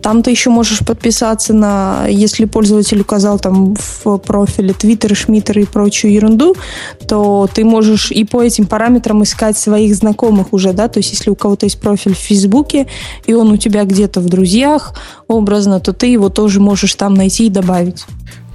там 0.02 0.24
ты 0.24 0.32
еще 0.32 0.50
можешь 0.50 0.80
подписаться 0.80 1.54
на, 1.54 2.08
если 2.08 2.46
пользователь 2.46 3.02
указал 3.02 3.40
там 3.40 3.76
в 3.76 4.18
профиле 4.18 4.72
Twitter, 4.72 5.14
Шмиттер 5.14 5.60
и 5.60 5.66
прочую 5.66 6.14
ерунду, 6.14 6.56
то 7.08 7.48
ты 7.54 7.64
можешь 7.64 8.12
и 8.12 8.26
по 8.26 8.42
этим 8.44 8.66
параметрам 8.66 9.22
искать 9.24 9.58
своих 9.58 9.96
знакомых 9.96 10.54
уже, 10.54 10.74
да, 10.74 10.88
то 10.88 11.00
есть 11.00 11.12
если 11.12 11.30
у 11.30 11.36
кого-то 11.36 11.66
есть 11.66 11.80
профиль 11.80 12.16
в 12.16 12.20
Фейсбуке, 12.20 12.88
и 13.26 13.34
он 13.34 13.52
у 13.52 13.58
тебя 13.58 13.84
где-то 13.86 14.22
в 14.22 14.26
друзьях 14.26 14.96
образно, 15.28 15.80
то 15.80 15.94
ты 15.94 16.08
его 16.08 16.30
тоже 16.30 16.60
можешь 16.60 16.96
там 16.96 17.14
найти 17.14 17.48
и 17.48 17.50
добавить. 17.50 18.06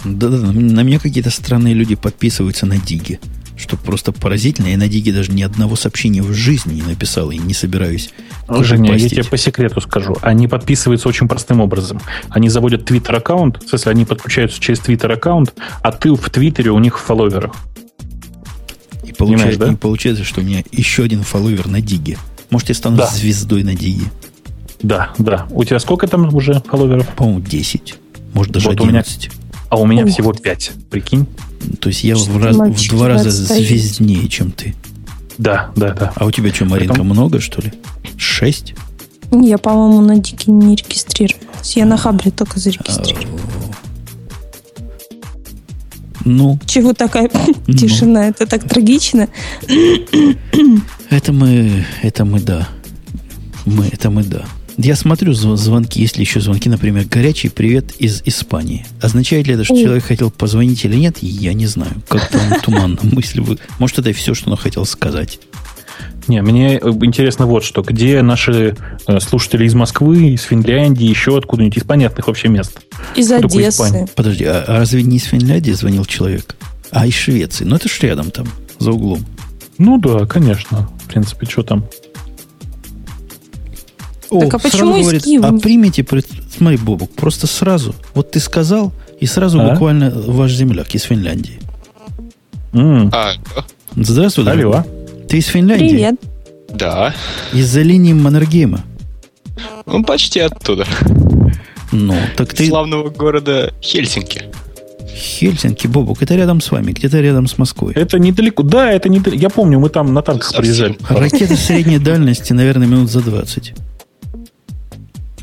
Да-да, 0.05 0.36
на 0.36 0.82
меня 0.82 0.98
какие-то 0.98 1.31
странные 1.31 1.74
люди 1.74 1.94
подписываются 1.94 2.66
на 2.66 2.78
Диги. 2.78 3.18
Что 3.56 3.78
просто 3.78 4.12
поразительно. 4.12 4.66
Я 4.66 4.77
на 4.77 4.86
Диге 4.86 5.12
даже 5.12 5.32
ни 5.32 5.43
одного 5.43 5.77
сообщения 5.77 6.23
в 6.23 6.32
жизни 6.35 6.74
не 6.74 6.82
написал 6.82 7.31
и 7.31 7.39
не 7.39 7.55
собираюсь. 7.55 8.10
Женя, 8.48 8.94
я 8.97 9.09
тебе 9.09 9.24
по 9.24 9.39
секрету 9.39 9.81
скажу. 9.81 10.16
Они 10.20 10.47
подписываются 10.47 11.09
очень 11.09 11.27
простым 11.27 11.60
образом. 11.60 12.01
Они 12.28 12.51
заводят 12.51 12.85
твиттер-аккаунт, 12.85 13.62
в 13.64 13.68
смысле, 13.68 13.93
они 13.93 14.05
подключаются 14.05 14.60
через 14.60 14.81
твиттер-аккаунт, 14.81 15.55
а 15.82 15.90
ты 15.90 16.12
в 16.12 16.28
твиттере 16.31 16.70
у 16.70 16.78
них 16.78 16.98
в 16.98 17.02
фолловерах. 17.02 17.55
И 19.05 19.12
получается, 19.12 19.59
да? 19.59 19.73
и 19.73 19.77
получается, 19.77 20.24
что 20.24 20.43
у 20.43 20.44
меня 20.44 20.62
еще 20.70 21.05
один 21.05 21.23
фолловер 21.23 21.66
на 21.66 21.81
Диге. 21.81 22.18
Может, 22.51 22.68
я 22.68 22.74
стану 22.74 22.98
да. 22.98 23.06
звездой 23.06 23.62
на 23.62 23.74
Диге. 23.74 24.05
Да, 24.82 25.10
да. 25.18 25.47
У 25.51 25.64
тебя 25.64 25.78
сколько 25.78 26.06
там 26.06 26.32
уже 26.35 26.62
фолловеров? 26.66 27.09
По-моему, 27.14 27.40
10. 27.40 27.94
Может, 28.35 28.52
даже 28.52 28.68
вот 28.68 28.81
11. 28.81 29.16
У 29.16 29.32
меня, 29.32 29.45
а 29.68 29.76
у 29.78 29.86
меня 29.86 30.05
Ух. 30.05 30.10
всего 30.10 30.32
5, 30.32 30.72
прикинь. 30.90 31.26
То 31.80 31.88
есть 31.88 32.05
я 32.05 32.16
в, 32.16 32.43
раз, 32.43 32.56
в 32.56 32.88
два 32.90 33.09
раза 33.09 33.30
звезднее, 33.30 34.28
чем 34.28 34.52
ты. 34.52 34.74
Да, 35.38 35.70
да, 35.76 35.93
да. 35.93 36.12
А 36.16 36.24
у 36.24 36.30
тебя 36.30 36.52
что, 36.52 36.64
Маринка, 36.64 36.94
Поэтому... 36.94 37.12
много, 37.12 37.40
что 37.40 37.60
ли? 37.60 37.72
Шесть? 38.16 38.74
Я, 39.30 39.59
по-моему, 39.59 40.01
на 40.01 40.18
Дике 40.18 40.51
не 40.51 40.76
регистрировалась. 40.76 41.76
Я 41.76 41.84
на 41.84 41.97
Хабре 41.97 42.30
только 42.30 42.60
зарегистрировалась. 42.60 43.43
Ну. 46.24 46.59
Чего 46.66 46.93
такая 46.93 47.30
ну. 47.66 47.74
тишина? 47.74 48.28
Это 48.28 48.47
так 48.47 48.68
трагично. 48.68 49.28
Это 51.10 51.32
мы, 51.32 51.84
это 52.02 52.24
мы, 52.24 52.40
да. 52.40 52.68
Мы, 53.64 53.86
это 53.86 54.10
мы, 54.10 54.24
да. 54.24 54.44
Я 54.78 54.94
смотрю 54.94 55.32
звонки, 55.32 56.00
если 56.00 56.20
еще 56.20 56.40
звонки, 56.40 56.68
например, 56.68 57.06
горячий 57.06 57.48
привет 57.48 57.92
из 57.98 58.22
Испании. 58.26 58.84
Означает 59.00 59.46
ли 59.46 59.54
это, 59.54 59.64
что 59.64 59.74
человек 59.74 60.04
хотел 60.04 60.30
позвонить 60.30 60.84
или 60.84 60.96
нет, 60.96 61.18
я 61.22 61.54
не 61.54 61.66
знаю. 61.66 61.92
Как-то 62.08 62.38
он 62.38 62.60
туманно 62.64 62.98
мысли. 63.02 63.42
Может, 63.78 63.98
это 63.98 64.10
и 64.10 64.12
все, 64.12 64.34
что 64.34 64.50
он 64.50 64.56
хотел 64.56 64.84
сказать. 64.84 65.38
Не, 66.28 66.42
мне 66.42 66.74
интересно 66.76 67.46
вот 67.46 67.64
что. 67.64 67.82
Где 67.82 68.20
наши 68.20 68.76
э, 69.06 69.20
слушатели 69.20 69.64
из 69.64 69.74
Москвы, 69.74 70.30
из 70.30 70.42
Финляндии, 70.42 71.06
еще 71.06 71.38
откуда-нибудь, 71.38 71.78
из 71.78 71.84
понятных 71.84 72.26
вообще 72.26 72.48
мест? 72.48 72.80
Из 73.14 73.30
Одессы. 73.30 74.06
Подожди, 74.14 74.44
а, 74.44 74.64
а 74.66 74.78
разве 74.78 75.02
не 75.04 75.18
из 75.18 75.24
Финляндии 75.24 75.70
звонил 75.70 76.04
человек? 76.04 76.56
А 76.90 77.06
из 77.06 77.14
Швеции? 77.14 77.64
Ну, 77.64 77.76
это 77.76 77.88
ж 77.88 77.98
рядом 78.02 78.30
там, 78.30 78.48
за 78.78 78.90
углом. 78.92 79.24
Ну 79.78 79.98
да, 79.98 80.26
конечно. 80.26 80.88
В 81.04 81.08
принципе, 81.08 81.46
что 81.46 81.62
там? 81.62 81.84
О, 84.30 84.40
так 84.40 84.54
а 84.54 84.58
почему 84.58 85.00
говорит, 85.00 85.24
а 85.42 85.52
примите, 85.52 86.04
смотри, 86.56 86.76
Бобок, 86.78 87.10
просто 87.10 87.46
сразу. 87.46 87.94
Вот 88.14 88.32
ты 88.32 88.40
сказал, 88.40 88.92
и 89.20 89.26
сразу 89.26 89.60
а? 89.60 89.70
буквально 89.70 90.10
ваш 90.10 90.52
земляк 90.52 90.94
из 90.94 91.02
Финляндии. 91.02 91.60
Mm. 92.72 93.10
А, 93.12 93.34
Здравствуй, 93.96 94.44
Алло. 94.44 94.72
Дорогой. 94.72 95.26
Ты 95.28 95.38
из 95.38 95.46
Финляндии? 95.46 95.88
Привет. 95.88 96.14
Да. 96.74 97.14
Из-за 97.52 97.82
линии 97.82 98.12
Маннергейма? 98.12 98.84
Ну, 99.86 100.04
почти 100.04 100.40
оттуда. 100.40 100.86
Ну, 101.92 102.14
так 102.36 102.52
ты... 102.52 102.66
Славного 102.66 103.08
города 103.08 103.72
Хельсинки. 103.80 104.42
Хельсинки, 105.16 105.86
Бобук, 105.86 106.22
это 106.22 106.34
рядом 106.34 106.60
с 106.60 106.70
вами, 106.70 106.92
где-то 106.92 107.20
рядом 107.20 107.46
с 107.46 107.56
Москвой. 107.56 107.94
Это 107.94 108.18
недалеко. 108.18 108.62
Да, 108.62 108.90
это 108.90 109.08
недалеко. 109.08 109.40
Я 109.40 109.48
помню, 109.48 109.80
мы 109.80 109.88
там 109.88 110.12
на 110.12 110.20
танках 110.20 110.48
Совсем. 110.48 110.62
приезжали. 110.62 110.96
Ракеты 111.08 111.56
средней 111.56 111.98
дальности, 111.98 112.52
наверное, 112.52 112.86
минут 112.86 113.10
за 113.10 113.22
20. 113.22 113.72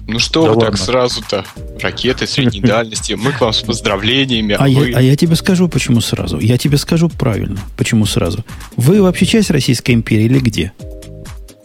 Ну 0.07 0.19
что 0.19 0.45
да 0.45 0.53
вы 0.53 0.61
так 0.61 0.77
сразу-то? 0.77 1.45
Ракеты 1.81 2.27
средней 2.27 2.61
дальности. 2.61 3.13
Мы 3.13 3.31
к 3.31 3.41
вам 3.41 3.53
с 3.53 3.61
поздравлениями. 3.61 4.53
А, 4.53 4.65
а, 4.65 4.67
вы... 4.67 4.89
я, 4.89 4.97
а 4.97 5.01
я 5.01 5.15
тебе 5.15 5.35
скажу, 5.35 5.67
почему 5.69 6.01
сразу. 6.01 6.39
Я 6.39 6.57
тебе 6.57 6.77
скажу 6.77 7.09
правильно, 7.09 7.59
почему 7.77 8.05
сразу. 8.05 8.43
Вы 8.75 9.01
вообще 9.01 9.25
часть 9.25 9.49
Российской 9.49 9.91
империи 9.91 10.25
или 10.25 10.39
где? 10.39 10.73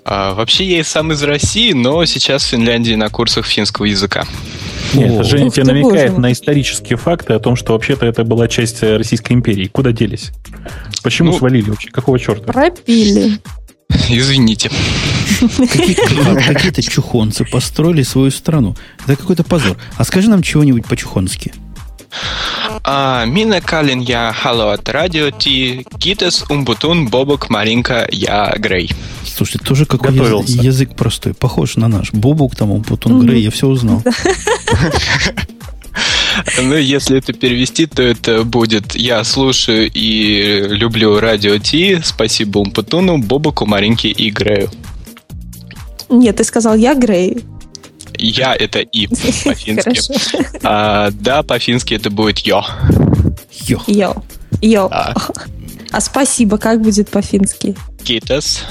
А, 0.05 0.35
вообще 0.35 0.65
я 0.65 0.81
и 0.81 0.83
сам 0.85 1.13
из 1.13 1.23
России, 1.23 1.73
но 1.73 2.05
сейчас 2.05 2.45
в 2.45 2.49
Финляндии 2.49 2.95
на 2.95 3.11
курсах 3.11 3.47
финского 3.47 3.85
языка. 3.87 4.25
Нет, 4.95 5.13
это 5.13 5.25
Женя 5.25 5.51
тебе 5.51 5.65
намекает 5.65 6.17
на 6.17 6.33
исторические 6.33 6.97
факты 6.97 7.35
о 7.35 7.41
том, 7.41 7.57
что 7.57 7.75
вообще-то 7.75 8.07
это 8.07 8.25
была 8.25 8.49
часть 8.49 8.83
Российской 8.83 9.35
империи. 9.35 9.67
Куда 9.67 9.93
делись? 9.93 10.31
Почему 11.03 11.33
ну, 11.33 11.39
свалили 11.39 11.69
вообще? 11.69 11.91
Какого 11.91 12.19
черта? 12.19 12.53
Пропили. 12.53 13.39
Извините. 14.09 14.71
Какие-то 15.41 16.83
чухонцы 16.83 17.45
построили 17.45 18.03
свою 18.03 18.31
страну. 18.31 18.77
Это 19.07 19.17
какой-то 19.17 19.45
позор. 19.45 19.77
А 19.97 20.05
скажи 20.05 20.29
нам 20.29 20.43
чего-нибудь 20.43 20.87
по-чухонски. 20.87 21.53
А, 22.85 23.25
Мина 23.27 23.61
Калин 23.61 24.01
я 24.01 24.33
халат 24.33 24.89
радио 24.89 25.31
ти 25.31 25.85
китас 25.99 26.45
умбутун 26.49 27.09
бобок 27.09 27.51
маленька 27.51 28.09
я 28.11 28.55
грей. 28.57 28.91
Слушай, 29.27 29.59
тоже 29.59 29.85
какой 29.85 30.15
язык, 30.15 30.95
простой, 30.97 31.35
похож 31.35 31.77
на 31.77 31.89
наш. 31.89 32.13
Бобук 32.13 32.57
там 32.57 32.71
умбутун 32.71 33.27
грей, 33.27 33.43
я 33.43 33.51
все 33.51 33.67
узнал. 33.67 34.03
Ну, 36.63 36.77
если 36.77 37.19
это 37.19 37.33
перевести, 37.33 37.87
то 37.87 38.03
это 38.03 38.45
будет 38.45 38.95
«Я 38.95 39.25
слушаю 39.25 39.91
и 39.93 40.65
люблю 40.69 41.19
радио 41.21 41.59
Ти, 41.59 42.01
спасибо 42.05 42.59
Умпутуну, 42.59 43.19
Бобоку, 43.19 43.67
Маринке 43.67 44.09
и 44.09 44.31
Грею». 44.31 44.71
Нет, 46.09 46.37
ты 46.37 46.45
сказал 46.45 46.75
«Я 46.75 46.95
Грей». 46.95 47.45
Я 48.19 48.55
это 48.55 48.81
и 48.81 49.07
по-фински. 49.07 50.01
А, 50.63 51.11
да, 51.13 51.43
по-фински 51.43 51.95
это 51.95 52.11
будет 52.11 52.41
йо. 52.41 52.65
Йо. 53.69 53.81
Йо. 53.87 54.17
Йо. 54.61 54.89
А. 54.91 55.15
а 55.93 56.01
спасибо, 56.01 56.59
как 56.59 56.83
будет 56.83 57.11
по-фински? 57.11 57.77
Китас. 58.03 58.65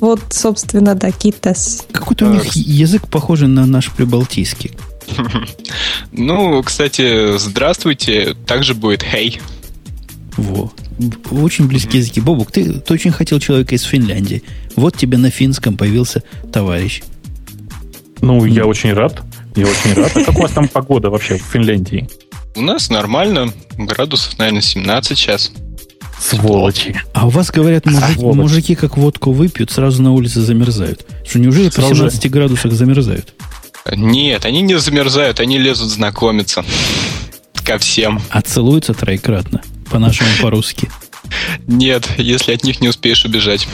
Вот, 0.00 0.20
собственно, 0.30 0.94
да, 0.94 1.10
китас. 1.12 1.84
Какой-то 1.92 2.26
у 2.26 2.30
них 2.30 2.44
язык 2.56 3.06
похожий 3.08 3.48
на 3.48 3.64
наш 3.66 3.90
прибалтийский. 3.92 4.72
Ну, 6.12 6.62
кстати, 6.62 7.36
здравствуйте. 7.38 8.36
Также 8.46 8.74
будет 8.74 9.02
хей. 9.02 9.40
Во. 10.36 10.72
Очень 11.30 11.66
близкие 11.66 12.00
языки. 12.00 12.20
Бобук, 12.20 12.52
ты, 12.52 12.72
ты 12.72 12.94
очень 12.94 13.10
хотел 13.10 13.40
человека 13.40 13.74
из 13.74 13.82
Финляндии. 13.82 14.42
Вот 14.76 14.96
тебе 14.96 15.18
на 15.18 15.30
финском 15.30 15.76
появился 15.76 16.22
товарищ. 16.52 17.02
Ну, 18.20 18.44
я 18.44 18.66
очень 18.66 18.92
рад. 18.92 19.22
Я 19.56 19.66
очень 19.66 19.94
рад. 19.94 20.16
А 20.16 20.24
как 20.24 20.36
у 20.36 20.42
вас 20.42 20.52
там 20.52 20.68
погода 20.68 21.10
вообще 21.10 21.36
в 21.36 21.42
Финляндии? 21.42 22.08
У 22.56 22.62
нас 22.62 22.90
нормально. 22.90 23.52
Градусов, 23.76 24.38
наверное, 24.38 24.62
17 24.62 25.18
сейчас. 25.18 25.52
Сволочи. 26.20 26.96
А 27.12 27.26
у 27.26 27.30
вас, 27.30 27.50
говорят, 27.50 27.86
мужики, 27.86 28.24
мужики 28.24 28.74
как 28.76 28.96
водку 28.96 29.32
выпьют, 29.32 29.70
сразу 29.70 30.02
на 30.02 30.12
улице 30.12 30.40
замерзают. 30.40 31.04
Что, 31.24 31.38
неужели 31.38 31.68
сразу 31.70 31.90
по 31.90 31.96
17 31.96 32.22
же... 32.22 32.28
градусах 32.30 32.72
замерзают? 32.72 33.33
Нет, 33.92 34.44
они 34.44 34.62
не 34.62 34.78
замерзают, 34.78 35.40
они 35.40 35.58
лезут 35.58 35.90
знакомиться 35.90 36.64
ко 37.64 37.78
всем. 37.78 38.20
А 38.30 38.40
целуются 38.42 38.94
троекратно, 38.94 39.62
по-нашему, 39.90 40.28
по-русски. 40.40 40.90
Нет, 41.66 42.08
если 42.18 42.52
от 42.52 42.64
них 42.64 42.80
не 42.80 42.88
успеешь 42.88 43.24
убежать. 43.24 43.66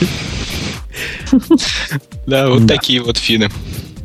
Да, 2.27 2.49
вот 2.49 2.67
такие 2.67 3.03
вот 3.03 3.17
финны. 3.17 3.51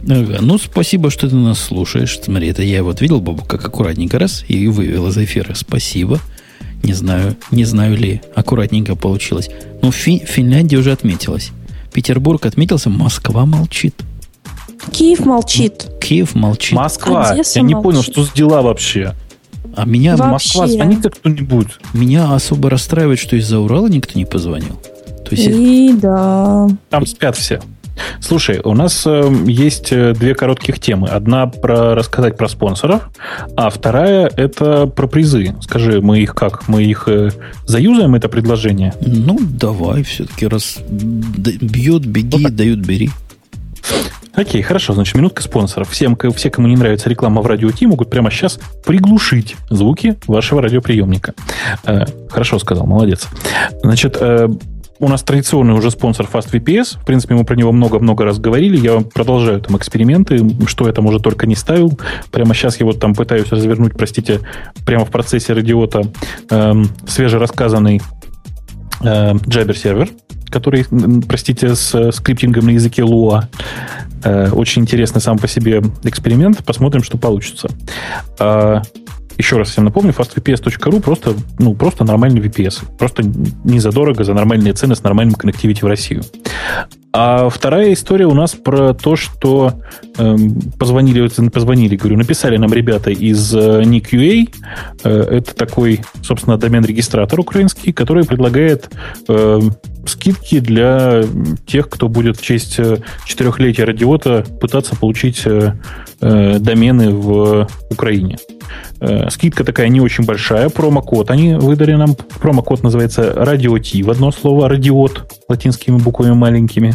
Ага. 0.08 0.38
Ну, 0.42 0.58
спасибо, 0.60 1.10
что 1.10 1.28
ты 1.28 1.36
нас 1.36 1.60
слушаешь. 1.60 2.20
Смотри, 2.24 2.50
это 2.50 2.62
я 2.62 2.84
вот 2.84 3.02
видел, 3.02 3.20
Бобу, 3.22 3.44
как 3.44 3.66
аккуратненько 3.66 4.20
раз 4.20 4.44
и 4.48 4.68
вывел 4.68 5.08
из 5.08 5.18
эфира. 5.18 5.56
Спасибо. 5.56 6.20
Не 6.84 6.94
знаю, 6.94 7.36
не 7.50 7.66
знаю 7.66 7.98
ли 7.98 8.22
аккуратненько 8.36 8.96
получилось. 8.96 9.50
Но 9.82 9.92
Фи- 9.92 10.24
Финляндия 10.26 10.78
уже 10.78 10.92
отметилась. 10.92 11.50
Петербург 11.92 12.46
отметился, 12.46 12.90
Москва 12.92 13.46
молчит. 13.48 13.96
Киев 14.92 15.26
молчит. 15.26 15.88
Киев 16.02 16.36
молчит. 16.36 16.74
Москва. 16.74 17.30
Одесса 17.30 17.60
Я 17.60 17.66
не 17.66 17.74
молчит. 17.74 17.84
понял, 17.84 18.04
что 18.04 18.24
за 18.24 18.34
дела 18.34 18.62
вообще. 18.62 19.14
А 19.76 19.86
меня 19.86 20.16
вообще. 20.16 20.32
Москва 20.32 20.68
звонит 20.68 21.06
кто-нибудь? 21.14 21.68
Меня 21.94 22.34
особо 22.34 22.70
расстраивает, 22.70 23.20
что 23.20 23.36
из-за 23.36 23.60
Урала 23.60 23.88
никто 23.88 24.18
не 24.18 24.26
позвонил. 24.26 24.80
То 25.26 25.36
есть 25.36 25.48
И 25.48 25.94
да. 25.94 26.70
Там 26.90 27.06
спят 27.06 27.36
все. 27.36 27.62
Слушай, 28.20 28.60
у 28.64 28.74
нас 28.74 29.04
э, 29.06 29.34
есть 29.46 29.92
э, 29.92 30.14
две 30.14 30.36
коротких 30.36 30.80
темы. 30.80 31.08
Одна 31.08 31.48
про 31.48 31.96
рассказать 31.96 32.36
про 32.36 32.50
спонсоров, 32.50 33.10
а 33.56 33.70
вторая 33.70 34.30
это 34.36 34.86
про 34.86 35.08
призы. 35.08 35.56
Скажи, 35.62 36.02
мы 36.02 36.20
их 36.20 36.36
как? 36.36 36.68
Мы 36.68 36.84
их 36.84 37.08
э, 37.08 37.32
заюзаем, 37.66 38.16
это 38.16 38.28
предложение? 38.28 38.94
Ну, 39.00 39.38
давай, 39.40 40.04
все-таки 40.04 40.46
раз 40.48 40.78
бьют, 40.90 42.06
беги, 42.06 42.38
ну, 42.38 42.50
дают, 42.50 42.80
бери. 42.80 43.12
Окей, 44.36 44.62
хорошо, 44.62 44.94
значит, 44.94 45.16
минутка 45.16 45.42
спонсоров. 45.42 45.90
Всем, 45.90 46.18
все, 46.36 46.50
кому 46.50 46.68
не 46.68 46.76
нравится 46.76 47.10
реклама 47.10 47.42
в 47.42 47.48
радио 47.48 47.72
Ти, 47.72 47.88
могут 47.88 48.10
прямо 48.10 48.30
сейчас 48.30 48.60
приглушить 48.86 49.56
звуки 49.70 50.18
вашего 50.28 50.62
радиоприемника. 50.62 51.34
Э, 51.86 52.06
хорошо 52.30 52.60
сказал, 52.60 52.86
молодец. 52.86 53.28
Значит, 53.82 54.18
э, 54.20 54.50
у 55.00 55.10
нас 55.10 55.24
традиционный 55.24 55.74
уже 55.74 55.92
спонсор 55.92 56.28
FastVPS. 56.32 57.00
В 57.02 57.06
принципе, 57.06 57.36
мы 57.36 57.44
про 57.44 57.56
него 57.56 57.72
много-много 57.72 58.24
раз 58.24 58.40
говорили. 58.40 58.78
Я 58.78 59.02
продолжаю 59.02 59.60
там 59.60 59.76
эксперименты, 59.78 60.40
что 60.68 60.88
я 60.88 60.94
там 60.94 61.06
уже 61.06 61.20
только 61.20 61.48
не 61.48 61.56
ставил. 61.56 62.00
Прямо 62.32 62.54
сейчас 62.54 62.80
я 62.80 62.86
вот 62.86 63.00
там 63.00 63.14
пытаюсь 63.14 63.50
развернуть, 63.52 63.98
простите, 63.98 64.40
прямо 64.86 65.06
в 65.06 65.12
процессе 65.12 65.54
радиота 65.54 66.04
э, 66.50 66.74
свежерассказанный 67.08 68.02
Jabber 69.02 69.76
сервер 69.76 70.10
который, 70.50 70.86
простите, 71.28 71.76
с 71.76 72.12
скриптингом 72.14 72.68
на 72.68 72.70
языке 72.72 73.02
Lua. 73.02 73.46
Э, 74.24 74.50
очень 74.52 74.84
интересный 74.84 75.20
сам 75.20 75.38
по 75.38 75.50
себе 75.50 75.82
эксперимент. 76.04 76.64
Посмотрим, 76.64 77.04
что 77.04 77.18
получится. 77.18 77.70
А, 78.40 78.82
еще 79.38 79.58
раз 79.58 79.70
всем 79.70 79.84
напомню, 79.84 80.12
fastvps.ru 80.12 81.02
просто, 81.02 81.34
ну, 81.60 81.76
просто 81.76 82.06
нормальный 82.06 82.40
VPS. 82.40 82.86
Просто 82.98 83.24
не 83.66 83.80
задорого, 83.80 84.24
за 84.24 84.34
нормальные 84.34 84.74
цены 84.74 84.96
с 84.96 85.04
нормальным 85.04 85.36
коннективити 85.36 85.84
в 85.84 85.88
Россию. 85.88 86.24
А 87.18 87.48
вторая 87.50 87.94
история 87.94 88.26
у 88.26 88.34
нас 88.34 88.56
про 88.56 88.94
то, 88.94 89.16
что 89.16 89.72
эм, 90.18 90.60
позвонили, 90.78 91.30
позвонили, 91.48 91.96
говорю, 91.96 92.18
написали 92.18 92.58
нам 92.58 92.74
ребята 92.74 93.10
из 93.10 93.56
э, 93.56 93.84
NIQA. 93.84 94.50
Э, 95.06 95.22
это 95.38 95.56
такой, 95.56 96.02
собственно, 96.22 96.58
домен-регистратор 96.58 97.40
украинский, 97.40 97.94
который 97.94 98.26
предлагает 98.26 98.90
э, 99.30 99.62
скидки 100.06 100.60
для 100.60 101.24
тех, 101.66 101.88
кто 101.88 102.10
будет 102.10 102.36
в 102.36 102.44
честь 102.44 102.80
э, 102.80 102.98
четырехлетия 103.26 103.86
радиота 103.86 104.46
пытаться 104.60 104.98
получить 104.98 105.44
э, 105.46 105.72
э, 106.26 106.60
домены 106.60 107.12
в 107.12 107.68
Украине. 107.92 108.38
Э, 109.00 109.30
скидка 109.30 109.64
такая 109.64 109.90
не 109.90 110.02
очень 110.02 110.26
большая, 110.26 110.70
промокод 110.70 111.30
они 111.30 111.54
выдали 111.56 111.94
нам. 111.94 112.16
Промокод 112.16 112.84
называется 112.84 113.34
RadioT, 113.38 114.04
в 114.04 114.10
одно 114.10 114.32
слово 114.32 114.68
радиот, 114.68 115.46
латинскими 115.48 115.98
буквами 115.98 116.34
маленькими. 116.34 116.94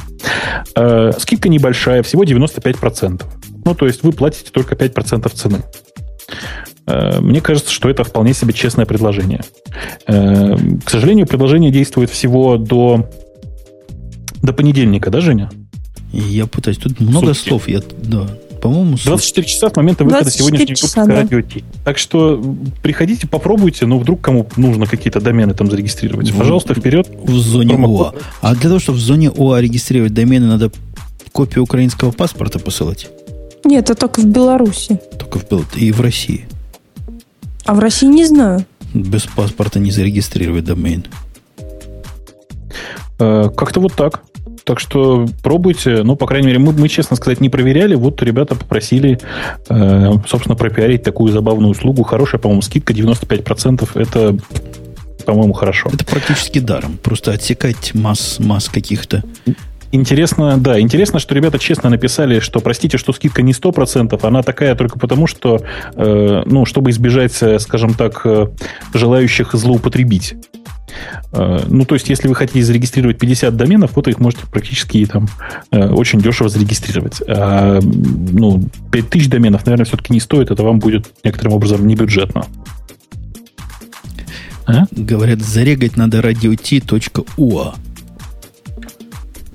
Э, 0.75 1.13
скидка 1.19 1.49
небольшая, 1.49 2.03
всего 2.03 2.25
95%. 2.25 3.23
Ну, 3.65 3.75
то 3.75 3.87
есть 3.87 4.03
вы 4.03 4.13
платите 4.13 4.51
только 4.51 4.75
5% 4.75 5.33
цены. 5.35 5.63
Мне 7.21 7.41
кажется, 7.41 7.71
что 7.71 7.89
это 7.89 8.03
вполне 8.03 8.35
себе 8.35 8.53
честное 8.53 8.85
предложение. 8.85 9.43
К 10.07 10.91
сожалению, 10.91 11.27
предложение 11.27 11.71
действует 11.71 12.11
всего 12.11 12.57
до, 12.57 13.09
до 14.43 14.53
понедельника, 14.53 15.11
да, 15.11 15.21
Женя? 15.21 15.51
Я 16.13 16.47
пытаюсь. 16.47 16.79
Тут 16.79 16.99
много 16.99 17.35
Сутки. 17.35 17.49
слов. 17.49 17.69
Я, 17.69 17.81
да, 18.03 18.27
по-моему, 18.61 18.97
24 19.05 19.47
часа 19.47 19.71
с 19.71 19.77
момента 19.77 20.05
выхода 20.05 20.31
сегодняшнего 20.31 20.69
выпуска 20.69 21.05
да. 21.07 21.15
радио 21.15 21.41
Ти. 21.41 21.65
Так 21.85 21.99
что 21.99 22.43
приходите, 22.83 23.27
попробуйте, 23.27 23.87
но 23.87 23.99
вдруг 23.99 24.21
кому 24.21 24.47
нужно 24.57 24.87
какие-то 24.87 25.21
домены 25.21 25.55
там 25.55 25.71
зарегистрировать. 25.71 26.31
В, 26.31 26.39
Пожалуйста, 26.39 26.75
вперед. 26.75 27.09
В 27.23 27.33
зоне 27.33 27.75
ОА. 27.75 28.15
А 28.41 28.55
для 28.55 28.69
того, 28.69 28.79
чтобы 28.79 28.99
в 28.99 29.01
зоне 29.01 29.31
ОА 29.31 29.61
регистрировать 29.61 30.15
домены, 30.15 30.47
надо 30.47 30.71
копию 31.33 31.65
украинского 31.65 32.11
паспорта 32.11 32.59
посылать? 32.59 33.09
Нет, 33.65 33.91
это 33.91 33.95
только 33.95 34.21
в 34.21 34.27
Беларуси. 34.27 35.01
Только 35.19 35.39
в 35.39 35.49
Беларуси. 35.49 35.79
И 35.79 35.93
в 35.93 36.01
России. 36.01 36.47
А 37.65 37.75
в 37.75 37.79
России 37.79 38.07
не 38.07 38.25
знаю. 38.25 38.65
Без 38.95 39.23
паспорта 39.23 39.79
не 39.79 39.91
зарегистрировать 39.91 40.65
домен. 40.65 41.05
Э, 43.19 43.51
как-то 43.55 43.81
вот 43.81 43.95
так. 43.95 44.23
Так 44.65 44.81
что 44.81 45.27
пробуйте. 45.43 46.03
Ну, 46.03 46.17
по 46.17 46.27
крайней 46.27 46.49
мере, 46.49 46.59
мы, 46.59 46.73
мы, 46.73 46.89
честно 46.89 47.17
сказать, 47.17 47.41
не 47.41 47.49
проверяли. 47.49 47.95
Вот 47.95 48.23
ребята 48.23 48.55
попросили, 48.55 49.19
э, 49.69 50.13
собственно, 50.27 50.57
пропиарить 50.57 51.03
такую 51.03 51.33
забавную 51.33 51.71
услугу. 51.71 52.03
Хорошая, 52.03 52.41
по-моему, 52.41 52.63
скидка 52.63 52.93
95%. 52.93 53.89
Это, 53.95 54.37
по-моему, 55.25 55.53
хорошо. 55.53 55.91
Это 55.93 56.05
практически 56.05 56.59
даром. 56.59 56.99
Просто 57.03 57.33
отсекать 57.33 57.95
масс, 57.95 58.39
масс 58.39 58.69
каких-то 58.69 59.23
Интересно, 59.93 60.57
да, 60.57 60.79
интересно, 60.81 61.19
что 61.19 61.35
ребята 61.35 61.59
честно 61.59 61.91
написали, 61.91 62.39
что, 62.39 62.61
простите, 62.61 62.97
что 62.97 63.13
скидка 63.13 63.43
не 63.43 63.53
100%, 63.53 64.19
она 64.23 64.43
такая 64.43 64.77
только 64.77 65.01
потому, 65.01 65.27
что, 65.27 65.63
э, 65.97 66.43
ну, 66.47 66.65
чтобы 66.65 66.91
избежать, 66.91 67.37
э, 67.43 67.59
скажем 67.59 67.95
так, 67.95 68.21
э, 68.25 68.47
желающих 68.95 69.53
злоупотребить. 69.53 70.35
Э, 71.33 71.61
ну, 71.69 71.85
то 71.85 71.95
есть, 71.95 72.09
если 72.09 72.29
вы 72.29 72.35
хотите 72.35 72.63
зарегистрировать 72.63 73.19
50 73.19 73.57
доменов, 73.57 73.93
вот 73.95 74.09
их 74.09 74.19
можете 74.19 74.47
практически 74.47 75.05
там 75.07 75.29
э, 75.71 75.89
очень 75.89 76.21
дешево 76.21 76.49
зарегистрировать. 76.49 77.23
А, 77.27 77.81
ну, 77.81 78.63
5000 78.91 79.29
доменов, 79.29 79.67
наверное, 79.67 79.87
все-таки 79.87 80.13
не 80.13 80.21
стоит, 80.21 80.51
это 80.51 80.63
вам 80.63 80.79
будет 80.79 81.11
некоторым 81.25 81.55
образом 81.55 81.87
не 81.87 81.95
бюджетно. 81.95 82.47
А? 84.67 84.85
Говорят, 84.93 85.41
зарегать 85.41 85.97
надо 85.97 86.21
radio.ua. 86.21 87.75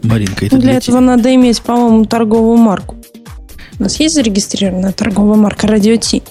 Маринка, 0.03 0.45
это 0.45 0.57
для, 0.57 0.70
для 0.70 0.78
этого 0.78 0.98
тебя. 0.98 1.02
надо 1.02 1.34
иметь, 1.34 1.62
по-моему, 1.62 2.06
торговую 2.06 2.57
марку. 2.57 2.95
У 3.80 3.84
нас 3.84 3.99
есть 3.99 4.16
зарегистрированная 4.16 4.94
торговая 4.94 5.38
марка 5.38 5.68
Radio 5.68 5.98
T? 5.98 6.22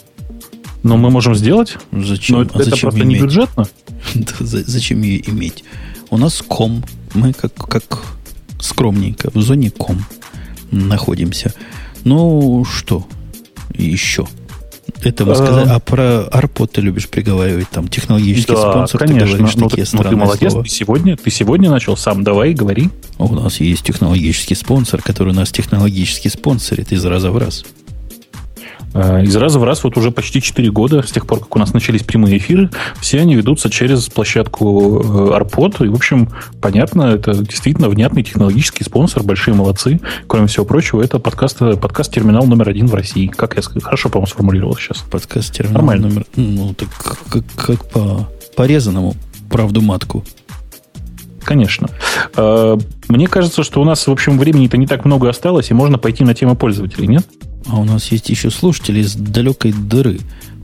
Но 0.82 0.96
мы 0.96 1.10
можем 1.10 1.34
сделать. 1.34 1.76
Зачем? 1.92 2.36
Но 2.36 2.42
это, 2.42 2.52
а 2.54 2.60
это 2.60 2.70
зачем 2.70 2.90
просто 2.90 3.04
иметь? 3.04 3.16
не 3.16 3.22
бюджетно. 3.22 3.66
зачем 4.40 5.02
ее 5.02 5.28
иметь? 5.30 5.64
У 6.10 6.16
нас 6.16 6.42
ком. 6.46 6.84
Мы 7.14 7.32
как, 7.32 7.54
как 7.54 8.02
скромненько 8.60 9.30
в 9.32 9.40
зоне 9.40 9.70
ком 9.70 10.04
находимся. 10.70 11.52
Ну, 12.04 12.64
что 12.64 13.06
еще? 13.72 14.26
Это 15.02 15.24
мы 15.24 15.34
сказали. 15.34 15.68
А 15.68 15.78
про 15.80 16.24
Арпод 16.24 16.72
ты 16.72 16.80
любишь 16.80 17.08
приговаривать, 17.08 17.68
там, 17.68 17.88
технологический 17.88 18.54
да, 18.54 18.70
спонсор, 18.70 19.00
конечно. 19.00 19.20
ты 19.20 19.32
говоришь 19.36 19.56
ну, 19.56 19.68
такие 19.68 19.86
ну, 19.92 20.02
ты 20.02 20.16
молодец, 20.16 20.52
слова. 20.52 20.64
Ты 20.64 20.70
сегодня, 20.70 21.16
ты 21.16 21.30
сегодня 21.30 21.70
начал 21.70 21.96
сам, 21.96 22.24
давай, 22.24 22.54
говори. 22.54 22.90
У 23.18 23.34
нас 23.34 23.60
есть 23.60 23.82
технологический 23.82 24.54
спонсор, 24.54 25.02
который 25.02 25.30
у 25.30 25.36
нас 25.36 25.50
технологически 25.50 26.28
спонсорит 26.28 26.92
из 26.92 27.04
раза 27.04 27.30
в 27.30 27.38
раз. 27.38 27.64
Э, 28.94 29.22
из 29.22 29.34
раза 29.36 29.58
в 29.58 29.64
раз, 29.64 29.82
вот 29.84 29.96
уже 29.96 30.10
почти 30.10 30.40
4 30.40 30.70
года, 30.70 31.02
с 31.02 31.10
тех 31.10 31.26
пор, 31.26 31.40
как 31.40 31.54
у 31.56 31.58
нас 31.58 31.74
начались 31.74 32.02
прямые 32.02 32.38
эфиры, 32.38 32.70
все 33.00 33.20
они 33.20 33.34
ведутся 33.34 33.68
через 33.68 34.08
площадку 34.08 35.00
Arpod. 35.34 35.84
И, 35.84 35.88
в 35.88 35.94
общем, 35.94 36.30
понятно, 36.60 37.02
это 37.02 37.34
действительно 37.34 37.88
внятный 37.88 38.22
технологический 38.22 38.84
спонсор, 38.84 39.24
большие 39.24 39.54
молодцы. 39.54 40.00
Кроме 40.28 40.46
всего 40.46 40.64
прочего, 40.64 41.02
это 41.02 41.18
подкаст, 41.18 41.58
подкаст-терминал 41.58 42.46
номер 42.46 42.68
один 42.68 42.86
в 42.86 42.94
России. 42.94 43.26
Как 43.26 43.56
я 43.56 43.62
хорошо, 43.62 44.08
по-моему, 44.08 44.28
сформулировал 44.28 44.76
сейчас. 44.76 44.98
Подкаст-терминал 45.10 45.82
Нормально. 45.82 46.08
номер... 46.08 46.26
Ну, 46.36 46.74
так 46.74 46.88
как, 47.30 47.44
как 47.56 47.90
по 47.90 48.28
порезанному 48.56 49.16
правду 49.50 49.82
матку. 49.82 50.24
Конечно. 51.44 51.88
Э, 52.36 52.76
мне 53.08 53.26
кажется, 53.26 53.62
что 53.62 53.80
у 53.80 53.84
нас, 53.84 54.06
в 54.06 54.10
общем, 54.10 54.38
времени-то 54.38 54.76
не 54.76 54.86
так 54.86 55.04
много 55.04 55.28
осталось, 55.28 55.70
и 55.70 55.74
можно 55.74 55.98
пойти 55.98 56.24
на 56.24 56.34
тему 56.34 56.56
пользователей, 56.56 57.06
нет? 57.06 57.26
А 57.66 57.78
у 57.78 57.84
нас 57.84 58.08
есть 58.12 58.28
еще 58.28 58.50
слушатели 58.50 59.00
из 59.00 59.14
далекой 59.14 59.72
дыры. 59.72 60.18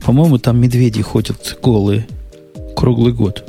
По-моему, 0.05 0.37
там 0.37 0.59
медведи 0.59 1.01
ходят 1.01 1.57
голые 1.61 2.07
круглый 2.75 3.13
год. 3.13 3.43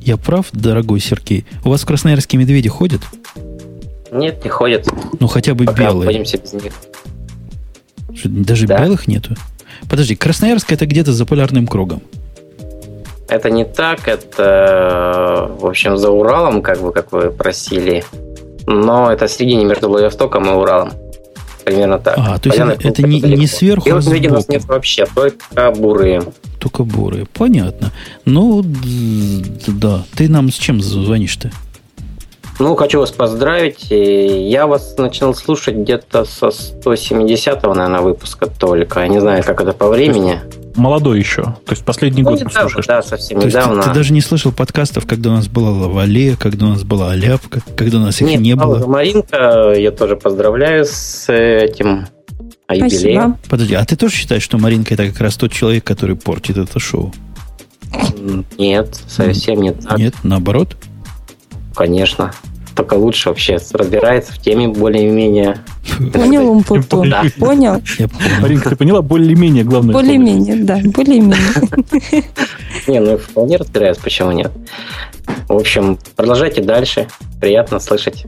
Я 0.00 0.16
прав, 0.16 0.46
дорогой 0.52 1.00
Сергей? 1.00 1.46
У 1.64 1.70
вас 1.70 1.82
в 1.82 1.86
Красноярске 1.86 2.36
медведи 2.36 2.68
ходят? 2.68 3.02
Нет, 4.10 4.42
не 4.44 4.50
ходят. 4.50 4.88
Ну, 5.20 5.26
хотя 5.26 5.54
бы 5.54 5.64
Пока 5.64 5.82
белые. 5.82 6.08
Обходимся 6.08 6.38
без 6.38 6.52
них. 6.54 6.72
Что, 8.14 8.28
даже 8.28 8.66
да. 8.66 8.78
белых 8.78 9.06
нету? 9.06 9.34
Подожди, 9.88 10.16
Красноярск 10.16 10.72
это 10.72 10.86
где-то 10.86 11.12
за 11.12 11.26
полярным 11.26 11.66
кругом. 11.66 12.02
Это 13.28 13.50
не 13.50 13.66
так, 13.66 14.08
это, 14.08 15.50
в 15.58 15.66
общем, 15.66 15.98
за 15.98 16.10
Уралом, 16.10 16.62
как 16.62 16.80
бы, 16.80 16.92
как 16.92 17.12
вы 17.12 17.30
просили. 17.30 18.02
Но 18.66 19.12
это 19.12 19.26
в 19.26 19.30
середине 19.30 19.66
между 19.66 19.88
Владивостоком 19.88 20.46
и 20.46 20.50
Уралом 20.50 20.92
примерно 21.68 21.98
так. 21.98 22.14
А, 22.16 22.38
то 22.38 22.48
есть 22.48 22.58
Понятно, 22.58 22.72
это, 22.72 22.88
это 22.88 23.02
не, 23.02 23.20
не 23.20 23.46
сверху, 23.46 23.90
а 23.94 24.00
сбоку. 24.00 24.26
у 24.26 24.30
нас 24.30 24.48
нет 24.48 24.64
вообще, 24.64 25.06
только 25.06 25.70
бурые. 25.72 26.22
Только 26.58 26.84
бурые, 26.84 27.26
понятно. 27.26 27.92
Ну, 28.24 28.64
да. 29.66 30.04
Ты 30.16 30.28
нам 30.28 30.50
с 30.50 30.54
чем 30.54 30.80
звонишь-то? 30.80 31.50
Ну, 32.58 32.74
хочу 32.74 32.98
вас 32.98 33.12
поздравить. 33.12 33.86
Я 33.90 34.66
вас 34.66 34.96
начал 34.98 35.34
слушать 35.34 35.76
где-то 35.76 36.24
со 36.24 36.48
170-го, 36.48 37.72
наверное, 37.72 38.00
выпуска 38.00 38.46
только. 38.46 39.00
Я 39.00 39.08
не 39.08 39.20
знаю, 39.20 39.44
как 39.44 39.60
это 39.60 39.72
по 39.72 39.88
времени 39.88 40.40
молодой 40.78 41.18
еще. 41.18 41.42
То 41.42 41.70
есть 41.70 41.84
последний 41.84 42.22
ну, 42.22 42.30
год 42.30 42.40
недавно, 42.40 42.60
слушаешь. 42.60 42.86
Да, 42.86 43.02
совсем 43.02 43.40
То 43.40 43.48
недавно. 43.48 43.74
Есть 43.74 43.84
ты, 43.84 43.90
ты 43.90 43.94
даже 43.94 44.12
не 44.12 44.20
слышал 44.20 44.52
подкастов, 44.52 45.06
когда 45.06 45.30
у 45.30 45.32
нас 45.34 45.48
была 45.48 45.70
Лавале, 45.70 46.36
когда 46.36 46.66
у 46.66 46.68
нас 46.70 46.84
была 46.84 47.10
Аляпка, 47.10 47.60
когда 47.76 47.98
у 47.98 48.00
нас 48.00 48.20
их 48.20 48.28
Нет, 48.28 48.40
не 48.40 48.54
было. 48.54 48.86
Маринка, 48.86 49.74
я 49.76 49.90
тоже 49.90 50.16
поздравляю 50.16 50.84
с 50.84 51.30
этим 51.32 52.06
юбилеем. 52.70 53.36
Подожди, 53.48 53.74
а 53.74 53.84
ты 53.84 53.96
тоже 53.96 54.14
считаешь, 54.14 54.42
что 54.42 54.58
Маринка 54.58 54.94
это 54.94 55.08
как 55.08 55.20
раз 55.20 55.36
тот 55.36 55.52
человек, 55.52 55.84
который 55.84 56.16
портит 56.16 56.56
это 56.56 56.78
шоу? 56.78 57.12
Нет, 58.56 59.00
совсем 59.08 59.60
не 59.60 59.72
так. 59.72 59.98
Нет, 59.98 60.14
наоборот? 60.22 60.76
Конечно 61.74 62.32
только 62.78 62.94
лучше 62.94 63.30
вообще 63.30 63.58
разбирается 63.72 64.32
в 64.32 64.38
теме 64.38 64.68
более-менее. 64.68 65.58
Понял, 66.12 66.48
Умпуту? 66.52 67.04
Да. 67.10 67.24
Понял? 67.38 67.82
Маринка, 68.40 68.70
ты 68.70 68.76
поняла? 68.76 69.02
Более-менее, 69.02 69.64
главное. 69.64 69.92
Более-менее, 69.92 70.62
да, 70.62 70.78
более-менее. 70.84 72.22
Не, 72.86 73.00
ну 73.00 73.18
вполне 73.18 73.56
разбираюсь, 73.56 73.98
почему 73.98 74.30
нет. 74.30 74.52
В 75.48 75.54
общем, 75.56 75.98
продолжайте 76.14 76.62
дальше. 76.62 77.08
Приятно 77.40 77.80
слышать 77.80 78.26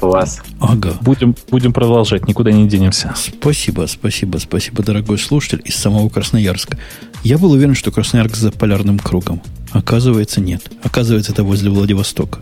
вас. 0.00 0.42
Ага. 0.58 0.94
Будем, 1.00 1.36
будем 1.52 1.72
продолжать, 1.72 2.26
никуда 2.26 2.50
не 2.50 2.66
денемся. 2.66 3.14
Спасибо, 3.16 3.86
спасибо, 3.86 4.38
спасибо, 4.38 4.82
дорогой 4.82 5.18
слушатель 5.18 5.62
из 5.64 5.76
самого 5.76 6.08
Красноярска. 6.08 6.76
Я 7.22 7.38
был 7.38 7.52
уверен, 7.52 7.76
что 7.76 7.92
Красноярск 7.92 8.34
за 8.34 8.50
полярным 8.50 8.98
кругом. 8.98 9.40
Оказывается, 9.70 10.40
нет. 10.40 10.62
Оказывается, 10.82 11.30
это 11.30 11.44
возле 11.44 11.70
Владивостока. 11.70 12.40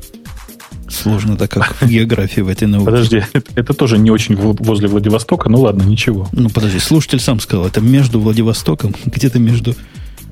Сложно 0.93 1.37
так, 1.37 1.51
как 1.51 1.75
в 1.81 1.89
географии 1.89 2.43
в 2.43 2.49
этой 2.49 2.69
науке. 2.69 2.85
Подожди, 2.85 3.23
это, 3.33 3.51
это 3.55 3.73
тоже 3.73 3.99
не 3.99 4.11
очень 4.11 4.37
возле 4.37 4.89
Владивостока, 4.89 5.49
ну 5.49 5.61
ладно, 5.63 5.83
ничего. 5.85 6.29
Ну 6.33 6.51
подожди, 6.51 6.79
слушатель 6.79 7.19
сам 7.19 7.41
сказал, 7.41 7.67
это 7.67 7.81
между 7.81 8.21
Владивостоком, 8.21 8.95
где-то 9.07 9.39
между 9.39 9.75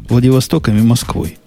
Владивостоком 0.08 0.76
и 0.78 0.82
Москвой. 0.82 1.38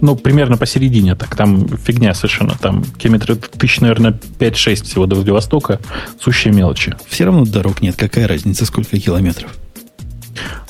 Ну, 0.00 0.16
примерно 0.16 0.58
посередине, 0.58 1.14
так 1.14 1.34
там 1.34 1.66
фигня 1.78 2.12
совершенно. 2.14 2.54
Там 2.60 2.84
километры 2.98 3.36
тысяч, 3.36 3.80
наверное, 3.80 4.18
5-6 4.38 4.84
всего 4.84 5.06
до 5.06 5.14
Владивостока. 5.14 5.80
Сущие 6.20 6.52
мелочи. 6.52 6.94
Все 7.08 7.24
равно 7.24 7.46
дорог 7.46 7.80
нет. 7.80 7.94
Какая 7.96 8.28
разница, 8.28 8.66
сколько 8.66 8.98
километров? 8.98 9.56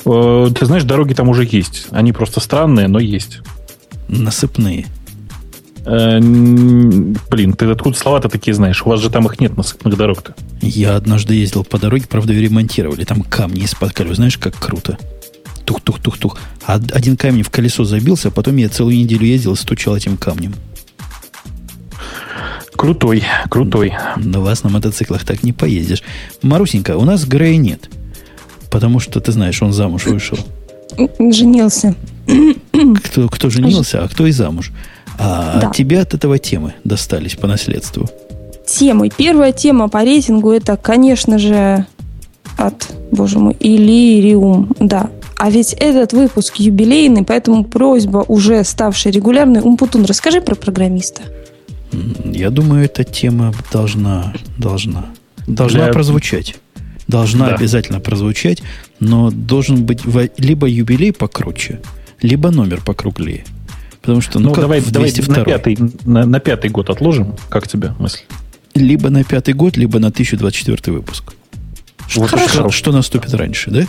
Э, 0.05 0.49
ты 0.57 0.65
знаешь, 0.65 0.83
дороги 0.83 1.13
там 1.15 1.27
уже 1.27 1.45
есть. 1.49 1.87
Они 1.89 2.13
просто 2.13 2.39
странные, 2.39 2.87
но 2.87 2.99
есть. 2.99 3.39
Насыпные. 4.07 4.85
Э, 5.85 6.19
блин, 6.19 7.53
ты 7.53 7.65
откуда 7.65 7.97
слова-то 7.97 8.29
такие 8.29 8.53
знаешь? 8.53 8.81
У 8.83 8.89
вас 8.89 8.99
же 8.99 9.09
там 9.09 9.25
их 9.27 9.39
нет, 9.39 9.55
насыпных 9.55 9.95
дорог-то. 9.97 10.35
Я 10.61 10.95
однажды 10.95 11.35
ездил 11.35 11.63
по 11.63 11.77
дороге, 11.77 12.05
правда, 12.09 12.33
ее 12.33 12.41
ремонтировали. 12.43 13.03
Там 13.03 13.21
камни 13.21 13.63
из-под 13.63 13.93
колес. 13.93 14.17
Знаешь, 14.17 14.37
как 14.37 14.55
круто. 14.55 14.97
Тух-тух-тух-тух. 15.65 16.37
А 16.65 16.79
один 16.93 17.17
камень 17.17 17.43
в 17.43 17.49
колесо 17.49 17.83
забился, 17.83 18.29
а 18.29 18.31
потом 18.31 18.57
я 18.57 18.69
целую 18.69 18.97
неделю 18.97 19.25
ездил 19.25 19.53
и 19.53 19.57
стучал 19.57 19.95
этим 19.95 20.17
камнем. 20.17 20.53
Крутой, 22.75 23.23
крутой. 23.49 23.93
На 24.17 24.41
вас 24.41 24.63
на 24.63 24.69
мотоциклах 24.69 25.23
так 25.23 25.43
не 25.43 25.53
поездишь. 25.53 26.03
Марусенька, 26.41 26.97
у 26.97 27.05
нас 27.05 27.25
Грея 27.25 27.57
нет. 27.57 27.89
Потому 28.69 28.99
что, 28.99 29.19
ты 29.21 29.31
знаешь, 29.31 29.61
он 29.61 29.71
замуж 29.71 30.05
вышел. 30.05 30.37
Женился. 31.19 31.95
Кто, 33.03 33.29
кто 33.29 33.49
женился, 33.49 34.03
а 34.03 34.07
кто 34.07 34.27
и 34.27 34.31
замуж. 34.31 34.71
А 35.17 35.59
да. 35.61 35.69
тебе 35.71 35.99
от 35.99 36.13
этого 36.13 36.39
темы 36.39 36.73
достались 36.83 37.35
по 37.35 37.47
наследству? 37.47 38.09
Темы. 38.65 39.09
Первая 39.15 39.51
тема 39.51 39.89
по 39.89 40.03
рейтингу 40.03 40.51
это, 40.51 40.75
конечно 40.77 41.37
же, 41.37 41.85
от, 42.57 42.87
боже 43.11 43.39
мой, 43.39 43.53
Илириум. 43.59 44.75
Да. 44.79 45.09
А 45.37 45.49
ведь 45.49 45.73
этот 45.73 46.13
выпуск 46.13 46.55
юбилейный, 46.55 47.23
поэтому 47.23 47.65
просьба, 47.65 48.23
уже 48.27 48.63
ставшая 48.63 49.13
регулярной, 49.13 49.61
Умпутун, 49.61 50.05
расскажи 50.05 50.41
про 50.41 50.55
программиста. 50.55 51.23
Я 52.23 52.49
думаю, 52.49 52.85
эта 52.85 53.03
тема 53.03 53.53
должна, 53.71 54.33
должна, 54.57 55.05
должна 55.47 55.85
Для... 55.85 55.93
прозвучать. 55.93 56.55
Должна 57.07 57.49
да. 57.49 57.55
обязательно 57.55 57.99
прозвучать, 57.99 58.63
но 58.99 59.29
должен 59.29 59.85
быть 59.85 60.01
либо 60.37 60.67
юбилей 60.67 61.13
покруче, 61.13 61.81
либо 62.21 62.49
номер 62.49 62.81
покруглее. 62.83 63.45
Потому 64.05 64.21
что, 64.21 64.39
ну, 64.39 64.49
ну 64.49 64.55
давай, 64.55 64.81
давай 64.81 65.11
на, 65.27 65.43
пятый, 65.43 65.77
на, 66.05 66.27
на 66.27 66.39
пятый 66.39 66.69
год 66.69 66.91
отложим. 66.91 67.33
Как 67.49 67.67
тебе 67.67 67.93
мысль? 67.97 68.19
Либо 68.75 69.09
на 69.09 69.23
пятый 69.23 69.55
год, 69.55 69.77
либо 69.77 69.97
на 69.97 70.09
1024 70.09 70.95
выпуск. 70.95 71.33
Вот 72.15 72.29
что, 72.29 72.69
что 72.69 72.91
наступит 72.91 73.33
раньше, 73.33 73.71
да? 73.71 73.81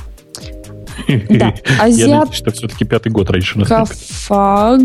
Да. 1.28 1.54
Азиат... 1.78 1.98
Я 1.98 2.20
надеюсь, 2.20 2.38
что 2.38 2.50
все-таки 2.50 2.86
пятый 2.86 3.12
год 3.12 3.28
раньше 3.28 3.58
наступит. 3.58 3.88
Кафаг 3.88 4.80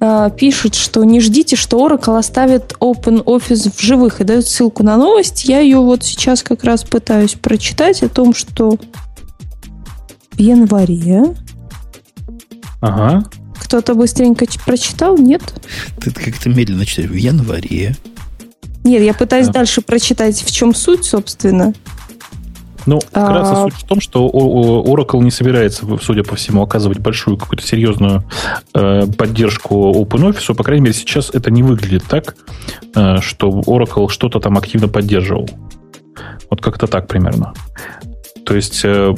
э, 0.00 0.30
пишет, 0.38 0.76
что 0.76 1.02
не 1.02 1.20
ждите, 1.20 1.56
что 1.56 1.84
Oracle 1.84 2.16
оставит 2.16 2.74
Open 2.78 3.24
Office 3.24 3.72
в 3.74 3.80
живых 3.80 4.20
и 4.20 4.24
дает 4.24 4.46
ссылку 4.46 4.84
на 4.84 4.96
новость. 4.96 5.46
Я 5.46 5.58
ее 5.58 5.78
вот 5.78 6.04
сейчас 6.04 6.44
как 6.44 6.62
раз 6.62 6.84
пытаюсь 6.84 7.34
прочитать 7.34 8.04
о 8.04 8.08
том, 8.08 8.32
что 8.32 8.78
в 10.30 10.38
январе 10.38 11.34
Ага. 12.80 13.24
Кто-то 13.68 13.94
быстренько 13.94 14.46
прочитал, 14.64 15.18
нет? 15.18 15.42
Ты 16.00 16.10
как-то 16.10 16.48
медленно 16.48 16.86
читаешь. 16.86 17.10
В 17.10 17.14
январе. 17.14 17.94
Нет, 18.82 19.02
я 19.02 19.12
пытаюсь 19.12 19.48
а. 19.48 19.52
дальше 19.52 19.82
прочитать, 19.82 20.42
в 20.42 20.50
чем 20.50 20.74
суть, 20.74 21.04
собственно. 21.04 21.74
Ну, 22.86 22.98
вкратце 22.98 23.52
а... 23.52 23.64
суть 23.64 23.74
в 23.74 23.86
том, 23.86 24.00
что 24.00 24.26
Oracle 24.26 25.22
не 25.22 25.30
собирается, 25.30 25.84
судя 26.00 26.24
по 26.24 26.34
всему, 26.34 26.62
оказывать 26.62 26.98
большую 27.00 27.36
какую-то 27.36 27.66
серьезную 27.66 28.24
э, 28.72 29.06
поддержку 29.06 29.92
OpenOffice. 29.92 30.54
По 30.54 30.64
крайней 30.64 30.84
мере, 30.84 30.94
сейчас 30.94 31.28
это 31.28 31.50
не 31.50 31.62
выглядит 31.62 32.04
так, 32.08 32.36
э, 32.94 33.20
что 33.20 33.50
Oracle 33.50 34.08
что-то 34.08 34.40
там 34.40 34.56
активно 34.56 34.88
поддерживал. 34.88 35.46
Вот 36.48 36.62
как-то 36.62 36.86
так 36.86 37.06
примерно. 37.06 37.52
То 38.48 38.56
есть 38.56 38.80
э, 38.82 39.14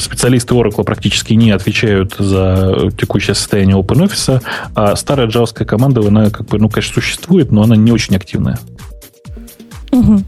специалисты 0.00 0.54
Oracle 0.54 0.84
практически 0.84 1.34
не 1.34 1.50
отвечают 1.50 2.16
за 2.18 2.90
текущее 2.98 3.34
состояние 3.34 3.76
OpenOffice, 3.76 4.42
а 4.74 4.96
старая 4.96 5.26
джавская 5.26 5.68
команда, 5.68 6.00
она 6.00 6.30
как 6.30 6.46
бы, 6.46 6.58
ну, 6.58 6.70
конечно, 6.70 6.94
существует, 6.94 7.52
но 7.52 7.62
она 7.62 7.76
не 7.76 7.92
очень 7.92 8.16
активная. 8.16 8.58
Угу. 9.92 10.22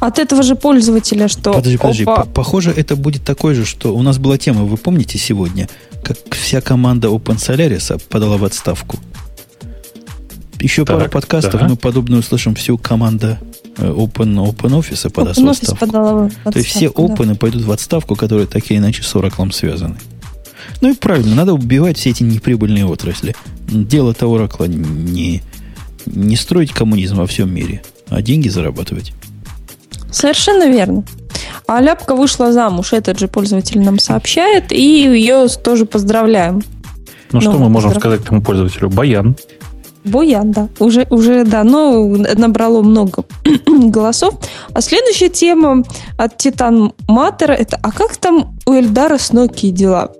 От 0.00 0.18
этого 0.18 0.42
же 0.42 0.56
пользователя, 0.56 1.28
что... 1.28 1.52
Подожди, 1.52 1.76
подожди. 1.76 2.04
Опа. 2.04 2.24
Похоже, 2.24 2.70
это 2.74 2.96
будет 2.96 3.24
такой 3.24 3.52
же, 3.54 3.66
что 3.66 3.94
у 3.94 4.00
нас 4.00 4.16
была 4.16 4.38
тема, 4.38 4.64
вы 4.64 4.78
помните 4.78 5.18
сегодня, 5.18 5.68
как 6.02 6.16
вся 6.30 6.62
команда 6.62 7.08
Open 7.08 7.36
Solaris 7.36 8.02
подала 8.08 8.38
в 8.38 8.44
отставку. 8.44 8.98
Еще 10.60 10.86
так, 10.86 10.96
пару 10.96 11.10
подкастов 11.10 11.60
да. 11.60 11.68
мы 11.68 11.76
подобное 11.76 12.20
услышим 12.20 12.54
всю 12.54 12.78
команда 12.78 13.38
э, 13.42 13.51
Open, 13.76 14.34
Open 14.36 14.80
Office 14.80 15.10
подаст 15.10 15.38
Open 15.38 15.46
в 15.46 15.50
отставку. 15.50 15.86
Подала 15.86 16.12
в 16.12 16.24
отставку. 16.26 16.52
То 16.52 16.58
есть 16.58 16.70
все 16.70 16.86
Open 16.86 17.26
да. 17.26 17.34
пойдут 17.34 17.62
в 17.62 17.72
отставку, 17.72 18.16
которые 18.16 18.46
так 18.46 18.70
или 18.70 18.78
иначе 18.78 19.02
с 19.02 19.14
Oracle 19.14 19.52
связаны. 19.52 19.96
Ну 20.80 20.90
и 20.90 20.94
правильно, 20.94 21.34
надо 21.34 21.54
убивать 21.54 21.98
все 21.98 22.10
эти 22.10 22.22
неприбыльные 22.22 22.86
отрасли. 22.86 23.34
Дело-то 23.68 24.26
Oracle 24.26 24.68
не, 24.68 25.42
не 26.06 26.36
строить 26.36 26.72
коммунизм 26.72 27.16
во 27.16 27.26
всем 27.26 27.52
мире, 27.52 27.82
а 28.08 28.22
деньги 28.22 28.48
зарабатывать. 28.48 29.12
Совершенно 30.10 30.68
верно. 30.68 31.04
А 31.66 31.80
Ляпка 31.80 32.14
вышла 32.14 32.52
замуж, 32.52 32.92
этот 32.92 33.18
же 33.18 33.28
пользователь 33.28 33.80
нам 33.80 33.98
сообщает, 33.98 34.72
и 34.72 35.04
ее 35.04 35.48
тоже 35.48 35.86
поздравляем. 35.86 36.62
Ну, 37.32 37.40
что 37.40 37.52
мы 37.52 37.70
можем 37.70 37.90
поздрав... 37.90 38.02
сказать 38.02 38.20
этому 38.20 38.42
пользователю? 38.42 38.90
Баян. 38.90 39.36
Буян, 40.04 40.50
да. 40.50 40.68
Уже, 40.78 41.06
уже, 41.10 41.44
да, 41.44 41.64
но 41.64 42.06
набрало 42.36 42.82
много 42.82 43.24
голосов. 43.66 44.34
А 44.72 44.80
следующая 44.80 45.28
тема 45.28 45.84
от 46.16 46.38
Титан 46.38 46.92
Матера 47.06 47.52
это 47.52 47.78
«А 47.82 47.92
как 47.92 48.16
там 48.16 48.58
у 48.66 48.72
Эльдара 48.72 49.18
с 49.18 49.30
Nokia 49.30 49.70
дела? 49.70 50.12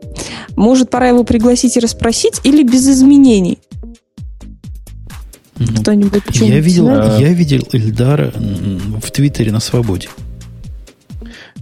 Может, 0.56 0.90
пора 0.90 1.08
его 1.08 1.24
пригласить 1.24 1.76
и 1.76 1.80
расспросить 1.80 2.40
или 2.44 2.62
без 2.62 2.88
изменений?» 2.88 3.58
ну, 5.56 5.66
Кто-нибудь 5.80 6.22
я 6.32 6.60
видел, 6.60 6.88
я 6.88 7.32
видел 7.32 7.66
Эльдара 7.72 8.32
в 9.02 9.10
Твиттере 9.10 9.52
на 9.52 9.60
свободе. 9.60 10.08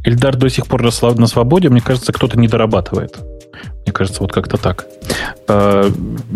Эльдар 0.05 0.36
до 0.36 0.48
сих 0.48 0.66
пор 0.66 0.82
на 0.82 1.26
свободе, 1.26 1.68
мне 1.68 1.80
кажется, 1.80 2.12
кто-то 2.12 2.38
не 2.38 2.48
дорабатывает. 2.48 3.18
Мне 3.85 3.93
кажется, 3.93 4.23
вот 4.23 4.32
как-то 4.32 4.57
так. 4.57 4.87
А, 5.49 5.91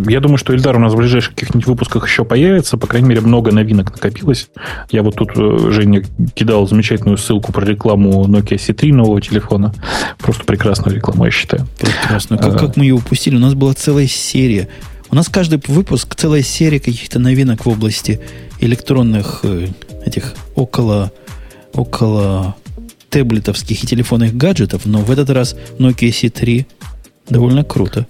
я 0.08 0.20
думаю, 0.20 0.38
что 0.38 0.54
Эльдар 0.54 0.76
у 0.76 0.80
нас 0.80 0.92
в 0.92 0.96
ближайших 0.96 1.34
каких-нибудь 1.34 1.66
выпусках 1.66 2.06
еще 2.06 2.24
появится. 2.24 2.76
По 2.76 2.86
крайней 2.86 3.08
мере, 3.08 3.20
много 3.20 3.52
новинок 3.52 3.92
накопилось. 3.92 4.48
Я 4.90 5.02
вот 5.02 5.16
тут 5.16 5.30
э, 5.36 5.70
Женя 5.70 6.02
кидал 6.34 6.66
замечательную 6.66 7.18
ссылку 7.18 7.52
про 7.52 7.64
рекламу 7.64 8.26
Nokia 8.26 8.56
C3 8.56 8.92
нового 8.92 9.20
телефона. 9.20 9.72
Просто 10.18 10.44
прекрасную 10.44 10.96
рекламу, 10.96 11.24
я 11.24 11.30
считаю. 11.30 11.66
Прекрасно. 11.78 12.38
Как, 12.38 12.54
а, 12.54 12.58
как 12.58 12.76
мы 12.76 12.84
ее 12.84 12.94
упустили? 12.94 13.36
У 13.36 13.40
нас 13.40 13.54
была 13.54 13.74
целая 13.74 14.06
серия 14.06 14.68
у 15.10 15.16
нас 15.16 15.28
каждый 15.28 15.60
выпуск 15.68 16.16
целая 16.16 16.42
серия 16.42 16.80
каких-то 16.80 17.20
новинок 17.20 17.66
в 17.66 17.68
области 17.68 18.20
электронных 18.58 19.40
э, 19.44 19.68
этих 20.04 20.34
около, 20.56 21.12
около 21.72 22.56
таблетовских 23.10 23.84
и 23.84 23.86
телефонных 23.86 24.36
гаджетов, 24.36 24.86
но 24.86 24.98
в 24.98 25.10
этот 25.12 25.30
раз 25.30 25.54
Nokia 25.78 26.10
C3 26.10 26.66
довольно 27.28 27.64
круто. 27.64 28.06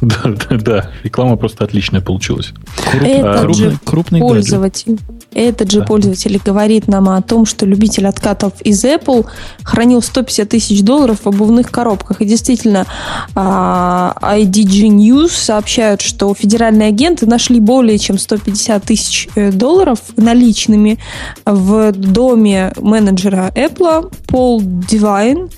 Да, 0.00 0.16
да, 0.24 0.56
да. 0.56 0.90
Реклама 1.02 1.36
просто 1.36 1.64
отличная 1.64 2.00
получилась. 2.00 2.52
Круп, 2.90 3.02
Этот 3.02 3.40
крупный, 3.40 3.70
же 3.70 3.78
крупный 3.84 4.20
пользователь, 4.20 4.92
гаджет. 4.92 5.24
этот 5.34 5.70
же 5.70 5.80
да. 5.80 5.86
пользователь 5.86 6.40
говорит 6.44 6.86
нам 6.86 7.08
о 7.08 7.20
том, 7.22 7.46
что 7.46 7.66
любитель 7.66 8.06
откатов 8.06 8.52
из 8.62 8.84
Apple 8.84 9.26
хранил 9.62 10.00
150 10.00 10.48
тысяч 10.48 10.82
долларов 10.82 11.20
в 11.24 11.28
обувных 11.28 11.70
коробках. 11.70 12.20
И 12.20 12.24
действительно, 12.24 12.86
а, 13.34 14.14
IDG 14.22 14.88
News 14.88 15.30
сообщают, 15.30 16.00
что 16.00 16.32
федеральные 16.32 16.88
агенты 16.88 17.26
нашли 17.26 17.58
более 17.58 17.98
чем 17.98 18.18
150 18.18 18.84
тысяч 18.84 19.28
э, 19.34 19.50
долларов 19.50 19.98
наличными 20.16 20.98
в 21.44 21.92
доме 21.92 22.72
менеджера 22.76 23.50
Apple 23.54 24.12
Пол 24.26 24.62
Дивайн. 24.62 25.48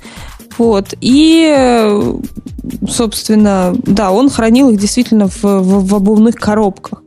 Вот. 0.59 0.95
И 1.01 2.11
собственно, 2.89 3.75
да, 3.85 4.11
он 4.11 4.31
хранил 4.31 4.71
их 4.71 4.79
действительно 4.79 5.29
в, 5.29 5.43
в, 5.43 5.87
в 5.87 5.95
обувных 5.95 6.35
коробках. 6.37 7.03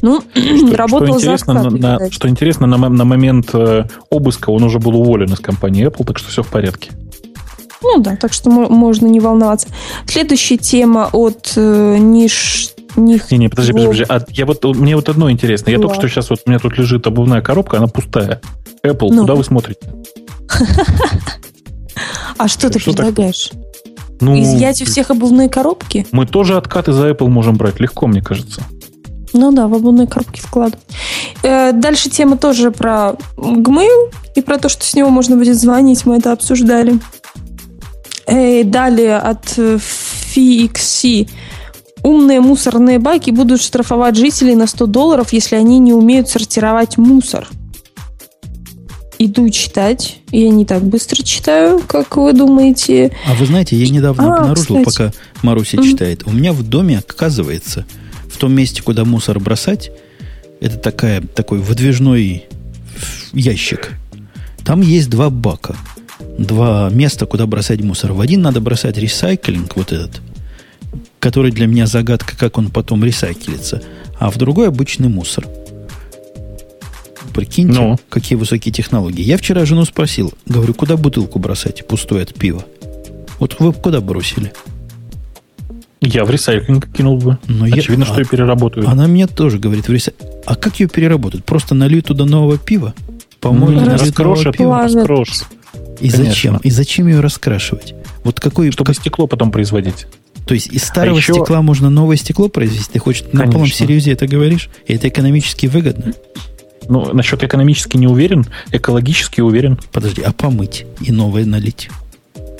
Ну, 0.00 0.20
что, 0.34 0.76
работал 0.76 1.18
что 1.18 1.18
интересно, 1.18 1.62
за 1.62 1.70
на, 1.70 1.98
на, 1.98 2.10
что 2.10 2.28
интересно, 2.28 2.66
на, 2.66 2.88
на 2.88 3.04
момент 3.04 3.50
э, 3.54 3.84
обыска 4.10 4.50
он 4.50 4.64
уже 4.64 4.78
был 4.78 5.00
уволен 5.00 5.32
из 5.32 5.40
компании 5.40 5.86
Apple, 5.86 6.04
так 6.04 6.18
что 6.18 6.28
все 6.28 6.42
в 6.42 6.48
порядке. 6.48 6.90
Ну 7.82 8.00
да, 8.00 8.16
так 8.16 8.32
что 8.32 8.50
можно 8.50 9.06
не 9.06 9.20
волноваться. 9.20 9.68
Следующая 10.06 10.56
тема 10.56 11.08
от 11.12 11.52
э, 11.56 11.96
ниш 11.98 12.70
них. 12.96 13.30
Не, 13.30 13.38
не, 13.38 13.48
подожди, 13.48 13.72
подожди, 13.72 14.04
подожди. 14.04 14.26
А 14.28 14.32
я 14.32 14.46
вот, 14.46 14.64
мне 14.76 14.96
вот 14.96 15.08
одно 15.08 15.30
интересно. 15.30 15.70
Я 15.70 15.78
да. 15.78 15.82
только 15.82 15.96
что 15.96 16.08
сейчас 16.08 16.30
вот 16.30 16.40
у 16.44 16.50
меня 16.50 16.58
тут 16.58 16.78
лежит 16.78 17.06
обувная 17.06 17.40
коробка, 17.40 17.78
она 17.78 17.86
пустая. 17.86 18.40
Apple, 18.84 19.08
ну. 19.10 19.22
куда 19.22 19.34
вы 19.34 19.44
смотрите? 19.44 19.80
А 22.38 22.48
что 22.48 22.70
ты 22.70 22.80
предлагаешь? 22.80 23.50
Ну, 24.20 24.40
Изъять 24.40 24.80
у 24.82 24.84
всех 24.84 25.10
обувные 25.10 25.48
коробки? 25.48 26.06
Мы 26.12 26.26
тоже 26.26 26.56
откаты 26.56 26.92
за 26.92 27.10
Apple 27.10 27.28
можем 27.28 27.56
брать 27.56 27.80
легко, 27.80 28.06
мне 28.06 28.22
кажется. 28.22 28.62
Ну 29.32 29.50
да, 29.50 29.66
в 29.66 29.74
обувные 29.74 30.06
коробки 30.06 30.40
вкладывать. 30.40 30.84
Э, 31.42 31.72
дальше 31.72 32.10
тема 32.10 32.36
тоже 32.36 32.70
про 32.70 33.16
Gmail 33.36 34.12
и 34.36 34.42
про 34.42 34.58
то, 34.58 34.68
что 34.68 34.84
с 34.84 34.94
него 34.94 35.08
можно 35.08 35.36
будет 35.36 35.58
звонить. 35.58 36.06
Мы 36.06 36.18
это 36.18 36.32
обсуждали. 36.32 37.00
Э, 38.26 38.62
далее 38.64 39.16
от 39.16 39.58
FXC. 39.58 41.28
Умные 42.04 42.40
мусорные 42.40 42.98
баки 42.98 43.30
будут 43.30 43.60
штрафовать 43.60 44.16
жителей 44.16 44.54
на 44.54 44.66
100 44.66 44.86
долларов, 44.86 45.32
если 45.32 45.56
они 45.56 45.78
не 45.78 45.92
умеют 45.92 46.28
сортировать 46.28 46.98
мусор 46.98 47.48
иду 49.24 49.48
читать. 49.50 50.18
Я 50.30 50.48
не 50.50 50.64
так 50.64 50.82
быстро 50.82 51.22
читаю, 51.22 51.80
как 51.86 52.16
вы 52.16 52.32
думаете. 52.32 53.12
А 53.26 53.34
вы 53.34 53.46
знаете, 53.46 53.76
я 53.76 53.88
недавно 53.88 54.34
а, 54.34 54.38
обнаружил, 54.38 54.84
кстати. 54.84 54.84
пока 54.84 55.12
Маруся 55.42 55.76
mm-hmm. 55.76 55.84
читает. 55.84 56.22
У 56.26 56.32
меня 56.32 56.52
в 56.52 56.62
доме, 56.62 56.98
оказывается, 56.98 57.86
в 58.28 58.36
том 58.38 58.52
месте, 58.52 58.82
куда 58.82 59.04
мусор 59.04 59.40
бросать, 59.40 59.90
это 60.60 60.78
такая, 60.78 61.20
такой 61.20 61.58
выдвижной 61.58 62.44
ящик. 63.32 63.92
Там 64.64 64.80
есть 64.80 65.10
два 65.10 65.30
бака. 65.30 65.76
Два 66.38 66.88
места, 66.90 67.26
куда 67.26 67.46
бросать 67.46 67.82
мусор. 67.82 68.12
В 68.12 68.20
один 68.20 68.42
надо 68.42 68.60
бросать 68.60 68.96
ресайклинг, 68.96 69.76
вот 69.76 69.92
этот, 69.92 70.20
который 71.18 71.50
для 71.50 71.66
меня 71.66 71.86
загадка, 71.86 72.36
как 72.36 72.58
он 72.58 72.70
потом 72.70 73.04
ресайклится. 73.04 73.82
А 74.18 74.30
в 74.30 74.38
другой 74.38 74.68
обычный 74.68 75.08
мусор– 75.08 75.46
Прикиньте, 77.32 77.78
ну. 77.78 77.98
какие 78.08 78.36
высокие 78.36 78.72
технологии. 78.72 79.22
Я 79.22 79.36
вчера 79.38 79.64
жену 79.64 79.84
спросил, 79.84 80.32
говорю, 80.46 80.74
куда 80.74 80.96
бутылку 80.96 81.38
бросать, 81.38 81.86
пустую 81.86 82.22
от 82.22 82.34
пива? 82.34 82.64
Вот 83.38 83.56
вы 83.58 83.72
куда 83.72 84.00
бросили? 84.00 84.52
Я 86.00 86.24
в 86.24 86.30
ресайклинг 86.30 86.92
кинул 86.92 87.16
бы. 87.16 87.38
Но 87.46 87.64
Очевидно, 87.64 88.02
я, 88.02 88.06
что 88.06 88.16
а, 88.16 88.22
и 88.22 88.24
переработаю. 88.24 88.88
Она 88.88 89.06
мне 89.06 89.26
тоже 89.26 89.58
говорит, 89.58 89.88
в 89.88 89.92
ресайклинг. 89.92 90.32
А 90.46 90.56
как 90.56 90.80
ее 90.80 90.88
переработать? 90.88 91.44
Просто 91.44 91.74
налью 91.74 92.02
туда 92.02 92.24
нового 92.24 92.58
пива? 92.58 92.92
По-моему, 93.40 93.84
раскрошат, 93.84 94.56
раскрошат. 94.58 95.48
И 96.00 96.10
Конечно. 96.10 96.24
зачем? 96.24 96.56
И 96.58 96.70
зачем 96.70 97.06
ее 97.06 97.20
раскрашивать? 97.20 97.94
Вот 98.24 98.40
какой... 98.40 98.70
Чтобы 98.72 98.88
как... 98.88 98.96
стекло 98.96 99.26
потом 99.26 99.50
производить. 99.50 100.06
То 100.46 100.54
есть 100.54 100.66
из 100.68 100.82
старого 100.82 101.16
а 101.16 101.20
еще... 101.20 101.34
стекла 101.34 101.62
можно 101.62 101.90
новое 101.90 102.16
стекло 102.16 102.48
произвести? 102.48 102.92
Ты 102.92 102.98
хочешь 102.98 103.22
Конечно. 103.22 103.46
на 103.46 103.52
полном 103.52 103.68
серьезе 103.68 104.12
это 104.12 104.26
говоришь? 104.26 104.68
И 104.86 104.94
это 104.94 105.08
экономически 105.08 105.66
выгодно? 105.66 106.14
Ну, 106.88 107.12
насчет 107.12 107.42
экономически 107.42 107.96
не 107.96 108.06
уверен, 108.06 108.46
экологически 108.70 109.40
уверен. 109.40 109.78
Подожди, 109.92 110.22
а 110.22 110.32
помыть 110.32 110.86
и 111.00 111.12
новое 111.12 111.44
налить? 111.44 111.90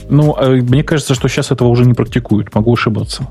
Ну, 0.09 0.35
а 0.37 0.51
мне 0.51 0.83
кажется, 0.83 1.15
что 1.15 1.29
сейчас 1.29 1.51
этого 1.51 1.69
уже 1.69 1.85
не 1.85 1.95
практикуют. 1.95 2.55
Могу 2.55 2.73
ошибаться. 2.73 3.29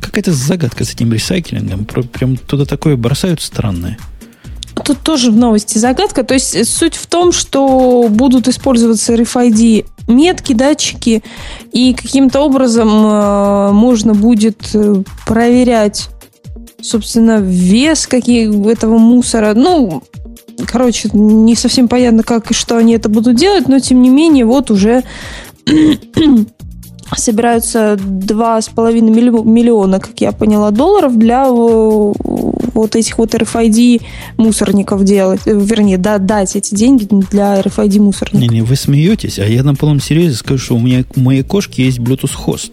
Какая-то 0.00 0.32
загадка 0.32 0.84
с 0.84 0.92
этим 0.92 1.12
ресайклингом. 1.12 1.84
Прям 1.84 2.36
туда 2.36 2.64
такое 2.64 2.96
бросают 2.96 3.40
странное. 3.40 3.98
Тут 4.84 5.00
тоже 5.00 5.30
в 5.30 5.36
новости 5.36 5.78
загадка. 5.78 6.22
То 6.22 6.34
есть 6.34 6.66
суть 6.66 6.94
в 6.94 7.06
том, 7.06 7.32
что 7.32 8.06
будут 8.08 8.48
использоваться 8.48 9.14
RFID 9.14 9.86
метки, 10.06 10.54
датчики, 10.54 11.22
и 11.72 11.94
каким-то 11.94 12.40
образом 12.40 12.88
э, 12.88 13.72
можно 13.72 14.14
будет 14.14 14.70
э, 14.74 15.02
проверять, 15.26 16.08
собственно, 16.80 17.40
вес 17.40 18.06
какие, 18.06 18.70
этого 18.70 18.98
мусора. 18.98 19.54
Ну, 19.54 20.02
короче, 20.66 21.10
не 21.12 21.54
совсем 21.54 21.88
понятно, 21.88 22.22
как 22.22 22.50
и 22.50 22.54
что 22.54 22.76
они 22.76 22.94
это 22.94 23.08
будут 23.08 23.36
делать, 23.36 23.68
но 23.68 23.78
тем 23.80 24.02
не 24.02 24.10
менее, 24.10 24.44
вот 24.44 24.70
уже 24.70 25.02
собираются 27.16 27.94
2,5 27.94 29.44
миллиона, 29.44 30.00
как 30.00 30.20
я 30.20 30.32
поняла, 30.32 30.70
долларов 30.70 31.16
для 31.16 31.46
э, 31.46 31.48
вот 31.48 32.96
этих 32.96 33.18
вот 33.18 33.34
RFID 33.34 34.02
мусорников 34.36 35.04
делать, 35.04 35.40
э, 35.46 35.52
вернее, 35.52 35.98
да, 35.98 36.18
дать 36.18 36.56
эти 36.56 36.74
деньги 36.74 37.06
для 37.30 37.60
RFID 37.60 38.00
мусорников. 38.00 38.40
Не-не, 38.40 38.62
вы 38.62 38.76
смеетесь, 38.76 39.38
а 39.38 39.44
я 39.44 39.62
на 39.62 39.74
полном 39.74 40.00
серьезе 40.00 40.36
скажу, 40.36 40.58
что 40.58 40.76
у 40.76 40.80
меня 40.80 41.04
у 41.16 41.20
моей 41.20 41.42
кошки 41.42 41.80
есть 41.80 41.98
Bluetooth 41.98 42.34
хост. 42.34 42.72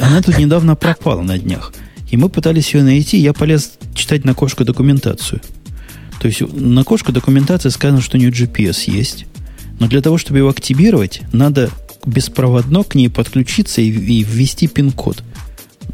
Она 0.00 0.22
тут 0.22 0.38
недавно 0.38 0.76
пропала 0.76 1.22
на 1.22 1.38
днях. 1.38 1.72
И 2.10 2.16
мы 2.16 2.28
пытались 2.28 2.74
ее 2.74 2.82
найти, 2.82 3.18
я 3.18 3.32
полез 3.32 3.72
читать 3.94 4.24
на 4.24 4.34
кошку 4.34 4.64
документацию. 4.64 5.40
То 6.20 6.28
есть 6.28 6.40
на 6.40 6.84
кошку 6.84 7.12
документация 7.12 7.70
сказано, 7.70 8.00
что 8.00 8.16
у 8.16 8.20
нее 8.20 8.30
GPS 8.30 8.90
есть. 8.90 9.26
Но 9.80 9.88
для 9.88 10.00
того, 10.00 10.18
чтобы 10.18 10.38
его 10.38 10.48
активировать, 10.48 11.22
надо 11.32 11.70
беспроводно 12.06 12.84
к 12.84 12.94
ней 12.94 13.08
подключиться 13.08 13.80
и, 13.80 13.88
и 13.88 14.22
ввести 14.22 14.68
пин-код. 14.68 15.22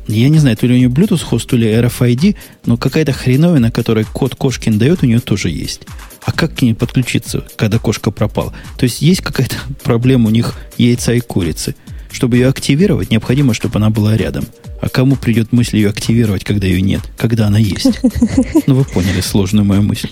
Я 0.09 0.29
не 0.29 0.39
знаю, 0.39 0.57
то 0.57 0.67
ли 0.67 0.75
у 0.75 0.77
нее 0.77 0.89
Bluetooth 0.89 1.23
хост, 1.23 1.49
то 1.49 1.57
ли 1.57 1.69
RFID, 1.69 2.37
но 2.67 2.77
какая-то 2.77 3.13
хреновина, 3.13 3.71
которую 3.71 4.07
код 4.07 4.35
Кошкин 4.35 4.79
дает, 4.79 5.03
у 5.03 5.07
нее 5.07 5.21
тоже 5.21 5.51
есть. 5.51 5.83
А 6.23 6.33
как 6.33 6.55
к 6.57 6.63
ней 6.63 6.75
подключиться, 6.75 7.47
когда 7.57 7.79
кошка 7.79 8.11
пропала? 8.11 8.53
То 8.77 8.85
есть 8.85 9.03
есть 9.03 9.21
какая-то 9.21 9.57
проблема 9.83 10.29
у 10.29 10.31
них 10.31 10.57
яйца 10.79 11.13
и 11.13 11.21
курицы. 11.21 11.77
Чтобы 12.11 12.37
ее 12.37 12.49
активировать, 12.49 13.11
необходимо, 13.11 13.55
чтобы 13.55 13.77
она 13.77 13.91
была 13.91 14.17
рядом. 14.17 14.45
А 14.81 14.89
кому 14.89 15.17
придет 15.17 15.53
мысль 15.53 15.77
ее 15.77 15.91
активировать, 15.91 16.45
когда 16.45 16.67
ее 16.67 16.81
нет, 16.81 17.03
когда 17.17 17.47
она 17.47 17.59
есть? 17.59 17.87
Ну, 18.67 18.75
вы 18.75 18.85
поняли 18.85 19.21
сложную 19.21 19.65
мою 19.65 19.83
мысль. 19.83 20.11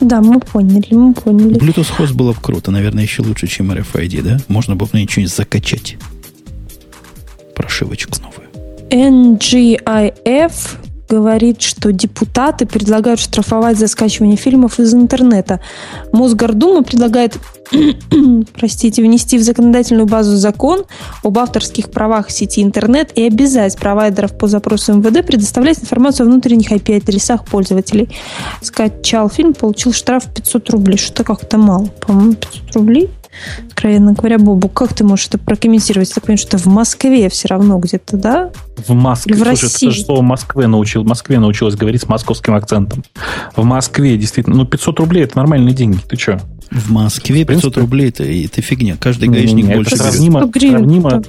Да, 0.00 0.20
мы 0.22 0.40
поняли, 0.40 0.94
мы 0.94 1.12
поняли. 1.12 1.56
Bluetooth 1.56 1.90
хост 1.90 2.12
было 2.12 2.32
бы 2.32 2.40
круто, 2.40 2.70
наверное, 2.70 3.02
еще 3.02 3.22
лучше, 3.22 3.46
чем 3.46 3.70
RFID, 3.70 4.22
да? 4.22 4.38
Можно 4.48 4.74
было 4.74 4.86
бы 4.86 4.92
на 4.94 5.02
ничего 5.02 5.26
закачать. 5.26 5.96
Прошивочку 7.54 8.18
новую. 8.20 8.48
NGIF 8.90 10.52
говорит, 11.10 11.60
что 11.60 11.92
депутаты 11.92 12.66
предлагают 12.66 13.20
штрафовать 13.20 13.78
за 13.78 13.88
скачивание 13.88 14.36
фильмов 14.36 14.78
из 14.78 14.94
интернета. 14.94 15.60
Мосгордума 16.12 16.82
предлагает 16.82 17.36
простите, 18.54 19.02
внести 19.02 19.38
в 19.38 19.42
законодательную 19.42 20.06
базу 20.06 20.36
закон 20.36 20.84
об 21.22 21.38
авторских 21.38 21.90
правах 21.90 22.28
в 22.28 22.32
сети 22.32 22.62
интернет 22.62 23.12
и 23.14 23.26
обязать 23.26 23.76
провайдеров 23.76 24.36
по 24.36 24.48
запросу 24.48 24.94
МВД 24.94 25.26
предоставлять 25.26 25.80
информацию 25.80 26.26
о 26.26 26.30
внутренних 26.30 26.72
IP-адресах 26.72 27.44
пользователей. 27.44 28.08
Скачал 28.60 29.28
фильм, 29.28 29.54
получил 29.54 29.92
штраф 29.92 30.24
500 30.34 30.70
рублей. 30.70 30.96
Что-то 30.96 31.24
как-то 31.24 31.58
мало. 31.58 31.86
По-моему, 32.00 32.34
500 32.34 32.76
рублей. 32.76 33.10
Откровенно 33.68 34.12
говоря, 34.12 34.38
Бобу, 34.38 34.68
как 34.68 34.92
ты 34.92 35.04
можешь 35.04 35.28
это 35.28 35.38
прокомментировать? 35.38 36.12
Ты 36.12 36.20
понимаешь, 36.20 36.40
что 36.40 36.58
в 36.58 36.66
Москве 36.66 37.28
все 37.28 37.48
равно 37.48 37.78
где-то, 37.78 38.16
да? 38.16 38.50
В 38.86 38.92
Москве. 38.92 39.34
В 39.34 39.38
Слушай, 39.38 39.50
России. 39.50 39.88
же 39.90 40.02
слово 40.02 40.22
Москве 40.22 40.66
научил. 40.66 41.02
В 41.04 41.06
Москве 41.06 41.38
научилась 41.38 41.76
говорить 41.76 42.02
с 42.02 42.08
московским 42.08 42.54
акцентом. 42.54 43.04
В 43.56 43.64
Москве, 43.64 44.16
действительно. 44.16 44.56
Ну, 44.56 44.66
500 44.66 45.00
рублей– 45.00 45.24
это 45.24 45.36
нормальные 45.36 45.74
деньги. 45.74 45.98
Ты 46.08 46.16
что? 46.16 46.40
В 46.70 46.90
Москве 46.90 47.44
500 47.44 47.76
рублей 47.78 48.08
это, 48.10 48.24
это 48.24 48.62
фигня. 48.62 48.96
Каждый 48.98 49.28
гаишник 49.28 49.66
не, 49.66 49.74
больше. 49.74 49.96
Сравнимо, 49.96 50.50
сравнимо, 50.52 51.22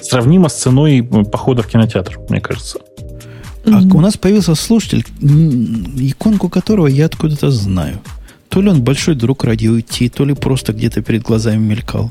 сравнимо 0.00 0.48
с 0.48 0.54
ценой 0.54 1.02
похода 1.02 1.62
в 1.62 1.66
кинотеатр, 1.66 2.18
мне 2.28 2.40
кажется. 2.40 2.78
А 3.66 3.80
у 3.80 4.00
нас 4.00 4.16
появился 4.16 4.54
слушатель, 4.54 5.04
иконку 5.20 6.48
которого 6.48 6.86
я 6.86 7.06
откуда-то 7.06 7.50
знаю. 7.50 8.00
То 8.48 8.60
ли 8.60 8.70
он 8.70 8.82
большой 8.82 9.14
друг 9.14 9.44
радио 9.44 9.78
идти, 9.78 10.08
то 10.08 10.24
ли 10.24 10.34
просто 10.34 10.72
где-то 10.72 11.02
перед 11.02 11.22
глазами 11.22 11.58
мелькал. 11.58 12.10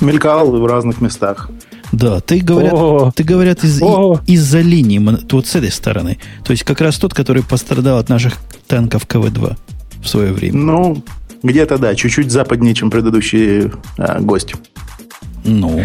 Мелькал 0.00 0.50
в 0.50 0.66
разных 0.66 1.00
местах. 1.00 1.50
Да, 1.92 2.20
ты 2.20 2.40
говорят, 2.40 2.72
О, 2.74 3.10
ты 3.14 3.24
говорят 3.24 3.64
из, 3.64 3.80
из-за 4.26 4.60
линии, 4.60 4.98
вот 4.98 5.46
с 5.46 5.54
этой 5.54 5.70
стороны. 5.70 6.18
То 6.44 6.52
есть 6.52 6.62
как 6.64 6.80
раз 6.80 6.98
тот, 6.98 7.14
который 7.14 7.42
пострадал 7.42 7.98
от 7.98 8.08
наших 8.08 8.34
танков 8.66 9.06
КВ-2 9.06 9.56
в 10.02 10.08
свое 10.08 10.32
время. 10.32 10.58
Ну, 10.58 11.02
где-то, 11.42 11.78
да, 11.78 11.94
чуть-чуть 11.94 12.30
западнее, 12.30 12.74
чем 12.74 12.90
предыдущий 12.90 13.70
э, 13.96 14.20
гость. 14.20 14.54
Ну? 15.44 15.82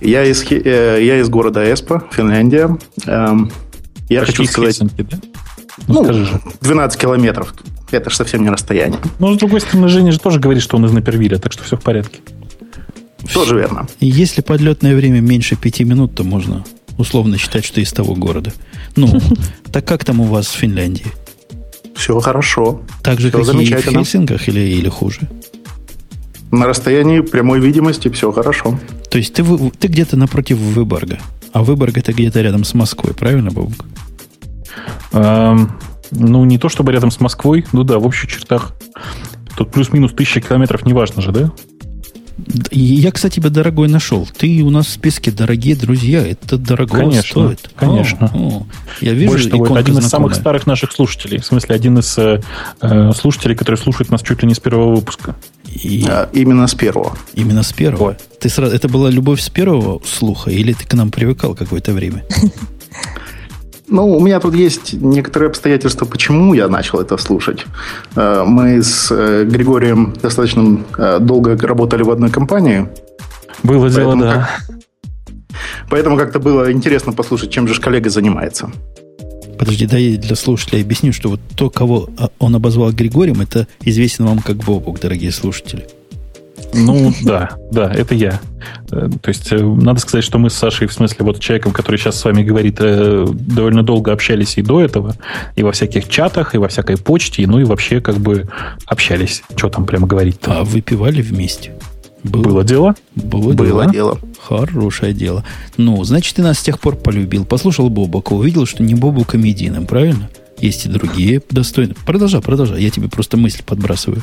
Я 0.00 0.24
из, 0.24 0.44
э, 0.50 0.98
я 1.02 1.20
из 1.20 1.28
города 1.28 1.72
Эспа, 1.72 2.04
Финляндия. 2.12 2.76
Эм, 3.06 3.50
я 4.08 4.20
Почти 4.20 4.36
хочу 4.36 4.50
сказать... 4.50 4.78
Хельсинки, 4.78 5.02
да? 5.10 5.18
Ну, 5.86 6.02
ну 6.04 6.26
12 6.60 7.00
километров. 7.00 7.54
Это 7.90 8.10
же 8.10 8.16
совсем 8.16 8.42
не 8.42 8.50
расстояние. 8.50 9.00
Ну, 9.18 9.34
с 9.34 9.38
другой 9.38 9.60
стороны, 9.60 9.88
Женя 9.88 10.12
же 10.12 10.20
тоже 10.20 10.38
говорит, 10.40 10.62
что 10.62 10.76
он 10.76 10.86
из 10.86 10.92
Напервиля, 10.92 11.38
так 11.38 11.52
что 11.52 11.64
все 11.64 11.76
в 11.76 11.82
порядке. 11.82 12.20
Тоже 13.32 13.56
верно. 13.56 13.86
Если 14.00 14.42
подлетное 14.42 14.94
время 14.94 15.20
меньше 15.20 15.56
пяти 15.56 15.84
минут, 15.84 16.14
то 16.14 16.24
можно 16.24 16.64
условно 16.98 17.38
считать, 17.38 17.64
что 17.64 17.80
из 17.80 17.92
того 17.92 18.14
города. 18.14 18.52
Ну, 18.96 19.20
так 19.72 19.84
как 19.84 20.04
там 20.04 20.20
у 20.20 20.24
вас 20.24 20.46
в 20.46 20.56
Финляндии? 20.56 21.06
Все 21.94 22.18
хорошо. 22.20 22.82
Так 23.02 23.20
же, 23.20 23.30
все 23.30 23.42
как 23.42 23.54
и 23.54 23.74
в 23.74 23.90
Хельсинках 23.90 24.48
или, 24.48 24.60
или 24.60 24.88
хуже? 24.88 25.28
На 26.50 26.66
расстоянии 26.66 27.20
прямой 27.20 27.60
видимости 27.60 28.08
все 28.08 28.32
хорошо. 28.32 28.78
То 29.10 29.18
есть 29.18 29.34
ты, 29.34 29.44
ты 29.78 29.88
где-то 29.88 30.16
напротив 30.16 30.58
Выборга. 30.58 31.18
А 31.52 31.62
Выборг 31.62 31.98
это 31.98 32.12
где-то 32.12 32.40
рядом 32.40 32.64
с 32.64 32.74
Москвой, 32.74 33.14
правильно, 33.14 33.50
Бабук? 33.50 33.84
Эм, 35.12 35.72
ну, 36.10 36.44
не 36.44 36.58
то 36.58 36.68
чтобы 36.68 36.92
рядом 36.92 37.10
с 37.10 37.20
Москвой, 37.20 37.66
ну 37.72 37.84
да, 37.84 37.98
в 37.98 38.06
общих 38.06 38.30
чертах. 38.30 38.72
Тут 39.56 39.70
плюс-минус 39.72 40.12
тысяча 40.12 40.40
километров, 40.40 40.86
неважно 40.86 41.22
же, 41.22 41.32
да? 41.32 41.50
Я, 42.70 43.10
кстати, 43.10 43.40
бы 43.40 43.50
дорогой 43.50 43.88
нашел. 43.88 44.28
Ты 44.38 44.62
у 44.62 44.70
нас 44.70 44.86
в 44.86 44.90
списке 44.90 45.32
дорогие 45.32 45.74
друзья. 45.74 46.24
Это 46.24 46.56
дорого 46.56 46.98
конечно, 46.98 47.22
стоит. 47.22 47.70
Конечно. 47.74 48.30
О, 48.32 48.38
о. 48.38 48.66
Я 49.00 49.12
вижу, 49.12 49.32
Больше 49.32 49.50
того, 49.50 49.66
это 49.66 49.74
один 49.74 49.94
знакомая. 49.94 50.06
из 50.06 50.10
самых 50.10 50.34
старых 50.34 50.66
наших 50.66 50.92
слушателей. 50.92 51.40
В 51.40 51.44
смысле, 51.44 51.74
один 51.74 51.98
из 51.98 52.16
э, 52.16 52.40
э, 52.80 53.12
слушателей, 53.12 53.56
который 53.56 53.74
слушает 53.74 54.10
нас 54.10 54.22
чуть 54.22 54.40
ли 54.42 54.48
не 54.48 54.54
с 54.54 54.60
первого 54.60 54.94
выпуска. 54.94 55.34
И... 55.66 56.06
А, 56.08 56.28
именно 56.32 56.68
с 56.68 56.74
первого. 56.74 57.18
Именно 57.34 57.64
с 57.64 57.72
первого. 57.72 58.16
Ты 58.40 58.48
сразу... 58.48 58.74
Это 58.74 58.88
была 58.88 59.10
любовь 59.10 59.40
с 59.40 59.50
первого 59.50 60.00
слуха, 60.04 60.50
или 60.50 60.72
ты 60.72 60.86
к 60.86 60.94
нам 60.94 61.10
привыкал 61.10 61.56
какое-то 61.56 61.92
время? 61.92 62.24
Ну, 63.90 64.16
у 64.16 64.20
меня 64.20 64.38
тут 64.40 64.54
есть 64.54 64.92
некоторые 64.92 65.48
обстоятельства, 65.48 66.04
почему 66.04 66.54
я 66.54 66.68
начал 66.68 67.00
это 67.00 67.16
слушать. 67.16 67.64
Э, 68.16 68.44
мы 68.46 68.82
с 68.82 69.08
э, 69.10 69.44
Григорием 69.44 70.14
достаточно 70.22 70.80
э, 70.98 71.18
долго 71.20 71.56
работали 71.56 72.02
в 72.02 72.10
одной 72.10 72.30
компании. 72.30 72.88
Было 73.62 73.88
дело, 73.88 74.16
да. 74.16 74.50
Как... 74.68 74.78
Поэтому 75.90 76.16
как-то 76.16 76.38
было 76.38 76.70
интересно 76.70 77.12
послушать, 77.12 77.50
чем 77.50 77.66
же 77.66 77.80
коллега 77.80 78.10
занимается. 78.10 78.70
Подожди, 79.58 79.86
дай 79.86 80.16
для 80.16 80.36
слушателей 80.36 80.82
объясню, 80.82 81.12
что 81.12 81.30
вот 81.30 81.40
то, 81.56 81.68
кого 81.68 82.08
а, 82.18 82.28
он 82.38 82.54
обозвал 82.54 82.92
Григорием, 82.92 83.40
это 83.40 83.66
известен 83.80 84.26
вам 84.26 84.38
как 84.38 84.56
Бобук, 84.56 85.00
дорогие 85.00 85.32
слушатели. 85.32 85.88
Ну, 86.74 87.12
да, 87.22 87.50
да, 87.70 87.92
это 87.92 88.14
я. 88.14 88.40
Э, 88.90 89.08
то 89.20 89.28
есть, 89.28 89.52
э, 89.52 89.58
надо 89.58 90.00
сказать, 90.00 90.24
что 90.24 90.38
мы 90.38 90.50
с 90.50 90.54
Сашей, 90.54 90.86
в 90.86 90.92
смысле, 90.92 91.24
вот 91.24 91.40
человеком, 91.40 91.72
который 91.72 91.96
сейчас 91.96 92.18
с 92.18 92.24
вами 92.24 92.42
говорит, 92.42 92.76
э, 92.80 93.26
довольно 93.30 93.82
долго 93.82 94.12
общались 94.12 94.58
и 94.58 94.62
до 94.62 94.80
этого, 94.80 95.14
и 95.56 95.62
во 95.62 95.72
всяких 95.72 96.08
чатах, 96.08 96.54
и 96.54 96.58
во 96.58 96.68
всякой 96.68 96.98
почте, 96.98 97.46
ну 97.46 97.58
и 97.60 97.64
вообще 97.64 98.00
как 98.00 98.16
бы 98.16 98.48
общались. 98.86 99.42
Что 99.56 99.68
там 99.70 99.86
прямо 99.86 100.06
говорить-то? 100.06 100.60
А 100.60 100.64
выпивали 100.64 101.22
вместе? 101.22 101.72
Было, 102.24 102.42
было 102.42 102.64
дело? 102.64 102.94
Было, 103.14 103.52
было 103.52 103.84
дело. 103.84 103.92
дело. 103.92 104.18
Хорошее 104.42 105.12
дело. 105.12 105.44
Ну, 105.76 106.02
значит, 106.04 106.36
ты 106.36 106.42
нас 106.42 106.58
с 106.58 106.62
тех 106.62 106.80
пор 106.80 106.96
полюбил. 106.96 107.44
Послушал 107.44 107.90
Бобока, 107.90 108.32
увидел, 108.32 108.66
что 108.66 108.82
не 108.82 108.94
Бобу 108.94 109.24
комедийным, 109.24 109.86
правильно? 109.86 110.28
Есть 110.58 110.86
и 110.86 110.88
другие 110.88 111.40
достойные. 111.50 111.94
Продолжай, 112.04 112.40
продолжай. 112.40 112.82
Я 112.82 112.90
тебе 112.90 113.08
просто 113.08 113.36
мысль 113.36 113.62
подбрасываю. 113.64 114.22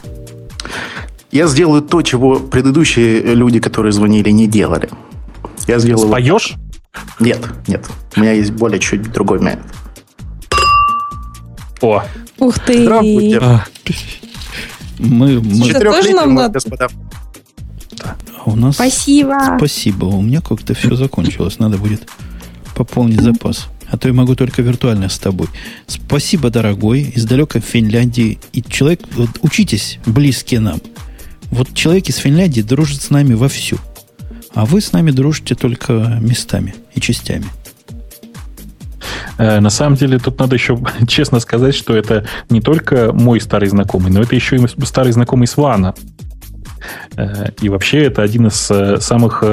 Я 1.36 1.48
сделаю 1.48 1.82
то, 1.82 2.02
чего 2.02 2.40
предыдущие 2.40 3.36
люди, 3.36 3.60
которые 3.60 3.92
звонили, 3.92 4.30
не 4.30 4.48
делали. 4.48 4.90
Я 5.68 5.80
сделаю... 5.80 6.08
Споешь? 6.08 6.54
Нет, 7.20 7.42
нет. 7.68 7.86
У 8.16 8.22
меня 8.22 8.32
есть 8.32 8.52
более 8.52 8.80
чуть 8.80 9.12
другой 9.12 9.42
метод. 9.42 9.66
О! 11.82 12.02
Ух 12.40 12.60
ты! 12.60 12.84
Здравствуйте. 12.84 13.40
А. 13.42 13.66
Мы, 14.98 15.42
мы... 15.42 15.74
тоже 15.74 16.12
нам 16.12 16.36
надо? 16.36 16.54
господа. 16.54 16.88
А 18.02 18.50
у 18.50 18.56
нас... 18.56 18.76
Спасибо. 18.76 19.38
Спасибо. 19.58 20.06
У 20.06 20.22
меня 20.22 20.40
как-то 20.40 20.74
все 20.74 20.96
закончилось. 20.96 21.60
Надо 21.60 21.76
будет 21.76 22.08
пополнить 22.78 23.20
запас. 23.20 23.68
А 23.90 23.98
то 23.98 24.08
я 24.08 24.14
могу 24.14 24.36
только 24.36 24.62
виртуально 24.62 25.10
с 25.10 25.20
тобой. 25.20 25.48
Спасибо, 25.86 26.50
дорогой, 26.50 27.02
из 27.02 27.26
далекой 27.26 27.60
Финляндии. 27.60 28.40
И 28.54 28.64
человек, 28.64 29.02
вот 29.18 29.32
учитесь, 29.42 30.00
близкие 30.06 30.62
нам. 30.62 30.80
Вот 31.52 31.74
человек 31.74 32.10
из 32.10 32.18
Финляндии 32.18 32.62
дружит 32.62 33.02
с 33.02 33.10
нами 33.10 33.34
вовсю. 33.34 33.78
А 34.54 34.66
вы 34.66 34.82
с 34.82 34.94
нами 34.94 35.12
дружите 35.12 35.56
только 35.56 36.18
местами 36.22 36.76
и 36.94 37.02
частями. 37.02 37.46
Э, 39.38 39.60
на 39.60 39.70
самом 39.70 39.98
деле, 39.98 40.18
тут 40.20 40.40
надо 40.40 40.56
еще 40.56 40.80
честно 41.08 41.40
сказать, 41.40 41.76
что 41.76 41.96
это 41.96 42.26
не 42.50 42.62
только 42.62 43.12
мой 43.14 43.42
старый 43.42 43.70
знакомый, 43.70 44.12
но 44.12 44.22
это 44.22 44.36
еще 44.36 44.56
и 44.56 44.86
старый 44.86 45.12
знакомый 45.12 45.48
Свана. 45.48 45.94
Э, 47.18 47.52
и 47.62 47.70
вообще 47.70 48.06
это 48.06 48.22
один 48.22 48.48
из 48.48 48.70
э, 48.72 49.00
самых 49.00 49.44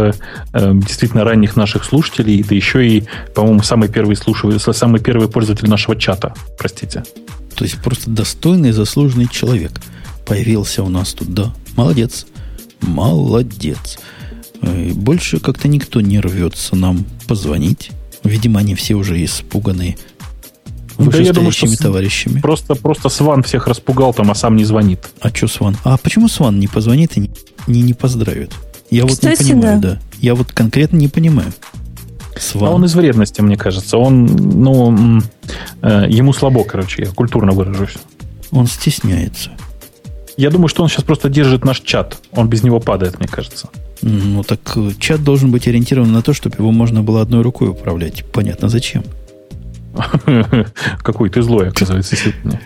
действительно 0.53 1.25
ранних 1.25 1.57
наших 1.57 1.85
слушателей, 1.85 2.43
да 2.43 2.55
еще 2.55 2.87
и, 2.87 3.05
по-моему, 3.35 3.63
самый 3.63 3.89
первый, 3.89 4.17
слушатель, 4.17 4.59
самый 4.73 5.01
первый 5.01 5.29
пользователь 5.29 5.69
нашего 5.69 5.97
чата, 5.97 6.35
простите. 6.59 7.05
То 7.55 7.65
есть 7.65 7.81
просто 7.83 8.11
достойный, 8.11 8.73
заслуженный 8.73 9.29
человек 9.29 9.73
появился 10.27 10.83
у 10.83 10.89
нас 10.89 11.13
тут, 11.13 11.35
да? 11.35 11.53
Молодец. 11.77 12.27
Молодец. 12.81 13.99
Больше 14.61 15.41
как-то 15.41 15.69
никто 15.69 16.01
не 16.01 16.21
рвется 16.21 16.77
нам 16.77 17.05
позвонить 17.27 17.91
Видимо, 18.25 18.61
они 18.61 18.75
все 18.75 18.95
уже 18.95 19.23
испуганные 19.25 19.97
да 20.99 21.19
я 21.19 21.33
думаю, 21.33 21.53
что 21.53 21.77
товарищами. 21.77 22.41
Просто, 22.41 22.75
просто 22.75 23.09
Сван 23.09 23.43
всех 23.43 23.67
распугал 23.67 24.15
там, 24.15 24.31
а 24.31 24.35
сам 24.35 24.57
не 24.57 24.65
звонит. 24.65 25.01
А 25.21 25.31
что 25.31 25.49
Сван? 25.49 25.77
А 25.85 25.97
почему 25.97 26.29
Сван 26.29 26.61
не 26.61 26.69
позвонит 26.69 27.17
и 27.17 27.21
не, 27.21 27.31
не, 27.67 27.83
не 27.83 27.95
поздравит? 27.95 28.53
Я 28.91 29.07
Кстати, 29.07 29.39
вот 29.39 29.45
не 29.47 29.55
понимаю, 29.55 29.81
да. 29.81 29.91
да. 29.95 30.01
Я 30.21 30.35
вот 30.35 30.53
конкретно 30.53 30.99
не 30.99 31.09
понимаю. 31.09 31.53
Сван. 32.39 32.71
А 32.71 32.75
он 32.75 32.85
из 32.85 32.95
вредности, 32.95 33.41
мне 33.41 33.57
кажется. 33.57 33.97
Он, 33.97 34.27
ну, 34.27 35.21
э, 35.81 36.07
ему 36.09 36.33
слабо, 36.33 36.63
короче, 36.65 37.05
я 37.05 37.11
культурно 37.11 37.53
выражусь. 37.53 37.97
Он 38.51 38.67
стесняется. 38.67 39.51
Я 40.37 40.51
думаю, 40.51 40.69
что 40.69 40.83
он 40.83 40.89
сейчас 40.89 41.05
просто 41.05 41.29
держит 41.29 41.65
наш 41.65 41.81
чат. 41.81 42.19
Он 42.33 42.49
без 42.49 42.63
него 42.63 42.81
падает, 42.81 43.19
мне 43.19 43.29
кажется. 43.29 43.69
Ну, 44.01 44.43
так 44.43 44.61
э, 44.77 44.91
чат 44.99 45.23
должен 45.23 45.51
быть 45.51 45.69
ориентирован 45.69 46.13
на 46.13 46.23
то, 46.23 46.33
чтобы 46.33 46.57
его 46.57 46.73
можно 46.73 47.03
было 47.03 47.21
одной 47.21 47.43
рукой 47.43 47.69
управлять. 47.69 48.25
Понятно, 48.33 48.69
зачем. 48.69 49.05
Какой 51.03 51.31
ты 51.31 51.43
злой, 51.43 51.69
оказывается, 51.69 52.17
сегодня. 52.17 52.61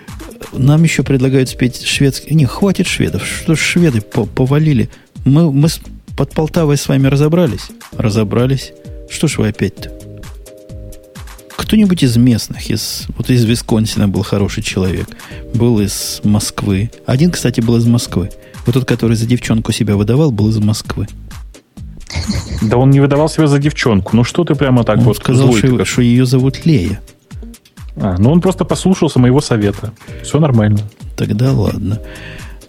Нам 0.53 0.83
еще 0.83 1.03
предлагают 1.03 1.49
спеть 1.49 1.85
шведский... 1.85 2.35
Не, 2.35 2.47
хватит 2.47 2.87
шведов. 2.87 3.25
Что 3.27 3.55
ж 3.55 3.59
шведы 3.59 4.01
повалили? 4.01 4.89
Мы, 5.25 5.53
мы 5.53 5.69
под 6.17 6.33
Полтавой 6.33 6.77
с 6.77 6.89
вами 6.89 7.09
разобрались? 7.09 7.69
Разобрались. 7.97 8.73
Что 9.11 9.29
ж 9.29 9.39
вы 9.39 9.49
опять-то? 9.49 10.06
Кто-нибудь 11.57 12.03
из 12.03 12.17
местных, 12.17 12.71
из, 12.71 13.07
вот 13.17 13.31
из 13.31 13.45
Висконсина 13.45 14.09
был 14.09 14.23
хороший 14.23 14.63
человек, 14.63 15.09
был 15.55 15.81
из 15.81 16.21
Москвы. 16.23 16.91
Один, 17.07 17.31
кстати, 17.31 17.61
был 17.61 17.77
из 17.77 17.87
Москвы. 17.87 18.31
Вот 18.67 18.75
тот, 18.75 18.85
который 18.85 19.17
за 19.17 19.27
девчонку 19.27 19.73
себя 19.73 19.97
выдавал, 19.97 20.31
был 20.31 20.49
из 20.49 20.59
Москвы. 20.59 21.09
Да 22.63 22.77
он 22.77 22.91
не 22.91 23.01
выдавал 23.01 23.29
себя 23.29 23.47
за 23.47 23.59
девчонку. 23.59 24.17
Ну 24.17 24.25
что 24.25 24.45
ты 24.45 24.55
прямо 24.55 24.85
так 24.85 24.99
он 24.99 25.05
вот 25.05 25.17
сказал, 25.17 25.55
что, 25.55 25.85
что 25.85 26.03
ее 26.03 26.27
зовут 26.27 26.67
Лея. 26.67 27.01
А, 27.97 28.17
ну 28.19 28.31
он 28.31 28.41
просто 28.41 28.65
послушался 28.65 29.19
моего 29.19 29.41
совета. 29.41 29.93
Все 30.23 30.39
нормально. 30.39 30.81
Тогда 31.17 31.53
ладно. 31.53 32.01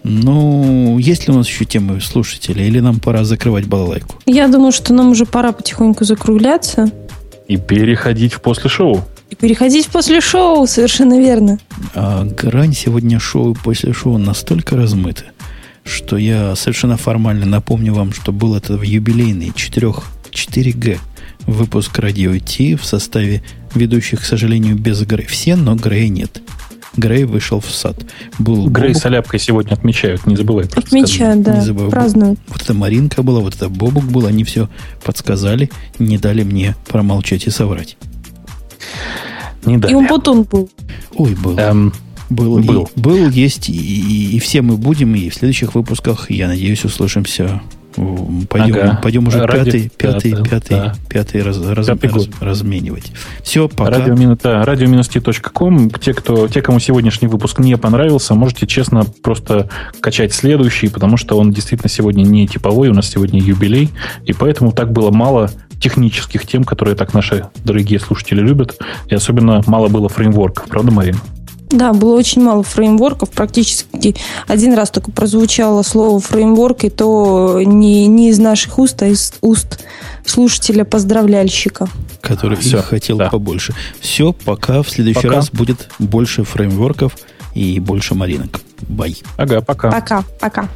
Ну, 0.04 0.96
есть 0.98 1.26
ли 1.26 1.34
у 1.34 1.36
нас 1.36 1.48
еще 1.48 1.64
темы 1.64 2.00
слушателей, 2.00 2.66
или 2.68 2.80
нам 2.80 3.00
пора 3.00 3.24
закрывать 3.24 3.66
балалайку? 3.66 4.14
Я 4.26 4.48
думаю, 4.48 4.72
что 4.72 4.94
нам 4.94 5.10
уже 5.10 5.26
пора 5.26 5.52
потихоньку 5.52 6.04
закругляться. 6.04 6.90
И 7.48 7.56
переходить 7.56 8.34
в 8.34 8.40
после 8.40 8.70
шоу. 8.70 9.04
И 9.30 9.34
переходить 9.34 9.86
в 9.86 9.90
после 9.90 10.20
шоу, 10.20 10.66
совершенно 10.66 11.18
верно. 11.18 11.58
А 11.94 12.24
грань 12.24 12.74
сегодня 12.74 13.18
шоу 13.18 13.52
и 13.52 13.56
после 13.56 13.92
шоу 13.92 14.18
настолько 14.18 14.76
размыты, 14.76 15.24
что 15.82 16.16
я 16.16 16.54
совершенно 16.54 16.96
формально 16.96 17.46
напомню 17.46 17.94
вам, 17.94 18.12
что 18.12 18.32
был 18.32 18.54
это 18.54 18.76
в 18.76 18.82
юбилейный 18.82 19.52
4, 19.54 19.92
4G 20.30 20.98
выпуск 21.46 21.98
радио 21.98 22.38
Ти 22.38 22.76
в 22.76 22.84
составе 22.84 23.42
ведущих, 23.74 24.20
к 24.20 24.24
сожалению, 24.24 24.76
без 24.76 25.00
Грей. 25.02 25.26
Все, 25.26 25.56
но 25.56 25.74
Грей 25.74 26.10
нет. 26.10 26.42
Грей 26.98 27.24
вышел 27.24 27.60
в 27.60 27.70
сад. 27.70 27.96
Был 28.38 28.68
Грей 28.68 28.88
Бобук. 28.88 29.02
с 29.02 29.06
Оляпкой 29.06 29.40
сегодня 29.40 29.72
отмечают, 29.72 30.26
не 30.26 30.36
забывай. 30.36 30.66
Отмечают, 30.74 31.42
да, 31.42 31.56
не 31.56 31.64
забывай. 31.64 31.90
празднуют. 31.90 32.38
Вот 32.48 32.62
эта 32.62 32.74
Маринка 32.74 33.22
была, 33.22 33.40
вот 33.40 33.54
это 33.54 33.68
Бобук 33.68 34.04
был, 34.04 34.26
они 34.26 34.44
все 34.44 34.68
подсказали, 35.04 35.70
не 35.98 36.18
дали 36.18 36.42
мне 36.42 36.74
промолчать 36.88 37.46
и 37.46 37.50
соврать. 37.50 37.96
Не 39.64 39.78
дали. 39.78 39.92
И 39.92 39.94
Умпутун 39.94 40.42
был. 40.42 40.68
Ой, 41.14 41.34
был. 41.34 41.58
Эм, 41.58 41.92
был, 42.30 42.58
был. 42.58 42.88
И, 42.94 43.00
был, 43.00 43.28
есть, 43.30 43.68
и, 43.68 43.72
и, 43.72 44.36
и 44.36 44.38
все 44.40 44.62
мы 44.62 44.76
будем, 44.76 45.14
и 45.14 45.28
в 45.28 45.34
следующих 45.34 45.74
выпусках, 45.74 46.30
я 46.30 46.48
надеюсь, 46.48 46.84
услышимся. 46.84 47.62
Пойдем, 48.48 48.76
ага. 48.76 49.00
пойдем 49.02 49.26
уже 49.26 49.44
Ради... 49.44 49.64
пятый, 49.64 49.92
пятый, 49.96 50.44
пятый, 50.44 50.70
да. 50.70 50.94
пятый, 51.08 51.42
раз, 51.42 51.58
раз, 51.60 51.86
пятый 51.86 52.10
раз, 52.10 52.28
разменивать. 52.40 53.12
Все, 53.42 53.68
пока. 53.68 53.90
Радио, 53.90 54.14
да. 54.14 54.20
Те, 56.00 56.14
кто, 56.14 56.48
те, 56.48 56.62
кому 56.62 56.78
сегодняшний 56.78 57.28
выпуск 57.28 57.58
не 57.58 57.76
понравился, 57.76 58.34
можете 58.34 58.66
честно 58.66 59.04
просто 59.22 59.68
качать 60.00 60.32
следующий, 60.32 60.88
потому 60.88 61.16
что 61.16 61.36
он 61.38 61.52
действительно 61.52 61.88
сегодня 61.88 62.22
не 62.22 62.46
типовой, 62.46 62.88
у 62.88 62.94
нас 62.94 63.08
сегодня 63.08 63.40
юбилей, 63.40 63.90
и 64.24 64.32
поэтому 64.32 64.72
так 64.72 64.92
было 64.92 65.10
мало 65.10 65.50
технических 65.80 66.46
тем, 66.46 66.64
которые 66.64 66.94
так 66.94 67.14
наши 67.14 67.46
дорогие 67.64 68.00
слушатели 68.00 68.40
любят, 68.40 68.78
и 69.08 69.14
особенно 69.14 69.62
мало 69.66 69.88
было 69.88 70.08
фреймворков, 70.08 70.66
правда, 70.68 70.92
Марина? 70.92 71.18
Да, 71.70 71.92
было 71.92 72.16
очень 72.16 72.42
мало 72.42 72.62
фреймворков, 72.62 73.30
практически 73.30 74.16
один 74.46 74.74
раз 74.74 74.90
только 74.90 75.10
прозвучало 75.10 75.82
слово 75.82 76.18
фреймворк, 76.18 76.84
и 76.84 76.90
то 76.90 77.60
не, 77.62 78.06
не 78.06 78.30
из 78.30 78.38
наших 78.38 78.78
уст, 78.78 79.02
а 79.02 79.06
из 79.06 79.34
уст 79.42 79.80
слушателя-поздравляльщика. 80.24 81.88
Который 82.20 82.56
Все, 82.56 82.82
хотел 82.82 83.18
да. 83.18 83.28
побольше. 83.28 83.74
Все, 84.00 84.32
пока 84.32 84.82
в 84.82 84.90
следующий 84.90 85.22
пока. 85.22 85.34
раз 85.34 85.50
будет 85.50 85.88
больше 85.98 86.44
фреймворков 86.44 87.16
и 87.54 87.80
больше 87.80 88.14
маринок. 88.14 88.60
Бай. 88.82 89.16
Ага, 89.36 89.60
пока. 89.60 89.90
Пока, 89.90 90.24
пока. 90.40 90.68